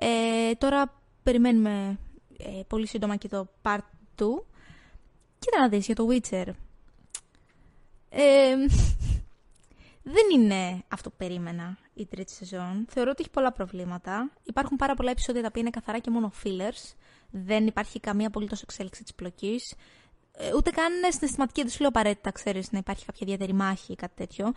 Ε, 0.00 0.54
τώρα 0.54 1.00
περιμένουμε 1.22 1.98
ε, 2.38 2.60
πολύ 2.66 2.86
σύντομα 2.86 3.16
και 3.16 3.28
το 3.28 3.48
Part 3.62 3.78
2. 4.18 4.24
Κοίτα 5.38 5.58
να 5.60 5.68
δεις 5.68 5.86
για 5.86 5.94
το 5.94 6.08
Witcher. 6.10 6.46
Ε, 8.10 8.54
δεν 10.02 10.24
είναι 10.34 10.82
αυτό 10.88 11.10
που 11.10 11.16
περίμενα 11.16 11.78
η 11.94 12.06
τρίτη 12.06 12.32
σεζόν. 12.32 12.86
Θεωρώ 12.88 13.10
ότι 13.10 13.20
έχει 13.22 13.30
πολλά 13.30 13.52
προβλήματα. 13.52 14.30
Υπάρχουν 14.44 14.76
πάρα 14.76 14.94
πολλά 14.94 15.10
επεισόδια 15.10 15.40
τα 15.40 15.46
οποία 15.48 15.60
είναι 15.60 15.70
καθαρά 15.70 15.98
και 15.98 16.10
μόνο 16.10 16.32
fillers. 16.44 16.92
Δεν 17.30 17.66
υπάρχει 17.66 18.00
καμία 18.00 18.26
απολύτως 18.26 18.62
εξέλιξη 18.62 19.02
της 19.02 19.14
πλοκής. 19.14 19.74
Ε, 20.32 20.54
ούτε 20.56 20.70
καν 20.70 20.92
συναισθηματική, 21.08 21.60
δεν 21.62 21.70
σου 21.70 21.78
λέω 21.80 21.88
απαραίτητα, 21.88 22.30
ξέρεις 22.32 22.72
να 22.72 22.78
υπάρχει 22.78 23.04
κάποια 23.04 23.20
ιδιαίτερη 23.22 23.52
μάχη 23.52 23.92
ή 23.92 23.96
κάτι 23.96 24.12
τέτοιο. 24.16 24.52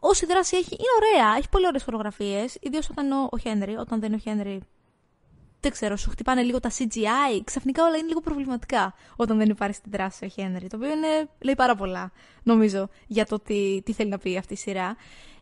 Όση 0.00 0.26
δράση 0.26 0.56
έχει, 0.56 0.74
είναι 0.74 0.88
ωραία, 1.22 1.36
έχει 1.36 1.48
πολύ 1.48 1.66
ωραίες 1.66 1.82
φωτογραφίε. 1.82 2.44
Ιδίως 2.60 2.90
όταν 2.90 3.04
είναι 3.06 3.14
ο- 3.14 3.28
ο 3.30 3.38
Χένρι, 3.38 3.74
όταν 3.76 4.00
δεν 4.00 4.08
είναι 4.12 4.16
ο 4.16 4.30
Χένρι. 4.30 4.60
Δεν 5.60 5.70
ξέρω, 5.70 5.96
σου 5.96 6.10
χτυπάνε 6.10 6.42
λίγο 6.42 6.60
τα 6.60 6.70
CGI. 6.70 7.40
Ξαφνικά 7.44 7.84
όλα 7.84 7.96
είναι 7.96 8.06
λίγο 8.06 8.20
προβληματικά 8.20 8.94
όταν 9.16 9.38
δεν 9.38 9.48
υπάρχει 9.48 9.74
στην 9.74 9.90
δράση 9.90 10.24
ο 10.24 10.28
Χένρι. 10.28 10.66
Το 10.66 10.76
οποίο 10.76 10.90
είναι, 10.90 11.28
λέει 11.38 11.54
πάρα 11.54 11.74
πολλά, 11.74 12.12
νομίζω, 12.42 12.88
για 13.06 13.26
το 13.26 13.38
τι, 13.38 13.82
τι 13.84 13.92
θέλει 13.92 14.10
να 14.10 14.18
πει 14.18 14.36
αυτή 14.36 14.52
η 14.52 14.56
σειρά. 14.56 14.96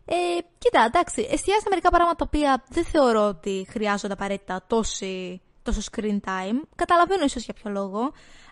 Ε, 0.05 0.15
κοίτα, 0.57 0.83
εντάξει, 0.85 1.21
εστιάζει 1.31 1.61
σε 1.61 1.69
μερικά 1.69 1.89
πράγματα 1.89 2.15
τα 2.15 2.25
οποία 2.27 2.63
δεν 2.69 2.85
θεωρώ 2.85 3.27
ότι 3.27 3.67
χρειάζονται 3.69 4.13
απαραίτητα 4.13 4.63
τόση, 4.67 5.41
τόσο 5.63 5.81
screen 5.91 6.19
time. 6.25 6.61
Καταλαβαίνω 6.75 7.23
ίσως 7.23 7.43
για 7.43 7.53
ποιο 7.53 7.71
λόγο. 7.71 7.99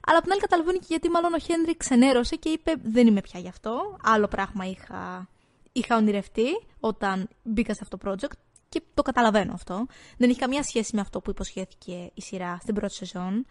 Αλλά 0.07 0.17
απ' 0.17 0.23
την 0.23 0.31
άλλη 0.31 0.41
καταλαβαίνω 0.41 0.77
και 0.77 0.85
γιατί 0.87 1.09
μάλλον 1.09 1.33
ο 1.33 1.39
Χένρι 1.39 1.77
ξενέρωσε 1.77 2.35
και 2.35 2.49
είπε 2.49 2.73
δεν 2.83 3.07
είμαι 3.07 3.21
πια 3.21 3.39
γι' 3.39 3.47
αυτό. 3.47 3.97
Άλλο 4.03 4.27
πράγμα 4.27 4.65
είχα, 4.65 5.29
είχα 5.71 5.95
ονειρευτεί 5.95 6.47
όταν 6.79 7.29
μπήκα 7.43 7.73
σε 7.73 7.79
αυτό 7.83 7.97
το 7.97 8.11
project 8.11 8.37
και 8.69 8.81
το 8.93 9.01
καταλαβαίνω 9.01 9.53
αυτό. 9.53 9.85
Δεν 10.17 10.29
έχει 10.29 10.39
καμία 10.39 10.63
σχέση 10.63 10.95
με 10.95 11.01
αυτό 11.01 11.21
που 11.21 11.29
υποσχέθηκε 11.29 12.11
η 12.13 12.21
σειρά 12.21 12.57
στην 12.61 12.75
πρώτη 12.75 12.93
σεζόν. 12.93 13.45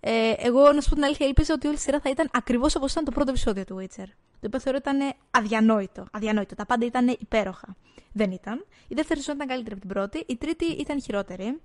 Ε, 0.00 0.32
εγώ, 0.36 0.72
να 0.72 0.80
σου 0.80 0.88
πω 0.88 0.94
την 0.94 1.04
αλήθεια, 1.04 1.26
ήλπιζα 1.26 1.54
ότι 1.54 1.66
όλη 1.66 1.76
η 1.76 1.78
σειρά 1.78 2.00
θα 2.00 2.10
ήταν 2.10 2.28
ακριβώς 2.32 2.74
όπως 2.74 2.92
ήταν 2.92 3.04
το 3.04 3.10
πρώτο 3.10 3.30
επεισόδιο 3.30 3.64
του 3.64 3.76
Witcher. 3.80 4.06
Το 4.40 4.46
οποίο 4.46 4.60
θεωρώ 4.60 4.78
ήταν 4.80 5.14
αδιανόητο. 5.30 6.06
αδιανόητο. 6.12 6.54
Τα 6.54 6.66
πάντα 6.66 6.86
ήταν 6.86 7.08
υπέροχα. 7.08 7.76
Δεν 8.12 8.30
ήταν. 8.30 8.66
Η 8.88 8.94
δεύτερη 8.94 9.20
σεζόν 9.20 9.34
ήταν 9.34 9.48
καλύτερη 9.48 9.74
από 9.74 9.86
την 9.86 9.94
πρώτη. 9.94 10.24
Η 10.26 10.36
τρίτη 10.36 10.64
ήταν 10.64 11.02
χειρότερη. 11.02 11.60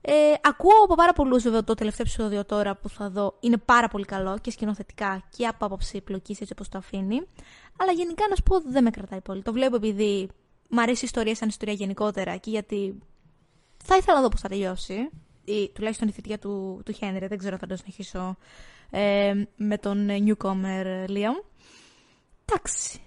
Ε, 0.00 0.12
ακούω 0.42 0.84
από 0.84 0.94
πάρα 0.94 1.12
πολλούς, 1.12 1.42
βέβαια, 1.42 1.64
το 1.64 1.74
τελευταίο 1.74 2.06
επεισόδιο 2.06 2.44
τώρα 2.44 2.76
που 2.76 2.88
θα 2.88 3.10
δω 3.10 3.36
είναι 3.40 3.56
πάρα 3.56 3.88
πολύ 3.88 4.04
καλό 4.04 4.38
και 4.38 4.50
σκηνοθετικά 4.50 5.22
και 5.36 5.46
από 5.46 5.64
άποψη 5.64 6.00
πλοκής 6.00 6.40
έτσι 6.40 6.52
όπως 6.52 6.68
το 6.68 6.78
αφήνει. 6.78 7.26
Αλλά 7.76 7.92
γενικά 7.92 8.24
να 8.28 8.34
σου 8.34 8.42
πω 8.42 8.60
δεν 8.60 8.82
με 8.82 8.90
κρατάει 8.90 9.20
πολύ. 9.20 9.42
Το 9.42 9.52
βλέπω 9.52 9.76
επειδή 9.76 10.28
μ' 10.70 10.78
αρέσει 10.78 11.04
η 11.04 11.06
ιστορία 11.06 11.34
σαν 11.34 11.48
ιστορία 11.48 11.74
γενικότερα 11.74 12.36
και 12.36 12.50
γιατί 12.50 12.98
θα 13.84 13.96
ήθελα 13.96 14.16
να 14.16 14.22
δω 14.22 14.28
πώς 14.28 14.40
θα 14.40 14.48
τελειώσει. 14.48 15.10
Ή, 15.44 15.70
τουλάχιστον 15.74 16.08
η 16.08 16.12
θητεία 16.12 16.38
του, 16.38 16.82
του 16.84 16.92
Χένρι. 16.92 17.26
Δεν 17.26 17.38
ξέρω 17.38 17.52
αν 17.52 17.58
θα 17.60 17.66
το 17.66 17.76
συνεχίσω 17.76 18.36
ε, 18.90 19.32
με 19.56 19.78
τον 19.78 20.08
newcomer 20.10 21.06
Liam. 21.08 21.44
Εντάξει. 22.44 23.00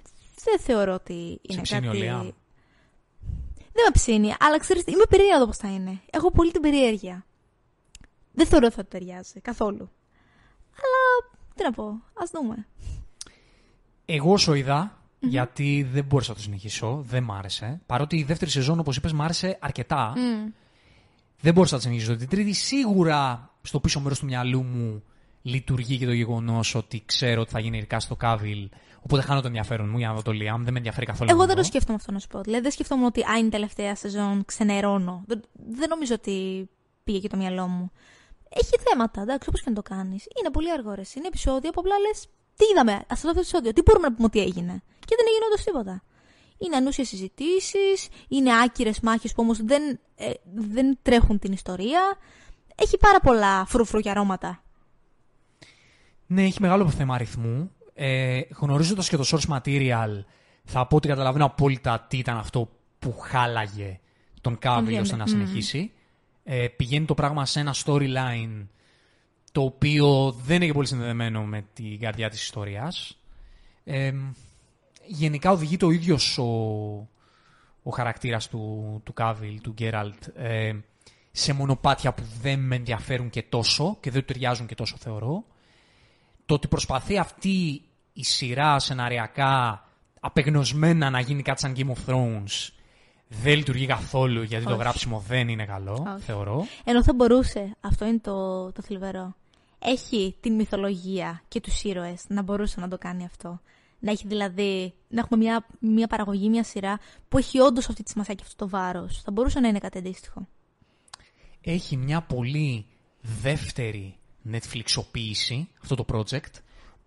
Δεν 0.43 0.59
θεωρώ 0.59 0.93
ότι 0.93 1.39
είναι 1.41 1.61
ψήνει 1.61 1.87
ο 1.87 1.91
κάτι. 1.91 2.01
Liam; 2.03 2.33
Δεν 3.73 3.83
με 3.85 3.91
ψήνει, 3.93 4.33
αλλά 4.39 4.59
ξέρεις, 4.59 4.83
είμαι 4.85 5.05
περίεργα 5.09 5.33
να 5.33 5.39
δω 5.39 5.45
πώς 5.45 5.57
θα 5.57 5.67
είναι. 5.67 6.01
Έχω 6.09 6.31
πολύ 6.31 6.51
την 6.51 6.61
περιέργεια. 6.61 7.25
Δεν 8.33 8.45
θεωρώ 8.45 8.65
ότι 8.65 8.75
θα 8.75 8.81
του 8.81 8.87
ταιριάζει 8.87 9.41
καθόλου. 9.41 9.89
Αλλά, 10.75 11.31
τι 11.55 11.63
να 11.63 11.71
πω, 11.71 12.01
ας 12.13 12.29
δούμε. 12.29 12.67
Εγώ 14.05 14.31
όσο 14.31 14.53
είδα, 14.53 15.02
γιατί 15.29 15.87
δεν 15.91 16.03
μπόρεσα 16.03 16.29
να 16.29 16.35
το 16.35 16.41
συνεχίσω, 16.41 17.03
δεν 17.07 17.23
μ' 17.23 17.31
άρεσε. 17.31 17.81
Παρότι 17.85 18.17
η 18.17 18.23
δεύτερη 18.23 18.51
σεζόν, 18.51 18.79
όπως 18.79 18.97
είπες, 18.97 19.13
μ' 19.13 19.21
άρεσε 19.21 19.57
αρκετά. 19.61 20.13
Δεν 21.39 21.53
μπόρεσα 21.53 21.75
να 21.75 21.81
το 21.81 21.87
συνεχίσω. 21.87 22.15
Την 22.15 22.27
τρίτη 22.29 22.53
σίγουρα 22.53 23.51
στο 23.61 23.79
πίσω 23.79 23.99
μέρος 23.99 24.19
του 24.19 24.25
μυαλού 24.25 24.63
μου 24.63 25.03
λειτουργεί 25.41 25.97
και 25.97 26.05
το 26.05 26.13
γεγονός 26.13 26.75
ότι 26.75 27.03
ξέρω 27.05 27.41
ότι 27.41 27.51
θα 27.51 27.59
γίνει 27.59 27.79
ρικά 27.79 27.99
στο 27.99 28.15
Κάβιλ. 28.15 28.69
Οπότε 29.01 29.21
χάνω 29.21 29.41
το 29.41 29.47
ενδιαφέρον 29.47 29.89
μου 29.89 29.97
για 29.97 30.07
να 30.07 30.13
δω 30.13 30.21
το 30.21 30.31
Liam. 30.31 30.59
Δεν 30.59 30.73
με 30.73 30.77
ενδιαφέρει 30.77 31.05
καθόλου. 31.05 31.29
Εγώ 31.29 31.39
να 31.39 31.45
δεν 31.45 31.55
το 31.55 31.61
δω. 31.61 31.67
σκέφτομαι 31.67 31.97
αυτό 31.99 32.11
να 32.11 32.19
σου 32.19 32.27
πω. 32.27 32.41
Δηλαδή, 32.41 32.61
δεν 32.61 32.71
σκέφτομαι 32.71 33.05
ότι 33.05 33.23
αν 33.23 33.37
είναι 33.37 33.47
η 33.47 33.49
τελευταία 33.49 33.95
σεζόν 33.95 34.45
ξενερώνω. 34.45 35.23
Δεν, 35.27 35.41
δεν 35.53 35.89
νομίζω 35.89 36.13
ότι 36.13 36.69
πήγε 37.03 37.19
και 37.19 37.27
το 37.27 37.37
μυαλό 37.37 37.67
μου. 37.67 37.91
Έχει 38.49 38.77
θέματα, 38.89 39.21
εντάξει, 39.21 39.49
όπως 39.49 39.61
και 39.61 39.69
να 39.69 39.75
το 39.75 39.81
κάνεις. 39.81 40.25
Είναι 40.39 40.49
πολύ 40.51 40.71
αργό, 40.71 40.93
ρε. 40.93 41.01
Είναι 41.15 41.27
επεισόδια 41.27 41.71
που 41.71 41.79
απλά 41.79 41.99
λες, 41.99 42.27
τι 42.55 42.65
είδαμε, 42.71 42.91
ας 42.91 43.03
αυτό 43.09 43.33
το 43.33 43.39
επεισόδιο, 43.39 43.73
τι 43.73 43.81
μπορούμε 43.81 44.07
να 44.07 44.13
πούμε 44.13 44.25
ότι 44.27 44.39
έγινε. 44.39 44.81
Και 44.99 45.15
δεν 45.17 45.25
έγινε 45.29 45.45
όντως 45.47 45.63
τίποτα. 45.63 46.03
Είναι 46.57 46.75
ανούσιες 46.75 47.07
συζητήσεις, 47.07 48.07
είναι 48.27 48.49
άκυρες 48.63 48.99
μάχες 48.99 49.31
που 49.31 49.41
όμως 49.43 49.63
δεν, 49.63 49.99
ε, 50.15 50.31
δεν 50.53 50.97
τρέχουν 51.01 51.39
την 51.39 51.51
ιστορία. 51.51 52.17
Έχει 52.75 52.97
πάρα 52.97 53.19
πολλά 53.19 53.65
φρουφρού 53.65 53.99
και 53.99 54.09
αρώματα. 54.09 54.63
Ναι, 56.27 56.43
έχει 56.43 56.61
μεγάλο 56.61 56.89
θέμα 56.89 57.15
αριθμού. 57.15 57.71
Ε, 57.93 58.41
Γνωρίζοντας 58.59 59.09
και 59.09 59.17
το 59.17 59.23
source 59.27 59.57
material, 59.57 60.23
θα 60.63 60.87
πω 60.87 60.95
ότι 60.95 61.07
καταλαβαίνω 61.07 61.45
απόλυτα 61.45 62.05
τι 62.09 62.17
ήταν 62.17 62.37
αυτό 62.37 62.69
που 62.99 63.17
χάλαγε 63.19 63.99
τον 64.41 64.57
Κάβιλ 64.57 64.97
Henry. 64.97 65.01
ώστε 65.01 65.15
να 65.15 65.23
Μμμ. 65.23 65.29
συνεχίσει. 65.29 65.91
Ε, 66.43 66.67
πηγαίνει 66.67 67.05
το 67.05 67.13
πράγμα 67.13 67.45
σε 67.45 67.59
ένα 67.59 67.75
storyline 67.85 68.67
το 69.53 69.61
οποίο 69.61 70.31
δεν 70.31 70.55
είναι 70.55 70.65
και 70.65 70.73
πολύ 70.73 70.87
συνδεδεμένο 70.87 71.43
με 71.43 71.65
την 71.73 71.99
καρδιά 71.99 72.29
της 72.29 72.43
ιστορίας. 72.43 73.17
Ε, 73.83 74.13
γενικά 75.05 75.51
οδηγεί 75.51 75.77
το 75.77 75.89
ίδιος 75.89 76.37
ο, 76.37 76.43
ο 77.83 77.91
χαρακτήρας 77.91 78.49
του, 78.49 79.01
του 79.03 79.13
Κάβιλ, 79.13 79.61
του 79.61 79.71
Γκέραλτ, 79.71 80.27
ε, 80.35 80.73
σε 81.31 81.53
μονοπάτια 81.53 82.13
που 82.13 82.23
δεν 82.41 82.59
με 82.59 82.75
ενδιαφέρουν 82.75 83.29
και 83.29 83.43
τόσο 83.43 83.97
και 83.99 84.11
δεν 84.11 84.19
του 84.19 84.33
ταιριάζουν 84.33 84.65
και 84.65 84.75
τόσο 84.75 84.95
θεωρώ. 84.99 85.43
Το 86.45 86.53
ότι 86.53 86.67
προσπαθεί 86.67 87.17
αυτή 87.17 87.81
η 88.13 88.23
σειρά 88.23 88.79
σεναριακά 88.79 89.83
απεγνωσμένα 90.19 91.09
να 91.09 91.19
γίνει 91.19 91.41
κάτι 91.41 91.59
σαν 91.59 91.73
Game 91.77 91.89
of 91.89 92.13
Thrones 92.13 92.69
δεν 93.27 93.55
λειτουργεί 93.55 93.85
καθόλου 93.85 94.41
γιατί 94.41 94.63
το 94.63 94.73
Όχι. 94.73 94.81
γράψιμο 94.81 95.23
δεν 95.27 95.47
είναι 95.47 95.65
καλό, 95.65 96.07
Όχι. 96.15 96.23
θεωρώ. 96.23 96.65
Ενώ 96.83 97.03
θα 97.03 97.13
μπορούσε, 97.13 97.75
αυτό 97.81 98.05
είναι 98.05 98.19
το, 98.19 98.71
το 98.71 98.81
θλιβερό. 98.81 99.35
Έχει 99.85 100.35
την 100.39 100.53
μυθολογία 100.53 101.41
και 101.47 101.61
τους 101.61 101.83
ήρωες 101.83 102.23
να 102.27 102.41
μπορούσε 102.41 102.79
να 102.79 102.87
το 102.87 102.97
κάνει 102.97 103.25
αυτό. 103.25 103.61
Να 103.99 104.11
έχει 104.11 104.27
δηλαδή, 104.27 104.93
να 105.07 105.19
έχουμε 105.19 105.43
μια, 105.43 105.65
μια 105.79 106.07
παραγωγή, 106.07 106.49
μια 106.49 106.63
σειρά 106.63 106.99
που 107.29 107.37
έχει 107.37 107.59
όντως 107.59 107.89
αυτή 107.89 108.03
τη 108.03 108.09
σημασία 108.09 108.33
και 108.33 108.43
αυτό 108.45 108.55
το 108.65 108.69
βάρος. 108.69 109.21
Θα 109.21 109.31
μπορούσε 109.31 109.59
να 109.59 109.67
είναι 109.67 109.79
κάτι 109.79 109.97
αντίστοιχο. 109.97 110.47
Έχει 111.61 111.97
μια 111.97 112.21
πολύ 112.21 112.85
δεύτερη 113.21 114.15
Netflix 114.51 115.09
οποίηση 115.09 115.67
αυτό 115.81 115.95
το 115.95 116.05
project 116.11 116.53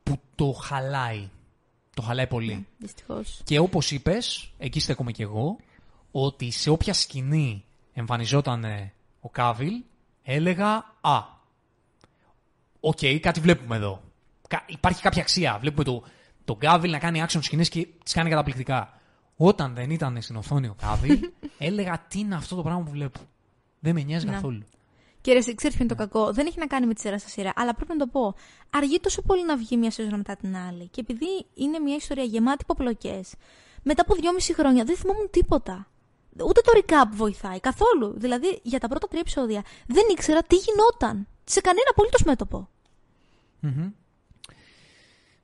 που 0.02 0.20
το 0.34 0.52
χαλάει. 0.52 1.28
Το 1.94 2.02
χαλάει 2.02 2.26
πολύ. 2.26 2.66
Δυστυχώς. 2.78 3.40
Και 3.44 3.58
όπως 3.58 3.90
είπες, 3.90 4.52
εκεί 4.58 4.80
στέκομαι 4.80 5.12
κι 5.12 5.22
εγώ, 5.22 5.56
ότι 6.10 6.50
σε 6.50 6.70
όποια 6.70 6.92
σκηνή 6.92 7.64
εμφανιζόταν 7.92 8.64
ο 9.20 9.28
Κάβιλ, 9.28 9.82
έλεγα 10.22 10.94
«Α, 11.00 11.35
οκ, 12.88 13.20
κάτι 13.20 13.40
βλέπουμε 13.40 13.76
εδώ. 13.76 14.02
Κα- 14.48 14.64
Υπάρχει 14.66 15.02
κάποια 15.02 15.22
αξία. 15.22 15.58
Βλέπουμε 15.60 15.84
το, 15.84 16.02
τον 16.44 16.58
Κάβιλ 16.58 16.90
να 16.90 16.98
κάνει 16.98 17.24
action 17.28 17.38
σκηνές 17.42 17.68
και 17.68 17.86
τις 18.04 18.12
κάνει 18.12 18.30
καταπληκτικά». 18.30 18.90
Όταν 19.36 19.74
δεν 19.74 19.90
ήταν 19.90 20.22
στην 20.22 20.36
οθόνη 20.36 20.66
ο 20.66 20.76
Κάβιλ, 20.80 21.18
έλεγα 21.58 22.04
«Τι 22.08 22.18
είναι 22.18 22.34
αυτό 22.34 22.56
το 22.56 22.62
πράγμα 22.62 22.82
που 22.82 22.90
βλέπω». 22.90 23.20
Δεν 23.80 23.94
με 23.94 24.02
νοιάζει 24.02 24.26
Ναι. 24.26 24.32
καθόλου. 24.32 24.62
Και 25.20 25.32
ρε, 25.32 25.38
ξέρεις 25.38 25.76
ποιο 25.76 25.84
είναι 25.84 25.94
το 25.94 25.94
κακό; 25.94 26.32
Δεν 26.32 26.46
έχει 26.46 26.58
να 26.58 26.66
κάνει 26.66 26.86
με 26.86 26.94
τη 26.94 27.00
σειρά 27.00 27.18
στα 27.18 27.28
σειρά, 27.28 27.52
αλλά 27.56 27.74
πρέπει 27.74 27.92
να 27.92 27.98
το 27.98 28.06
πω. 28.06 28.34
Αργεί 28.70 29.00
τόσο 29.00 29.22
πολύ 29.22 29.44
να 29.44 29.56
βγει 29.56 29.76
μια 29.76 29.90
σεζόν 29.90 30.16
μετά 30.16 30.36
την 30.36 30.56
άλλη. 30.56 30.88
Και 30.88 31.00
επειδή 31.00 31.26
είναι 31.54 31.78
μια 31.78 31.94
ιστορία 31.94 32.24
γεμάτη 32.24 32.64
ποπλοκές, 32.64 33.34
μετά 33.82 34.02
από 34.02 34.14
δυόμιση 34.14 34.54
χρόνια 34.54 34.84
δεν 34.84 34.96
θυμόμουν 34.96 35.30
τίποτα. 35.30 35.86
Ούτε 36.46 36.60
το 36.60 36.72
recap 36.74 37.08
βοηθάει 37.12 37.60
καθόλου. 37.60 38.12
Δηλαδή, 38.16 38.60
για 38.62 38.78
τα 38.80 38.88
πρώτα 38.88 39.06
τρία 39.08 39.20
επεισόδια 39.20 39.62
δεν 39.86 40.04
ήξερα 40.10 40.42
τι 40.42 40.56
γινόταν 40.56 41.26
σε 41.44 41.60
κανένα 41.60 41.86
απολύτως 41.90 42.22
μέτωπο. 42.22 42.68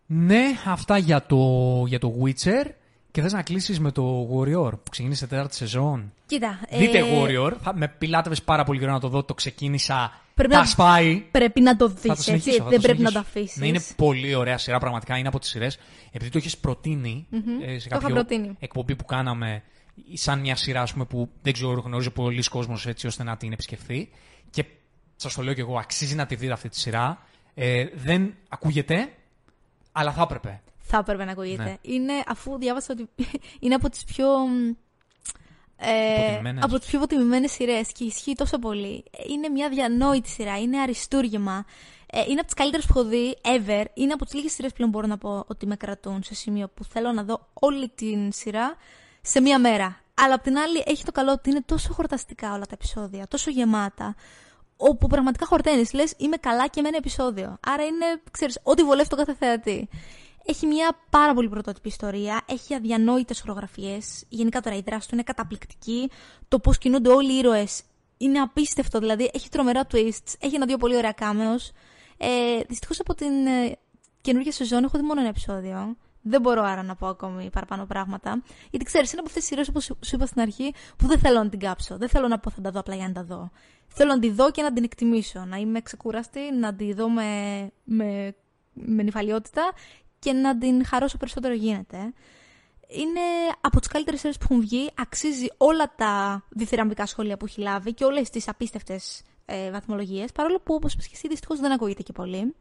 Ναι, 0.06 0.42
αυτά 0.66 0.98
για 0.98 1.26
το, 1.26 1.38
για 1.86 1.98
το 1.98 2.14
Witcher. 2.24 2.64
Και 3.10 3.20
θες 3.22 3.32
να 3.32 3.42
κλείσεις 3.42 3.80
με 3.80 3.90
το 3.92 4.28
Warrior 4.34 4.70
που 4.72 4.90
ξεκίνησε 4.90 5.26
τέταρτη 5.26 5.54
σεζόν. 5.54 6.12
Κοίτα. 6.26 6.60
Δείτε 6.70 6.98
ε, 6.98 7.02
Warrior. 7.14 7.52
Θα, 7.62 7.76
με 7.76 7.88
πιλάτευες 7.88 8.42
πάρα 8.42 8.64
πολύ 8.64 8.78
καιρό 8.78 8.92
να 8.92 9.00
το 9.00 9.08
δω. 9.08 9.22
Το 9.22 9.34
ξεκίνησα. 9.34 10.20
Πρέπει 10.34 10.52
τα 10.52 10.58
να- 10.58 10.64
σπάει. 10.66 11.24
Πρέπει 11.30 11.60
να 11.60 11.76
το 11.76 11.88
δει, 11.88 11.94
Θα 11.94 12.06
το 12.06 12.12
έτσι. 12.12 12.22
συνεχίσω, 12.22 12.62
θα 12.62 12.68
Δεν 12.68 12.80
το 12.80 12.86
πρέπει 12.86 13.02
να 13.02 13.10
το 13.12 13.18
συνεχίσω. 13.18 13.40
αφήσει. 13.40 13.58
Ναι, 13.60 13.66
είναι 13.66 13.80
πολύ 13.96 14.34
ωραία 14.34 14.58
σειρά, 14.58 14.78
πραγματικά 14.78 15.16
είναι 15.18 15.28
από 15.28 15.38
τις 15.38 15.48
σειρές. 15.48 15.78
Επειδή 16.10 16.30
το 16.30 16.38
έχεις 16.38 16.58
προτείνει 16.58 17.26
ε, 17.30 17.38
σε 17.38 17.48
Το 17.64 17.72
είχα 17.74 17.88
κάποιο 17.88 18.14
προτείνει. 18.14 18.56
εκπομπή 18.58 18.96
που 18.96 19.04
κάναμε, 19.04 19.62
σαν 20.12 20.40
μια 20.40 20.56
σειρά 20.56 20.82
ας 20.82 20.92
πούμε, 20.92 21.04
που 21.04 21.28
δεν 21.42 21.52
ξέρω, 21.52 21.80
γνωρίζει 21.80 22.10
πολλοί 22.10 22.42
κόσμος 22.42 22.86
έτσι 22.86 23.06
ώστε 23.06 23.22
να 23.22 23.36
την 23.36 23.52
επισκεφθεί. 23.52 24.08
Και 24.50 24.64
σας 25.16 25.34
το 25.34 25.42
λέω 25.42 25.54
και 25.54 25.60
εγώ, 25.60 25.78
αξίζει 25.78 26.14
να 26.14 26.26
τη 26.26 26.34
δείτε 26.34 26.52
αυτή 26.52 26.68
τη 26.68 26.78
σειρά. 26.78 27.18
Ε, 27.54 27.86
δεν 27.94 28.34
ακούγεται, 28.48 29.12
αλλά 29.92 30.12
θα 30.12 30.22
έπρεπε. 30.22 30.60
Θα 30.78 30.96
έπρεπε 30.98 31.24
να 31.24 31.32
ακούγεται. 31.32 31.62
Ναι. 31.62 31.76
Είναι, 31.82 32.12
αφού 32.26 32.58
διάβασα 32.58 32.92
ότι 32.92 33.08
είναι 33.60 33.74
από 33.74 33.88
τις 33.88 34.04
πιο... 34.04 34.26
Ε, 35.76 36.22
Υποτιμημένες. 36.22 36.64
από 36.64 36.78
τις 36.78 36.88
πιο 36.88 36.98
υποτιμημένες 36.98 37.52
σειρές 37.52 37.92
και 37.92 38.04
ισχύει 38.04 38.34
τόσο 38.34 38.58
πολύ. 38.58 39.04
Είναι 39.28 39.48
μια 39.48 39.68
διανόητη 39.68 40.28
σειρά, 40.28 40.60
είναι 40.60 40.80
αριστούργημα. 40.80 41.64
Ε, 42.06 42.20
είναι 42.20 42.38
από 42.38 42.44
τις 42.44 42.54
καλύτερες 42.54 42.86
που 42.86 42.98
έχω 42.98 43.08
δει 43.08 43.36
ever. 43.42 43.84
Είναι 43.94 44.12
από 44.12 44.24
τις 44.24 44.34
λίγες 44.34 44.52
σειρές 44.52 44.72
πλέον 44.72 44.90
μπορώ 44.90 45.06
να 45.06 45.18
πω 45.18 45.44
ότι 45.46 45.66
με 45.66 45.76
κρατούν 45.76 46.22
σε 46.22 46.34
σημείο 46.34 46.68
που 46.68 46.84
θέλω 46.84 47.12
να 47.12 47.24
δω 47.24 47.48
όλη 47.52 47.88
την 47.88 48.32
σειρά 48.32 48.76
σε 49.22 49.40
μία 49.40 49.58
μέρα. 49.58 50.00
Αλλά 50.14 50.34
απ' 50.34 50.42
την 50.42 50.56
άλλη 50.58 50.82
έχει 50.86 51.04
το 51.04 51.12
καλό 51.12 51.32
ότι 51.32 51.50
είναι 51.50 51.62
τόσο 51.66 51.92
χορταστικά 51.92 52.52
όλα 52.52 52.66
τα 52.66 52.74
επεισόδια, 52.74 53.28
τόσο 53.28 53.50
γεμάτα, 53.50 54.14
όπου 54.90 55.06
πραγματικά 55.06 55.46
χορταίνεις, 55.46 55.92
λες 55.92 56.14
είμαι 56.16 56.36
καλά 56.36 56.66
και 56.66 56.80
με 56.80 56.88
ένα 56.88 56.96
επεισόδιο. 56.96 57.58
Άρα 57.66 57.84
είναι, 57.84 58.06
ξέρεις, 58.30 58.58
ό,τι 58.62 58.82
βολεύει 58.82 59.08
τον 59.08 59.18
κάθε 59.18 59.34
θεατή. 59.34 59.88
Έχει 60.44 60.66
μια 60.66 60.98
πάρα 61.10 61.34
πολύ 61.34 61.48
πρωτότυπη 61.48 61.88
ιστορία, 61.88 62.40
έχει 62.46 62.74
αδιανόητες 62.74 63.40
χορογραφίες, 63.40 64.24
γενικά 64.28 64.60
τώρα 64.60 64.76
η 64.76 64.82
δράση 64.86 65.08
του 65.08 65.14
είναι 65.14 65.22
καταπληκτική, 65.22 66.10
το 66.48 66.58
πώς 66.58 66.78
κινούνται 66.78 67.08
όλοι 67.08 67.32
οι 67.32 67.36
ήρωες 67.36 67.82
είναι 68.16 68.38
απίστευτο, 68.38 68.98
δηλαδή 68.98 69.30
έχει 69.34 69.48
τρομερά 69.48 69.86
twists, 69.92 70.34
έχει 70.38 70.54
ένα-δύο 70.54 70.76
πολύ 70.76 70.96
ωραία 70.96 71.14
cameos. 71.18 71.70
Ε, 72.16 72.60
Δυστυχώς 72.68 73.00
από 73.00 73.14
την 73.14 73.46
ε, 73.46 73.78
καινούργια 74.20 74.52
σεζόν 74.52 74.84
έχω 74.84 74.98
δει 74.98 75.04
μόνο 75.04 75.20
ένα 75.20 75.28
επεισόδιο. 75.28 75.96
Δεν 76.22 76.40
μπορώ 76.40 76.62
άρα 76.62 76.82
να 76.82 76.94
πω 76.94 77.06
ακόμη 77.06 77.50
παραπάνω 77.50 77.86
πράγματα. 77.86 78.42
Γιατί 78.70 78.84
ξέρεις, 78.84 79.12
είναι 79.12 79.20
από 79.20 79.28
αυτές 79.28 79.42
τις 79.42 79.50
σειρές 79.50 79.68
όπως 79.68 79.84
σου 79.84 80.14
είπα 80.14 80.26
στην 80.26 80.40
αρχή 80.40 80.74
που 80.96 81.06
δεν 81.06 81.18
θέλω 81.18 81.42
να 81.42 81.48
την 81.48 81.58
κάψω. 81.58 81.96
Δεν 81.96 82.08
θέλω 82.08 82.28
να 82.28 82.38
πω 82.38 82.50
θα 82.50 82.60
τα 82.60 82.70
δω 82.70 82.80
απλά 82.80 82.94
για 82.94 83.06
να 83.06 83.12
τα 83.12 83.24
δω. 83.24 83.50
Θέλω 83.88 84.12
να 84.12 84.18
τη 84.18 84.30
δω 84.30 84.50
και 84.50 84.62
να 84.62 84.72
την 84.72 84.84
εκτιμήσω. 84.84 85.44
Να 85.44 85.56
είμαι 85.56 85.80
ξεκούραστη, 85.80 86.40
να 86.60 86.74
τη 86.74 86.92
δω 86.92 87.08
με, 87.08 87.70
με, 87.84 88.34
με 88.72 89.02
νυφαλιότητα 89.02 89.72
και 90.18 90.32
να 90.32 90.58
την 90.58 90.86
χαρώ 90.86 91.04
όσο 91.04 91.16
περισσότερο 91.16 91.54
γίνεται. 91.54 91.98
Είναι 92.88 93.20
από 93.60 93.78
τις 93.78 93.88
καλύτερες 93.88 94.20
σειρές 94.20 94.38
που 94.38 94.46
έχουν 94.50 94.60
βγει. 94.60 94.90
Αξίζει 94.94 95.46
όλα 95.56 95.94
τα 95.96 96.44
διθυραμβικά 96.48 97.06
σχόλια 97.06 97.36
που 97.36 97.44
έχει 97.44 97.60
λάβει 97.60 97.94
και 97.94 98.04
όλες 98.04 98.30
τις 98.30 98.48
απίστευτες 98.48 99.22
ε, 99.46 99.70
βαθμολογίες. 99.70 100.32
Παρόλο 100.32 100.60
που, 100.60 100.74
όπως 100.74 100.92
είπες 100.92 101.06
και 101.06 101.12
εσύ, 101.14 101.28
δυστυχώς 101.28 101.60
δεν 101.60 101.72
ακούγεται 101.72 102.02
και 102.02 102.12
πολύ. 102.12 102.54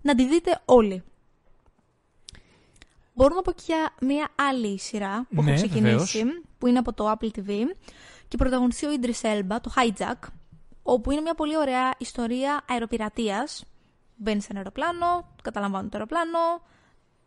Να 0.00 0.14
τη 0.14 0.26
δείτε 0.28 0.60
όλοι. 0.64 1.02
Μπορώ 3.14 3.34
να 3.34 3.42
πω 3.42 3.52
και 3.52 3.62
για 3.66 3.92
μια 4.00 4.28
άλλη 4.34 4.78
σειρά 4.78 5.26
που 5.34 5.42
Ναι, 5.42 5.50
έχω 5.50 5.56
ξεκινήσει, 5.66 6.18
βεβαίως. 6.18 6.42
που 6.58 6.66
είναι 6.66 6.78
από 6.78 6.92
το 6.92 7.10
Apple 7.10 7.28
TV 7.38 7.50
και 8.28 8.36
πρωταγωνιστεί 8.36 8.86
ο 8.86 8.90
Idris 9.00 9.20
Elba, 9.32 9.56
το 9.62 9.72
Hijack, 9.76 10.28
όπου 10.82 11.10
είναι 11.10 11.20
μια 11.20 11.34
πολύ 11.34 11.56
ωραία 11.56 11.90
ιστορία 11.98 12.64
αεροπειρατείας. 12.68 13.64
Μπαίνεις 14.16 14.42
σε 14.42 14.48
ένα 14.50 14.58
αεροπλάνο, 14.58 15.28
καταλαμβάνουν 15.42 15.90
το 15.90 15.96
αεροπλάνο 15.96 16.38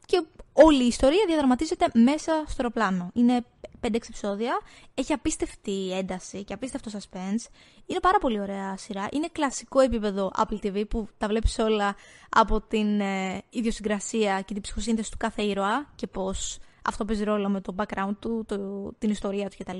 και 0.08 0.26
όλη 0.54 0.84
η 0.84 0.88
ιστορία 0.88 1.24
διαδραματίζεται 1.28 1.88
μέσα 1.94 2.44
στο 2.48 2.56
αεροπλάνο. 2.58 3.10
Είναι 3.14 3.46
5-6 3.82 3.94
επεισόδια, 3.94 4.60
έχει 4.94 5.14
απίστευτη 5.14 5.92
ένταση 5.92 6.44
και 6.44 6.54
απίστευτο 6.54 6.92
suspense. 6.94 7.46
Είναι 7.86 8.00
πάρα 8.02 8.18
πολύ 8.18 8.40
ωραία 8.40 8.78
σειρά. 8.78 9.08
Είναι 9.12 9.28
κλασικό 9.32 9.80
επίπεδο 9.80 10.32
Apple 10.38 10.66
TV 10.66 10.88
που 10.90 11.08
τα 11.18 11.28
βλέπεις 11.28 11.60
όλα 11.60 11.96
από 12.30 12.62
την 12.62 13.00
ε, 13.00 13.44
ιδιοσυγκρασία 13.50 14.42
και 14.42 14.54
την 14.54 14.62
ψυχοσύνθεση 14.62 15.12
του 15.12 15.18
κάθε 15.18 15.42
ήρωα 15.42 15.92
και 15.96 16.08
πώς 16.08 16.60
αυτό 16.84 17.06
παίζει 17.06 17.24
ρόλο 17.24 17.50
με 17.50 17.62
το 17.62 17.76
background 17.78 18.16
του, 18.20 18.44
το, 18.48 18.58
την 18.98 19.10
ιστορία 19.10 19.50
του 19.50 19.56
κτλ. 19.60 19.80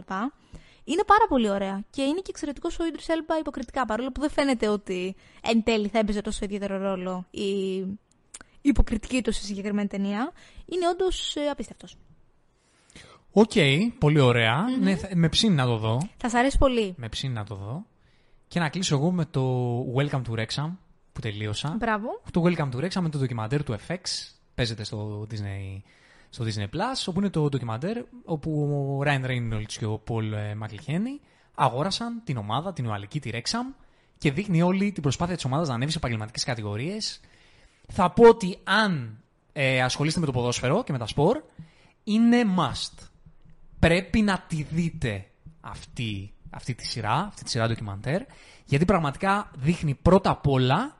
Είναι 0.84 1.04
πάρα 1.06 1.28
πολύ 1.30 1.50
ωραία 1.50 1.84
και 1.90 2.02
είναι 2.02 2.20
και 2.20 2.30
εξαιρετικός 2.30 2.80
ο 2.80 2.84
Idris 2.92 3.12
Elba 3.12 3.40
υποκριτικά 3.40 3.86
παρόλο 3.86 4.12
που 4.12 4.22
δεν 4.22 4.30
φαίνεται 4.30 4.68
ότι 4.68 5.16
εν 5.42 5.64
τέλει 5.64 5.88
θα 5.88 6.00
έπαιζε 6.00 6.22
τόσο 6.22 6.46
ιδιαίτερο 6.46 6.78
ρόλο 6.78 7.26
η, 7.30 7.76
η 7.76 8.07
υποκριτική 8.70 9.22
του 9.22 9.32
σε 9.32 9.44
συγκεκριμένη 9.44 9.88
ταινία. 9.88 10.32
Είναι 10.66 10.88
όντως 10.88 11.36
ε, 11.36 11.50
απίστευτος. 11.50 11.98
Οκ, 13.32 13.52
πολύ 14.00 14.20
ωραία. 14.20 14.66
Ναι, 14.82 14.96
θα- 14.96 15.10
με 15.16 15.30
ψήνει 15.30 15.56
να 15.56 15.66
το 15.66 15.78
δω. 15.78 16.10
Θα 16.18 16.30
σ' 16.30 16.34
αρέσει 16.34 16.58
πολύ. 16.58 16.94
Με 16.98 17.10
ψήνει 17.10 17.34
να 17.34 17.44
το 17.44 17.56
δω. 17.56 17.86
Και 18.48 18.60
να 18.60 18.70
κλείσω 18.70 18.96
εγώ 18.96 19.12
με 19.12 19.26
το 19.26 19.80
Welcome 19.96 20.22
to 20.30 20.32
Wrexham 20.40 20.72
που 21.14 21.22
τελείωσα. 21.22 21.76
Μπράβο. 21.80 22.22
Το 22.32 22.44
Welcome 22.46 22.70
to 22.72 22.76
Wrexham 22.84 22.96
είναι 23.00 23.10
το 23.10 23.18
ντοκιμαντέρ 23.18 23.64
του 23.64 23.76
FX. 23.88 23.96
Παίζεται 24.56 24.84
στο 24.84 25.28
Disney, 25.32 25.82
στο 26.30 26.46
Disney 26.46 26.64
Plus, 26.76 27.04
όπου 27.06 27.20
είναι 27.20 27.30
το 27.30 27.50
ντοκιμαντέρ 27.50 27.98
όπου 28.26 28.52
ο 29.00 29.04
Ryan 29.06 29.26
Reynolds 29.26 29.72
και 29.78 29.86
ο 29.86 30.04
Paul 30.08 30.32
ε, 30.32 30.54
McElhenney 30.64 31.20
αγόρασαν 31.56 32.22
την 32.24 32.38
ομάδα, 32.38 32.74
την 32.74 32.86
Ουαλική, 32.86 33.20
τη 33.20 33.30
Wrexham 33.34 33.76
και 34.18 34.32
δείχνει 34.32 34.62
όλη 34.62 34.92
την 34.92 35.02
προσπάθεια 35.04 35.36
της 35.36 35.46
ομάδας 35.46 35.68
να 35.68 35.74
ανέβει 35.74 35.92
σε 35.92 35.98
επαγγελματικές 35.98 36.44
κατηγορίες. 36.44 37.20
Θα 37.94 38.12
πω 38.12 38.28
ότι 38.28 38.58
αν 38.64 39.24
ε, 39.54 39.82
ασχολείστε 39.82 40.20
με 40.20 40.26
το 40.26 40.32
ποδόσφαιρο 40.32 40.84
και 40.84 40.92
με 40.92 40.98
τα 40.98 41.08
σπορ, 41.08 41.44
είναι 42.04 42.44
must. 42.58 43.08
Πρέπει 43.80 44.22
να 44.22 44.46
τη 44.48 44.64
δείτε 44.64 45.26
αυτή, 45.62 46.34
αυτή 46.50 46.74
τη 46.76 46.86
σειρά, 46.86 47.14
αυτή 47.14 47.44
τη 47.44 47.50
σειρά 47.50 47.68
ντοκιμαντέρ, 47.68 48.22
γιατί 48.66 48.86
πραγματικά 48.86 49.52
δείχνει 49.56 49.94
πρώτα 49.96 50.30
απ' 50.30 50.48
όλα 50.48 50.98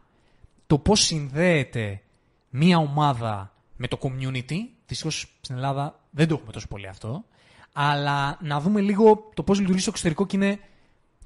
το 0.68 0.78
πώς 0.78 1.00
συνδέεται 1.00 2.02
μία 2.50 2.78
ομάδα 2.78 3.54
με 3.76 3.88
το 3.88 3.98
community. 4.02 4.58
Δυστυχώς 4.86 5.38
στην 5.42 5.56
Ελλάδα 5.56 6.00
δεν 6.10 6.28
το 6.28 6.34
έχουμε 6.34 6.52
τόσο 6.52 6.68
πολύ 6.68 6.88
αυτό. 6.88 7.26
Αλλά 7.74 8.38
να 8.42 8.60
δούμε 8.60 8.82
λίγο 8.82 9.30
το 9.34 9.44
πώς 9.44 9.60
λειτουργεί 9.60 9.82
στο 9.82 9.90
εξωτερικό 9.90 10.26
και 10.26 10.36
είναι 10.36 10.60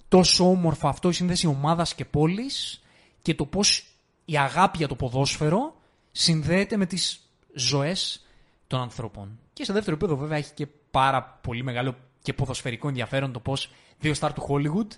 τόσο 0.07 0.49
όμορφο 0.49 0.87
αυτό 0.87 1.09
η 1.09 1.13
σύνδεση 1.13 1.47
ομάδας 1.47 1.95
και 1.95 2.05
πόλης 2.05 2.81
και 3.21 3.35
το 3.35 3.45
πώς 3.45 3.90
η 4.31 4.37
αγάπη 4.37 4.77
για 4.77 4.87
το 4.87 4.95
ποδόσφαιρο 4.95 5.75
συνδέεται 6.11 6.77
με 6.77 6.85
τις 6.85 7.19
ζωές 7.53 8.25
των 8.67 8.81
ανθρώπων. 8.81 9.39
Και 9.53 9.63
σε 9.63 9.73
δεύτερο 9.73 9.95
επίπεδο 9.95 10.19
βέβαια 10.19 10.37
έχει 10.37 10.53
και 10.53 10.67
πάρα 10.91 11.23
πολύ 11.23 11.63
μεγάλο 11.63 11.95
και 12.21 12.33
ποδοσφαιρικό 12.33 12.87
ενδιαφέρον 12.87 13.31
το 13.31 13.39
πώς 13.39 13.71
δύο 13.99 14.13
στάρ 14.13 14.33
του 14.33 14.45
Hollywood 14.49 14.97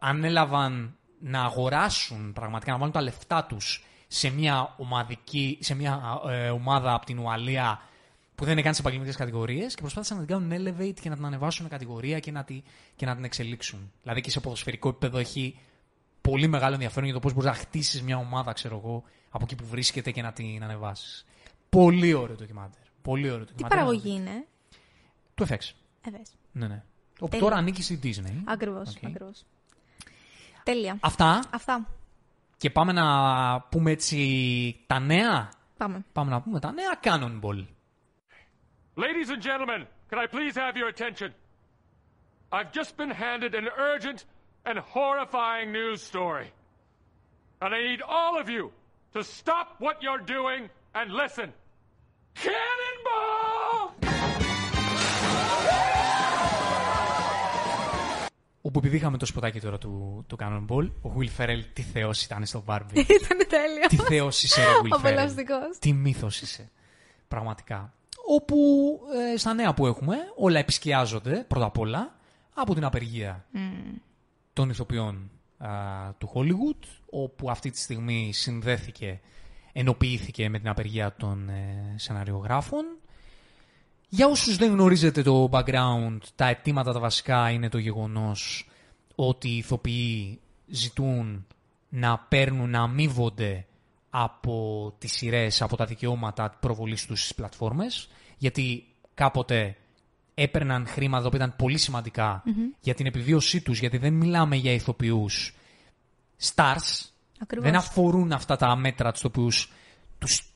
ανέλαβαν 0.00 0.96
να 1.18 1.42
αγοράσουν 1.42 2.32
πραγματικά, 2.32 2.72
να 2.72 2.78
βάλουν 2.78 2.92
τα 2.92 3.02
λεφτά 3.02 3.44
τους 3.44 3.84
σε 4.06 4.30
μια, 4.30 4.74
ομαδική, 4.76 5.58
σε 5.60 5.74
μια 5.74 6.20
ε, 6.28 6.50
ομάδα 6.50 6.94
από 6.94 7.06
την 7.06 7.18
Ουαλία 7.18 7.80
που 8.34 8.44
δεν 8.44 8.52
είναι 8.52 8.62
καν 8.62 8.74
σε 8.74 8.80
επαγγελματικές 8.80 9.20
κατηγορίες 9.20 9.74
και 9.74 9.80
προσπάθησαν 9.80 10.16
να 10.16 10.24
την 10.24 10.34
κάνουν 10.36 10.50
elevate 10.50 11.00
και 11.00 11.08
να 11.08 11.14
την 11.14 11.24
ανεβάσουν 11.24 11.68
κατηγορία 11.68 12.18
και 12.18 12.30
να, 12.30 12.44
τη, 12.44 12.62
και 12.96 13.06
να 13.06 13.14
την 13.14 13.24
εξελίξουν. 13.24 13.92
Δηλαδή 14.02 14.20
και 14.20 14.30
σε 14.30 14.40
ποδοσφαιρικό 14.40 14.88
επίπεδο 14.88 15.18
έχει 15.18 15.58
πολύ 16.22 16.46
μεγάλο 16.46 16.74
ενδιαφέρον 16.74 17.04
για 17.04 17.14
το 17.14 17.20
πώς 17.20 17.32
μπορείς 17.32 17.48
να 17.48 17.54
χτίσεις 17.54 18.02
μια 18.02 18.16
ομάδα, 18.16 18.52
ξέρω 18.52 18.76
εγώ, 18.76 19.04
από 19.30 19.44
εκεί 19.44 19.54
που 19.54 19.66
βρίσκεται 19.66 20.10
και 20.10 20.22
να 20.22 20.32
την 20.32 20.62
ανεβάσεις. 20.62 21.24
Πολύ 21.68 22.12
ωραίο 22.12 22.36
ντοκιμάντερ. 22.36 22.82
Πολύ 23.02 23.30
ωραίο 23.30 23.44
Τι 23.44 23.50
ντοκιμάντερ. 23.52 23.78
παραγωγή 23.78 24.10
είναι; 24.14 24.46
Του 25.34 25.46
FX. 25.48 25.58
Ε, 26.06 26.10
δες. 26.10 26.32
Ναι, 26.52 26.66
ναι. 26.66 26.82
Όπου 27.20 27.30
Τέλεια. 27.30 27.44
τώρα 27.46 27.56
ανήκει 27.56 27.82
στη 27.82 27.98
Disney. 28.02 28.42
Ακριβώς, 28.44 28.88
Οκ. 28.96 29.04
ακριβώς. 29.04 29.44
Τέλεια. 30.62 30.96
Αυτά. 31.00 31.42
Αυτά. 31.50 31.86
Και 32.56 32.70
πάμε 32.70 32.92
να 32.92 33.60
πούμε 33.60 33.90
έτσι 33.90 34.80
τα 34.86 34.98
νέα. 34.98 35.50
Πάμε. 35.76 36.04
Πάμε 36.12 36.30
να 36.30 36.40
πούμε 36.40 36.60
τα 36.60 36.72
νέα 36.72 37.00
Cannonball. 37.02 37.66
Ladies 38.96 39.30
and 39.34 39.42
gentlemen, 39.42 39.86
can 40.10 40.18
I 40.18 40.26
please 40.26 40.54
have 40.56 40.76
your 40.76 40.88
attention? 40.94 41.30
I've 42.52 42.70
just 42.80 42.92
been 42.96 43.10
handed 43.10 43.54
an 43.54 43.66
urgent 43.90 44.18
and 44.68 44.78
horrifying 44.78 45.72
news 45.72 46.00
story. 46.02 46.48
And 47.62 47.70
I 47.74 47.80
need 47.90 48.02
all 48.18 48.34
of 48.42 48.48
you 48.48 48.64
to 49.14 49.20
stop 49.22 49.66
what 49.84 49.96
you're 50.04 50.24
doing 50.36 50.62
and 50.98 51.06
listen. 51.22 51.48
Cannonball! 52.44 54.10
Όπου 58.64 58.78
επειδή 58.78 58.96
είχαμε 58.96 59.16
το 59.18 59.26
σποτάκι 59.26 59.60
τώρα 59.60 59.78
του, 59.78 60.24
του 60.28 60.36
Cannonball, 60.40 60.88
ο 61.02 61.10
Will 61.18 61.42
Ferrell 61.42 61.60
τι 61.72 61.82
θεός 61.82 62.24
ήταν 62.24 62.46
στο 62.46 62.64
Barbie. 62.66 62.96
Ήταν 63.22 63.38
τέλειο. 63.48 63.86
τι 63.88 63.96
θεός 63.96 64.42
είσαι, 64.42 64.60
ρε 64.64 64.70
Will 64.72 64.84
Ο 64.84 64.86
Ferrell. 64.86 65.06
Απολαυστικός. 65.06 65.78
Τι 65.78 65.92
μύθος 65.92 66.40
είσαι. 66.40 66.70
Πραγματικά. 67.28 67.92
Όπου 68.26 68.56
ε, 69.32 69.36
στα 69.36 69.54
νέα 69.54 69.74
που 69.74 69.86
έχουμε, 69.86 70.16
όλα 70.36 70.58
επισκιάζονται 70.58 71.44
πρώτα 71.48 71.66
απ' 71.66 71.78
όλα 71.78 72.14
από 72.54 72.74
την 72.74 72.84
απεργία 72.84 73.44
των 74.52 74.70
ηθοποιών 74.70 75.30
α, 75.58 75.68
του 76.18 76.30
Hollywood, 76.34 76.86
όπου 77.10 77.50
αυτή 77.50 77.70
τη 77.70 77.78
στιγμή 77.78 78.30
συνδέθηκε, 78.32 79.20
ενοποιήθηκε 79.72 80.48
με 80.48 80.58
την 80.58 80.68
απεργία 80.68 81.14
των 81.16 81.48
ε, 81.48 81.94
σεναριογράφων. 81.96 82.84
Για 84.08 84.26
όσους 84.26 84.56
δεν 84.56 84.70
γνωρίζετε 84.72 85.22
το 85.22 85.48
background, 85.52 86.18
τα 86.34 86.46
αιτήματα 86.46 86.92
τα 86.92 87.00
βασικά 87.00 87.50
είναι 87.50 87.68
το 87.68 87.78
γεγονός 87.78 88.68
ότι 89.14 89.48
οι 89.48 89.56
ηθοποιοί 89.56 90.40
ζητούν 90.66 91.46
να 91.88 92.18
παίρνουν, 92.18 92.70
να 92.70 92.82
αμείβονται 92.82 93.66
από 94.10 94.94
τις 94.98 95.12
σειρές, 95.12 95.62
από 95.62 95.76
τα 95.76 95.84
δικαιώματα 95.84 96.56
προβολής 96.60 97.06
τους 97.06 97.20
στις 97.20 97.34
πλατφόρμες, 97.34 98.08
γιατί 98.38 98.86
κάποτε 99.14 99.76
έπαιρναν 100.34 100.86
χρήματα 100.86 101.20
τα 101.22 101.26
οποία 101.26 101.38
ήταν 101.44 101.56
πολύ 101.56 101.78
σημαντικά 101.78 102.42
για 102.80 102.94
την 102.94 103.06
επιβίωσή 103.06 103.60
τους, 103.60 103.78
γιατί 103.78 103.96
δεν 103.98 104.12
μιλάμε 104.12 104.56
για 104.56 104.72
ηθοποιούς 104.72 105.54
stars, 106.54 107.10
Ακριβώς. 107.38 107.70
δεν 107.70 107.76
αφορούν 107.76 108.32
αυτά 108.32 108.56
τα 108.56 108.76
μέτρα 108.76 109.12
τους 109.12 109.24
οποίους 109.24 109.72
τους 110.18 110.52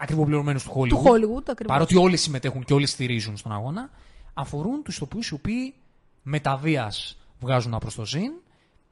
ακριβοπληρωμένους 0.00 0.62
του 0.64 0.70
Hollywood, 0.74 0.88
Του 0.88 1.02
Hollywood, 1.04 1.42
ακριβώς. 1.48 1.66
παρότι 1.66 1.96
όλοι 1.96 2.16
συμμετέχουν 2.16 2.64
και 2.64 2.72
όλοι 2.74 2.86
στηρίζουν 2.86 3.36
στον 3.36 3.52
αγώνα, 3.52 3.90
αφορούν 4.34 4.82
τους 4.82 4.96
ηθοποιούς 4.96 5.28
οι 5.28 5.34
οποίοι 5.34 5.74
με 6.22 6.40
τα 6.40 6.56
βίας 6.56 7.18
βγάζουν 7.40 7.74
απροστοζήν 7.74 8.32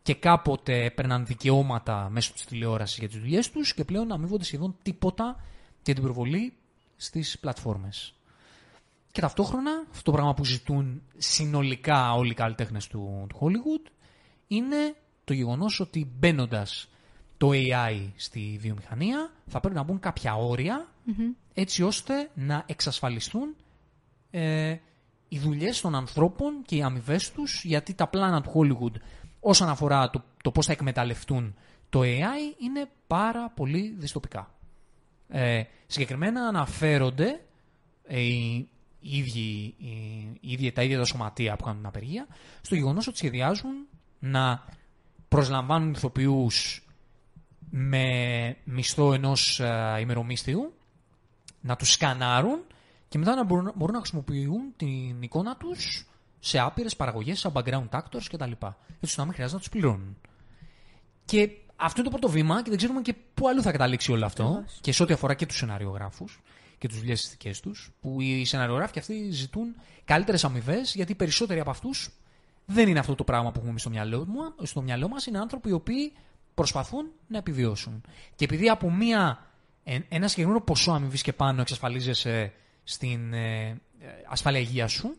και 0.02 0.14
κάποτε 0.14 0.84
έπαιρναν 0.84 1.26
δικαιώματα 1.26 2.09
μέσω 2.10 2.32
της 2.32 2.44
τηλεόρασης 2.44 2.98
για 2.98 3.09
τις 3.09 3.18
δουλειές 3.18 3.51
τους 3.51 3.74
και 3.74 3.84
πλέον 3.84 4.12
αμείβονται 4.12 4.44
σχεδόν 4.44 4.76
τίποτα 4.82 5.36
για 5.84 5.94
την 5.94 6.02
προβολή 6.02 6.52
στις 6.97 7.39
πλατφόρμες. 7.39 8.14
Και 9.12 9.20
ταυτόχρονα 9.20 9.70
αυτό 9.90 10.02
το 10.02 10.12
πράγμα 10.12 10.34
που 10.34 10.44
ζητούν 10.44 11.02
συνολικά 11.16 12.12
όλοι 12.12 12.30
οι 12.30 12.34
καλλιτέχνες 12.34 12.86
του, 12.86 13.26
του 13.28 13.39
Hollywood 13.40 13.90
είναι 14.47 14.94
το 15.24 15.32
γεγονός 15.32 15.80
ότι 15.80 16.10
μπαίνοντας 16.18 16.89
το 17.36 17.51
AI 17.52 18.10
στη 18.16 18.59
βιομηχανία 18.60 19.32
θα 19.47 19.60
πρέπει 19.60 19.74
να 19.74 19.82
μπουν 19.82 20.01
κάποια 20.01 20.34
όρια 20.34 20.89
έτσι 21.55 21.82
ώστε 21.82 22.30
να 22.34 22.64
εξασφαλιστούν 22.66 23.56
ε, 24.30 24.76
οι 25.28 25.39
δουλειές 25.39 25.80
των 25.80 25.94
ανθρώπων 25.94 26.62
και 26.66 26.76
οι 26.76 26.82
αμοιβές 26.82 27.32
τους 27.32 27.64
γιατί 27.64 27.94
τα 27.94 28.06
πλάνα 28.06 28.43
του 28.43 28.52
Hollywood 28.55 29.01
όσον 29.40 29.68
αφορά 29.68 30.10
το, 30.10 30.24
το 30.43 30.51
πώς 30.51 30.66
θα 30.66 30.72
εκμεταλλευτούν 30.72 31.55
το 31.90 32.01
AI 32.01 32.62
είναι 32.62 32.90
πάρα 33.06 33.51
πολύ 33.51 33.94
δυστοπικά. 33.98 34.55
Ε, 35.28 35.62
συγκεκριμένα 35.86 36.47
αναφέρονται 36.47 37.40
ε, 38.06 38.20
οι, 38.20 38.68
οι 39.02 39.18
ίδιοι, 39.18 39.74
οι, 39.78 39.90
οι 40.40 40.52
ίδιοι- 40.52 40.74
τα 40.74 40.82
ίδια 40.82 40.98
τα 40.98 41.04
σωματεία 41.04 41.56
που 41.56 41.64
κάνουν 41.64 41.78
την 41.78 41.88
απεργία 41.88 42.26
στο 42.60 42.74
γεγονός 42.74 43.06
ότι 43.06 43.16
σχεδιάζουν 43.16 43.86
να 44.18 44.64
προσλαμβάνουν 45.28 45.90
ηθοποιούς 45.92 46.86
με 47.70 48.56
μισθό 48.64 49.12
ενός 49.12 49.60
ε, 49.60 49.96
ημερομίσθιου, 50.00 50.74
να 51.60 51.76
τους 51.76 51.92
σκανάρουν 51.92 52.64
και 53.08 53.18
μετά 53.18 53.34
να 53.34 53.44
μπορούν, 53.44 53.72
μπορούν 53.74 53.94
να 53.94 54.00
χρησιμοποιούν 54.00 54.72
την 54.76 55.22
εικόνα 55.22 55.56
τους 55.56 56.06
σε 56.38 56.58
άπειρες 56.58 56.96
παραγωγές, 56.96 57.38
σαν 57.38 57.52
background 57.54 57.88
actors 57.90 58.24
κτλ. 58.32 58.50
Έτσι 58.50 58.74
ώστε 59.02 59.20
να 59.20 59.24
μην 59.24 59.34
χρειάζεται 59.34 59.56
να 59.56 59.58
τους 59.58 59.68
πληρώνουν. 59.68 60.16
Και 61.24 61.50
αυτό 61.76 62.00
είναι 62.00 62.10
το 62.10 62.18
πρώτο 62.18 62.32
βήμα 62.32 62.62
και 62.62 62.68
δεν 62.68 62.78
ξέρουμε 62.78 63.00
και 63.00 63.14
πού 63.34 63.48
αλλού 63.48 63.62
θα 63.62 63.72
καταλήξει 63.72 64.12
όλο 64.12 64.24
αυτό. 64.24 64.44
Ακριβώς. 64.44 64.78
Και 64.80 64.92
σε 64.92 65.02
ό,τι 65.02 65.12
αφορά 65.12 65.34
και 65.34 65.46
τους 65.46 65.56
σεναριογράφους 65.56 66.40
και 66.82 66.88
τι 66.88 66.96
δουλειέ 66.98 67.14
δικέ 67.30 67.52
τους, 67.62 67.90
που 68.00 68.20
οι 68.20 68.44
σεναριογράφοι 68.44 68.92
και 68.92 68.98
αυτοί 68.98 69.30
ζητούν 69.30 69.74
καλύτερες 70.04 70.44
αμοιβές, 70.44 70.94
γιατί 70.94 71.12
οι 71.12 71.14
περισσότεροι 71.14 71.60
από 71.60 71.70
αυτούς 71.70 72.10
δεν 72.66 72.88
είναι 72.88 72.98
αυτό 72.98 73.14
το 73.14 73.24
πράγμα 73.24 73.48
που 73.50 73.54
έχουμε 73.54 73.68
εμείς 73.68 73.80
στο 73.80 73.90
μυαλό, 73.90 74.26
μου, 74.26 74.66
στο 74.66 74.82
μυαλό 74.82 75.09
μας. 75.09 75.26
Είναι 75.26 75.38
άνθρωποι 75.38 75.68
οι 75.68 75.72
οποίοι 75.72 76.12
προσπαθούν 76.54 77.10
να 77.26 77.38
επιβιώσουν. 77.38 78.02
Και 78.34 78.44
επειδή 78.44 78.68
από 78.68 78.90
μία, 78.90 79.46
ε, 79.84 79.98
ένας 80.09 80.30
συγκεκριμένο 80.30 80.64
ποσό 80.64 80.92
αμοιβής 80.92 81.22
και 81.22 81.32
πάνω 81.32 81.60
εξασφαλίζεσαι 81.60 82.52
στην 82.84 83.32
ε, 83.32 83.66
ε, 83.68 83.78
ασφάλεια 84.28 84.60
υγείας 84.60 84.92
σου, 84.92 85.16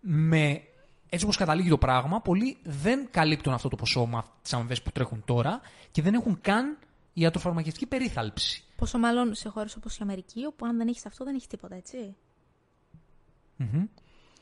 με, 0.00 0.62
έτσι 1.08 1.24
όπως 1.24 1.36
καταλήγει 1.36 1.68
το 1.68 1.78
πράγμα, 1.78 2.20
πολλοί 2.20 2.56
δεν 2.62 3.08
καλύπτουν 3.10 3.52
αυτό 3.52 3.68
το 3.68 3.76
ποσό 3.76 4.06
με 4.06 4.22
τις 4.42 4.52
αμοιβές 4.52 4.82
που 4.82 4.90
τρέχουν 4.90 5.22
τώρα 5.24 5.60
και 5.90 6.02
δεν 6.02 6.14
έχουν 6.14 6.38
καν 6.40 6.78
ιατροφαρμακευτική 7.12 7.86
περίθαλψη. 7.86 8.64
Πόσο 8.82 8.98
μάλλον 8.98 9.34
σε 9.34 9.48
χώρες 9.48 9.76
όπως 9.76 9.96
η 9.96 9.98
Αμερική, 10.02 10.44
όπου 10.44 10.66
αν 10.66 10.76
δεν 10.76 10.88
έχεις 10.88 11.06
αυτό 11.06 11.24
δεν 11.24 11.34
έχεις 11.34 11.46
τίποτα, 11.46 11.74
έτσι. 11.74 12.16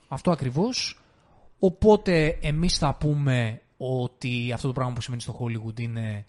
Αυτό 0.08 0.30
ακριβώς. 0.30 1.00
Οπότε 1.58 2.38
εμείς 2.42 2.78
θα 2.78 2.94
πούμε 2.94 3.62
ότι 3.76 4.52
αυτό 4.52 4.66
το 4.66 4.72
πράγμα 4.72 4.92
που 4.92 5.00
σημαίνει 5.00 5.22
στο 5.22 5.38
Hollywood 5.40 5.80
είναι 5.80 6.26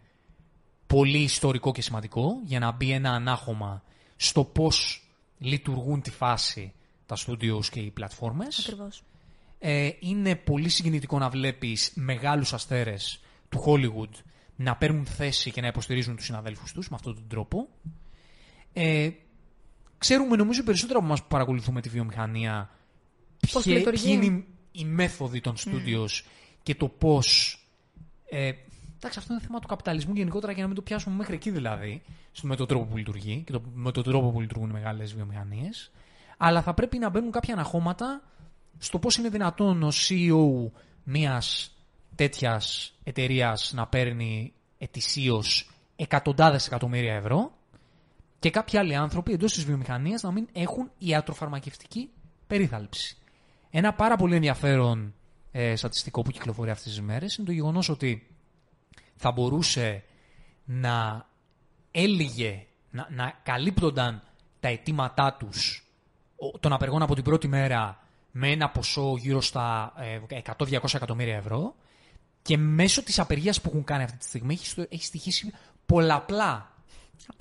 πολύ 0.87 1.17
ιστορικό 1.17 1.71
και 1.71 1.81
σημαντικό 1.81 2.39
για 2.43 2.59
να 2.59 2.71
μπει 2.71 2.91
ένα 2.91 3.11
ανάχωμα 3.11 3.83
στο 4.15 4.43
πώς 4.43 5.07
λειτουργούν 5.37 6.01
τη 6.01 6.11
φάση 6.11 6.73
τα 7.05 7.17
studios 7.25 7.65
και 7.71 7.79
οι 7.79 7.91
πλατφόρμες. 7.91 8.59
Ακριβώς. 8.59 9.03
Ε, 9.59 9.89
είναι 9.99 10.35
πολύ 10.35 10.69
συγκινητικό 10.69 11.17
να 11.17 11.29
βλέπεις 11.29 11.91
μεγάλους 11.95 12.53
αστέρες 12.53 13.21
του 13.49 13.63
Hollywood 13.65 14.21
να 14.63 14.75
παίρνουν 14.75 15.05
θέση 15.05 15.51
και 15.51 15.61
να 15.61 15.67
υποστηρίζουν 15.67 16.15
τους 16.15 16.25
συναδέλφους 16.25 16.71
τους 16.71 16.89
με 16.89 16.95
αυτόν 16.95 17.13
τον 17.15 17.27
τρόπο. 17.27 17.67
Ε, 18.73 19.09
ξέρουμε 19.97 20.35
νομίζω 20.35 20.63
περισσότερο 20.63 20.97
από 20.97 21.07
εμάς 21.07 21.21
που 21.21 21.27
παρακολουθούμε 21.27 21.81
τη 21.81 21.89
βιομηχανία 21.89 22.69
Πώς 23.51 23.63
ποιε- 23.63 23.77
λειτουργεί. 23.77 24.03
ποιοι 24.03 24.19
είναι 24.23 24.25
οι- 24.35 24.45
οι 24.71 24.85
μέθοδοι 24.85 25.41
των 25.41 25.55
studios 25.57 26.23
και 26.63 26.75
το 26.75 26.87
πώς... 26.87 27.55
Ε, 28.29 28.51
εντάξει, 28.97 29.19
αυτό 29.19 29.33
είναι 29.33 29.41
θέμα 29.41 29.59
του 29.59 29.67
καπιταλισμού 29.67 30.13
γενικότερα 30.15 30.51
για 30.51 30.61
να 30.61 30.67
μην 30.67 30.75
το 30.75 30.81
πιάσουμε 30.81 31.15
μέχρι 31.15 31.33
εκεί 31.35 31.49
δηλαδή, 31.49 32.01
στο- 32.31 32.47
με 32.47 32.55
τον 32.55 32.67
τρόπο 32.67 32.85
που 32.85 32.97
λειτουργεί 32.97 33.43
και 33.45 33.51
το, 33.51 33.61
με 33.73 33.91
τον 33.91 34.03
τρόπο 34.03 34.31
που 34.31 34.41
λειτουργούν 34.41 34.69
οι 34.69 34.73
μεγάλες 34.73 35.13
βιομηχανίες. 35.13 35.91
Αλλά 36.37 36.61
θα 36.61 36.73
πρέπει 36.73 36.97
να 36.97 37.09
μπαίνουν 37.09 37.31
κάποια 37.31 37.53
αναχώματα 37.53 38.21
στο 38.77 38.99
πώς 38.99 39.15
είναι 39.15 39.29
δυνατόν 39.29 39.83
ο 39.83 39.89
CEO 39.91 40.71
μιας 41.03 41.75
τέτοιας 42.21 42.93
εταιρείας 43.03 43.71
να 43.75 43.87
παίρνει 43.87 44.53
ετησίως 44.77 45.69
εκατοντάδες 45.95 46.67
εκατομμύρια 46.67 47.15
ευρώ 47.15 47.51
και 48.39 48.49
κάποιοι 48.49 48.79
άλλοι 48.79 48.95
άνθρωποι 48.95 49.33
εντός 49.33 49.53
της 49.53 49.65
βιομηχανίας 49.65 50.21
να 50.21 50.31
μην 50.31 50.47
έχουν 50.51 50.91
ιατροφαρμακευτική 50.97 52.09
περίθαλψη. 52.47 53.17
Ένα 53.69 53.93
πάρα 53.93 54.15
πολύ 54.15 54.35
ενδιαφέρον 54.35 55.13
ε, 55.51 55.75
στατιστικό 55.75 56.21
που 56.21 56.31
κυκλοφορεί 56.31 56.69
αυτές 56.69 56.91
τις 56.91 57.01
μέρες 57.01 57.35
είναι 57.35 57.47
το 57.47 57.53
γεγονός 57.53 57.89
ότι 57.89 58.27
θα 59.15 59.31
μπορούσε 59.31 60.03
να 60.65 61.27
έλυγε, 61.91 62.65
να, 62.91 63.07
να 63.11 63.33
καλύπτονταν 63.43 64.23
τα 64.59 64.67
αιτήματά 64.67 65.33
τους 65.39 65.87
ο- 66.35 66.59
των 66.59 66.73
απεργών 66.73 67.01
από 67.01 67.15
την 67.15 67.23
πρώτη 67.23 67.47
μέρα 67.47 68.03
με 68.31 68.51
ένα 68.51 68.69
ποσό 68.69 69.15
γύρω 69.17 69.41
στα 69.41 69.93
ε, 70.29 70.41
100-200 70.57 70.93
εκατομμύρια 70.93 71.35
ευρώ 71.35 71.75
και 72.41 72.57
μέσω 72.57 73.03
της 73.03 73.19
απεργίας 73.19 73.61
που 73.61 73.69
έχουν 73.69 73.83
κάνει 73.83 74.03
αυτή 74.03 74.17
τη 74.17 74.25
στιγμή 74.25 74.53
έχει, 74.53 74.65
στο- 74.65 74.85
έχει 74.89 75.05
στοιχήσει 75.05 75.51
πολλαπλά 75.85 76.71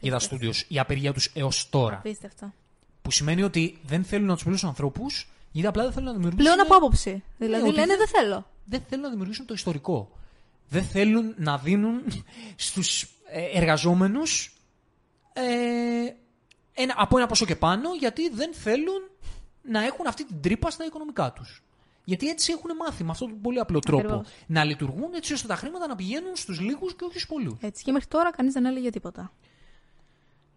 για 0.01 0.13
τα 0.13 0.19
στούντιος 0.19 0.65
η 0.69 0.79
απεργία 0.79 1.13
τους 1.13 1.31
έως 1.35 1.69
τώρα. 1.71 1.97
Απίστευτο. 1.97 2.53
Που 3.03 3.11
σημαίνει 3.11 3.43
ότι 3.43 3.79
δεν 3.83 4.05
θέλουν 4.05 4.27
να 4.27 4.35
τους 4.35 4.43
πληρώσουν 4.43 4.69
ανθρώπους 4.69 5.29
γιατί 5.53 5.69
απλά 5.69 5.83
δεν 5.83 5.93
θέλουν 5.93 6.07
να 6.09 6.13
δημιουργήσουν... 6.15 6.45
Πλέον 6.45 6.61
από 6.67 6.75
άποψη. 6.77 7.23
Δηλαδή 7.39 7.63
ότι 7.67 7.75
λένε 7.75 7.87
δεν- 7.87 7.97
δεν 7.99 8.07
θέλω. 8.09 8.47
δεν 8.65 8.83
θέλουν 8.89 9.05
να 9.05 9.11
δημιουργήσουν 9.11 9.47
το 9.47 9.55
ιστορικό. 9.55 10.11
Δεν 10.69 10.83
θέλουν 10.85 11.35
να 11.37 11.59
δίνουν 11.59 12.03
στους 12.57 13.03
ε, 13.27 13.59
εργαζόμενους 13.59 14.53
ε, 15.33 15.43
ένα, 16.75 16.95
από 16.97 17.19
ένα 17.19 17.27
ποσό 17.27 17.45
και 17.47 17.57
πάνω 17.57 17.95
γιατί 17.99 18.29
δεν 18.31 18.55
θέλουν 18.55 19.01
να 19.63 19.85
έχουν 19.85 20.07
αυτή 20.07 20.25
την 20.27 20.41
τρύπα 20.41 20.71
στα 20.71 20.85
οικονομικά 20.85 21.33
τους. 21.33 21.63
Γιατί 22.11 22.29
έτσι 22.29 22.53
έχουν 22.53 22.71
μάθει 22.77 23.05
με 23.05 23.11
αυτόν 23.11 23.29
τον 23.29 23.41
πολύ 23.41 23.59
απλό 23.59 23.79
τρόπο 23.79 24.07
Ακριβώς. 24.07 24.29
να 24.47 24.65
λειτουργούν 24.65 25.15
έτσι 25.15 25.33
ώστε 25.33 25.47
τα 25.47 25.57
χρήματα 25.57 25.87
να 25.87 25.97
πηγαίνουν 25.97 26.37
στους 26.37 26.61
λίγους 26.61 26.95
και 26.95 27.05
όχι 27.05 27.19
στους 27.19 27.27
πολλούς. 27.27 27.57
Έτσι. 27.61 27.85
Και 27.85 27.93
μέχρι 27.93 28.09
τώρα 28.09 28.31
κανείς 28.31 28.53
δεν 28.53 28.65
έλεγε 28.65 28.91
τίποτα. 28.91 29.33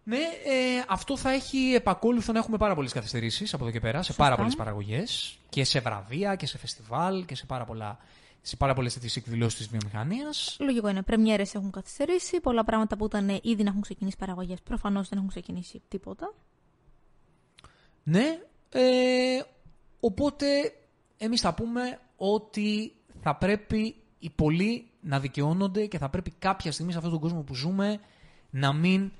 Ναι, 0.04 0.16
ε, 0.44 0.84
αυτό 0.88 1.16
θα 1.16 1.30
έχει 1.30 1.72
επακόλουθο 1.74 2.32
να 2.32 2.38
έχουμε 2.38 2.56
πάρα 2.56 2.74
πολλές 2.74 2.92
καθυστερήσεις 2.92 3.54
από 3.54 3.64
εδώ 3.64 3.72
και 3.72 3.80
πέρα 3.80 4.02
σε 4.02 4.12
πάρα 4.12 4.36
πολλές 4.36 4.56
παραγωγές 4.56 5.38
και 5.48 5.64
σε 5.64 5.80
βραβεία 5.80 6.34
και 6.36 6.46
σε 6.46 6.58
φεστιβάλ 6.58 7.24
και 7.24 7.34
σε 7.34 7.46
πάρα, 7.46 7.64
πολλά, 7.64 7.98
σε 8.42 8.56
πάρα 8.56 8.74
πολλές 8.74 8.94
τέτοιες 8.94 9.16
εκδηλώσεις 9.16 9.58
της 9.58 9.68
βιομηχανίας. 9.68 10.56
Λογικό 10.60 10.88
είναι. 10.88 11.02
Πρεμιέρες 11.02 11.54
έχουν 11.54 11.70
καθυστερήσει. 11.70 12.40
Πολλά 12.40 12.64
πράγματα 12.64 12.96
που 12.96 13.04
ήταν 13.04 13.40
ήδη 13.42 13.62
να 13.62 13.68
έχουν 13.68 13.80
ξεκινήσει 13.80 14.16
παραγωγές 14.16 14.60
προφανώς 14.60 15.08
δεν 15.08 15.18
έχουν 15.18 15.30
ξεκινήσει 15.30 15.82
τίποτα. 15.88 16.34
Ναι, 18.02 18.38
ε, 18.70 19.42
οπότε 20.00 20.46
εμείς 21.24 21.40
θα 21.40 21.54
πούμε 21.54 21.98
ότι 22.16 22.92
θα 23.20 23.36
πρέπει 23.36 23.94
οι 24.18 24.30
πολλοί 24.30 24.86
να 25.00 25.20
δικαιώνονται 25.20 25.86
και 25.86 25.98
θα 25.98 26.08
πρέπει 26.08 26.32
κάποια 26.38 26.72
στιγμή 26.72 26.92
σε 26.92 26.96
αυτόν 26.98 27.12
τον 27.12 27.22
κόσμο 27.22 27.42
που 27.42 27.54
ζούμε 27.54 28.00
να 28.50 28.72
μην 28.72 29.12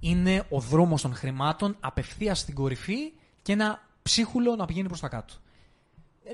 είναι 0.00 0.42
ο 0.48 0.60
δρόμος 0.60 1.02
των 1.02 1.14
χρημάτων 1.14 1.76
απευθείας 1.80 2.38
στην 2.38 2.54
κορυφή 2.54 3.12
και 3.42 3.52
ένα 3.52 3.88
ψίχουλο 4.02 4.56
να 4.56 4.64
πηγαίνει 4.64 4.88
προς 4.88 5.00
τα 5.00 5.08
κάτω. 5.08 5.34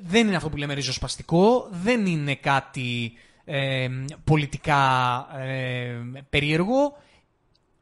Δεν 0.02 0.26
είναι 0.26 0.36
αυτό 0.36 0.48
που 0.48 0.56
λέμε 0.56 0.74
ριζοσπαστικό, 0.74 1.68
δεν 1.70 2.06
είναι 2.06 2.34
κάτι 2.34 3.12
ε, 3.44 3.88
πολιτικά 4.24 5.26
ε, 5.38 6.00
περίεργο. 6.30 6.96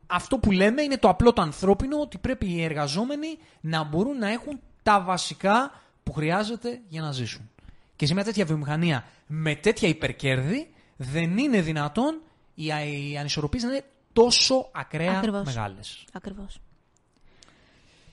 Αυτό 0.07 0.39
που 0.39 0.51
λέμε 0.51 0.83
είναι 0.83 0.99
το 0.99 1.09
απλό 1.09 1.33
το 1.33 1.43
ανθρώπινο 1.43 2.01
ότι 2.01 2.19
πρέπει 2.19 2.47
οι 2.47 2.63
εργαζόμενοι 2.63 3.39
να 3.61 3.85
μπορούν 3.85 4.19
να 4.19 4.29
έχουν 4.29 4.61
τα 4.83 5.01
βασικά 5.01 5.73
που 6.05 6.13
χρειάζεται 6.13 6.81
για 6.89 7.01
να 7.01 7.13
ζήσουν. 7.13 7.51
Και 7.97 8.07
σε 8.07 8.15
μια 8.15 8.25
τέτοια 8.25 8.45
βιομηχανία 8.45 9.05
με 9.27 9.55
τέτοια 9.55 9.89
υπερκέρδη 9.89 10.71
δεν 10.97 11.39
είναι 11.39 11.61
δυνατόν 11.61 12.21
οι, 12.55 12.65
οι 13.11 13.19
ανισορροπίες 13.19 13.63
να 13.63 13.71
είναι 13.71 13.85
τόσο 14.13 14.71
ακραία 14.73 15.19
Ακριβώς. 15.19 15.45
μεγάλες. 15.45 16.05
Ακριβώς. 16.13 16.61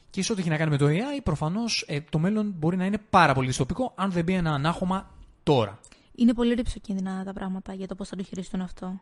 Και 0.10 0.24
σε 0.24 0.32
ό,τι 0.32 0.42
έχει 0.42 0.50
να 0.50 0.58
κάνει 0.58 0.70
με 0.70 0.78
το 0.78 0.86
AI, 0.88 1.20
προφανώς 1.24 1.86
το 2.10 2.20
μέλλον 2.20 2.54
μπορεί 2.58 2.78
να 2.78 2.86
είναι 2.86 2.98
πάρα 3.10 3.34
πολύ 3.34 3.48
δυστοπικό 3.48 3.92
αν 3.96 4.12
δεν 4.12 4.24
μπει 4.24 4.34
ένα 4.34 4.54
ανάχωμα 4.54 5.12
τώρα. 5.44 5.80
Είναι 6.16 6.34
πολύ 6.34 6.54
ρηψοκίνδυνα 6.54 7.24
τα 7.24 7.34
πράγματα 7.34 7.74
για 7.74 7.88
το 7.88 7.96
πώς 7.96 8.08
θα 8.08 8.16
το 8.16 8.24
χειριστούν 8.24 8.62
αυτό. 8.62 9.02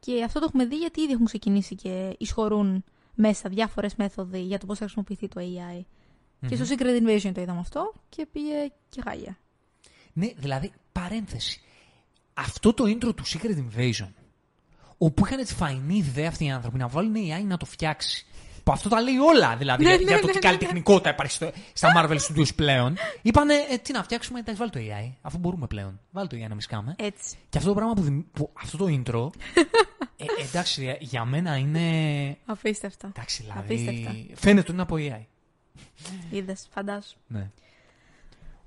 Και 0.00 0.22
αυτό 0.24 0.38
το 0.38 0.44
έχουμε 0.48 0.66
δει 0.66 0.76
γιατί 0.76 1.00
ήδη 1.00 1.12
έχουν 1.12 1.24
ξεκινήσει 1.24 1.74
και 1.74 2.14
εισχωρούν 2.18 2.84
μέσα 3.14 3.48
διάφορες 3.48 3.94
μέθοδοι 3.94 4.40
για 4.40 4.58
το 4.58 4.66
πώς 4.66 4.78
θα 4.78 4.84
χρησιμοποιηθεί 4.84 5.28
το 5.28 5.40
AI. 5.40 5.84
Και 6.48 6.56
στο 6.56 6.74
Secret 6.74 7.02
Invasion 7.02 7.30
το 7.34 7.40
είδαμε 7.40 7.60
αυτό 7.60 7.92
και 8.08 8.26
πήγε 8.32 8.54
και 8.88 9.02
χάλια. 9.04 9.38
Ναι, 10.12 10.28
δηλαδή, 10.36 10.72
παρένθεση. 10.92 11.60
Αυτό 12.34 12.72
το 12.74 12.84
intro 12.84 13.14
του 13.16 13.24
Secret 13.26 13.56
Invasion, 13.56 14.08
όπου 14.98 15.26
είχαν 15.26 15.44
τη 15.44 15.54
φαϊνή 15.54 15.96
ιδέα 15.96 16.28
αυτοί 16.28 16.44
οι 16.44 16.50
άνθρωποι 16.50 16.78
να 16.78 16.88
βάλουν 16.88 17.14
AI 17.16 17.44
να 17.44 17.56
το 17.56 17.64
φτιάξει. 17.66 18.26
Που 18.64 18.72
αυτό 18.72 18.88
τα 18.88 19.00
λέει 19.00 19.16
όλα, 19.16 19.56
δηλαδή, 19.56 19.84
Ναι, 19.84 19.88
για, 19.88 19.98
ναι, 19.98 20.04
για 20.04 20.20
το 20.20 20.26
ναι, 20.26 20.32
τι 20.32 20.38
ναι, 20.38 20.44
καλλιτεχνικότητα 20.44 21.10
υπάρχει 21.10 21.32
στο- 21.32 21.52
στα 21.72 21.92
Marvel 21.96 22.18
Studios 22.18 22.54
πλέον. 22.56 22.96
Είπανε, 23.22 23.54
ε, 23.70 23.76
τι 23.78 23.92
να 23.92 24.02
φτιάξουμε, 24.02 24.38
εντάξει, 24.38 24.60
βάλει 24.60 24.70
το 24.70 24.78
AI, 24.80 25.12
αφού 25.22 25.38
μπορούμε 25.38 25.66
πλέον. 25.66 26.00
Βάλει 26.10 26.28
το 26.28 26.36
AI 26.36 26.48
να 26.48 26.54
μισκάμε. 26.54 26.94
Έτσι. 26.98 27.36
Και 27.48 27.58
αυτό 27.58 27.68
το 27.70 27.74
πράγμα 27.76 27.94
που, 27.94 28.02
δημι- 28.02 28.24
που 28.32 28.50
αυτό 28.62 28.76
το 28.76 28.84
intro, 28.88 29.30
ε, 30.16 30.24
εντάξει, 30.48 30.96
για 31.00 31.24
μένα 31.24 31.56
είναι. 31.56 32.36
Απίστευτα. 32.46 33.06
Εντάξει, 33.16 33.44
Απίστευτα. 33.56 33.92
δηλαδή. 33.92 34.32
Φαίνεται 34.34 34.60
ότι 34.60 34.72
είναι 34.72 34.82
από 34.82 34.94
AI. 34.98 35.24
Είδες, 36.30 36.66
φαντάσου. 36.70 37.16
Ναι. 37.26 37.50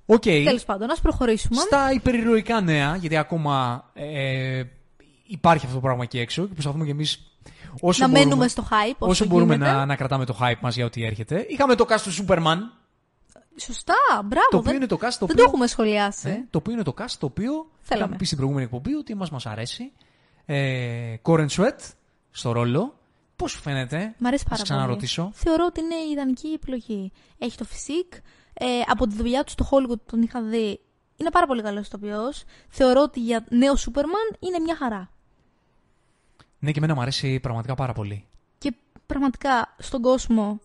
Οκ. 0.06 0.22
Τέλος 0.22 0.66
πάντων, 0.66 0.92
ας 0.92 1.02
προχωρήσουμε. 1.02 1.56
Στα 1.62 1.92
υπερηρωικά 1.92 2.62
νέα, 2.62 2.96
γιατί 2.96 3.18
ακόμα 3.18 3.86
ε, 3.94 4.64
υπάρχει 5.28 5.66
αυτό 5.66 5.78
το 5.78 5.82
πράγμα 5.84 6.04
εκεί 6.04 6.20
έξω 6.20 6.48
και 6.48 6.54
προσπαθούμε 6.54 6.86
κι 6.86 6.92
εμείς 6.92 7.32
όσο 7.82 8.02
να 8.02 8.08
μπορούμε, 8.08 8.26
μένουμε 8.26 8.48
στο 8.48 8.68
hype. 8.70 8.96
Όσο, 8.98 9.12
όσο 9.12 9.26
μπορούμε 9.26 9.56
γίνεται. 9.56 9.72
να, 9.72 9.86
να 9.86 9.96
κρατάμε 9.96 10.26
το 10.26 10.38
hype 10.42 10.60
μας 10.62 10.76
για 10.76 10.86
ό,τι 10.86 11.04
έρχεται. 11.06 11.46
Είχαμε 11.50 11.76
το 11.76 11.86
cast 11.90 12.00
του 12.02 12.12
Superman, 12.26 12.58
Σωστά, 13.60 13.94
μπράβο. 14.26 14.48
το 14.50 14.58
οποίο 14.58 14.72
δεν, 14.72 14.76
είναι 14.76 14.86
το 14.88 14.96
cast 14.96 15.00
το 15.00 15.26
δεν 15.26 15.30
οποίο, 15.30 15.36
το 15.36 15.44
έχουμε 15.44 15.68
σχολιάσει. 15.68 16.30
ε, 16.30 16.44
το 16.50 16.58
οποίο 16.58 16.74
είναι 16.74 16.84
το 16.84 16.94
cast 16.98 17.16
το 17.20 17.26
οποίο 17.26 17.52
Θέλαμε. 17.82 18.04
είχαμε 18.06 18.16
πει 18.16 18.26
στην 18.26 18.38
προηγούμενη 18.38 18.66
εκπομπή 18.66 18.94
ότι 18.94 19.16
μας 19.16 19.30
μας 19.30 19.46
αρέσει. 19.46 19.92
Ε, 20.46 21.16
Coren 21.24 21.48
Sweat 21.48 21.78
στο 22.32 22.52
ρόλο. 22.52 22.97
Πώς 23.38 23.52
σου 23.52 23.60
φαίνεται, 23.60 24.16
Μ' 24.18 24.26
αρέσει 24.26 24.44
να 24.44 24.50
πάρα 24.50 24.66
σε 24.66 24.74
ξαναρωτήσω. 24.74 25.22
πολύ. 25.22 25.34
Θεωρώ 25.36 25.66
ότι 25.66 25.80
είναι 25.82 25.96
η 25.96 26.12
ιδανική 26.12 26.48
επιλογή. 26.48 27.12
Έχει 27.38 27.58
το 27.58 27.64
φυσικ. 27.66 28.14
Ε, 28.54 28.66
από 28.88 29.08
τη 29.08 29.16
δουλειά 29.16 29.44
του 29.44 29.52
στο 29.52 29.68
Hollywood 29.72 30.00
τον 30.06 30.22
είχα 30.22 30.42
δει. 30.42 30.80
Είναι 31.18 31.30
πάρα 31.32 31.46
πολύ 31.48 31.62
καλός 31.62 31.86
ηθοποιός. 31.88 32.44
Θεωρώ 32.70 33.02
ότι 33.02 33.20
για 33.20 33.46
νέο 33.50 33.76
Σούπερμαν 33.76 34.36
είναι 34.40 34.60
μια 34.60 34.76
χαρά. 34.76 35.10
Ναι 36.60 36.72
και 36.72 36.78
εμένα 36.78 36.94
μου 36.96 37.02
αρέσει 37.02 37.40
πραγματικά 37.40 37.76
πάρα 37.76 37.94
πολύ. 37.94 38.26
Και 38.58 38.74
πραγματικά 39.06 39.76
στον 39.78 40.02
κόσμο 40.02 40.60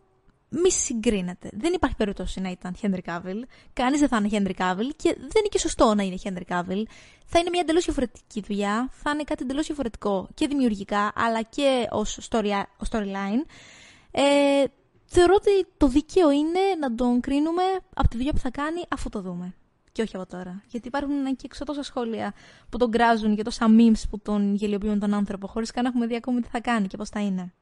μη 0.52 0.70
συγκρίνεται. 0.70 1.50
Δεν 1.52 1.72
υπάρχει 1.72 1.96
περίπτωση 1.96 2.40
να 2.40 2.50
ήταν 2.50 2.74
Χέντρι 2.76 3.02
Κάβιλ. 3.02 3.46
Κανείς 3.72 4.00
δεν 4.00 4.08
θα 4.08 4.16
είναι 4.16 4.28
Χέντρι 4.28 4.54
Κάβιλ 4.54 4.92
και 4.96 5.14
δεν 5.14 5.38
είναι 5.38 5.48
και 5.50 5.58
σωστό 5.58 5.94
να 5.94 6.02
είναι 6.02 6.16
Χέντρι 6.16 6.44
Κάβιλ. 6.44 6.86
Θα 7.26 7.38
είναι 7.38 7.50
μια 7.50 7.60
εντελώς 7.60 7.84
διαφορετική 7.84 8.42
δουλειά. 8.46 8.90
Θα 8.92 9.10
είναι 9.10 9.22
κάτι 9.22 9.42
εντελώς 9.42 9.66
διαφορετικό 9.66 10.28
και 10.34 10.46
δημιουργικά 10.46 11.12
αλλά 11.14 11.42
και 11.42 11.86
ως 11.90 12.28
story, 12.30 12.62
ως 12.76 12.88
storyline. 12.90 13.44
Ε, 14.10 14.64
θεωρώ 15.04 15.34
ότι 15.36 15.66
το 15.76 15.88
δίκαιο 15.88 16.30
είναι 16.30 16.60
να 16.80 16.94
τον 16.94 17.20
κρίνουμε 17.20 17.62
από 17.94 18.08
τη 18.08 18.16
δουλειά 18.16 18.32
που 18.32 18.38
θα 18.38 18.50
κάνει 18.50 18.82
αφού 18.88 19.08
το 19.08 19.20
δούμε. 19.20 19.54
Και 19.92 20.02
όχι 20.02 20.16
από 20.16 20.26
τώρα. 20.26 20.62
Γιατί 20.68 20.88
υπάρχουν 20.88 21.36
και 21.36 21.42
έξω 21.44 21.64
τόσα 21.64 21.82
σχόλια 21.82 22.34
που 22.68 22.78
τον 22.78 22.90
κράζουν 22.90 23.36
και 23.36 23.42
τόσα 23.42 23.66
memes 23.78 24.02
που 24.10 24.18
τον 24.18 24.54
γελιοποιούν 24.54 24.98
τον 24.98 25.14
άνθρωπο, 25.14 25.46
χωρίς 25.46 25.70
καν 25.70 25.82
να 25.82 25.88
έχουμε 25.88 26.06
δει 26.06 26.16
ακόμη 26.16 26.40
τι 26.40 26.48
θα 26.48 26.60
κάνει 26.60 26.86
και 26.86 26.96
πώς 26.96 27.08
θα 27.08 27.20
είναι. 27.20 27.52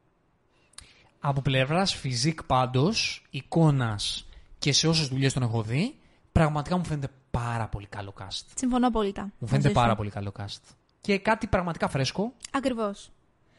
Από 1.21 1.41
πλευράς 1.41 1.95
φυσικ 1.95 2.43
πάντως, 2.45 3.27
εικόνας 3.31 4.27
και 4.59 4.73
σε 4.73 4.89
όσες 4.89 5.09
δουλειές 5.09 5.33
τον 5.33 5.43
έχω 5.43 5.63
δει, 5.63 5.95
πραγματικά 6.33 6.77
μου 6.77 6.85
φαίνεται 6.85 7.09
πάρα 7.31 7.69
πολύ 7.69 7.87
καλό 7.87 8.15
cast. 8.21 8.45
Συμφωνώ 8.55 8.87
απόλυτα. 8.87 9.23
Μου 9.23 9.47
φαίνεται 9.47 9.57
μαζί 9.57 9.67
σου. 9.69 9.73
πάρα 9.75 9.97
πολύ 9.97 10.11
καλό 10.11 10.33
cast. 10.39 10.75
Και 11.01 11.19
κάτι 11.19 11.47
πραγματικά 11.47 11.89
φρέσκο. 11.89 12.33
Ακριβώς. 12.51 13.11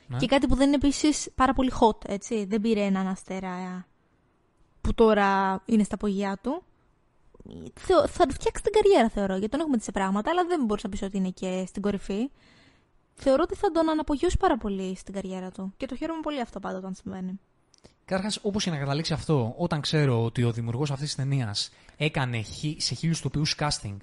Ναι. 0.08 0.18
Και 0.18 0.26
κάτι 0.26 0.48
που 0.48 0.56
δεν 0.56 0.68
είναι 0.68 0.76
επίσης 0.76 1.30
πάρα 1.36 1.54
πολύ 1.54 1.72
hot, 1.80 2.06
έτσι. 2.10 2.46
Δεν 2.46 2.62
πήρε 2.62 2.82
έναν 2.82 3.08
αστέρα 3.08 3.86
που 4.82 4.94
τώρα 4.94 5.62
είναι 5.66 5.84
στα 5.84 5.96
απογεία 5.96 6.40
του. 6.44 6.64
Θεω- 7.80 8.08
θα 8.08 8.26
του 8.26 8.34
φτιάξει 8.34 8.64
την 8.64 8.72
καριέρα, 8.74 9.10
θεωρώ. 9.10 9.34
Γιατί 9.34 9.50
τον 9.52 9.60
έχουμε 9.60 9.78
δει 9.78 9.84
σε 9.84 9.92
πράγματα, 9.92 10.30
αλλά 10.30 10.46
δεν 10.46 10.66
μπορείς 10.66 10.84
να 10.84 10.90
πεις 10.90 11.02
ότι 11.02 11.18
είναι 11.18 11.30
και 11.30 11.64
στην 11.68 11.82
κορυφή. 11.82 12.30
Θεωρώ 13.14 13.42
ότι 13.44 13.56
θα 13.56 13.72
τον 13.72 13.90
αναπογειώσει 13.90 14.38
πάρα 14.38 14.58
πολύ 14.58 14.96
στην 14.96 15.14
καριέρα 15.14 15.52
του. 15.52 15.74
Και 15.78 15.86
το 15.86 15.96
χαίρομαι 15.96 16.20
πολύ 16.22 16.42
αυτό 16.42 16.60
πάντα 16.60 16.78
όταν 16.78 16.94
συμβαίνει. 16.94 17.40
Καταρχάς, 18.06 18.40
όπως 18.42 18.64
και 18.64 18.70
να 18.70 18.78
καταλήξει 18.78 19.14
αυτό, 19.14 19.54
όταν 19.58 19.82
ξέρω 19.82 20.24
ότι 20.24 20.44
ο 20.44 20.52
δημιουργός 20.52 20.92
αυτής 20.92 21.08
της 21.08 21.16
ταινίας 21.16 21.72
έκανε 21.98 22.42
χι- 22.42 22.82
σε 22.82 22.96
χίλιους 22.96 23.22
τοπιούς 23.22 23.56
casting 23.60 23.96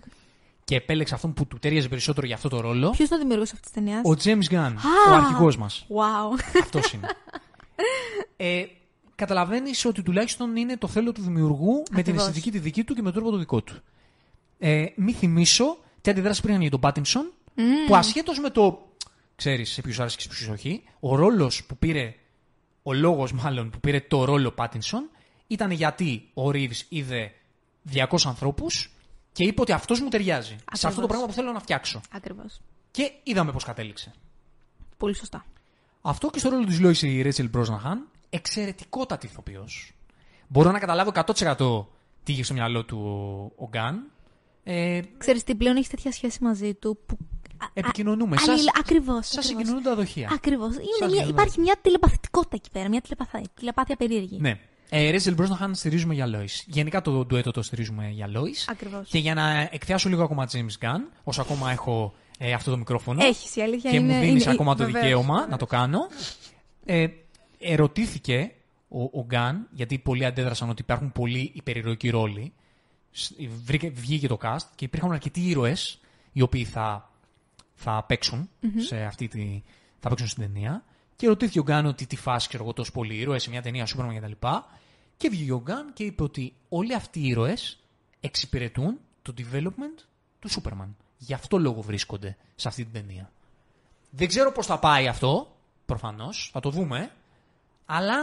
και 0.64 0.76
επέλεξε 0.76 1.14
αυτόν 1.14 1.32
που 1.34 1.46
του 1.46 1.58
τέριαζε 1.58 1.88
περισσότερο 1.88 2.26
για 2.26 2.34
αυτό 2.34 2.48
το 2.48 2.60
ρόλο, 2.60 2.90
Ποιος 2.90 3.08
είναι 3.08 3.16
ο 3.18 3.22
δημιουργός 3.22 3.52
αυτής 3.52 3.70
της 3.70 3.82
ταινίας; 3.82 4.00
ο 4.04 4.14
James 4.24 4.52
Gunn, 4.54 4.72
Α! 5.08 5.12
ο 5.12 5.14
αρχηγός 5.14 5.56
μας. 5.56 5.86
Wow. 5.88 6.40
Αυτός 6.62 6.92
είναι. 6.92 7.08
ε, 8.36 8.64
Καταλαβαίνεις 9.14 9.84
ότι 9.84 10.02
τουλάχιστον 10.02 10.56
είναι 10.56 10.76
το 10.76 10.88
θέλω 10.88 11.12
του 11.12 11.22
δημιουργού 11.22 11.72
με 11.76 11.82
την 11.84 11.98
Ακριβώς. 11.98 12.22
αισθητική 12.22 12.50
τη 12.50 12.58
δική 12.58 12.84
του 12.84 12.94
και 12.94 13.02
με 13.02 13.10
τον 13.10 13.14
τρόπο 13.14 13.30
το 13.30 13.36
δικό 13.38 13.62
του. 13.62 13.74
Ε, 14.58 14.84
μη 14.96 15.12
θυμίσω 15.12 15.78
τι 16.00 16.10
αντιδράσεις 16.10 16.42
πήγαν 16.42 16.60
για 16.60 16.70
τον 16.70 16.80
Πάτινσον, 16.80 17.32
που 17.86 17.96
ασχέτως 17.96 18.38
με 18.40 18.50
το. 18.50 18.88
ξέρεις 19.36 19.70
σε 19.70 19.80
ποιους 19.80 20.00
άρεσε 20.00 20.16
και 20.16 20.22
σε 20.22 20.28
ποιους 20.28 20.48
όχι, 20.48 20.82
ο 21.00 21.16
ρόλος 21.16 21.64
που 21.64 21.76
πήρε. 21.76 22.14
Ο 22.88 22.92
λόγος 22.92 23.32
μάλλον 23.32 23.70
που 23.70 23.80
πήρε 23.80 24.00
το 24.00 24.24
ρόλο 24.24 24.50
Πάτινσον 24.50 25.10
ήταν 25.46 25.70
γιατί 25.70 26.28
ο 26.34 26.50
Ρίβ 26.50 26.72
είδε 26.88 27.32
200 27.92 28.04
ανθρώπους 28.26 28.90
και 29.32 29.44
είπε 29.44 29.60
ότι 29.60 29.72
αυτός 29.72 30.00
μου 30.00 30.08
ταιριάζει. 30.08 30.56
Σε 30.72 30.86
αυτό 30.86 30.88
το 30.88 30.88
Ακριβώς. 30.88 31.08
πράγμα 31.08 31.26
που 31.26 31.32
θέλω 31.32 31.52
να 31.52 31.60
φτιάξω. 31.60 32.00
Ακριβώς. 32.12 32.60
Και 32.90 33.12
είδαμε 33.22 33.52
πώς 33.52 33.64
κατέληξε. 33.64 34.12
Πολύ 34.96 35.14
σωστά. 35.14 35.44
Αυτό 36.02 36.30
και 36.30 36.38
στο 36.38 36.48
ρόλο 36.48 36.64
της 36.64 36.80
Λόιση 36.80 37.08
η 37.08 37.22
Ρέτσελ 37.22 37.48
Μπρόσναχαν, 37.48 38.08
εξαιρετικότατη 38.30 39.26
ηθοποιός. 39.26 39.92
Μπορώ 40.48 40.70
να 40.70 40.78
καταλάβω 40.78 41.10
100% 41.14 41.86
τι 42.22 42.32
είχε 42.32 42.42
στο 42.42 42.54
μυαλό 42.54 42.84
του 42.84 42.98
ο- 43.56 43.64
ο 43.64 43.68
Γκάν. 43.68 44.10
Ε, 44.64 45.00
Ξέρεις 45.18 45.44
τι, 45.44 45.54
πλέον 45.54 45.76
έχεις 45.76 45.88
τέτοια 45.88 46.12
σχέση 46.12 46.44
μαζί 46.44 46.74
του 46.74 46.98
που. 47.06 47.18
Επικοινωνούμε. 47.72 48.36
Αλληλ... 48.40 48.56
Σας, 48.58 48.66
Ακριβώς. 48.78 49.26
σας 49.28 49.46
συγκοινωνούν 49.46 49.82
τα 49.82 49.94
δοχεία. 49.94 50.30
Ακριβώς. 50.32 50.74
Σας 50.74 50.82
Μια... 50.84 51.08
συγκοινωνούν. 51.08 51.28
Υπάρχει 51.30 51.60
μια 51.60 51.74
τηλεπαθητικότητα 51.82 52.56
εκεί 52.56 52.70
πέρα. 52.72 52.88
Μια 52.88 53.00
τηλεπαθά... 53.00 53.40
τηλεπάθεια 53.54 53.96
περίεργη. 53.96 54.38
Ναι. 54.40 54.58
Ε, 54.90 55.10
Ρέτσελ 55.10 55.34
Μπρόσναχαν 55.34 55.74
στηρίζουμε 55.74 56.14
για 56.14 56.26
Λόις. 56.26 56.64
Γενικά 56.66 57.02
το 57.02 57.24
ντουέτο 57.24 57.50
το 57.50 57.62
στηρίζουμε 57.62 58.08
για 58.10 58.26
Λόις. 58.28 58.68
Ακριβώς. 58.68 59.08
Και 59.08 59.18
για 59.18 59.34
να 59.34 59.68
εκθιάσω 59.70 60.08
λίγο 60.08 60.22
ακόμα 60.22 60.48
James 60.52 60.84
Gunn, 60.84 61.00
όσο 61.24 61.40
ακόμα 61.40 61.70
έχω 61.70 62.14
ε, 62.38 62.52
αυτό 62.52 62.70
το 62.70 62.76
μικρόφωνο. 62.76 63.24
Έχεις, 63.24 63.56
η 63.56 63.62
αλήθεια 63.62 63.90
και 63.90 63.96
είναι. 63.96 64.14
μου 64.14 64.20
δίνεις 64.20 64.42
είναι- 64.42 64.52
ακόμα 64.52 64.74
το 64.74 64.84
βεβαίως, 64.84 65.02
δικαίωμα 65.04 65.32
βεβαίως. 65.32 65.50
να 65.50 65.56
το 65.56 65.66
κάνω. 65.66 65.98
Ε, 66.84 67.06
ερωτήθηκε 67.58 68.52
ο, 68.88 69.02
ο 69.02 69.24
Γκάν, 69.26 69.68
γιατί 69.70 69.98
πολλοί 69.98 70.24
αντέδρασαν 70.24 70.68
ότι 70.70 70.82
υπάρχουν 70.82 71.12
πολλοί 71.12 71.50
υπερηρωικοί 71.54 72.08
ρόλοι. 72.10 72.52
Σ- 73.10 73.32
βρήκε- 73.64 73.92
Βγήκε 73.94 74.28
το 74.28 74.38
cast 74.42 74.66
και 74.74 74.84
υπήρχαν 74.84 75.12
αρκετοί 75.12 75.40
ήρωες 75.40 76.00
οι 76.32 76.42
οποίοι 76.42 76.64
θα, 76.64 77.07
θα 77.80 78.04
παιξουν 78.06 78.50
σε 78.76 78.96
αυτή 79.02 79.28
τη, 79.28 79.62
θα 80.00 80.08
παίξουν 80.08 80.28
στην 80.28 80.42
ταινία. 80.42 80.84
Και 81.16 81.26
ρωτήθηκε 81.26 81.58
ο 81.58 81.62
Γκάν 81.62 81.86
ότι 81.86 82.06
τι 82.06 82.16
φάση, 82.16 82.48
ξέρω 82.48 82.62
εγώ, 82.64 82.72
τόσο 82.72 82.92
πολλοί 82.92 83.14
ήρωες 83.14 83.42
σε 83.42 83.50
μια 83.50 83.62
ταινία 83.62 83.86
Superman 83.86 84.16
κτλ. 84.20 84.46
Και 85.16 85.28
βγήκε 85.28 85.52
ο 85.52 85.60
Γκάν 85.60 85.92
και 85.92 86.04
είπε 86.04 86.22
ότι 86.22 86.54
όλοι 86.68 86.94
αυτοί 86.94 87.20
οι 87.20 87.26
ήρωες 87.28 87.78
εξυπηρετούν 88.20 88.98
το 89.22 89.34
development 89.38 90.02
του 90.38 90.48
Superman. 90.50 90.88
Γι' 91.18 91.34
αυτό 91.34 91.58
λόγο 91.58 91.80
βρίσκονται 91.82 92.36
σε 92.56 92.68
αυτή 92.68 92.84
την 92.84 92.92
ταινία. 92.92 93.30
Δεν 94.10 94.28
ξέρω 94.28 94.52
πώς 94.52 94.66
θα 94.66 94.78
πάει 94.78 95.08
αυτό, 95.08 95.56
προφανώς, 95.86 96.50
θα 96.52 96.60
το 96.60 96.70
δούμε, 96.70 97.10
αλλά 97.86 98.16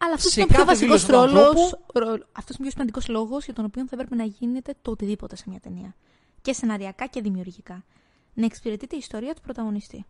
Αλλά 0.00 0.14
αυτός 0.14 0.32
σε 0.32 0.40
είναι 0.40 0.48
ο 0.50 0.54
πιο 0.54 0.64
κάθε 0.64 0.70
βασικός 0.70 1.04
δήλωση 1.06 1.06
του 1.06 1.34
ρόλος. 1.36 1.72
ανθρώπου- 1.72 2.26
Αυτός 2.32 2.56
είναι 2.56 2.58
ο 2.58 2.62
πιο 2.62 2.70
σημαντικός 2.70 3.08
λόγος 3.08 3.44
για 3.44 3.54
τον 3.54 3.64
οποίο 3.64 3.82
θα 3.82 3.90
έπρεπε 3.92 4.14
να 4.14 4.24
γίνεται 4.24 4.74
το 4.82 4.90
οτιδήποτε 4.90 5.36
σε 5.36 5.44
μια 5.46 5.60
ταινία. 5.60 5.94
Και 6.42 6.52
σεναριακά 6.52 7.06
και 7.06 7.20
δημιουργικά. 7.20 7.84
Να 8.38 8.44
εξυπηρετείται 8.44 8.94
η 8.94 8.98
ιστορία 8.98 9.34
του 9.34 9.40
πρωταγωνιστή. 9.40 10.04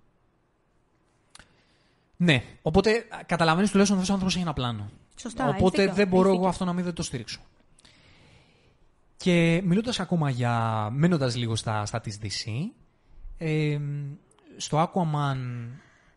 Ναι, 2.17 2.43
οπότε 2.63 3.07
καταλαβαίνεις 3.27 3.71
τουλάχιστον 3.71 3.99
αυτός 3.99 4.11
ο 4.11 4.13
άνθρωπος 4.13 4.35
έχει 4.35 4.45
ένα 4.45 4.53
πλάνο. 4.55 4.91
Σωστά. 5.17 5.45
έχεις 5.49 5.61
Οπότε 5.61 5.81
δίκιο, 5.81 5.95
δεν 5.95 6.09
μπορώ 6.09 6.19
έχεις 6.21 6.29
εγώ 6.29 6.37
δίκιο. 6.37 6.49
αυτό 6.49 6.65
να 6.65 6.73
μην 6.73 6.85
δεν 6.85 6.95
το 6.95 7.03
στηρίξω. 7.03 7.41
Και 9.17 9.61
μιλώντας 9.65 10.01
ακόμα 10.01 10.31
για. 10.31 10.89
μένοντας 10.93 11.37
λίγο 11.37 11.57
στα, 11.57 11.87
στα 11.87 12.01
της 12.01 12.19
DC, 12.23 12.51
ε, 13.39 13.79
στο 14.57 14.91
Aquaman 14.95 15.37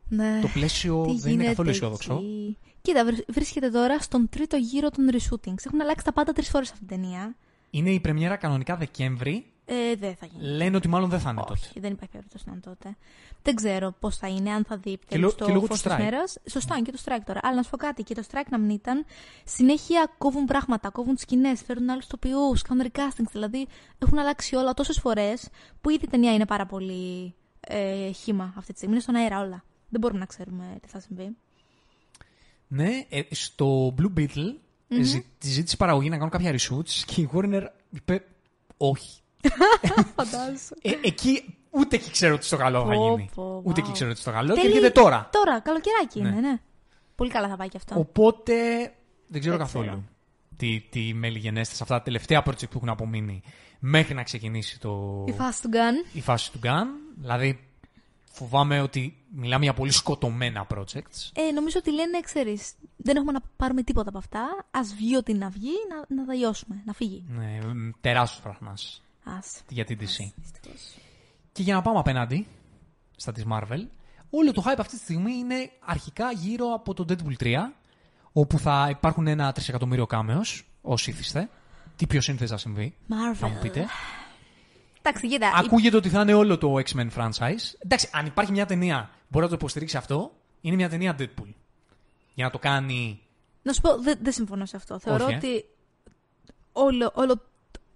Ναι. 0.07 0.39
το 0.41 0.47
πλαίσιο 0.47 1.01
Τι 1.05 1.07
δεν 1.11 1.17
είναι 1.19 1.29
γίνεται 1.29 1.47
καθόλου 1.47 1.69
αισιόδοξο. 1.69 2.13
εκεί. 2.13 2.57
Κοίτα, 2.81 3.05
βρ- 3.05 3.31
βρίσκεται 3.31 3.69
τώρα 3.69 3.99
στον 3.99 4.29
τρίτο 4.29 4.57
γύρο 4.57 4.89
των 4.89 5.09
reshootings. 5.11 5.65
Έχουν 5.65 5.81
αλλάξει 5.81 6.05
τα 6.05 6.13
πάντα 6.13 6.33
τρεις 6.33 6.49
φορές 6.49 6.71
αυτή 6.71 6.85
την 6.85 7.01
ταινία. 7.01 7.35
Είναι 7.69 7.89
η 7.91 7.99
πρεμιέρα 7.99 8.35
κανονικά 8.35 8.75
Δεκέμβρη. 8.77 9.50
Ε, 9.65 9.95
δεν 9.95 10.15
θα 10.15 10.25
γίνει. 10.25 10.43
Λένε 10.43 10.75
ότι 10.75 10.87
μάλλον 10.87 11.09
δεν 11.09 11.19
θα 11.19 11.29
είναι 11.29 11.39
τότε. 11.39 11.53
Όχι, 11.53 11.79
δεν 11.79 11.91
υπάρχει 11.91 12.13
περίπτωση 12.13 12.43
να 12.47 12.51
είναι 12.51 12.61
τότε. 12.61 12.95
Δεν 13.43 13.55
ξέρω 13.55 13.95
πώς 13.99 14.17
θα 14.17 14.27
είναι, 14.27 14.51
αν 14.51 14.65
θα 14.65 14.77
δει 14.77 14.89
λο- 14.89 14.93
επιτέλου 14.93 15.29
και 15.29 15.35
το 15.35 15.47
λόγω 15.47 15.65
φως 15.65 15.81
του 15.81 15.87
της 15.89 15.97
strike. 15.97 16.01
μέρας. 16.03 16.37
Σωστά, 16.49 16.75
είναι 16.75 16.85
και 16.85 16.91
το 16.91 17.01
strike 17.05 17.21
τώρα. 17.25 17.39
Αλλά 17.43 17.55
να 17.55 17.63
σου 17.63 17.69
πω 17.69 17.77
κάτι, 17.77 18.03
και 18.03 18.13
το 18.13 18.23
strike 18.31 18.47
να 18.49 18.57
μην 18.59 18.69
ήταν, 18.69 19.05
συνέχεια 19.45 20.11
κόβουν 20.17 20.45
πράγματα, 20.45 20.89
κόβουν 20.89 21.17
σκηνές, 21.17 21.61
φέρνουν 21.61 21.89
άλλους 21.89 22.07
τοπιούς, 22.07 22.61
κάνουν 22.61 22.91
recastings. 22.91 23.29
Δηλαδή 23.31 23.67
έχουν 23.99 24.17
αλλάξει 24.19 24.55
όλα 24.55 24.73
τόσες 24.73 24.99
φορές 24.99 25.49
που 25.81 25.89
ήδη 25.89 26.05
η 26.05 26.07
ταινία 26.07 26.33
είναι 26.33 26.45
πάρα 26.45 26.65
πολύ 26.65 27.33
ε, 27.59 28.11
χήμα 28.11 28.53
αυτή 28.57 28.71
τη 28.71 28.77
στιγμή. 28.77 28.93
Είναι 28.95 29.03
στον 29.03 29.15
αέρα 29.15 29.39
όλα. 29.39 29.63
Δεν 29.89 29.99
μπορούμε 29.99 30.19
να 30.19 30.25
ξέρουμε 30.25 30.77
τι 30.81 30.87
θα 30.87 30.99
συμβεί. 30.99 31.35
Ναι, 32.67 32.89
ε, 33.09 33.21
στο 33.31 33.93
Blue 33.97 34.13
Beetle 34.19 34.53
ε, 34.87 35.01
ζη- 35.01 35.25
τη 35.37 35.47
ζήτησε 35.47 35.73
η 35.75 35.77
παραγωγή 35.77 36.09
να 36.09 36.15
κάνουν 36.15 36.29
κάποια 36.31 36.51
reshoots 36.51 36.89
και 37.05 37.21
η 37.21 37.29
Warner 37.33 37.63
είπε 37.89 38.25
όχι. 38.77 39.20
Φαντάζομαι. 40.15 40.57
Ε, 40.81 40.91
εκεί 41.01 41.55
ούτε 41.69 41.95
εκεί 41.95 42.11
ξέρω 42.11 42.37
τι 42.37 42.45
στο 42.45 42.57
καλό 42.57 42.79
θα 42.79 42.85
Πω, 42.85 42.93
γίνει. 42.93 43.29
πω, 43.35 43.61
Ούτε 43.65 43.81
wow. 43.81 43.83
εκεί 43.83 43.91
ξέρω 43.91 44.13
τι 44.13 44.19
στο 44.19 44.31
καλό. 44.31 44.53
Και 44.53 44.61
Τέλει- 44.61 44.75
έρχεται 44.75 44.89
τώρα. 45.01 45.29
Τώρα, 45.31 45.59
καλοκαιράκι 45.59 46.21
Ναι. 46.21 46.27
είναι, 46.29 46.39
ναι. 46.39 46.59
Πολύ 47.15 47.29
καλά 47.29 47.47
θα 47.47 47.55
πάει 47.55 47.67
και 47.67 47.77
αυτό. 47.77 47.99
Οπότε 47.99 48.53
δεν 49.27 49.39
ξέρω 49.39 49.55
Δεν 49.57 49.65
καθόλου 49.65 49.85
ξέρω. 49.85 50.03
τι, 50.57 50.81
τι 50.89 51.13
μέλη 51.13 51.39
γενέστε 51.39 51.75
σε 51.75 51.83
αυτά 51.83 51.97
τα 51.97 52.03
τελευταία 52.03 52.43
project 52.45 52.69
που 52.69 52.75
έχουν 52.75 52.89
απομείνει 52.89 53.41
μέχρι 53.79 54.13
να 54.13 54.23
ξεκινήσει 54.23 54.79
το, 54.79 55.23
Η 55.27 55.31
φάση 55.31 55.61
του 55.61 55.69
Gun. 55.73 56.15
η 56.15 56.21
φάση 56.21 56.51
του 56.51 56.59
Gun. 56.63 56.87
Δηλαδή 57.15 57.59
φοβάμαι 58.31 58.81
ότι 58.81 59.17
μιλάμε 59.35 59.63
για 59.63 59.73
πολύ 59.73 59.91
σκοτωμένα 59.91 60.67
projects. 60.75 61.29
Ε, 61.33 61.51
νομίζω 61.53 61.79
ότι 61.79 61.91
λένε, 61.93 62.19
ξέρεις, 62.19 62.71
δεν 62.97 63.15
έχουμε 63.15 63.31
να 63.31 63.39
πάρουμε 63.57 63.83
τίποτα 63.83 64.09
από 64.09 64.17
αυτά. 64.17 64.41
Α 64.71 64.79
βγει 64.97 65.15
ό,τι 65.15 65.33
να 65.33 65.49
βγει, 65.49 65.71
να, 65.89 66.15
να 66.15 66.25
τελειώσουμε, 66.25 66.81
να 66.85 66.93
φύγει. 66.93 67.23
Ναι, 67.27 67.59
τεράστιος 68.01 68.41
φραχνάς 68.43 69.01
Ας. 69.23 69.61
για 69.69 69.85
την 69.85 69.97
DC. 69.99 70.31
Δυστυχώς. 70.35 70.97
Και 71.51 71.61
για 71.61 71.73
να 71.73 71.81
πάμε 71.81 71.99
απέναντι 71.99 72.47
στα 73.15 73.31
της 73.31 73.43
Marvel, 73.51 73.85
όλο 74.29 74.51
το 74.51 74.63
hype 74.65 74.75
αυτή 74.79 74.95
τη 74.97 75.01
στιγμή 75.01 75.33
είναι 75.33 75.71
αρχικά 75.79 76.31
γύρω 76.31 76.65
από 76.73 76.93
το 76.93 77.05
Deadpool 77.09 77.43
3, 77.43 77.55
όπου 78.31 78.59
θα 78.59 78.87
υπάρχουν 78.89 79.27
ένα 79.27 79.51
τρισεκατομμύριο 79.51 80.05
κάμεος, 80.05 80.65
όσοι 80.81 81.09
ήθιστε. 81.09 81.49
Τι 81.95 82.07
πιο 82.07 82.21
σύνθεσα 82.21 82.57
συμβεί, 82.57 82.95
θα 83.07 83.47
μου 83.47 83.55
Marvel. 83.57 83.61
πείτε. 83.61 83.85
Εντάξει, 85.01 85.27
κοίτα. 85.27 85.47
η- 85.47 85.51
Ακούγεται 85.55 85.95
ότι 85.97 86.09
θα 86.09 86.21
είναι 86.21 86.33
όλο 86.33 86.57
το 86.57 86.73
X-Men 86.75 87.09
franchise. 87.15 87.73
Εντάξει, 87.79 88.09
αν 88.11 88.25
υπάρχει 88.25 88.51
μια 88.51 88.65
ταινία 88.65 89.09
που 89.13 89.25
μπορεί 89.29 89.43
να 89.43 89.49
το 89.49 89.55
υποστηρίξει 89.59 89.97
αυτό, 89.97 90.31
είναι 90.61 90.75
μια 90.75 90.89
ταινία 90.89 91.15
Deadpool. 91.19 91.53
Για 92.33 92.45
να 92.45 92.51
το 92.51 92.59
κάνει. 92.59 93.19
Να 93.61 93.73
σου 93.73 93.81
πω, 93.81 93.97
δεν 94.01 94.17
δεν 94.21 94.33
συμφωνώ 94.33 94.65
σε 94.65 94.75
αυτό. 94.75 94.99
Θεωρώ 94.99 95.25
Όχι, 95.25 95.33
ε. 95.33 95.37
ότι 95.37 95.65
όλο, 96.71 97.11
όλο, 97.15 97.41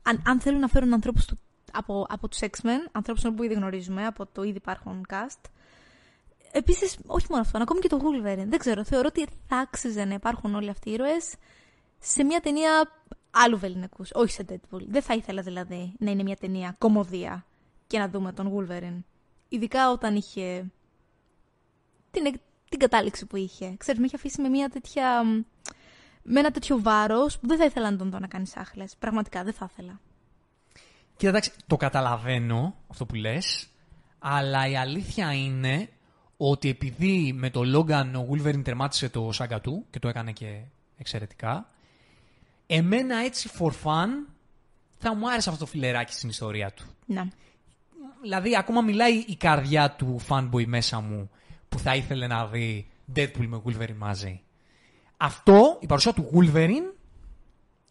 αν, 0.05 0.21
αν 0.25 0.39
θέλουν 0.39 0.59
να 0.59 0.67
φέρουν 0.67 0.93
ανθρώπους 0.93 1.25
του, 1.25 1.37
από, 1.71 2.05
από 2.09 2.27
τους 2.27 2.39
X-Men, 2.41 2.79
ανθρώπους 2.91 3.23
που 3.35 3.43
ήδη 3.43 3.53
γνωρίζουμε, 3.53 4.05
από 4.05 4.25
το 4.25 4.43
ήδη 4.43 4.57
υπάρχον 4.57 5.01
cast, 5.09 5.49
επίσης, 6.51 6.97
όχι 7.05 7.25
μόνο 7.29 7.41
αυτό, 7.41 7.57
ακόμη 7.61 7.79
και 7.79 7.87
το 7.87 7.99
Wolverine, 8.01 8.45
δεν 8.47 8.59
ξέρω, 8.59 8.83
θεωρώ 8.83 9.07
ότι 9.07 9.27
θα 9.47 9.57
άξιζε 9.57 10.05
να 10.05 10.13
υπάρχουν 10.13 10.55
όλοι 10.55 10.69
αυτοί 10.69 10.89
οι 10.89 10.93
ήρωες 10.93 11.35
σε 11.99 12.23
μια 12.23 12.39
ταινία 12.39 12.91
άλλου 13.31 13.57
βεληνικούς, 13.57 14.09
όχι 14.13 14.31
σε 14.31 14.45
Deadpool. 14.49 14.81
Δεν 14.87 15.01
θα 15.01 15.13
ήθελα 15.13 15.41
δηλαδή 15.41 15.93
να 15.99 16.11
είναι 16.11 16.23
μια 16.23 16.35
ταινία 16.35 16.75
κομμωδία 16.77 17.45
και 17.87 17.99
να 17.99 18.09
δούμε 18.09 18.33
τον 18.33 18.53
Wolverine. 18.55 19.03
Ειδικά 19.49 19.91
όταν 19.91 20.15
είχε 20.15 20.71
την, 22.11 22.39
την 22.69 22.79
κατάληξη 22.79 23.25
που 23.25 23.35
είχε. 23.35 23.75
Ξέρεις, 23.77 23.99
με 23.99 24.05
είχε 24.05 24.15
αφήσει 24.15 24.41
με 24.41 24.49
μια 24.49 24.69
τέτοια... 24.69 25.23
Με 26.27 26.39
ένα 26.39 26.51
τέτοιο 26.51 26.81
βάρος 26.81 27.39
που 27.39 27.47
δεν 27.47 27.57
θα 27.57 27.65
ήθελα 27.65 27.91
να 27.91 27.97
τον 27.97 28.09
δω 28.09 28.19
να 28.19 28.27
κάνει 28.27 28.47
σάχλες. 28.47 28.95
Πραγματικά 28.99 29.43
δεν 29.43 29.53
θα 29.53 29.69
ήθελα. 29.71 29.99
Και 31.17 31.27
εντάξει, 31.27 31.51
το 31.67 31.77
καταλαβαίνω 31.77 32.75
αυτό 32.87 33.05
που 33.05 33.15
λες, 33.15 33.67
αλλά 34.19 34.67
η 34.67 34.77
αλήθεια 34.77 35.33
είναι 35.33 35.89
ότι 36.37 36.69
επειδή 36.69 37.33
με 37.33 37.49
το 37.49 37.61
Logan 37.75 38.11
ο 38.15 38.27
Wolverine 38.31 38.63
τερμάτισε 38.63 39.09
το 39.09 39.31
σάγκα 39.31 39.61
του 39.61 39.85
και 39.89 39.99
το 39.99 40.07
έκανε 40.07 40.31
και 40.31 40.61
εξαιρετικά, 40.97 41.69
εμένα 42.67 43.17
έτσι 43.17 43.49
for 43.59 43.71
fun 43.83 44.07
θα 44.97 45.15
μου 45.15 45.29
άρεσε 45.31 45.49
αυτό 45.49 45.65
το 45.65 45.71
φιλεράκι 45.71 46.13
στην 46.13 46.29
ιστορία 46.29 46.71
του. 46.71 46.83
Να. 47.05 47.27
Δηλαδή, 48.21 48.57
ακόμα 48.57 48.81
μιλάει 48.81 49.13
η 49.27 49.35
καρδιά 49.35 49.91
του 49.91 50.21
fanboy 50.29 50.65
μέσα 50.65 50.99
μου 50.99 51.29
που 51.69 51.79
θα 51.79 51.95
ήθελε 51.95 52.27
να 52.27 52.47
δει 52.47 52.91
Deadpool 53.15 53.47
με 53.47 53.61
Wolverine 53.65 53.95
μαζί. 53.97 54.41
Αυτό, 55.17 55.77
η 55.79 55.85
παρουσία 55.85 56.13
του 56.13 56.29
Wolverine, 56.33 56.93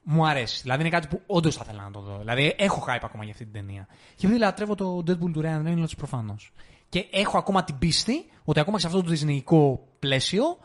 μου 0.03 0.27
αρέσει. 0.27 0.61
Δηλαδή, 0.63 0.81
είναι 0.81 0.91
κάτι 0.91 1.07
που 1.07 1.21
όντως 1.27 1.57
θα 1.57 1.63
ήθελα 1.67 1.83
να 1.83 1.91
το 1.91 2.01
δω. 2.01 2.19
Δηλαδή, 2.19 2.55
έχω 2.59 2.85
hype 2.89 2.99
ακόμα 3.03 3.25
για 3.25 3.33
αυτή 3.33 3.45
την 3.45 3.53
ταινία. 3.53 3.87
Και 4.15 4.27
επειδή 4.27 4.41
λατρεύω 4.41 4.75
το 4.75 4.99
Deadpool 4.99 5.33
του 5.33 5.43
Ryan 5.45 5.67
Reynolds 5.67 5.97
προφανώς. 5.97 6.53
Και 6.89 7.07
έχω 7.11 7.39
ακόμα 7.39 7.65
την 7.65 7.79
πίστη 7.79 8.25
ότι 8.45 8.61
ακόμα 8.61 8.77
και 8.77 8.83
σε 8.83 8.89
αυτό 8.89 9.03
το 9.03 9.09
δυσνεϊκό 9.09 9.89
πλαίσιο 9.99 10.59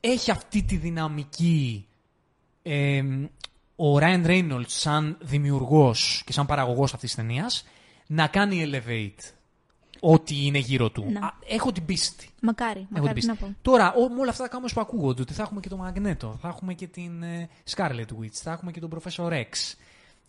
έχει 0.00 0.30
αυτή 0.30 0.62
τη 0.62 0.76
δυναμική 0.76 1.86
ε, 2.62 3.02
ο 3.76 3.98
Ryan 3.98 4.26
Reynolds 4.26 4.66
σαν 4.66 5.16
δημιουργός 5.20 6.22
και 6.26 6.32
σαν 6.32 6.46
παραγωγός 6.46 6.94
αυτής 6.94 7.14
της 7.14 7.24
ταινίας 7.24 7.64
να 8.06 8.26
κάνει 8.26 8.70
elevate 8.70 9.33
ό,τι 10.12 10.46
είναι 10.46 10.58
γύρω 10.58 10.90
του. 10.90 11.04
Ναι. 11.10 11.18
Α, 11.18 11.34
έχω 11.46 11.72
την 11.72 11.84
πίστη. 11.84 12.28
Μακάρι, 12.42 12.78
Έχω 12.80 12.88
μακάρι 12.90 13.12
την 13.12 13.20
τι 13.20 13.26
να 13.26 13.32
πίστη. 13.34 13.50
πω. 13.50 13.70
Τώρα, 13.70 13.92
ό, 13.94 14.08
με 14.08 14.20
όλα 14.20 14.30
αυτά 14.30 14.42
τα 14.42 14.48
κάμερα 14.48 14.74
που 14.74 14.80
ακούγονται, 14.80 15.22
ότι 15.22 15.32
θα 15.32 15.42
έχουμε 15.42 15.60
και 15.60 15.68
το 15.68 15.76
Μαγνέτο, 15.76 16.38
θα 16.40 16.48
έχουμε 16.48 16.74
και 16.74 16.86
την 16.86 17.22
ε, 17.22 17.48
Scarlet 17.74 18.06
Witch, 18.20 18.32
θα 18.32 18.52
έχουμε 18.52 18.70
και 18.72 18.80
τον 18.80 18.90
Professor 18.94 19.32
X. 19.32 19.74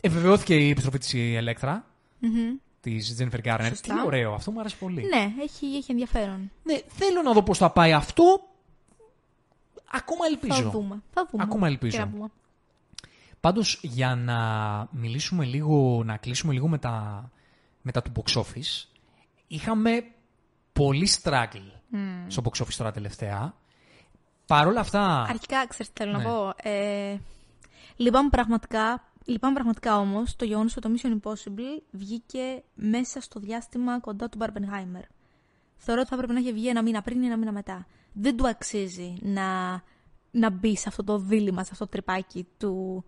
Επιβεβαιώθηκε 0.00 0.54
η 0.56 0.70
επιστροφή 0.70 0.98
της 0.98 1.12
η 1.12 1.38
Electra, 1.44 1.76
Μμμ. 2.18 2.54
της 2.80 3.16
Jennifer 3.18 3.44
Garner. 3.44 3.66
Σωστά. 3.68 3.94
Τι 3.94 4.06
ωραίο, 4.06 4.34
αυτό 4.34 4.50
μου 4.50 4.60
άρεσε 4.60 4.76
πολύ. 4.78 5.02
Ναι, 5.02 5.32
έχει, 5.42 5.66
έχει 5.66 5.90
ενδιαφέρον. 5.90 6.50
Ναι, 6.62 6.78
θέλω 6.86 7.22
να 7.22 7.32
δω 7.32 7.42
πώς 7.42 7.58
θα 7.58 7.70
πάει 7.70 7.92
αυτό. 7.92 8.40
Ακόμα 9.90 10.26
ελπίζω. 10.30 10.62
Θα 10.62 10.70
δούμε. 10.70 11.02
Θα 11.12 11.28
δούμε. 11.30 11.42
Ακόμα 11.42 11.66
ελπίζω. 11.66 11.96
Τι 11.96 12.02
να 12.02 12.08
πούμε. 12.08 12.26
Πάντως, 13.40 13.78
για 13.82 14.14
να 14.14 14.38
μιλήσουμε 14.90 15.44
λίγο, 15.44 16.02
να 16.04 16.16
κλείσουμε 16.16 16.52
λίγο 16.52 16.68
με 16.68 16.78
τα, 16.78 17.28
με 17.82 17.92
τα 17.92 18.02
του 18.02 18.12
box 18.16 18.40
office, 18.40 18.84
είχαμε 19.46 20.04
πολύ 20.72 21.08
struggle 21.22 21.70
στο 22.26 22.42
box 22.44 22.62
office 22.62 22.74
τώρα 22.76 22.92
τελευταία. 22.92 23.54
Παρ' 24.46 24.66
όλα 24.66 24.80
αυτά... 24.80 25.22
Αρχικά, 25.22 25.66
ξέρεις 25.66 25.92
τι 25.92 26.02
θέλω 26.02 26.16
Ναι. 26.16 26.24
να 26.24 26.30
πω. 26.30 26.52
Ε, 26.62 27.16
λυπάμαι 27.96 28.28
πραγματικά, 28.28 29.04
λυπάμαι 29.24 29.54
πραγματικά 29.54 29.98
όμως 29.98 30.36
το 30.36 30.44
γεγονός 30.44 30.76
ότι 30.76 30.88
το 30.88 30.94
Mission 30.94 31.28
Impossible 31.28 31.82
βγήκε 31.90 32.62
μέσα 32.74 33.20
στο 33.20 33.40
διάστημα 33.40 34.00
κοντά 34.00 34.28
του 34.28 34.38
Barbenheimer. 34.40 35.04
Θεωρώ 35.76 36.00
ότι 36.00 36.08
θα 36.10 36.14
έπρεπε 36.14 36.32
να 36.32 36.38
έχει 36.38 36.52
βγει 36.52 36.68
ένα 36.68 36.82
μήνα 36.82 37.02
πριν 37.02 37.22
ή 37.22 37.26
ένα 37.26 37.36
μήνα 37.36 37.52
μετά. 37.52 37.86
Δεν 38.12 38.36
του 38.36 38.48
αξίζει 38.48 39.16
να, 39.20 39.82
να 40.30 40.50
μπει 40.50 40.76
σε 40.76 40.88
αυτό 40.88 41.04
το 41.04 41.18
δίλημα, 41.18 41.64
σε 41.64 41.70
αυτό 41.72 41.84
το 41.84 41.90
τρυπάκι 41.90 42.46
του 42.58 43.04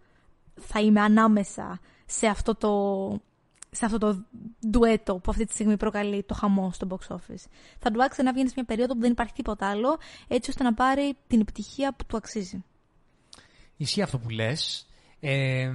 θα 0.60 0.80
είμαι 0.80 1.00
ανάμεσα 1.00 1.80
σε 2.06 2.26
αυτό 2.26 2.54
το, 2.54 2.70
σε 3.70 3.84
αυτό 3.84 3.98
το 3.98 4.24
ντουέτο 4.68 5.14
που 5.14 5.30
αυτή 5.30 5.44
τη 5.44 5.52
στιγμή 5.52 5.76
προκαλεί 5.76 6.22
το 6.22 6.34
χαμό 6.34 6.72
στο 6.72 6.86
box 6.90 7.14
office. 7.14 7.44
Θα 7.78 7.90
του 7.90 8.02
άξιζε 8.02 8.22
να 8.22 8.32
βγαίνει 8.32 8.48
σε 8.48 8.54
μια 8.56 8.64
περίοδο 8.64 8.94
που 8.94 9.00
δεν 9.00 9.10
υπάρχει 9.10 9.32
τίποτα 9.32 9.68
άλλο, 9.70 9.98
έτσι 10.28 10.50
ώστε 10.50 10.62
να 10.62 10.74
πάρει 10.74 11.16
την 11.26 11.40
επιτυχία 11.40 11.94
που 11.94 12.04
του 12.06 12.16
αξίζει. 12.16 12.64
Ισχύει 13.76 14.02
αυτό 14.02 14.18
που 14.18 14.28
λες. 14.28 14.86
Ε, 15.20 15.70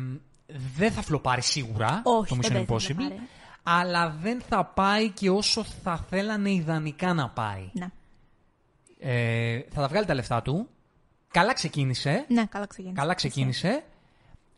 δεν 0.76 0.92
θα 0.92 1.02
φλοπάρει 1.02 1.42
σίγουρα 1.42 2.02
Όχι, 2.04 2.36
το 2.36 2.36
δεν 2.36 2.62
Mission 2.62 2.68
παίζει 2.68 2.94
να 2.94 3.00
Impossible, 3.04 3.08
φλοπάρει. 3.10 3.28
αλλά 3.64 4.10
δεν 4.22 4.42
θα 4.42 4.66
πάει 4.66 5.10
και 5.10 5.30
όσο 5.30 5.64
θα 5.64 5.98
θέλανε 5.98 6.52
ιδανικά 6.52 7.14
να 7.14 7.30
πάει. 7.30 7.70
Ναι. 7.74 7.88
Ε, 9.00 9.62
θα 9.70 9.82
τα 9.82 9.88
βγάλει 9.88 10.06
τα 10.06 10.14
λεφτά 10.14 10.42
του. 10.42 10.68
Καλά 11.32 11.54
ξεκίνησε. 11.54 12.26
Ναι, 12.30 12.46
καλά 12.46 12.66
ξεκίνησε. 12.68 13.02
Καλά 13.02 13.14
ξεκίνησε. 13.14 13.84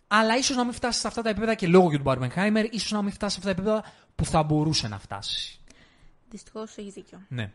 Αλλά 0.08 0.38
ίσως 0.38 0.56
να 0.56 0.64
μην 0.64 0.74
φτάσεις 0.74 1.02
σε 1.02 1.08
αυτά 1.08 1.22
τα 1.22 1.30
επίπεδα 1.30 1.56
και 1.56 1.68
λόγω 1.68 1.90
και 1.90 1.98
του 1.98 2.04
Barbenheimer, 2.06 2.66
ίσως 2.72 2.92
να 2.92 3.02
μην 3.02 3.12
φτάσεις 3.12 3.42
σε 3.44 3.50
αυτά 3.50 3.62
τα 3.62 3.62
επίπεδα 3.62 3.84
που 4.16 4.26
θα 4.26 4.44
μπορούσε 4.44 4.88
να 4.88 5.00
φτάσεις. 5.00 5.60
Δυστυχώς 6.30 6.78
έχεις 6.78 6.94
δίκιο. 6.94 7.20
Ναι. 7.28 7.52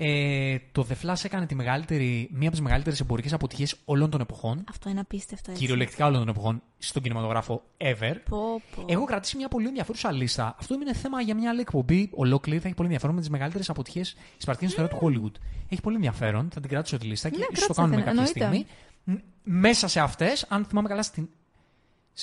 Ε, 0.00 0.58
το 0.72 0.86
The 0.90 1.06
Flash 1.06 1.24
έκανε 1.24 1.46
τη 1.46 1.54
μεγαλύτερη, 1.54 2.28
μία 2.32 2.42
από 2.48 2.50
τις 2.50 2.60
μεγαλύτερες 2.60 3.00
εμπορικές 3.00 3.32
αποτυχίες 3.32 3.76
όλων 3.84 4.10
των 4.10 4.20
εποχών. 4.20 4.64
Αυτό 4.70 4.90
είναι 4.90 5.00
απίστευτο 5.00 5.50
έτσι. 5.50 5.62
Κυριολεκτικά 5.62 6.06
όλων 6.06 6.18
των 6.18 6.28
εποχών 6.28 6.62
στον 6.78 7.02
κινηματογράφο 7.02 7.62
ever. 7.78 8.14
Πω, 8.28 8.62
πω. 8.76 8.84
Έχω 8.86 9.04
κρατήσει 9.04 9.36
μια 9.36 9.48
πολύ 9.48 9.66
ενδιαφέρουσα 9.66 10.12
λίστα. 10.12 10.56
Αυτό 10.58 10.74
είναι 10.74 10.94
θέμα 10.94 11.20
για 11.20 11.34
μια 11.34 11.50
άλλη 11.50 11.60
εκπομπή 11.60 12.10
ολόκληρη. 12.14 12.58
Θα 12.58 12.64
έχει 12.66 12.74
πολύ 12.74 12.86
ενδιαφέρον 12.88 13.14
με 13.14 13.20
τις 13.20 13.30
μεγαλύτερες 13.30 13.70
αποτυχίες 13.70 14.16
της 14.36 14.44
παρτίδα 14.44 14.70
ιστορία 14.70 14.90
του 14.90 14.98
Hollywood. 15.02 15.40
Έχει 15.68 15.80
πολύ 15.80 15.96
ενδιαφέρον. 15.96 16.48
Θα 16.52 16.60
την 16.60 16.70
κρατήσω 16.70 16.98
τη 16.98 17.06
λίστα 17.06 17.28
και 17.28 17.38
Ναι, 17.38 17.44
ίσως 17.50 17.66
το 17.66 17.72
κράτησε, 17.72 18.02
κάνουμε 18.02 18.10
κάποια 18.10 18.40
εννοείται. 18.40 18.40
στιγμή. 18.40 18.66
Μ, 19.04 19.14
Μέσα 19.60 19.88
σε 19.88 20.00
αυτές, 20.00 20.46
αν 20.48 20.64
θυμάμαι 20.64 20.88
καλά, 20.88 21.02
στην, 21.02 21.28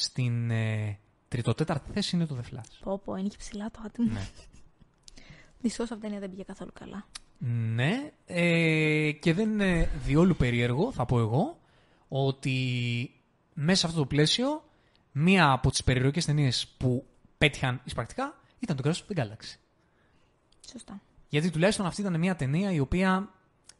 στην 0.02 0.52
ε, 0.52 1.00
τριτοτέταρτη 1.28 1.92
θέση 1.92 2.16
είναι 2.16 2.26
το 2.26 2.38
The 2.42 2.56
Flash. 2.56 2.80
Πω, 2.84 3.00
πω, 3.00 3.16
είναι 3.16 3.28
και 3.28 3.38
ψηλά 3.38 3.72
το 3.72 3.80
άτομο. 3.86 4.12
Ναι. 4.12 4.28
Δυστυχώ 5.60 5.84
αυτή 5.84 5.96
η 5.96 6.00
ταινία 6.00 6.20
δεν 6.20 6.30
πήγε 6.30 6.44
καθόλου 6.44 6.72
καλά. 6.74 7.08
Ναι, 7.48 8.12
ε, 8.26 9.12
και 9.12 9.34
δεν 9.34 9.50
είναι 9.50 9.90
διόλου 10.04 10.36
περίεργο, 10.36 10.92
θα 10.92 11.06
πω 11.06 11.20
εγώ, 11.20 11.60
ότι 12.08 13.12
μέσα 13.54 13.80
σε 13.80 13.86
αυτό 13.86 14.00
το 14.00 14.06
πλαίσιο, 14.06 14.64
μία 15.12 15.52
από 15.52 15.70
τις 15.70 15.84
περιεργικές 15.84 16.26
ταινίες 16.26 16.68
που 16.78 17.06
πέτυχαν 17.38 17.82
εισπρακτικά 17.84 18.40
ήταν 18.60 18.76
το 18.76 18.84
Guardians 18.86 19.14
of 19.14 19.18
the 19.18 19.24
Galaxy. 19.24 19.56
Σωστά. 20.72 21.02
Γιατί 21.30 21.50
τουλάχιστον 21.50 21.86
αυτή 21.86 22.02
ήταν 22.02 22.20
μια 22.20 22.36
ταινία 22.36 22.72
η 22.72 22.80
οποία 22.80 23.30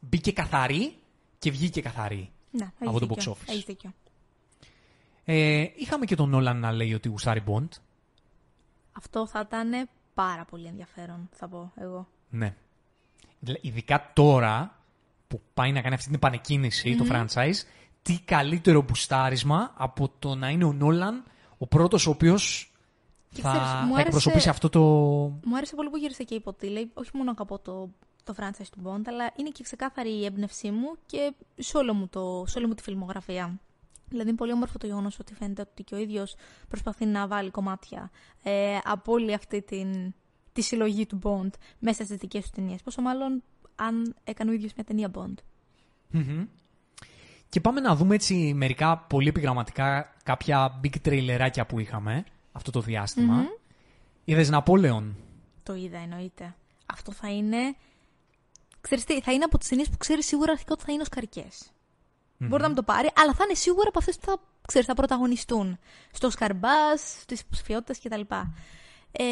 μπήκε 0.00 0.32
καθαρή 0.32 0.96
και 1.38 1.50
βγήκε 1.50 1.80
καθαρή. 1.80 2.30
Ναι, 2.50 2.64
έχεις 2.64 2.88
Από 2.88 3.00
το 3.00 3.06
δίκιο. 3.06 3.32
box 3.32 3.36
office. 3.36 3.48
Έχεις 3.48 3.64
δίκιο. 3.64 3.94
Ε, 5.28 5.64
είχαμε 5.76 6.04
και 6.04 6.14
τον 6.16 6.28
Νόλαν 6.28 6.56
να 6.60 6.72
λέει 6.72 6.94
ότι 6.94 7.08
γουστάρει 7.08 7.42
Bond. 7.46 7.68
Αυτό 8.92 9.26
θα 9.26 9.40
ήταν 9.46 9.88
πάρα 10.14 10.44
πολύ 10.44 10.66
ενδιαφέρον, 10.66 11.28
θα 11.32 11.48
πω 11.48 11.72
εγώ. 11.76 12.08
Ναι. 12.30 12.54
Δηλαδή, 13.40 13.60
Ειδικά 13.62 14.10
τώρα 14.14 14.78
που 15.28 15.40
πάει 15.54 15.72
να 15.72 15.80
κάνει 15.80 15.94
αυτή 15.94 16.06
την 16.06 16.14
επανεκκίνηση 16.14 16.96
το 16.96 17.04
franchise, 17.10 17.54
τι 18.02 18.20
καλύτερο 18.24 18.82
μπουστάρισμα 18.82 19.72
από 19.76 20.10
το 20.18 20.34
να 20.34 20.48
είναι 20.48 20.64
ο 20.64 20.72
Νόλαν 20.72 21.24
ο 21.58 21.66
πρώτος 21.66 22.06
ο 22.06 22.10
οποίος 22.10 22.72
Και 23.32 23.40
θα, 23.40 23.48
ξέρεις, 23.50 23.68
μου 23.68 23.74
θα 23.76 23.82
άρεσε- 23.82 24.00
εκπροσωπήσει 24.00 24.48
αυτό 24.48 24.68
το... 24.68 24.80
Μου 25.44 25.56
άρεσε 25.56 25.74
πολύ 25.74 25.90
που 25.90 25.96
γύρισε 25.96 26.24
και 26.24 26.34
είπε 26.34 26.48
ότι 26.48 26.66
λέει, 26.68 26.90
όχι 26.94 27.10
μόνο 27.12 27.30
αγαπώ 27.30 27.58
το, 27.58 27.90
το 28.24 28.34
franchise 28.38 28.66
του 28.72 28.80
Bond, 28.84 29.02
αλλά 29.06 29.32
είναι 29.36 29.48
και 29.50 29.62
ξεκάθαρη 29.62 30.10
η 30.10 30.24
έμπνευσή 30.24 30.70
μου 30.70 30.96
και 31.06 31.32
σε, 31.56 31.76
όλο 31.76 31.94
μου 31.94 32.08
το, 32.08 32.44
σε 32.46 32.58
όλη 32.58 32.66
μου 32.66 32.74
τη 32.74 32.82
φιλμογραφία. 32.82 33.58
Δηλαδή 34.08 34.28
είναι 34.28 34.38
πολύ 34.38 34.52
όμορφο 34.52 34.78
το 34.78 34.86
γεγονός 34.86 35.18
ότι 35.18 35.34
φαίνεται 35.34 35.62
ότι 35.70 35.82
και 35.82 35.94
ο 35.94 35.98
ίδιος 35.98 36.36
προσπαθεί 36.68 37.06
να 37.06 37.26
βάλει 37.26 37.50
κομμάτια 37.50 38.10
ε, 38.42 38.78
από 38.84 39.12
όλη 39.12 39.34
αυτή 39.34 39.62
την, 39.62 40.14
τη 40.52 40.62
συλλογή 40.62 41.06
του 41.06 41.18
Bond 41.22 41.50
μέσα 41.78 42.04
στις 42.04 42.16
δικές 42.16 42.44
του 42.44 42.50
ταινίες. 42.54 42.82
Πόσο 42.82 43.02
μάλλον 43.02 43.42
αν 43.74 44.14
έκανε 44.24 44.50
ο 44.50 44.54
ίδιος 44.54 44.72
μια 44.74 44.84
ταινία 44.84 45.10
Bond. 45.14 45.34
Μμμ. 46.10 46.46
Και 47.48 47.60
πάμε 47.60 47.80
να 47.80 47.96
δούμε 47.96 48.14
έτσι 48.14 48.52
μερικά 48.54 48.98
πολύ 48.98 49.28
επιγραμματικά 49.28 50.14
κάποια 50.22 50.80
big 50.84 51.00
τρέιλεράκια 51.02 51.66
που 51.66 51.78
είχαμε 51.78 52.24
αυτό 52.52 52.70
το 52.70 52.80
διαστημα 52.80 53.44
Είδες 54.24 54.50
Ναπόλεον; 54.50 55.16
Το 55.62 55.74
είδα 55.74 55.98
εννοείται. 55.98 56.54
Αυτό 56.86 57.12
θα 57.12 57.32
είναι. 57.32 57.76
Ξέρεις 58.80 59.04
τι, 59.04 59.20
θα 59.20 59.32
είναι 59.32 59.44
από 59.44 59.58
τις 59.58 59.68
ταινίες 59.68 59.88
που 59.88 59.96
ξέρεις 59.96 60.26
σίγουρα 60.26 60.52
αρχικά 60.52 60.72
ότι 60.72 60.84
θα 60.84 60.92
είναι 60.92 61.04
οσκαρικές. 62.36 62.48
Μπορεί 62.48 62.62
να 62.62 62.66
μην 62.68 62.76
το 62.76 62.82
πάρει, 62.82 63.08
αλλά 63.16 63.32
θα 63.34 63.44
είναι 63.44 63.54
σίγουρα 63.54 63.88
από 63.88 63.98
αυτέ 63.98 64.12
που 64.12 64.26
θα, 64.26 64.40
ξέρεις, 64.66 64.86
θα 64.86 64.94
πρωταγωνιστούν. 64.94 65.78
Στο 66.12 66.30
Σκαρμπάς, 66.30 67.00
στις 67.20 67.40
υποψηφιότητε 67.40 68.08
κτλ. 68.08 68.20
Ε, 69.12 69.24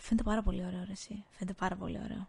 φαίνεται 0.00 0.24
πάρα 0.24 0.42
πολύ 0.42 0.64
ωραίο, 0.66 0.82
ρε, 0.86 0.92
εσύ. 0.92 1.24
Φαίνεται 1.30 1.56
πάρα 1.58 1.76
πολύ 1.76 1.98
ωραίο. 2.04 2.28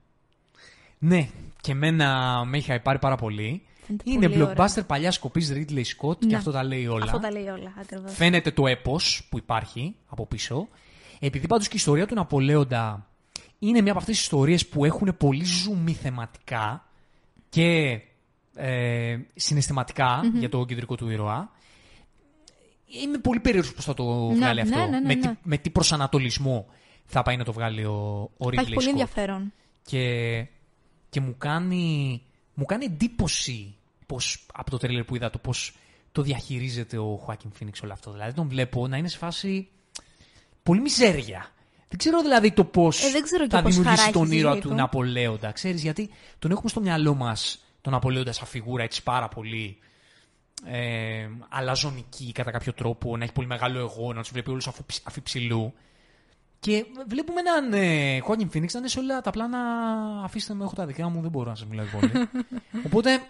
Ναι, 1.00 1.30
και 1.62 1.72
εμένα 1.72 2.42
με 2.46 2.58
είχε 2.58 2.80
πάρει 2.80 3.00
πάρα 3.00 3.16
πολύ. 3.16 3.64
Φαίνεται 3.86 4.10
Είναι 4.10 4.30
πολύ 4.30 4.54
blockbuster 4.58 4.86
παλιά 4.88 5.12
σκοπής 5.12 5.52
Ridley 5.54 5.84
Scott 5.84 6.18
και 6.20 6.26
Ναι. 6.26 6.36
αυτό 6.36 6.52
τα 6.52 6.64
λέει 6.64 6.88
όλα. 6.88 7.04
Αυτό 7.04 7.20
τα 7.20 7.32
λέει 7.32 7.48
όλα, 7.48 7.74
ακριβώς. 7.80 8.14
Φαίνεται 8.14 8.52
το 8.52 8.68
έπος 8.68 9.28
που 9.30 9.38
υπάρχει 9.38 9.96
από 10.08 10.26
πίσω. 10.26 10.68
Επειδή 11.20 11.48
πάντως 11.48 11.66
και 11.68 11.74
η 11.74 11.78
ιστορία 11.78 12.08
του 12.08 12.16
Ναπολέοντα 12.16 13.08
είναι 13.60 13.82
μια 13.82 13.92
από 13.92 14.00
αυτές 14.00 14.16
τις 14.16 14.24
ιστορίες 14.24 14.68
που 14.68 14.86
έχουν 14.86 15.16
πολύ 15.18 15.44
ζουμί 15.44 15.94
θεματικά 15.94 16.86
και 17.50 18.00
ε, 18.60 19.18
συναισθηματικα 19.36 20.22
για 20.34 20.50
το 20.50 20.66
κεντρικό 20.66 20.96
του 20.96 21.10
ήρωα. 21.10 21.52
Είμαι 23.04 23.18
πολύ 23.18 23.40
περίεργος 23.40 23.74
πώς 23.74 23.86
θα 23.86 23.94
το 23.94 24.28
βγάλει 24.28 24.64
ναι, 24.64 24.70
αυτό. 24.70 24.78
ναι, 24.78 25.00
ναι, 25.00 25.06
με, 25.06 25.16
τι, 25.16 25.28
ναι. 25.28 25.36
με 25.44 25.58
τι 25.58 25.70
προσανατολισμό 25.70 26.66
θα 27.06 27.22
πάει 27.22 27.38
να 27.38 27.44
το 27.44 27.54
βγάλει 27.54 27.86
ο, 27.86 28.30
ο 28.38 28.50
Θα 28.50 28.62
έχει 28.62 28.70
Ridley 28.70 28.74
πολύ 28.74 28.88
Scott. 28.88 28.90
ενδιαφέρον. 28.90 29.54
Και, 29.84 30.46
και 31.10 31.22
μου, 31.22 31.36
κάνει, 31.38 32.22
μου 32.54 32.66
κάνει 32.66 32.86
εντύπωση 32.86 33.76
πώς, 34.06 34.46
από 34.54 34.70
το 34.70 34.78
τρέλερ 34.78 35.04
που 35.04 35.16
είδα 35.16 35.30
το 35.30 35.38
πώς 35.38 35.76
το 36.12 36.22
διαχειρίζεται 36.22 36.98
ο 36.98 37.26
Joaquin 37.28 37.64
Phoenix 37.64 37.74
όλο 37.84 37.94
αυτό. 37.94 38.12
Δηλαδή 38.12 38.34
τον 38.34 38.48
βλέπω 38.48 38.88
να 38.88 38.98
είναι 38.98 39.08
σε 39.08 39.18
φάση 39.18 39.68
πολύ 40.64 40.82
μιζέρια. 40.82 41.52
Δεν 41.88 41.98
ξέρω 41.98 42.22
δηλαδή 42.22 42.52
το 42.52 42.64
πώς 42.64 43.04
Ε, 43.04 43.12
δεν 43.12 43.24
ξέρω 43.24 43.48
και 43.48 43.56
θα 43.56 43.62
πώς 43.62 43.76
δημιουργήσει 43.76 43.98
χαρά 43.98 44.10
έχει 44.10 44.18
τον 44.20 44.28
στη 44.28 44.36
ήρωα 44.36 44.52
ζωή 44.52 44.62
του 44.62 44.70
του. 44.70 44.76
Ναπολέοντα. 44.76 45.52
Ξέρεις 45.52 45.82
γιατί 45.82 46.10
τον 46.40 46.52
έχουμε 46.52 46.70
στο 46.70 46.82
μυαλό 46.82 47.16
μας 47.16 47.64
τον 47.82 47.94
Ναπολέοντα 47.94 48.32
σαν 48.32 48.48
φιγούρα 48.48 48.84
έτσι 48.84 49.04
πάρα 49.04 49.28
πολύ 49.28 49.78
ε, 50.66 51.28
αλαζονική 51.50 52.32
κατά 52.32 52.52
κάποιο 52.52 52.74
τρόπο, 52.74 53.18
να 53.18 53.24
έχει 53.24 53.34
πολύ 53.34 53.48
μεγάλο 53.48 53.80
εγώ, 53.80 54.14
να 54.14 54.22
τους 54.22 54.32
βλέπει 54.32 54.50
όλους 54.50 54.68
αφιψηλού. 55.04 55.74
Και 56.60 56.86
βλέπουμε 57.08 57.40
έναν 57.40 57.74
ε, 57.74 58.20
Joaquin 58.28 58.58
Phoenix 58.58 58.72
να 58.72 58.80
είναι 58.80 58.88
σε 58.88 59.00
όλα 59.00 59.22
τα 59.22 59.32
πλάνα. 59.32 59.60
Αφήστε 60.24 60.54
με, 60.54 60.64
έχω 60.64 60.74
τα 60.74 60.86
δικά 60.86 61.10
μου, 61.10 61.22
δεν 61.22 61.32
μπορώ 61.32 61.50
να 61.50 61.56
σας 61.56 61.68
μιλάω 61.68 61.86
πολύ. 61.86 62.12
Οπότε 62.88 63.22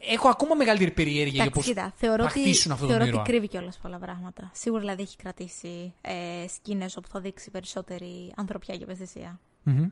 έχω 0.00 0.28
ακόμα 0.28 0.54
μεγαλύτερη 0.54 0.90
περιέργεια 0.90 1.32
για 1.32 1.42
Εντάξει, 1.42 1.58
πώς 1.58 1.66
κοίτα, 1.66 1.92
θεωρώ 1.96 2.22
θα 2.22 2.28
ότι, 2.30 2.40
χτίσουν 2.40 2.72
αυτό 2.72 2.86
θεωρώ 2.86 2.98
τον 3.00 3.08
ότι 3.08 3.16
ήρωα. 3.16 3.28
κρύβει 3.28 3.48
κιόλας 3.48 3.78
πολλά 3.78 3.98
πράγματα. 3.98 4.50
Σίγουρα 4.54 4.80
δηλαδή 4.80 5.02
έχει 5.02 5.16
κρατήσει 5.16 5.92
ε, 6.00 6.48
σκηνέ 6.48 6.86
όπου 6.98 7.08
θα 7.08 7.20
δείξει 7.20 7.50
περισσότερη 7.50 8.32
ανθρωπιά 8.36 8.76
και 8.76 8.82
ευαισθησία. 8.82 9.40
Μμμ. 9.62 9.90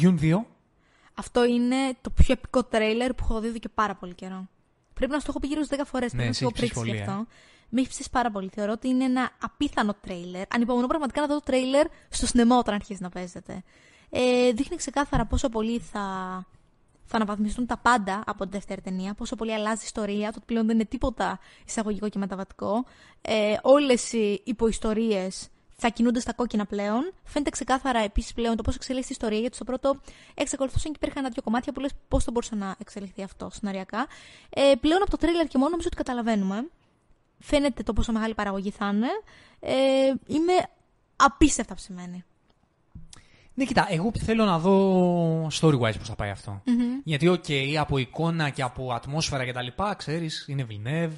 Dune 0.00 0.20
2. 0.20 0.34
Αυτό 1.18 1.44
είναι 1.44 1.76
το 2.00 2.10
πιο 2.10 2.32
επικό 2.32 2.64
τρέιλερ 2.64 3.14
που 3.14 3.26
έχω 3.28 3.40
δει 3.40 3.46
εδώ 3.48 3.58
και 3.58 3.68
πάρα 3.68 3.94
πολύ 3.94 4.14
καιρό. 4.14 4.48
Πρέπει 4.94 5.12
να 5.12 5.18
στο 5.18 5.26
έχω 5.30 5.40
πει 5.40 5.46
γύρω 5.46 5.62
στις 5.62 5.78
10 5.78 5.82
φορές. 5.84 6.12
Ναι, 6.12 6.18
Πρέπει 6.18 6.28
να 6.28 6.34
σε 6.34 6.38
σου 6.38 6.44
έχω 6.44 6.54
έχεις 6.56 6.70
ψήσει 6.70 6.84
πρίξει 6.84 6.96
γι' 6.96 7.04
πολύ, 7.04 7.18
αυτό. 7.18 7.32
Με 7.68 7.80
έχει 7.80 7.88
ψήσει 7.88 8.10
πάρα 8.10 8.30
πολύ. 8.30 8.50
Θεωρώ 8.54 8.72
ότι 8.72 8.88
είναι 8.88 9.04
ένα 9.04 9.30
απίθανο 9.40 9.94
τρέιλερ. 10.00 10.42
Ανυπομονώ 10.54 10.86
πραγματικά 10.86 11.20
να 11.20 11.26
δω 11.26 11.34
το 11.34 11.40
τρέιλερ 11.40 11.86
στο 12.08 12.26
σινεμά 12.26 12.58
όταν 12.58 12.74
αρχίσει 12.74 13.02
να 13.02 13.08
παίζεται. 13.08 13.62
Ε, 14.10 14.52
δείχνει 14.52 14.76
ξεκάθαρα 14.76 15.26
πόσο 15.26 15.48
πολύ 15.48 15.78
θα, 15.78 16.00
θα 17.04 17.16
αναβαθμιστούν 17.16 17.66
τα 17.66 17.76
πάντα 17.78 18.22
από 18.26 18.44
τη 18.44 18.50
δεύτερη 18.50 18.80
ταινία. 18.80 19.14
Πόσο 19.14 19.36
πολύ 19.36 19.54
αλλάζει 19.54 19.80
η 19.80 19.84
ιστορία. 19.84 20.26
Το 20.30 20.34
ότι 20.36 20.44
πλέον 20.46 20.66
δεν 20.66 20.74
είναι 20.74 20.84
τίποτα 20.84 21.38
εισαγωγικό 21.66 22.08
και 22.08 22.18
μεταβατικό. 22.18 22.84
Ε, 23.20 23.56
Όλες 23.62 24.12
οι 24.12 24.42
υποϊστορίες 24.44 25.48
θα 25.80 25.88
κινούνται 25.88 26.20
στα 26.20 26.32
κόκκινα 26.32 26.66
πλέον. 26.66 27.12
Φαίνεται 27.24 27.50
ξεκάθαρα 27.50 27.98
επίσης 27.98 28.32
πλέον 28.32 28.56
το 28.56 28.62
πώς 28.62 28.74
εξελίσσεται 28.74 29.12
η 29.12 29.16
ιστορία, 29.18 29.38
γιατί 29.38 29.54
στο 29.54 29.64
πρώτο 29.64 30.00
εξακολουθούσαν 30.34 30.92
και 30.92 30.98
υπήρχαν 31.00 31.24
ένα-δύο 31.24 31.42
κομμάτια 31.42 31.72
που 31.72 31.80
λες 31.80 31.90
πώς 32.08 32.24
θα 32.24 32.30
μπορούσε 32.30 32.54
να 32.54 32.76
εξελιχθεί 32.80 33.22
αυτό 33.22 33.50
σεναριακά. 33.52 34.06
Ε, 34.50 34.72
πλέον 34.80 35.02
από 35.02 35.10
το 35.10 35.16
τρέλερ 35.16 35.46
και 35.46 35.58
μόνο 35.58 35.70
νομίζω 35.70 35.88
ότι 35.92 35.96
καταλαβαίνουμε. 35.96 36.68
Φαίνεται 37.38 37.82
το 37.82 37.92
πόσο 37.92 38.12
μεγάλη 38.12 38.34
παραγωγή 38.34 38.70
θα 38.70 38.90
είναι. 38.94 39.08
Ε, 39.60 40.12
είμαι 40.26 40.52
απίστευτα 41.16 41.74
ψημένη. 41.74 42.24
Ναι, 43.54 43.64
κοιτά, 43.64 43.86
εγώ 43.90 44.12
θέλω 44.18 44.44
να 44.44 44.58
δω 44.58 45.46
story-wise 45.46 45.98
πώς 45.98 46.08
θα 46.08 46.14
πάει 46.14 46.30
αυτό. 46.30 46.62
Γιατί, 47.04 47.28
οκ, 47.28 47.44
από 47.78 47.98
εικόνα 47.98 48.50
και 48.50 48.62
από 48.62 48.92
ατμόσφαιρα 48.92 49.44
και 49.44 49.52
τα 49.52 49.62
λοιπά, 49.62 49.94
ξέρεις, 49.94 50.44
είναι 50.48 50.66
Villeneuve, 50.70 51.16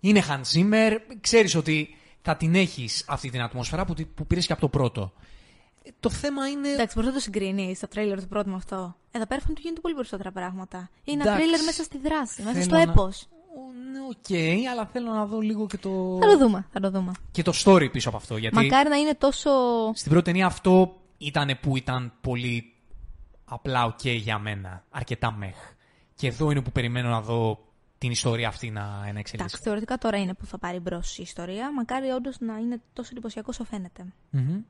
είναι 0.00 0.22
Hans 0.28 0.58
Zimmer, 0.58 0.98
ξέρεις 1.20 1.54
ότι 1.54 1.96
θα 2.26 2.36
την 2.36 2.54
έχεις 2.54 3.04
αυτή 3.08 3.30
την 3.30 3.42
ατμόσφαιρα 3.42 3.84
που, 3.84 3.94
τη- 3.94 4.04
που 4.04 4.26
πήρες 4.26 4.46
και 4.46 4.52
από 4.52 4.60
το 4.60 4.68
πρώτο. 4.68 5.12
Ε, 5.82 5.90
Το 6.00 6.10
θέμα 6.10 6.48
είναι... 6.48 6.68
Εντάξει, 6.68 6.94
μπορείς 6.94 7.08
να 7.10 7.16
το 7.16 7.22
συγκρίνεις 7.22 7.78
το 7.80 7.88
τρέιλερ 7.88 8.20
του 8.20 8.28
πρώτου 8.28 8.48
με 8.50 8.56
αυτό. 8.56 8.96
Εδώ 9.10 9.26
πέρα 9.26 9.40
φαίνεται 9.40 9.50
ότι 9.52 9.60
γίνονται 9.60 9.80
πολύ 9.80 9.94
περισσότερα 9.94 10.30
πράγματα. 10.32 10.76
Είναι 11.04 11.22
ένα 11.22 11.22
Εντάξει. 11.22 11.38
τρέιλερ 11.40 11.64
μέσα 11.64 11.82
στη 11.82 11.98
δράση, 11.98 12.42
μέσα 12.42 12.52
Θέλω 12.52 12.64
στο 12.64 12.74
να- 12.74 12.80
έπος. 12.80 13.28
Ο, 13.56 13.60
Ναι, 13.92 13.98
οκ, 14.10 14.68
αλλά 14.70 14.86
θέλω 14.86 15.10
να 15.12 15.26
δω 15.26 15.40
λίγο 15.40 15.66
και 15.66 15.76
το... 15.78 16.18
Θα 16.20 16.26
το 16.26 16.38
δούμε, 16.38 16.66
θα 16.72 16.80
το 16.80 16.90
δούμε. 16.90 17.12
και 17.30 17.42
το 17.42 17.52
story 17.64 17.88
πίσω 17.92 18.08
από 18.08 18.16
αυτό. 18.18 18.36
Γιατί 18.36 18.56
Μακάρι 18.56 18.88
να 18.88 18.96
είναι 18.96 19.14
τόσο. 19.14 19.50
στην 19.94 20.10
πρώτη 20.10 20.24
ταινία 20.24 20.46
αυτό 20.46 20.96
ήταν 21.18 21.58
που 21.62 21.76
ήταν 21.76 22.12
πολύ 22.20 22.72
απλά 23.44 23.84
οκ 23.84 24.04
για 24.04 24.38
μένα. 24.38 24.84
Αρκετά 24.90 25.32
meh. 25.32 25.56
Και 26.14 26.26
εδώ 26.26 26.50
είναι 26.50 26.60
που 26.62 26.72
περιμένω 26.72 27.08
να 27.08 27.20
δω 27.20 27.58
την 28.04 28.12
ιστορία 28.12 28.48
αυτή 28.48 28.70
να, 28.70 28.80
να 28.82 28.96
εξελίσσεται. 28.98 29.34
Εντάξει, 29.42 29.62
θεωρητικά 29.62 29.98
τώρα 29.98 30.16
είναι 30.18 30.34
που 30.34 30.46
θα 30.46 30.58
πάρει 30.58 30.78
μπρος 30.78 31.18
η 31.18 31.22
ιστορία. 31.22 31.72
Μακάρι 31.72 32.08
όντως 32.08 32.36
να 32.40 32.56
είναι 32.58 32.80
τόσο 32.92 33.08
εντυπωσιακό 33.12 33.46
όσο 33.50 33.64
φαίνεται. 33.64 34.04
Μμμ. 34.30 34.60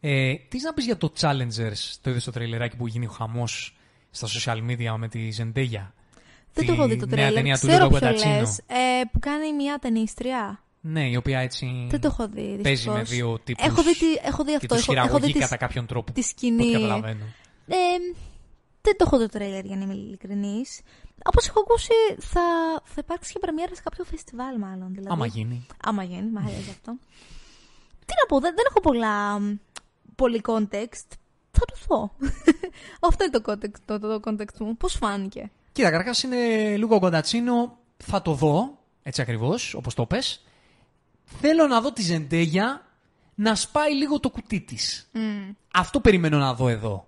Ε, 0.00 0.34
τι 0.48 0.60
να 0.62 0.72
πεις 0.72 0.84
για 0.84 0.96
το 0.96 1.12
Challengers, 1.20 1.96
το 2.00 2.10
είδες 2.10 2.22
στο 2.22 2.30
τρέιλερ 2.30 2.62
άκι 2.62 2.76
που 2.76 2.86
γίνει 2.86 3.06
ο 3.06 3.10
χαμός 3.10 3.76
στα 4.10 4.28
social 4.28 4.56
media 4.70 4.94
με 4.98 5.08
τη 5.08 5.28
Zendaya; 5.38 5.86
Δεν 6.52 6.64
Τη 6.64 6.64
το 6.66 6.72
έχω 6.72 6.86
δει 6.86 6.96
το 6.96 7.06
νέα 7.06 7.14
τρέλερ. 7.16 7.32
ταινία 7.32 7.58
του 7.58 7.66
Ξέρω 7.66 7.84
Λούκα 7.84 7.98
ποιο 7.98 8.08
Guadagnino. 8.10 8.38
λες, 8.40 8.58
ε, 8.58 9.00
που 9.12 9.18
κάνει 9.18 9.52
μια 9.54 9.78
ταινίστρια. 9.78 10.64
Ναι, 10.80 11.08
η 11.08 11.16
οποία 11.16 11.38
έτσι 11.40 11.86
Δεν 11.90 12.00
το 12.00 12.06
έχω 12.06 12.28
δει. 12.28 12.40
παίζει 12.42 12.58
δυστυχώς. 12.62 12.96
με 12.96 13.02
δύο 13.02 13.38
τύπους 13.44 13.64
Έχω 13.66 13.82
δει, 13.82 13.96
τι- 13.98 14.20
έχω 14.26 14.44
δει 14.44 14.50
και 14.50 14.56
αυτό. 14.56 14.74
τους 14.74 14.82
Έχω, 14.88 14.92
έχω 14.92 15.02
δει 15.02 15.08
χειραγωγεί 15.08 15.32
τη, 15.32 15.38
κατά 15.38 15.56
κάποιον 15.56 15.86
τρόπο. 15.86 16.12
τη 16.12 16.20
από 16.20 16.20
ό,τι 16.20 16.28
σκηνή. 16.28 16.72
καταλαβαίνω. 16.72 17.24
Ε, 17.66 17.74
δεν 18.82 18.96
το 18.96 19.04
έχω 19.06 19.18
δει 19.18 19.22
το 19.24 19.30
τρέλερ 19.38 19.64
για 19.64 19.76
να 19.76 19.82
είμαι 19.82 19.94
ειλικρινής. 19.94 20.80
Όπως 21.24 21.48
έχω 21.48 21.60
ακούσει, 21.60 21.92
θα, 22.18 22.40
θα 22.84 22.94
υπάρξει 22.96 23.32
και 23.32 23.38
πρεμιέρα 23.38 23.74
σε 23.74 23.82
κάποιο 23.82 24.04
φεστιβάλ, 24.04 24.58
μάλλον. 24.58 24.88
Δηλαδή. 24.90 25.08
Άμα 25.10 25.26
γίνει. 25.26 25.66
Άμα 25.84 26.02
γίνει, 26.02 26.30
μ' 26.30 26.38
αρέσει 26.38 26.70
αυτό. 26.70 26.96
Τι 28.06 28.14
να 28.20 28.26
πω, 28.28 28.40
δεν, 28.40 28.54
δεν 28.54 28.64
έχω 28.68 28.80
πολλά. 28.80 29.38
μ, 29.38 29.54
πολύ 30.14 30.40
context. 30.46 31.08
Θα 31.50 31.64
το 31.64 31.74
δω. 31.88 32.12
αυτό 33.08 33.24
είναι 33.24 33.40
το 33.40 33.52
context, 33.52 33.80
το, 33.84 33.98
το, 33.98 34.20
το 34.20 34.30
context 34.30 34.58
μου. 34.58 34.76
Πώς 34.76 34.94
φάνηκε; 34.94 35.50
Κοίτα, 35.72 35.90
καταρχάς 35.90 36.22
είναι 36.22 36.76
λίγο 36.76 36.98
κοντατσίνο. 36.98 37.78
Θα 37.96 38.22
το 38.22 38.32
δω, 38.34 38.78
έτσι 39.02 39.20
ακριβώς, 39.20 39.74
όπως 39.74 39.94
το 39.94 40.06
πες. 40.06 40.44
Θέλω 41.24 41.66
να 41.66 41.80
δω 41.80 41.92
τη 41.92 42.02
Ζεντέγια 42.02 42.84
να 43.34 43.54
σπάει 43.54 43.94
λίγο 43.94 44.20
το 44.20 44.30
κουτί 44.30 44.60
της. 44.60 45.10
Αυτό 45.72 46.00
περιμένω 46.00 46.38
να 46.38 46.54
δω 46.54 46.68
εδώ. 46.68 47.06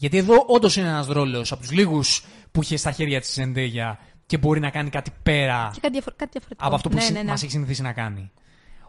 Γιατί 0.00 0.16
εδώ 0.16 0.44
όντως 0.48 0.76
είναι 0.76 0.88
ένας 0.88 1.06
ρόλος 1.06 1.52
από 1.52 1.60
τους 1.60 1.70
λίγους 1.70 2.24
που 2.52 2.62
είχε 2.62 2.76
στα 2.76 2.90
χέρια 2.90 3.20
της 3.20 3.32
Ζεντέγια 3.32 3.98
και 4.26 4.38
μπορεί 4.38 4.60
να 4.60 4.70
κάνει 4.70 4.90
κάτι 4.90 5.10
πέρα 5.22 5.70
Και 5.74 5.80
κάτι, 5.80 5.92
διαφορ- 5.92 6.16
κάτι 6.16 6.30
διαφορετικό. 6.32 6.66
από 6.66 6.74
αυτό 6.74 6.88
που 6.88 6.94
ναι, 6.94 7.00
συ- 7.00 7.12
ναι, 7.12 7.22
ναι. 7.22 7.30
μας 7.30 7.42
έχει 7.42 7.50
συνηθίσει 7.50 7.82
να 7.82 7.92
κάνει. 7.92 8.30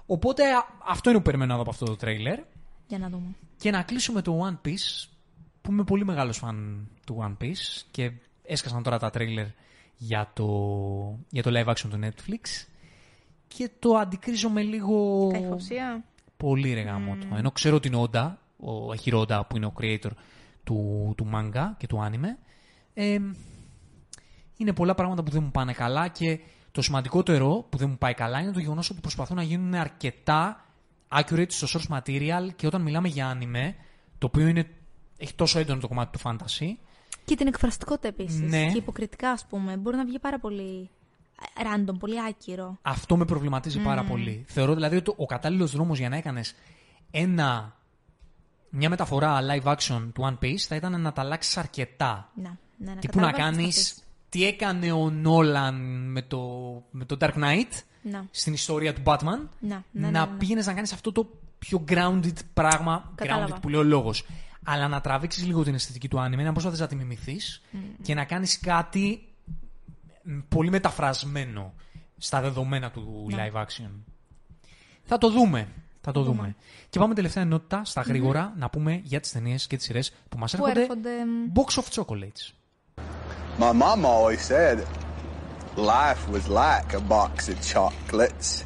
Οπότε 0.05 0.43
α- 0.55 0.67
αυτό 0.87 1.09
είναι 1.09 1.17
που 1.19 1.23
περιμένω 1.25 1.49
να 1.49 1.55
δω 1.55 1.61
από 1.61 1.71
αυτό 1.71 1.85
το 1.85 1.95
τρέιλερ. 1.95 2.39
Για 2.87 2.97
να 2.97 3.09
δούμε. 3.09 3.27
Και 3.57 3.71
να 3.71 3.81
κλείσουμε 3.81 4.21
το 4.21 4.47
One 4.49 4.67
Piece, 4.67 5.07
που 5.61 5.71
είμαι 5.71 5.83
πολύ 5.83 6.05
μεγάλος 6.05 6.37
φαν 6.37 6.87
του 7.05 7.17
One 7.39 7.43
Piece 7.43 7.81
και 7.91 8.11
έσκασαν 8.43 8.83
τώρα 8.83 8.99
τα 8.99 9.09
τρέιλερ 9.09 9.45
για 9.97 10.31
το, 10.33 10.45
για 11.29 11.43
το 11.43 11.51
live 11.53 11.69
action 11.69 11.87
του 11.89 11.99
Netflix 12.03 12.67
και 13.47 13.69
το 13.79 13.93
αντικρίζω 13.95 14.49
με 14.49 14.61
λίγο... 14.61 15.27
Καϊφοψία. 15.31 16.03
Πολύ 16.37 16.73
ρε 16.73 16.81
γάμο 16.81 17.15
το. 17.29 17.35
Ενώ 17.35 17.51
ξέρω 17.51 17.75
ότι 17.75 17.87
είναι 17.87 17.97
ο 17.97 18.07
Oda, 18.13 18.31
ο 18.57 18.91
Αχιρό 18.91 19.21
Oda 19.21 19.41
που 19.47 19.57
είναι 19.57 19.65
ο 19.65 19.73
creator 19.81 20.09
του, 20.69 21.13
του 21.17 21.29
manga 21.33 21.69
και 21.77 21.87
του 21.87 22.09
anime, 22.09 22.37
ε, 22.93 23.19
είναι 24.57 24.73
πολλά 24.73 24.95
πράγματα 24.95 25.23
που 25.23 25.31
δεν 25.31 25.43
μου 25.43 25.51
πάνε 25.51 25.73
καλά 25.73 26.07
και 26.07 26.39
το 26.71 26.81
σημαντικότερο 26.81 27.65
που 27.69 27.77
δεν 27.77 27.89
μου 27.89 27.97
πάει 27.97 28.13
καλά 28.13 28.39
είναι 28.39 28.51
το 28.51 28.59
γεγονός 28.59 28.89
ότι 28.89 28.99
προσπαθούν 28.99 29.35
να 29.35 29.43
γίνουν 29.43 29.73
αρκετά 29.73 30.65
accurate 31.11 31.51
στο 31.51 31.67
source 31.79 31.95
material 31.97 32.49
και 32.55 32.67
όταν 32.67 32.81
μιλάμε 32.81 33.07
για 33.07 33.37
anime, 33.37 33.73
το 34.17 34.25
οποίο 34.25 34.47
είναι, 34.47 34.67
έχει 35.17 35.33
τόσο 35.33 35.59
έντονο 35.59 35.79
το 35.79 35.87
κομμάτι 35.87 36.17
του 36.17 36.29
fantasy, 36.29 36.67
Και 37.25 37.35
την 37.35 37.47
εκφραστικότητα 37.47 38.07
επίσης. 38.07 38.39
Ναι. 38.39 38.71
Και 38.71 38.77
υποκριτικά, 38.77 39.29
ας 39.31 39.45
πούμε. 39.49 39.77
Μπορεί 39.77 39.97
να 39.97 40.05
βγει 40.05 40.19
πάρα 40.19 40.39
πολύ 40.39 40.89
ε, 41.57 41.61
random, 41.63 41.99
πολύ 41.99 42.21
άκυρο. 42.21 42.77
Αυτό 42.81 43.17
με 43.17 43.25
προβληματίζει 43.25 43.79
πάρα 43.79 44.03
πολύ. 44.03 44.45
Θεωρώ 44.47 44.73
δηλαδή 44.73 44.95
ότι 44.95 45.13
ο 45.17 45.25
κατάλληλος 45.25 45.71
δρόμος 45.71 45.99
για 45.99 46.09
να 46.09 46.15
έκανες 46.15 46.55
ένα, 47.11 47.78
μια 48.69 48.89
μεταφορά 48.89 49.39
live 49.41 49.75
action 49.75 50.09
του 50.13 50.21
One 50.39 50.43
Piece 50.45 50.57
θα 50.57 50.75
ήταν 50.75 51.01
να 51.01 51.13
τα 51.13 51.21
αλλάξεις 51.21 51.57
αρκετά. 51.57 52.29
Να, 52.35 52.57
ναι, 52.77 52.93
να 52.93 52.99
Τύπου 52.99 53.19
να 53.19 53.31
καταλάβω 53.31 53.51
τις 53.51 53.57
κάνεις 53.65 53.87
θα 53.89 53.93
πεις. 53.95 54.03
τι 54.29 54.45
έκανε 54.45 54.91
ο 54.91 55.09
Νόλαν 55.09 55.75
με 56.11 56.21
το, 56.21 56.39
με 56.91 57.05
το 57.05 57.17
Dark 57.19 57.33
Knight 57.33 57.71
Να, 58.01 58.27
στην 58.31 58.53
ιστορία 58.53 58.93
του 58.93 59.01
Batman. 59.05 59.17
να, 59.23 59.37
ναι, 59.59 59.81
ναι, 59.91 60.09
να 60.09 60.25
ναι, 60.25 60.31
ναι. 60.31 60.37
πήγαινες 60.37 60.65
να 60.65 60.73
κάνεις 60.73 60.93
αυτό 60.93 61.11
το 61.11 61.29
πιο 61.59 61.83
grounded 61.87 62.33
πράγμα. 62.53 63.11
Κατάλαβα. 63.15 63.55
Grounded 63.55 63.61
που 63.61 63.69
λέει 63.69 63.79
ο 63.79 63.83
λόγος. 63.83 64.25
Αλλά 64.63 64.87
να 64.87 65.01
τραβήξεις 65.01 65.45
λίγο 65.45 65.63
την 65.63 65.73
αισθητική 65.73 66.07
του 66.07 66.17
anime, 66.17 66.43
να 66.43 66.51
προσπαθείς 66.51 66.79
να 66.79 66.87
τη 66.87 66.95
μιμηθείς 66.95 67.61
και 68.01 68.13
να 68.13 68.25
κάνεις 68.25 68.59
κάτι 68.59 69.27
μ, 70.23 70.37
πολύ 70.49 70.69
μεταφρασμένο 70.69 71.73
στα 72.17 72.41
δεδομένα 72.41 72.91
του 72.91 73.27
Ναι. 73.35 73.49
live 73.53 73.61
action. 73.61 73.89
Θα 75.03 75.17
το 75.17 75.29
δούμε. 75.31 75.67
Θα 76.01 76.11
το 76.11 76.21
δούμε. 76.23 76.55
Και 76.89 76.99
πάμε 76.99 77.13
τελευταία 77.13 77.43
ενότητα 77.43 77.81
στα 77.85 78.01
γρήγορα 78.01 78.53
να 78.57 78.69
πούμε 78.69 79.01
για 79.03 79.19
τις 79.19 79.31
ταινίες 79.31 79.67
και 79.67 79.75
τις 79.75 79.85
σειρές 79.85 80.11
που 80.29 80.37
μας 80.37 80.55
Που 80.55 80.65
έρχονται. 80.67 80.81
έρχονται. 80.81 81.25
μ, 81.25 81.51
Box 81.55 81.81
of 81.81 82.03
Chocolates. 82.03 82.53
My 83.59 83.71
mom 83.81 84.05
always 84.05 84.41
said 84.51 84.77
life 85.75 86.23
was 86.33 86.45
like 86.47 86.93
a 86.93 87.01
box 87.09 87.33
of 87.51 87.57
chocolates. 87.73 88.63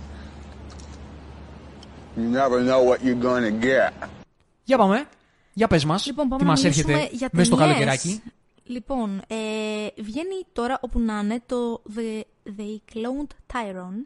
You 2.18 2.30
never 2.42 2.60
know 2.70 2.82
what 2.90 3.00
you're 3.04 3.24
gonna 3.24 3.64
get. 3.64 4.08
Για 4.64 4.78
πάμε. 4.78 5.06
Για 5.54 5.68
πες 5.68 5.86
μας. 5.86 6.06
Λοιπόν, 6.06 6.28
πάμε 6.28 6.38
τι 6.38 6.44
να 6.44 6.50
μας 6.52 6.62
μιλήσουμε 6.64 6.94
έρχεται 6.94 7.16
για 7.16 7.30
μέσα 7.32 7.46
στο 7.46 7.56
ταινίες. 7.56 7.76
καλοκαιράκι. 7.78 8.22
Λοιπόν, 8.64 9.22
ε, 9.28 9.36
βγαίνει 10.02 10.46
τώρα 10.54 10.78
όπου 10.82 11.00
να 11.00 11.20
είναι 11.20 11.42
το 11.46 11.82
The, 11.96 12.22
The 12.58 12.94
Cloned 12.94 13.54
Tyron. 13.54 14.06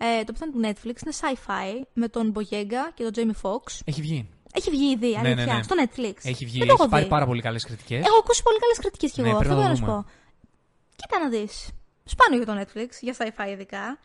Ε, 0.00 0.24
το 0.24 0.32
οποίο 0.34 0.34
θα 0.36 0.46
είναι 0.46 0.54
του 0.54 0.60
Netflix, 0.80 1.02
είναι 1.04 1.14
sci-fi 1.20 1.82
με 1.92 2.08
τον 2.08 2.32
Boyega 2.36 2.82
και 2.94 3.10
τον 3.10 3.12
Jamie 3.16 3.40
Foxx. 3.50 3.80
Έχει 3.84 4.00
βγει. 4.00 4.28
Έχει 4.52 4.70
βγει 4.70 4.90
ήδη, 4.90 5.16
αλήθεια, 5.16 5.44
ναι, 5.46 5.54
ναι. 5.54 5.62
στο 5.62 5.74
Netflix. 5.84 6.14
Έχει 6.22 6.44
βγει. 6.44 6.58
Δεν 6.58 6.66
το 6.66 6.72
έχω 6.72 6.82
Έχει 6.82 6.90
πάρει 6.90 7.02
δει. 7.04 7.08
πάρα 7.10 7.26
πολύ 7.26 7.42
καλές 7.42 7.64
κριτικές. 7.64 8.06
Έχω 8.06 8.16
ακούσει 8.18 8.42
πολύ 8.42 8.58
καλές 8.58 8.78
κριτικές 8.78 9.12
κι 9.12 9.20
Ναι, 9.22 9.28
εγώ. 9.28 9.38
πρέπει 9.38 9.52
αυτό 9.54 9.62
να 9.62 9.74
θέλω 9.74 9.76
το 9.76 9.86
να 9.86 9.86
σου 9.88 9.92
δούμε. 9.92 10.04
πω. 10.06 10.96
Κοίτα 10.96 11.18
να 11.18 11.28
δεις. 11.28 11.68
Σπάνιο 12.04 12.42
για 12.42 12.46
το 12.54 12.60
Netflix, 12.60 12.88
για 13.00 13.14
sci-fi 13.18 13.48
ειδικά. 13.52 13.98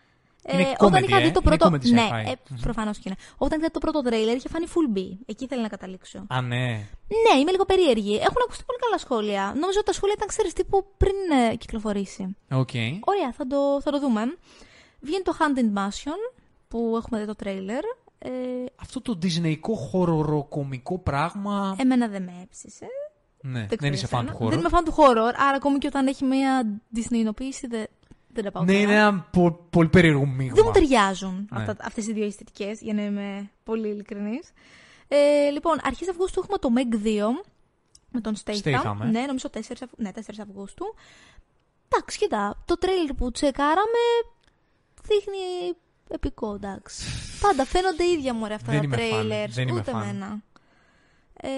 Ε, 0.46 0.54
Είναι 0.60 0.76
όταν 0.80 1.04
comedy, 1.04 1.08
είχα 1.08 1.18
ε. 1.18 1.22
δει 1.24 1.32
το 1.32 1.42
Είναι 1.46 1.56
πρώτο. 1.58 1.76
comedy 1.76 1.90
ναι, 1.90 2.08
sci-fi. 2.12 2.32
ε, 2.32 2.34
προφανώς 2.62 2.98
και 2.98 3.04
είναι. 3.06 3.18
Όταν 3.38 3.60
είδα 3.60 3.72
το 3.72 3.80
πρώτο 3.80 4.02
τρέιλερ 4.02 4.36
είχε 4.36 4.50
φανεί 4.50 4.66
full 4.74 4.98
B. 4.98 5.02
Εκεί 5.26 5.44
ήθελα 5.44 5.62
να 5.62 5.68
καταλήξω. 5.68 6.26
Α, 6.28 6.42
ναι. 6.42 6.66
Ναι, 7.26 7.40
είμαι 7.40 7.52
λίγο 7.52 7.66
περίεργη. 7.66 8.16
Έχουν 8.16 8.42
ακουστεί 8.44 8.64
πολύ 8.68 8.80
καλά 8.80 8.98
σχόλια. 8.98 9.44
Νόμιζα 9.62 9.78
ότι 9.80 9.86
τα 9.86 9.94
σχόλια 9.94 10.16
ήταν, 10.18 10.28
ξέρεις, 10.28 10.54
τύπου 10.54 10.86
πριν 10.98 11.16
ε, 11.52 11.56
κυκλοφορήσει. 11.56 12.36
Οκ. 12.52 12.70
Ωραία, 13.12 13.32
θα 13.38 13.48
το, 13.48 13.82
θα 13.82 13.92
το 13.92 14.00
δούμε. 14.00 14.22
Βγαίνει 15.04 15.24
το 15.24 15.36
Haunted 15.40 15.78
Mansion 15.80 16.34
που 16.68 16.94
έχουμε 16.98 17.20
δει 17.20 17.26
το 17.26 17.36
τρέιλερ. 17.36 17.84
Ε, 18.20 18.30
Αυτό 18.82 19.02
το 19.02 19.18
disneyικό 19.22 19.74
χοροροκομικό 19.90 21.00
πράγμα. 21.00 21.76
εμένα 21.80 22.08
δεν 22.08 22.24
με 22.24 22.34
έψησε. 22.44 22.88
ναι, 23.42 23.60
Δεν, 23.60 23.68
δεν 23.68 23.78
ξέρω 23.78 23.94
είσαι 23.94 24.06
εσένα. 24.06 24.22
φαν 24.22 24.32
του 24.32 24.36
χώρου. 24.38 24.50
Δεν 24.50 24.60
είμαι 24.60 24.70
φαν 24.70 24.84
του 24.84 24.94
horror, 24.98 25.34
άρα 25.38 25.56
ακόμη 25.56 25.78
και 25.78 25.88
όταν 25.88 26.08
έχει 26.08 26.26
μια 26.26 26.80
Disneyοποίηση 26.96 27.68
δεν, 27.70 27.86
δεν 28.28 28.44
τα 28.44 28.52
πάω 28.52 28.64
Ναι, 28.64 28.74
καλά. 28.74 28.84
είναι 28.84 28.94
ένα 28.96 29.20
πο- 29.32 29.68
πολύ 29.70 29.90
περίεργο 29.90 30.26
μείγμα. 30.26 30.54
Δεν 30.56 30.64
μου 30.68 30.72
ταιριάζουν 30.72 31.48
Ναι. 31.52 31.60
αυτά, 31.64 31.76
αυτές 31.82 32.08
οι 32.08 32.14
δύο 32.14 32.26
αισθητικές, 32.26 32.82
για 32.82 32.94
να 32.94 33.02
είμαι 33.04 33.50
πολύ 33.64 33.88
ειλικρινής. 33.88 34.52
Ε, 35.08 35.50
λοιπόν, 35.50 35.78
αρχές 35.84 36.10
Αυγούστου 36.10 36.40
έχουμε 36.44 36.58
το 36.58 36.70
Meg 36.76 37.06
2 37.06 37.46
με 38.12 38.22
τον 38.22 38.36
Statham. 38.44 38.64
Statham, 38.64 38.96
ε. 39.02 39.06
Ναι, 39.06 39.22
νομίζω 39.26 39.50
4, 39.50 39.58
Αυγ- 39.84 39.98
ναι, 39.98 40.12
4 40.12 40.20
Αυγούστου. 40.42 40.86
Εντάξει, 41.90 42.18
κοίτα, 42.18 42.64
το 42.66 42.78
τρέιλερ 42.78 43.14
που 43.14 43.32
τσεκάραμε 43.32 44.04
δείχνει 45.08 45.74
επικό, 46.10 46.54
εντάξει. 46.54 47.04
Πάντα 47.42 47.66
φαίνονται 47.66 48.08
ίδια 48.10 48.34
μου 48.34 48.46
αυτά 48.46 48.72
Δεν 48.72 48.80
τα 48.80 48.84
είμαι 48.86 48.98
φαν, 48.98 49.10
τρέιλερ. 49.10 49.50
δεν 49.50 49.68
είμαι 49.68 49.80
Ούτε 49.80 49.92
φαν. 49.92 50.02
εμένα. 50.02 50.42
Ε, 51.42 51.50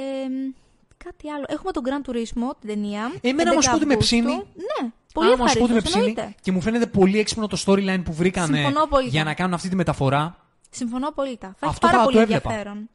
κάτι 0.98 1.30
άλλο. 1.32 1.46
Έχουμε 1.48 1.72
τον 1.72 1.84
Gran 1.86 2.10
Turismo, 2.10 2.56
την 2.60 2.70
ταινία. 2.70 3.12
Εμένα 3.22 3.50
11 3.52 3.54
όμως 3.54 3.68
πω 3.70 3.76
ότι 3.76 3.86
με 3.86 3.94
Αυγούστου. 3.94 3.98
ψήνει. 4.16 4.36
Ναι, 4.36 4.90
πολύ 5.14 5.32
Άμα 5.32 5.48
σου 5.48 5.58
πω 5.58 5.64
ότι 5.64 5.72
με 5.74 5.78
ευχαρίστως, 5.78 5.84
ψήνει 6.02 6.06
εννοείται. 6.08 6.36
και 6.42 6.52
μου 6.52 6.62
φαίνεται 6.62 6.86
πολύ 6.88 7.20
έξυπνο 7.20 7.48
το 7.48 7.64
storyline 7.66 8.02
που 8.06 8.14
βρήκανε 8.14 8.58
Συμφωνώ 8.58 8.84
απόλυτα. 8.84 9.10
για 9.10 9.24
να 9.24 9.34
κάνουν 9.34 9.54
αυτή 9.54 9.70
τη 9.70 9.76
μεταφορά. 9.76 10.46
Συμφωνώ 10.70 11.08
απόλυτα. 11.08 11.48
Θα 11.48 11.66
έχει 11.66 11.70
Αυτό 11.74 11.88
πάρα 11.88 11.98
θα 11.98 12.04
πολύ 12.04 12.16
το 12.16 12.22
έβλεπα. 12.22 12.50
ενδιαφέρον. 12.50 12.90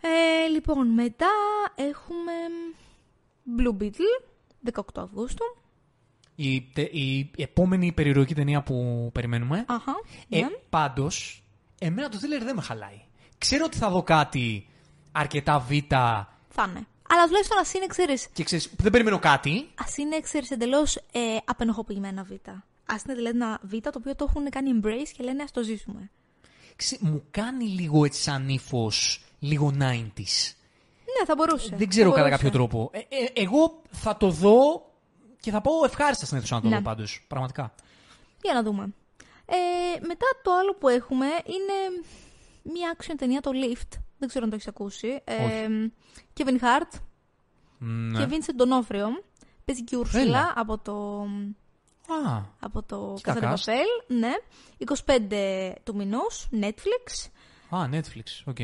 Ε, 0.00 0.48
λοιπόν, 0.48 0.88
μετά 0.88 1.28
έχουμε 1.74 2.32
Blue 3.58 3.82
Beetle, 3.82 4.24
18 4.72 4.82
Αυγούστου. 4.96 5.44
Η, 6.42 6.60
τε- 6.72 6.94
η 6.94 7.30
επόμενη 7.36 7.92
περιρροϊκή 7.92 8.34
ταινία 8.34 8.62
που 8.62 9.10
περιμένουμε. 9.12 9.64
Αχα, 9.68 9.92
Ε, 10.28 10.40
ναι. 10.40 10.46
πάντως, 10.70 11.42
εμένα 11.78 12.08
το 12.08 12.18
thriller 12.22 12.44
δεν 12.44 12.54
με 12.54 12.62
χαλάει. 12.62 13.00
Ξέρω 13.38 13.64
ότι 13.64 13.76
θα 13.76 13.90
δω 13.90 14.02
κάτι 14.02 14.66
αρκετά 15.12 15.58
β' 15.58 15.70
Θα 16.48 16.66
είναι. 16.68 16.86
Αλλά 17.12 17.24
τουλάχιστον 17.26 17.58
ας 17.58 17.72
είναι, 17.74 17.86
ξέρεις, 17.86 18.26
και 18.32 18.44
ξέρεις, 18.44 18.70
δεν 18.78 18.92
περιμένω 18.92 19.18
κάτι. 19.18 19.68
ας 19.74 19.96
είναι, 19.96 20.20
ξέρεις, 20.20 20.50
εντελώς 20.50 20.96
ε, 20.96 21.20
απενοχοποιημένα 21.44 22.22
β. 22.22 22.30
Α 22.30 22.94
είναι 23.06 23.14
δηλαδή 23.14 23.36
ένα 23.36 23.60
β 23.62 23.70
το 23.72 23.90
οποίο 23.96 24.14
το 24.16 24.26
έχουν 24.28 24.50
κάνει 24.50 24.70
embrace 24.82 25.08
και 25.16 25.22
λένε 25.22 25.42
ας 25.42 25.50
το 25.50 25.62
ζήσουμε. 25.62 26.10
Ξε- 26.76 27.00
μου 27.00 27.22
κάνει 27.30 27.64
λίγο 27.64 28.04
έτσι 28.04 28.22
σαν 28.22 28.48
ύφος, 28.48 29.22
λίγο 29.38 29.72
90s. 29.78 30.54
Ναι, 31.18 31.24
θα 31.26 31.34
μπορούσε. 31.36 31.76
Δεν 31.76 31.88
ξέρω 31.88 32.10
θα 32.10 32.14
κατά 32.16 32.28
μπορούσε. 32.28 32.42
κάποιο 32.44 32.50
τρόπο. 32.50 32.90
Ε, 32.92 32.98
ε, 32.98 33.42
εγώ 33.42 33.82
θα 33.90 34.16
το 34.16 34.30
δω 34.30 34.89
και 35.40 35.50
θα 35.50 35.60
πω 35.60 35.70
ευχάριστα 35.84 36.24
στην 36.26 36.36
αίθουσα 36.36 36.54
να 36.54 36.60
το 36.60 36.68
Ναι. 36.68 36.76
δω 36.76 36.82
πάντως. 36.82 37.24
Πραγματικά. 37.28 37.74
Για 38.42 38.54
να 38.54 38.62
δούμε. 38.62 38.94
Ε, 39.46 40.00
μετά 40.06 40.26
το 40.42 40.52
άλλο 40.54 40.74
που 40.74 40.88
έχουμε 40.88 41.26
είναι 41.26 42.06
μια 42.62 42.96
action 42.98 43.14
ταινία, 43.16 43.40
το 43.40 43.50
Lift. 43.54 43.98
Δεν 44.18 44.28
ξέρω 44.28 44.44
αν 44.44 44.50
το 44.50 44.56
έχεις 44.56 44.68
ακούσει. 44.68 45.20
Ε, 45.24 45.44
Όχι. 45.44 45.92
Kevin 46.36 46.58
Hart 46.64 47.00
Ναι. 47.78 48.18
και 48.18 48.28
Vincent 48.30 48.62
Donofrio. 48.62 49.06
Παίζει 49.64 49.84
και 49.84 49.96
η 49.96 50.02
Ursula 50.04 50.14
Έλα. 50.18 50.52
από 50.56 50.78
το, 50.78 51.20
Α, 52.14 52.42
από 52.60 52.82
το 52.82 53.12
Κοίτα 53.16 53.34
Casa 53.34 53.38
de 53.42 53.44
cast. 53.44 53.54
Papel. 53.54 54.04
Ναι. 54.06 54.32
25 54.78 55.74
του 55.84 55.94
μηνός, 55.96 56.48
Netflix. 56.60 57.30
α, 57.70 57.88
Netflix, 57.92 58.42
οκ. 58.44 58.56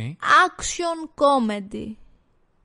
Action 0.46 1.08
comedy. 1.24 1.92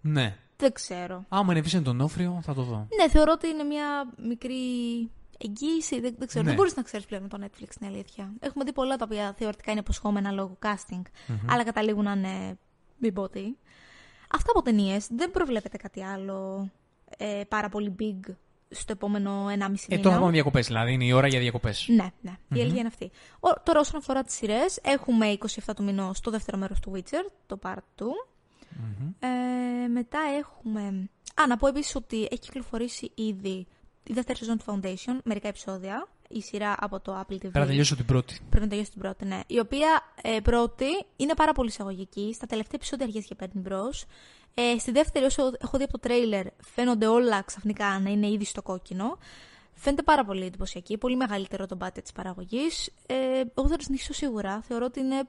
Ναι. 0.01 0.37
Δεν 0.61 0.73
ξέρω. 0.73 1.25
Άμα 1.29 1.53
είναι 1.53 1.63
Vincent 1.67 1.83
D'Onofrio, 1.83 2.39
θα 2.43 2.53
το 2.53 2.61
δω. 2.61 2.87
Ναι, 2.97 3.09
θεωρώ 3.09 3.31
ότι 3.31 3.47
είναι 3.47 3.63
μια 3.63 4.13
μικρή 4.27 4.55
εγγύηση. 5.37 5.99
Δεν, 5.99 6.15
δεν 6.17 6.27
ξέρω. 6.27 6.43
Ναι. 6.43 6.49
Δεν 6.49 6.57
μπορείς 6.57 6.75
να 6.75 6.81
ξέρεις 6.83 7.05
πλέον 7.05 7.21
με 7.23 7.27
το 7.29 7.37
Netflix, 7.41 7.81
είναι 7.81 7.91
αλήθεια. 7.93 8.33
Έχουμε 8.39 8.63
δει 8.63 8.73
πολλά 8.73 8.95
τα 8.95 9.05
οποία 9.07 9.33
θεωρητικά 9.37 9.71
είναι 9.71 9.79
υποσχόμενα 9.79 10.31
λόγω 10.31 10.57
casting, 10.63 11.01
αλλά 11.49 11.63
καταλήγουν 11.63 12.03
να 12.03 12.11
είναι 12.11 12.57
μην 12.97 13.13
πω 13.13 13.29
τι. 13.29 13.43
Αυτά 14.33 14.51
από 14.51 14.61
ταινίες. 14.61 15.07
Δεν 15.11 15.31
προβλέπετε 15.31 15.77
κάτι 15.77 16.03
άλλο 16.03 16.69
ε, 17.17 17.41
πάρα 17.47 17.69
πολύ 17.69 17.95
big 17.99 18.33
στο 18.69 18.91
επόμενο 18.91 19.45
1,5 19.45 19.51
Ε, 19.51 19.55
μήνα. 19.89 20.01
τώρα 20.01 20.19
πάμε 20.19 20.31
διακοπές, 20.31 20.67
δηλαδή 20.67 20.93
είναι 20.93 21.05
η 21.05 21.11
ώρα 21.11 21.27
για 21.27 21.39
διακοπές. 21.39 21.85
Ναι, 21.89 22.07
ναι. 22.21 22.31
Η 22.53 22.61
αλήθεια 22.61 22.79
είναι 22.79 22.87
αυτή. 22.87 23.11
Ο, 23.39 23.49
τώρα, 23.63 23.79
όσον 23.79 23.99
αφορά 23.99 24.23
τις 24.23 24.35
σειρές, 24.35 24.79
έχουμε 24.81 25.37
27 25.65 25.73
του 25.75 25.83
μηνός 25.83 26.19
το 26.19 26.31
δεύτερο 26.31 26.57
μέρος 26.57 26.79
του 26.79 26.91
Witcher, 26.95 27.31
το 27.45 27.59
Part 27.63 27.75
2. 27.99 28.03
Ε, 29.19 29.87
μετά 29.87 30.19
έχουμε. 30.39 31.09
Α, 31.41 31.47
να 31.47 31.57
πω 31.57 31.67
επίσης 31.67 31.95
ότι 31.95 32.21
έχει 32.21 32.39
κυκλοφορήσει 32.39 33.11
ήδη 33.15 33.67
η 34.03 34.13
δεύτερη 34.13 34.37
σεζόν 34.37 34.57
του 34.57 34.63
Foundation, 34.67 35.17
μερικά 35.23 35.47
επεισόδια. 35.47 36.07
Η 36.33 36.41
σειρά 36.41 36.75
από 36.79 36.99
το 36.99 37.19
Apple 37.19 37.33
TV. 37.33 37.39
Πρέπει 37.39 37.59
να 37.59 37.65
τελειώσω 37.65 37.95
την 37.95 38.05
πρώτη. 38.05 38.39
Πρέπει 38.49 38.63
να 38.63 38.69
τελειώσει 38.69 38.91
την 38.91 39.01
πρώτη, 39.01 39.25
ναι. 39.25 39.39
Η 39.47 39.59
οποία 39.59 40.13
ε, 40.21 40.39
πρώτη 40.43 40.85
είναι 41.15 41.33
πάρα 41.33 41.51
πολύ 41.51 41.69
εισαγωγική. 41.69 42.31
Στα 42.33 42.45
τελευταία 42.45 42.75
επεισόδια 42.75 43.05
αρχίζει 43.05 43.27
και 43.27 43.35
παίρνει 43.35 43.61
μπρος. 43.61 44.05
Ε, 44.53 44.79
στη 44.79 44.91
δεύτερη, 44.91 45.25
όσο 45.25 45.51
έχω 45.59 45.77
δει 45.77 45.83
από 45.83 45.91
το 45.91 45.99
τρέιλερ, 45.99 46.45
φαίνονται 46.63 47.07
όλα 47.07 47.41
ξαφνικά 47.41 47.99
να 47.99 48.09
είναι 48.09 48.27
ήδη 48.27 48.45
στο 48.45 48.61
κόκκινο. 48.61 49.17
Φαίνεται 49.73 50.01
πάρα 50.01 50.25
πολύ 50.25 50.45
εντυπωσιακή, 50.45 50.97
πολύ 50.97 51.15
μεγαλύτερο 51.15 51.65
το 51.65 51.77
budget 51.81 52.01
της 52.01 52.11
παραγωγής. 52.11 52.87
Ε, 53.05 53.15
εγώ 53.55 53.67
θα 53.67 53.75
το 53.75 53.83
συνεχίσω 53.83 54.13
σίγουρα. 54.13 54.61
Θεωρώ 54.61 54.85
ότι 54.85 54.99
είναι 54.99 55.23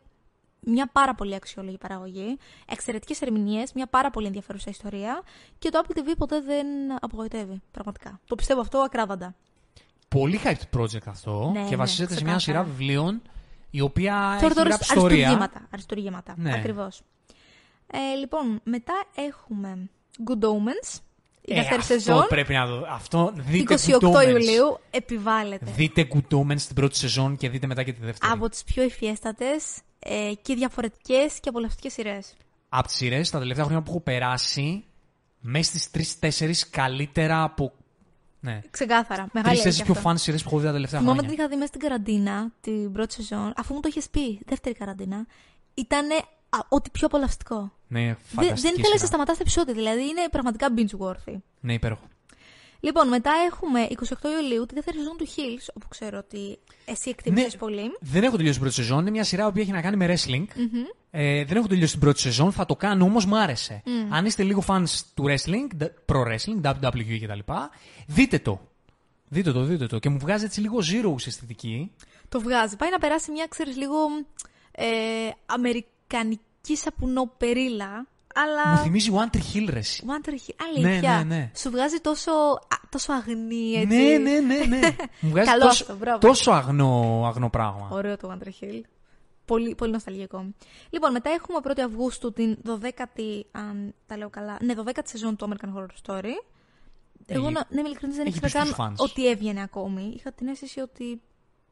μια 0.67 0.87
πάρα 0.93 1.15
πολύ 1.15 1.35
αξιόλογη 1.35 1.79
παραγωγή. 1.79 2.39
Εξαιρετικές 2.69 3.21
ερμηνείες, 3.23 3.73
μια 3.73 3.87
πάρα 3.87 4.11
πολύ 4.11 4.27
ενδιαφέρουσα 4.27 4.71
ιστορία. 4.71 5.23
Και 5.59 5.71
το 5.71 5.81
Apple 5.85 5.99
TV 5.99 6.15
ποτέ 6.19 6.41
δεν 6.41 6.67
απογοητεύει, 7.01 7.63
πραγματικά. 7.71 8.21
Το 8.27 8.35
πιστεύω 8.35 8.61
αυτό 8.61 8.79
ακράδαντα. 8.79 9.35
Πολύ 10.09 10.41
hyped 10.45 10.79
project 10.81 11.07
αυτό 11.07 11.51
Ναι, 11.55 11.65
και 11.65 11.71
ναι, 11.71 11.77
βασίζεται 11.77 12.15
σε 12.15 12.25
μια 12.25 12.37
ξεκάθαρα. 12.37 12.65
σειρά 12.65 12.77
βιβλίων 12.77 13.23
η 13.71 13.81
οποία 13.81 14.13
Τώρα 14.13 14.35
έχει 14.47 14.55
τώρα 14.55 14.69
γράψει 14.69 14.93
ιστορία. 14.95 15.17
αριστούργήματα. 15.17 15.69
αριστούργήματα. 15.73 16.35
Ναι. 16.37 16.53
Ακριβώς. 16.55 17.03
Ε, 17.87 17.99
λοιπόν, 18.19 18.61
μετά 18.65 18.95
έχουμε 19.15 19.89
Good 20.29 20.45
Omens, 20.45 20.99
η 21.41 21.53
Ε, 21.53 21.55
δεύτερη 21.55 21.81
αυτό 21.81 21.93
σεζόν. 21.93 22.27
πρέπει 22.29 22.53
να 22.53 22.67
δω. 22.67 22.87
Αυτό 22.89 23.33
δείτε 23.37 23.75
28 23.75 23.99
Good 23.99 24.15
Omens. 24.15 24.29
Ιουλίου 24.29 24.79
επιβάλλεται. 24.91 25.71
Δείτε 25.77 26.09
Good 26.15 26.37
Omens 26.39 26.59
στην 26.59 26.75
πρώτη 26.75 26.97
σεζόν 26.97 27.37
και 27.37 27.49
δείτε 27.51 27.67
μετά 27.67 27.83
και 27.83 27.93
τη 27.93 28.01
δεύτερη. 28.05 28.33
Από 28.33 28.49
τις 28.49 28.65
πιο 28.65 28.83
ευφιέστατες 28.83 29.79
ε, 30.05 30.33
και 30.43 30.55
διαφορετικές 30.55 31.41
και 31.41 31.49
απολαυστικές 31.49 31.93
σειρές. 31.93 32.35
Από 32.69 32.87
τις 32.87 32.97
σειρές 32.97 33.31
τα 33.31 33.39
τελευταία 33.39 33.65
χρόνια 33.65 33.83
που 33.85 33.91
έχω 33.91 34.01
περάσει, 34.01 34.85
μέσα 35.41 35.69
στις 35.71 35.91
τρει-τέσσερι 35.91 36.55
καλύτερα 36.71 37.43
από. 37.43 37.73
Ναι. 38.41 38.61
Ξεκάθαρα. 38.71 39.29
Μεγάλη 39.33 39.55
Τρει-τέσσερι 39.55 39.69
αλήθεια 39.69 39.85
πιο 39.85 39.93
αυτό. 39.93 40.09
φαν 40.09 40.19
σειρές 40.19 40.43
που 40.43 40.49
έχω 40.49 40.59
δει 40.59 40.67
τα 40.67 40.73
τελευταία 40.73 41.01
Θυμάμαι 41.01 41.19
την 41.19 41.29
χρόνια. 41.29 41.45
είχα 41.45 41.55
δει 41.55 41.61
μέσα 41.61 41.73
στην 41.75 41.81
καραντίνα 41.89 42.53
την 42.61 42.93
πρώτη 42.93 43.15
σεζόν, 43.15 43.53
αφού 43.57 43.75
μου 43.75 43.81
το 43.81 43.89
είχες 43.89 44.09
πει, 44.09 44.41
δεύτερη 44.47 44.75
καραντίνα. 44.75 45.27
Ήταν 45.75 46.07
ό,τι 46.69 46.91
πιο 46.91 47.07
απολαυστικό. 47.07 47.73
Ναι, 47.89 48.01
Δεν, 48.07 48.17
φανταστική 48.25 48.61
δεν 48.61 48.71
ήθελε 48.73 48.89
να 48.89 48.95
σειρά. 48.97 49.07
σταματάς 49.07 49.37
τα 49.37 49.43
επεισόδια, 49.43 49.75
δηλαδή 49.75 50.01
είναι 50.03 50.29
πραγματικά 50.31 50.69
binge 50.77 51.07
worthy. 51.07 51.37
Ναι, 51.61 51.73
υπέροχο. 51.73 52.03
Λοιπόν, 52.85 53.09
μετά 53.09 53.31
έχουμε 53.51 53.87
28 53.91 53.95
Ιουλίου 54.41 54.67
τη 54.67 54.75
δεύτερη 54.75 54.97
σεζόν 54.97 55.17
του 55.17 55.27
Hills, 55.27 55.67
όπου 55.75 55.89
ξέρω 55.89 56.19
ότι 56.19 56.59
εσύ 56.85 57.11
εκτιμήσεις 57.11 57.53
Ναι. 57.53 57.59
πολύ. 57.59 57.83
Δεν 58.01 58.23
έχω 58.23 58.37
τελειώσει 58.37 58.53
την 58.59 58.61
πρώτη 58.63 58.75
σεζόν. 58.75 59.01
Είναι 59.01 59.11
μια 59.11 59.25
σειρά 59.25 59.53
που 59.53 59.59
έχει 59.59 59.71
να 59.71 59.81
κάνει 59.81 59.97
με 59.97 60.07
wrestling. 60.15 60.45
Ε, 61.11 61.45
δεν 61.45 61.57
έχω 61.57 61.67
τελειώσει 61.67 61.93
την 61.93 62.01
πρώτη 62.01 62.21
σεζόν. 62.21 62.53
Θα 62.53 62.67
το 62.67 62.77
κάνω 62.77 63.05
όμως 63.05 63.25
μου 63.27 63.37
άρεσε. 63.39 63.83
Αν 64.11 64.27
είστε 64.27 64.43
λίγο 64.43 64.65
fans 64.67 65.01
του 65.15 65.25
wrestling, 65.27 65.83
d- 65.83 65.87
pro 66.13 66.23
wrestling, 66.27 66.61
WWE 66.81 67.19
κτλ., 67.23 67.53
δείτε 68.07 68.39
το. 68.39 68.61
Δείτε 69.29 69.53
το, 69.53 69.63
δείτε 69.65 69.87
το. 69.87 69.99
Και 69.99 70.09
μου 70.09 70.19
βγάζει 70.19 70.45
έτσι 70.45 70.61
λίγο 70.61 70.79
zero 70.79 71.27
αισθητική. 71.27 71.91
Το 72.29 72.41
βγάζει. 72.41 72.77
Πάει 72.77 72.91
να 72.91 72.99
περάσει 72.99 73.31
μια, 73.31 73.47
ξέρεις, 73.49 73.77
λίγο 73.77 73.97
ε, 74.73 74.85
αμερικανική 75.47 76.77
σαπουνοπερίλα, 76.77 78.07
αλλά... 78.35 78.71
Μου 78.71 78.77
θυμίζει 78.77 79.11
One 79.15 79.37
Tree 79.37 79.57
Hill, 79.57 79.67
ρε, 79.71 79.79
εσύ. 79.79 80.05
Wonder 80.07 80.29
Hill, 80.31 80.55
αλήθεια. 80.69 81.11
Ναι, 81.13 81.17
ναι, 81.25 81.35
ναι. 81.37 81.51
Σου 81.57 81.71
βγάζει 81.71 82.01
τόσο, 82.01 82.31
α, 82.69 82.77
τόσο 82.89 83.13
αγνή, 83.13 83.73
έτσι. 83.75 83.87
Ναι, 83.97 84.17
ναι, 84.19 84.41
ναι, 84.41 84.65
ναι. 84.65 84.81
μου 85.21 85.31
βγάζει 85.31 85.49
Καλό 85.51 85.63
τόσο, 85.63 85.83
αυτό, 85.83 85.97
μπράβο. 85.97 86.19
τόσο 86.19 86.51
αγνό, 86.51 87.23
αγνό 87.27 87.51
πράγμα. 87.51 87.89
Ωραίο 87.93 88.17
το 88.17 88.33
Wonder 88.33 88.47
Hill. 88.65 88.81
Πολύ, 89.45 89.75
πολύ 89.75 89.93
νοσταλγικό. 89.93 90.47
Λοιπόν, 90.91 91.13
μετά 91.13 91.31
έχουμε 91.31 91.59
1η 91.63 91.81
Αυγούστου 91.81 92.33
την 92.33 92.59
12η, 92.67 93.41
αν 93.51 93.95
τα 94.07 94.17
λέω 94.17 94.31
καλά, 94.31 94.57
ναι, 94.61 94.75
12η 94.85 94.99
σεζόν 95.05 95.37
του 95.37 95.49
American 95.49 95.69
Horror 95.79 95.87
Story. 96.07 96.33
Εγώ, 97.27 97.45
Έχει- 97.45 97.53
να, 97.53 97.67
ναι, 97.69 97.79
είμαι 97.81 97.89
ειλικρινής, 97.89 98.17
δεν 98.17 98.27
έχει 98.27 98.37
ήξερα 98.37 98.53
καν 98.65 98.73
πιστούς 98.73 98.87
fans. 98.87 99.11
ότι 99.11 99.29
έβγαινε 99.29 99.63
ακόμη. 99.63 100.13
Είχα 100.17 100.33
την 100.33 100.49
αίσθηση 100.49 100.81
ότι 100.81 101.21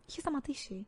είχε 0.09 0.21
σταματήσει. 0.21 0.87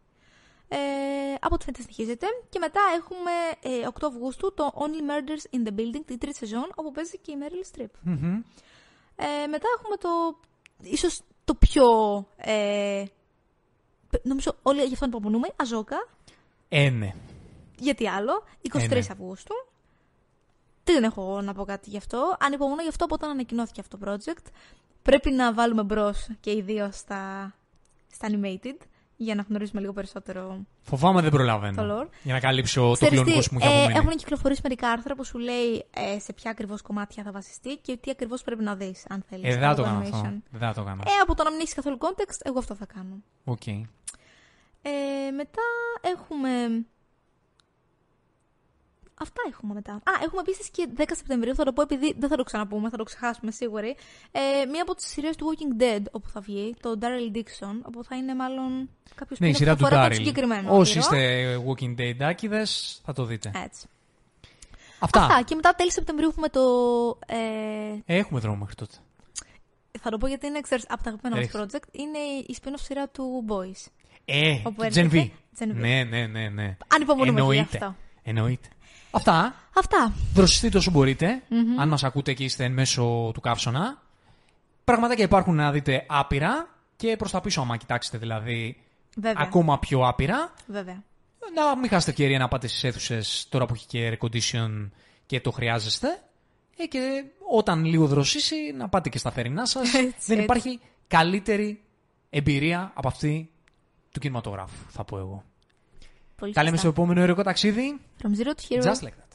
Ε, 0.74 1.34
από 1.40 1.54
ό,τι 1.54 1.64
φαίνεται 1.64 1.82
συνεχίζεται. 1.82 2.26
Και 2.48 2.58
μετά 2.58 2.80
έχουμε 2.96 3.30
ε, 3.62 3.88
8 4.00 4.06
Αυγούστου 4.06 4.54
το 4.54 4.72
Only 4.74 5.10
Murders 5.10 5.56
in 5.56 5.68
the 5.68 5.72
Building, 5.80 6.02
την 6.06 6.18
τρίτη 6.18 6.36
σεζόν, 6.36 6.72
όπου 6.74 6.90
παίζει 6.92 7.18
και 7.18 7.32
η 7.32 7.34
Meryl 7.40 7.76
Streep. 7.80 7.90
Μμμ. 8.02 8.42
Ε, 9.16 9.46
μετά 9.46 9.68
έχουμε 9.78 9.96
το. 9.96 10.08
ίσως 10.82 11.20
το 11.44 11.54
πιο. 11.54 11.84
Ε, 12.36 13.04
π- 14.10 14.26
νομίζω 14.26 14.56
όλοι 14.62 14.82
γι' 14.82 14.92
αυτό 14.92 15.06
υπομονούμε. 15.06 15.48
Αζόκα. 15.56 16.08
Ε, 16.68 16.90
ναι. 16.90 17.14
Γιατί 17.78 18.08
άλλο. 18.08 18.44
23 18.72 18.80
Ε, 18.80 18.86
ναι. 18.86 18.98
Αυγούστου. 18.98 19.54
Δεν 20.84 21.04
έχω 21.04 21.20
εγώ 21.22 21.40
να 21.40 21.54
πω 21.54 21.64
κάτι 21.64 21.90
γι' 21.90 21.96
αυτό. 21.96 22.36
Ανυπομονώ 22.40 22.82
γι' 22.82 22.88
αυτό 22.88 23.04
από 23.04 23.14
όταν 23.14 23.30
ανακοινώθηκε 23.30 23.80
αυτό 23.80 23.98
το 23.98 24.10
project. 24.10 24.46
Πρέπει 25.02 25.30
να 25.30 25.52
βάλουμε 25.54 25.82
μπρος 25.82 26.28
και 26.40 26.50
οι 26.52 26.60
δύο 26.62 26.88
στα, 26.92 27.54
στα 28.12 28.28
animated 28.30 28.76
για 29.22 29.34
να 29.34 29.44
γνωρίσουμε 29.48 29.80
λίγο 29.80 29.92
περισσότερο 29.92 30.66
Φοβάμαι 30.82 31.20
δεν 31.20 31.30
προλαβαίνω. 31.30 31.82
Το 31.82 32.00
lore. 32.00 32.08
Για 32.22 32.34
να 32.34 32.40
καλύψω 32.40 32.80
το 32.80 32.92
Ξέρεις 32.92 33.14
κλονικό 33.14 33.40
τι, 33.40 33.48
που 33.48 33.54
μου 33.54 33.58
είχε 33.62 33.68
ε, 33.68 33.76
απομείνει. 33.78 33.98
έχουν 33.98 34.16
κυκλοφορήσει 34.16 34.60
μερικά 34.62 34.88
άρθρα 34.90 35.14
που 35.14 35.24
σου 35.24 35.38
λέει 35.38 35.84
ε, 35.90 36.18
σε 36.18 36.32
ποια 36.32 36.50
ακριβώς 36.50 36.82
κομμάτια 36.82 37.22
θα 37.22 37.32
βασιστεί 37.32 37.76
και 37.76 37.96
τι 37.96 38.10
ακριβώς 38.10 38.42
πρέπει 38.42 38.62
να 38.62 38.74
δεις, 38.74 39.04
αν 39.08 39.24
θέλεις. 39.28 39.54
Ε, 39.54 39.58
δεν 39.58 39.68
θα 39.68 39.74
το 39.74 39.82
κάνω 39.82 39.98
αυτό. 39.98 40.32
Δεν 40.50 40.60
θα 40.60 40.74
το 40.74 40.82
κάνω. 40.82 41.02
Ε, 41.06 41.10
από 41.22 41.34
το 41.34 41.42
να 41.42 41.50
μην 41.50 41.60
έχεις 41.60 41.74
καθόλου 41.74 41.98
context, 42.00 42.38
εγώ 42.42 42.58
αυτό 42.58 42.74
θα 42.74 42.86
κάνω. 42.86 43.22
Οκ. 43.44 43.66
Ε, 43.66 45.30
μετά 45.36 45.62
έχουμε. 46.12 46.50
Αυτά 49.22 49.42
έχουμε 49.50 49.74
μετά. 49.74 49.92
Α, 49.92 50.12
έχουμε 50.22 50.40
επίσης 50.40 50.70
και 50.70 50.88
10 50.96 51.02
Σεπτεμβρίου, 51.16 51.54
θα 51.54 51.64
το 51.64 51.72
πω 51.72 51.82
επειδή 51.82 52.14
δεν 52.18 52.28
θα 52.28 52.36
το 52.36 52.42
ξαναπούμε, 52.42 52.88
θα 52.90 52.96
το 52.96 53.04
ξεχάσουμε 53.04 53.50
σίγουροι. 53.50 53.96
Ε, 54.32 54.40
μία 54.70 54.82
από 54.82 54.94
τις 54.94 55.06
σειρές 55.06 55.36
του 55.36 55.46
Walking 55.54 55.82
Dead 55.82 56.02
όπου 56.10 56.28
θα 56.28 56.40
βγει, 56.40 56.74
το 56.80 56.98
Daryl 57.00 57.36
Dixon, 57.36 57.76
όπου 57.82 58.04
θα 58.04 58.16
είναι 58.16 58.34
μάλλον 58.34 58.88
κάποιος 59.14 59.38
Ναι, 59.40 59.48
η 59.48 59.52
σειρά 59.54 59.76
του 59.76 59.84
αφορά 59.86 60.00
τον 60.02 60.10
Daryl. 60.10 60.14
συγκεκριμένο. 60.14 60.76
Όσοι 60.76 60.98
ήρωα. 60.98 61.18
είστε 61.18 61.56
Walking 61.66 62.00
Dead 62.00 62.16
άκηδες, 62.28 63.00
θα 63.04 63.12
το 63.12 63.24
δείτε. 63.24 63.50
Έτσι. 63.64 63.86
Αυτά. 64.98 65.20
Αυτά. 65.24 65.42
Και 65.42 65.54
μετά 65.54 65.74
τέλη 65.74 65.92
Σεπτεμβρίου 65.92 66.28
έχουμε 66.28 66.48
το. 66.48 66.60
Ε, 67.26 68.16
Έχουμε 68.16 68.40
δρόμο 68.40 68.56
μέχρι 68.56 68.74
τότε. 68.74 68.94
θα 70.00 70.10
το 70.10 70.18
πω 70.18 70.26
γιατί 70.26 70.46
είναι 70.46 70.60
ξέρεις, 70.60 70.84
από 70.88 71.02
τα 71.02 71.08
αγαπημένα 71.10 71.36
μας 71.42 71.50
Ρίχτε. 71.52 71.78
project. 71.78 71.94
Είναι 72.00 72.18
η 72.46 72.56
spin-off 72.62 72.80
σειρά 72.80 73.08
του 73.08 73.44
Boys. 73.48 73.86
Ε, 74.24 74.58
Όπου 74.64 74.82
Gen 74.82 74.84
έρχεται. 74.84 75.08
V. 75.58 75.62
Gen 75.62 75.66
V. 75.70 75.74
Ναι, 75.74 76.04
ναι, 76.04 76.26
ναι, 76.26 76.48
ναι. 76.48 76.76
Ανυπομονούμε 76.94 77.40
και 77.40 77.46
γι' 77.46 77.50
Εννοείται. 77.58 77.76
αυτό. 77.76 77.96
Εννοείται. 78.22 78.68
Αυτά. 79.12 79.54
Αυτά. 79.74 80.12
Δροσιστείτε 80.34 80.76
όσο 80.78 80.90
μπορείτε. 80.90 81.42
Αν 81.78 81.88
μας 81.88 82.04
ακούτε 82.04 82.32
και 82.32 82.44
είστε 82.44 82.64
εν 82.64 82.72
μέσω 82.72 83.30
του 83.34 83.40
καύσωνα. 83.40 84.02
Πραγματάκια 84.84 85.24
υπάρχουν 85.24 85.54
να 85.54 85.72
δείτε 85.72 86.04
άπειρα. 86.08 86.68
Και 86.96 87.16
προς 87.16 87.30
τα 87.30 87.40
πίσω, 87.40 87.60
άμα 87.60 87.76
κοιτάξετε 87.76 88.18
δηλαδή, 88.18 88.76
Βέβαια. 89.16 89.42
ακόμα 89.46 89.78
πιο 89.78 90.06
άπειρα. 90.06 90.52
Βέβαια. 90.66 91.02
Να 91.54 91.76
μην 91.76 91.88
χάσετε 91.88 92.10
ευκαιρία 92.10 92.38
να 92.38 92.48
πάτε 92.48 92.66
στις 92.66 92.84
αίθουσες 92.84 93.46
τώρα 93.48 93.66
που 93.66 93.74
έχει 93.74 93.86
και 93.86 94.18
air 94.20 94.26
condition 94.26 94.90
και 95.26 95.40
το 95.40 95.50
χρειάζεστε. 95.50 96.22
Ε, 96.76 96.86
και 96.86 97.24
όταν 97.50 97.84
λίγο 97.84 98.06
δροσίσει, 98.06 98.72
να 98.76 98.88
πάτε 98.88 99.08
και 99.08 99.18
στα 99.18 99.30
φερινά 99.30 99.66
σας. 99.66 99.94
Έτσι, 99.94 99.96
Δεν 100.26 100.38
έτσι. 100.38 100.42
υπάρχει 100.42 100.80
καλύτερη 101.08 101.82
εμπειρία 102.30 102.92
από 102.94 103.08
αυτή 103.08 103.50
του 104.12 104.20
κινηματογράφου, 104.20 104.84
θα 104.88 105.04
πω 105.04 105.18
εγώ. 105.18 105.44
Πολύ 106.42 106.54
Τα 106.54 106.62
λέμε 106.62 106.76
στο 106.76 106.86
σωστά. 106.86 107.00
επόμενο 107.02 107.20
ερωτικό 107.22 107.42
ταξίδι. 107.44 108.00
From 108.22 108.26
zero 108.26 108.48
to 108.50 108.78
hero. 108.78 108.82
Just 108.82 109.02
like 109.02 109.16
that. 109.20 109.31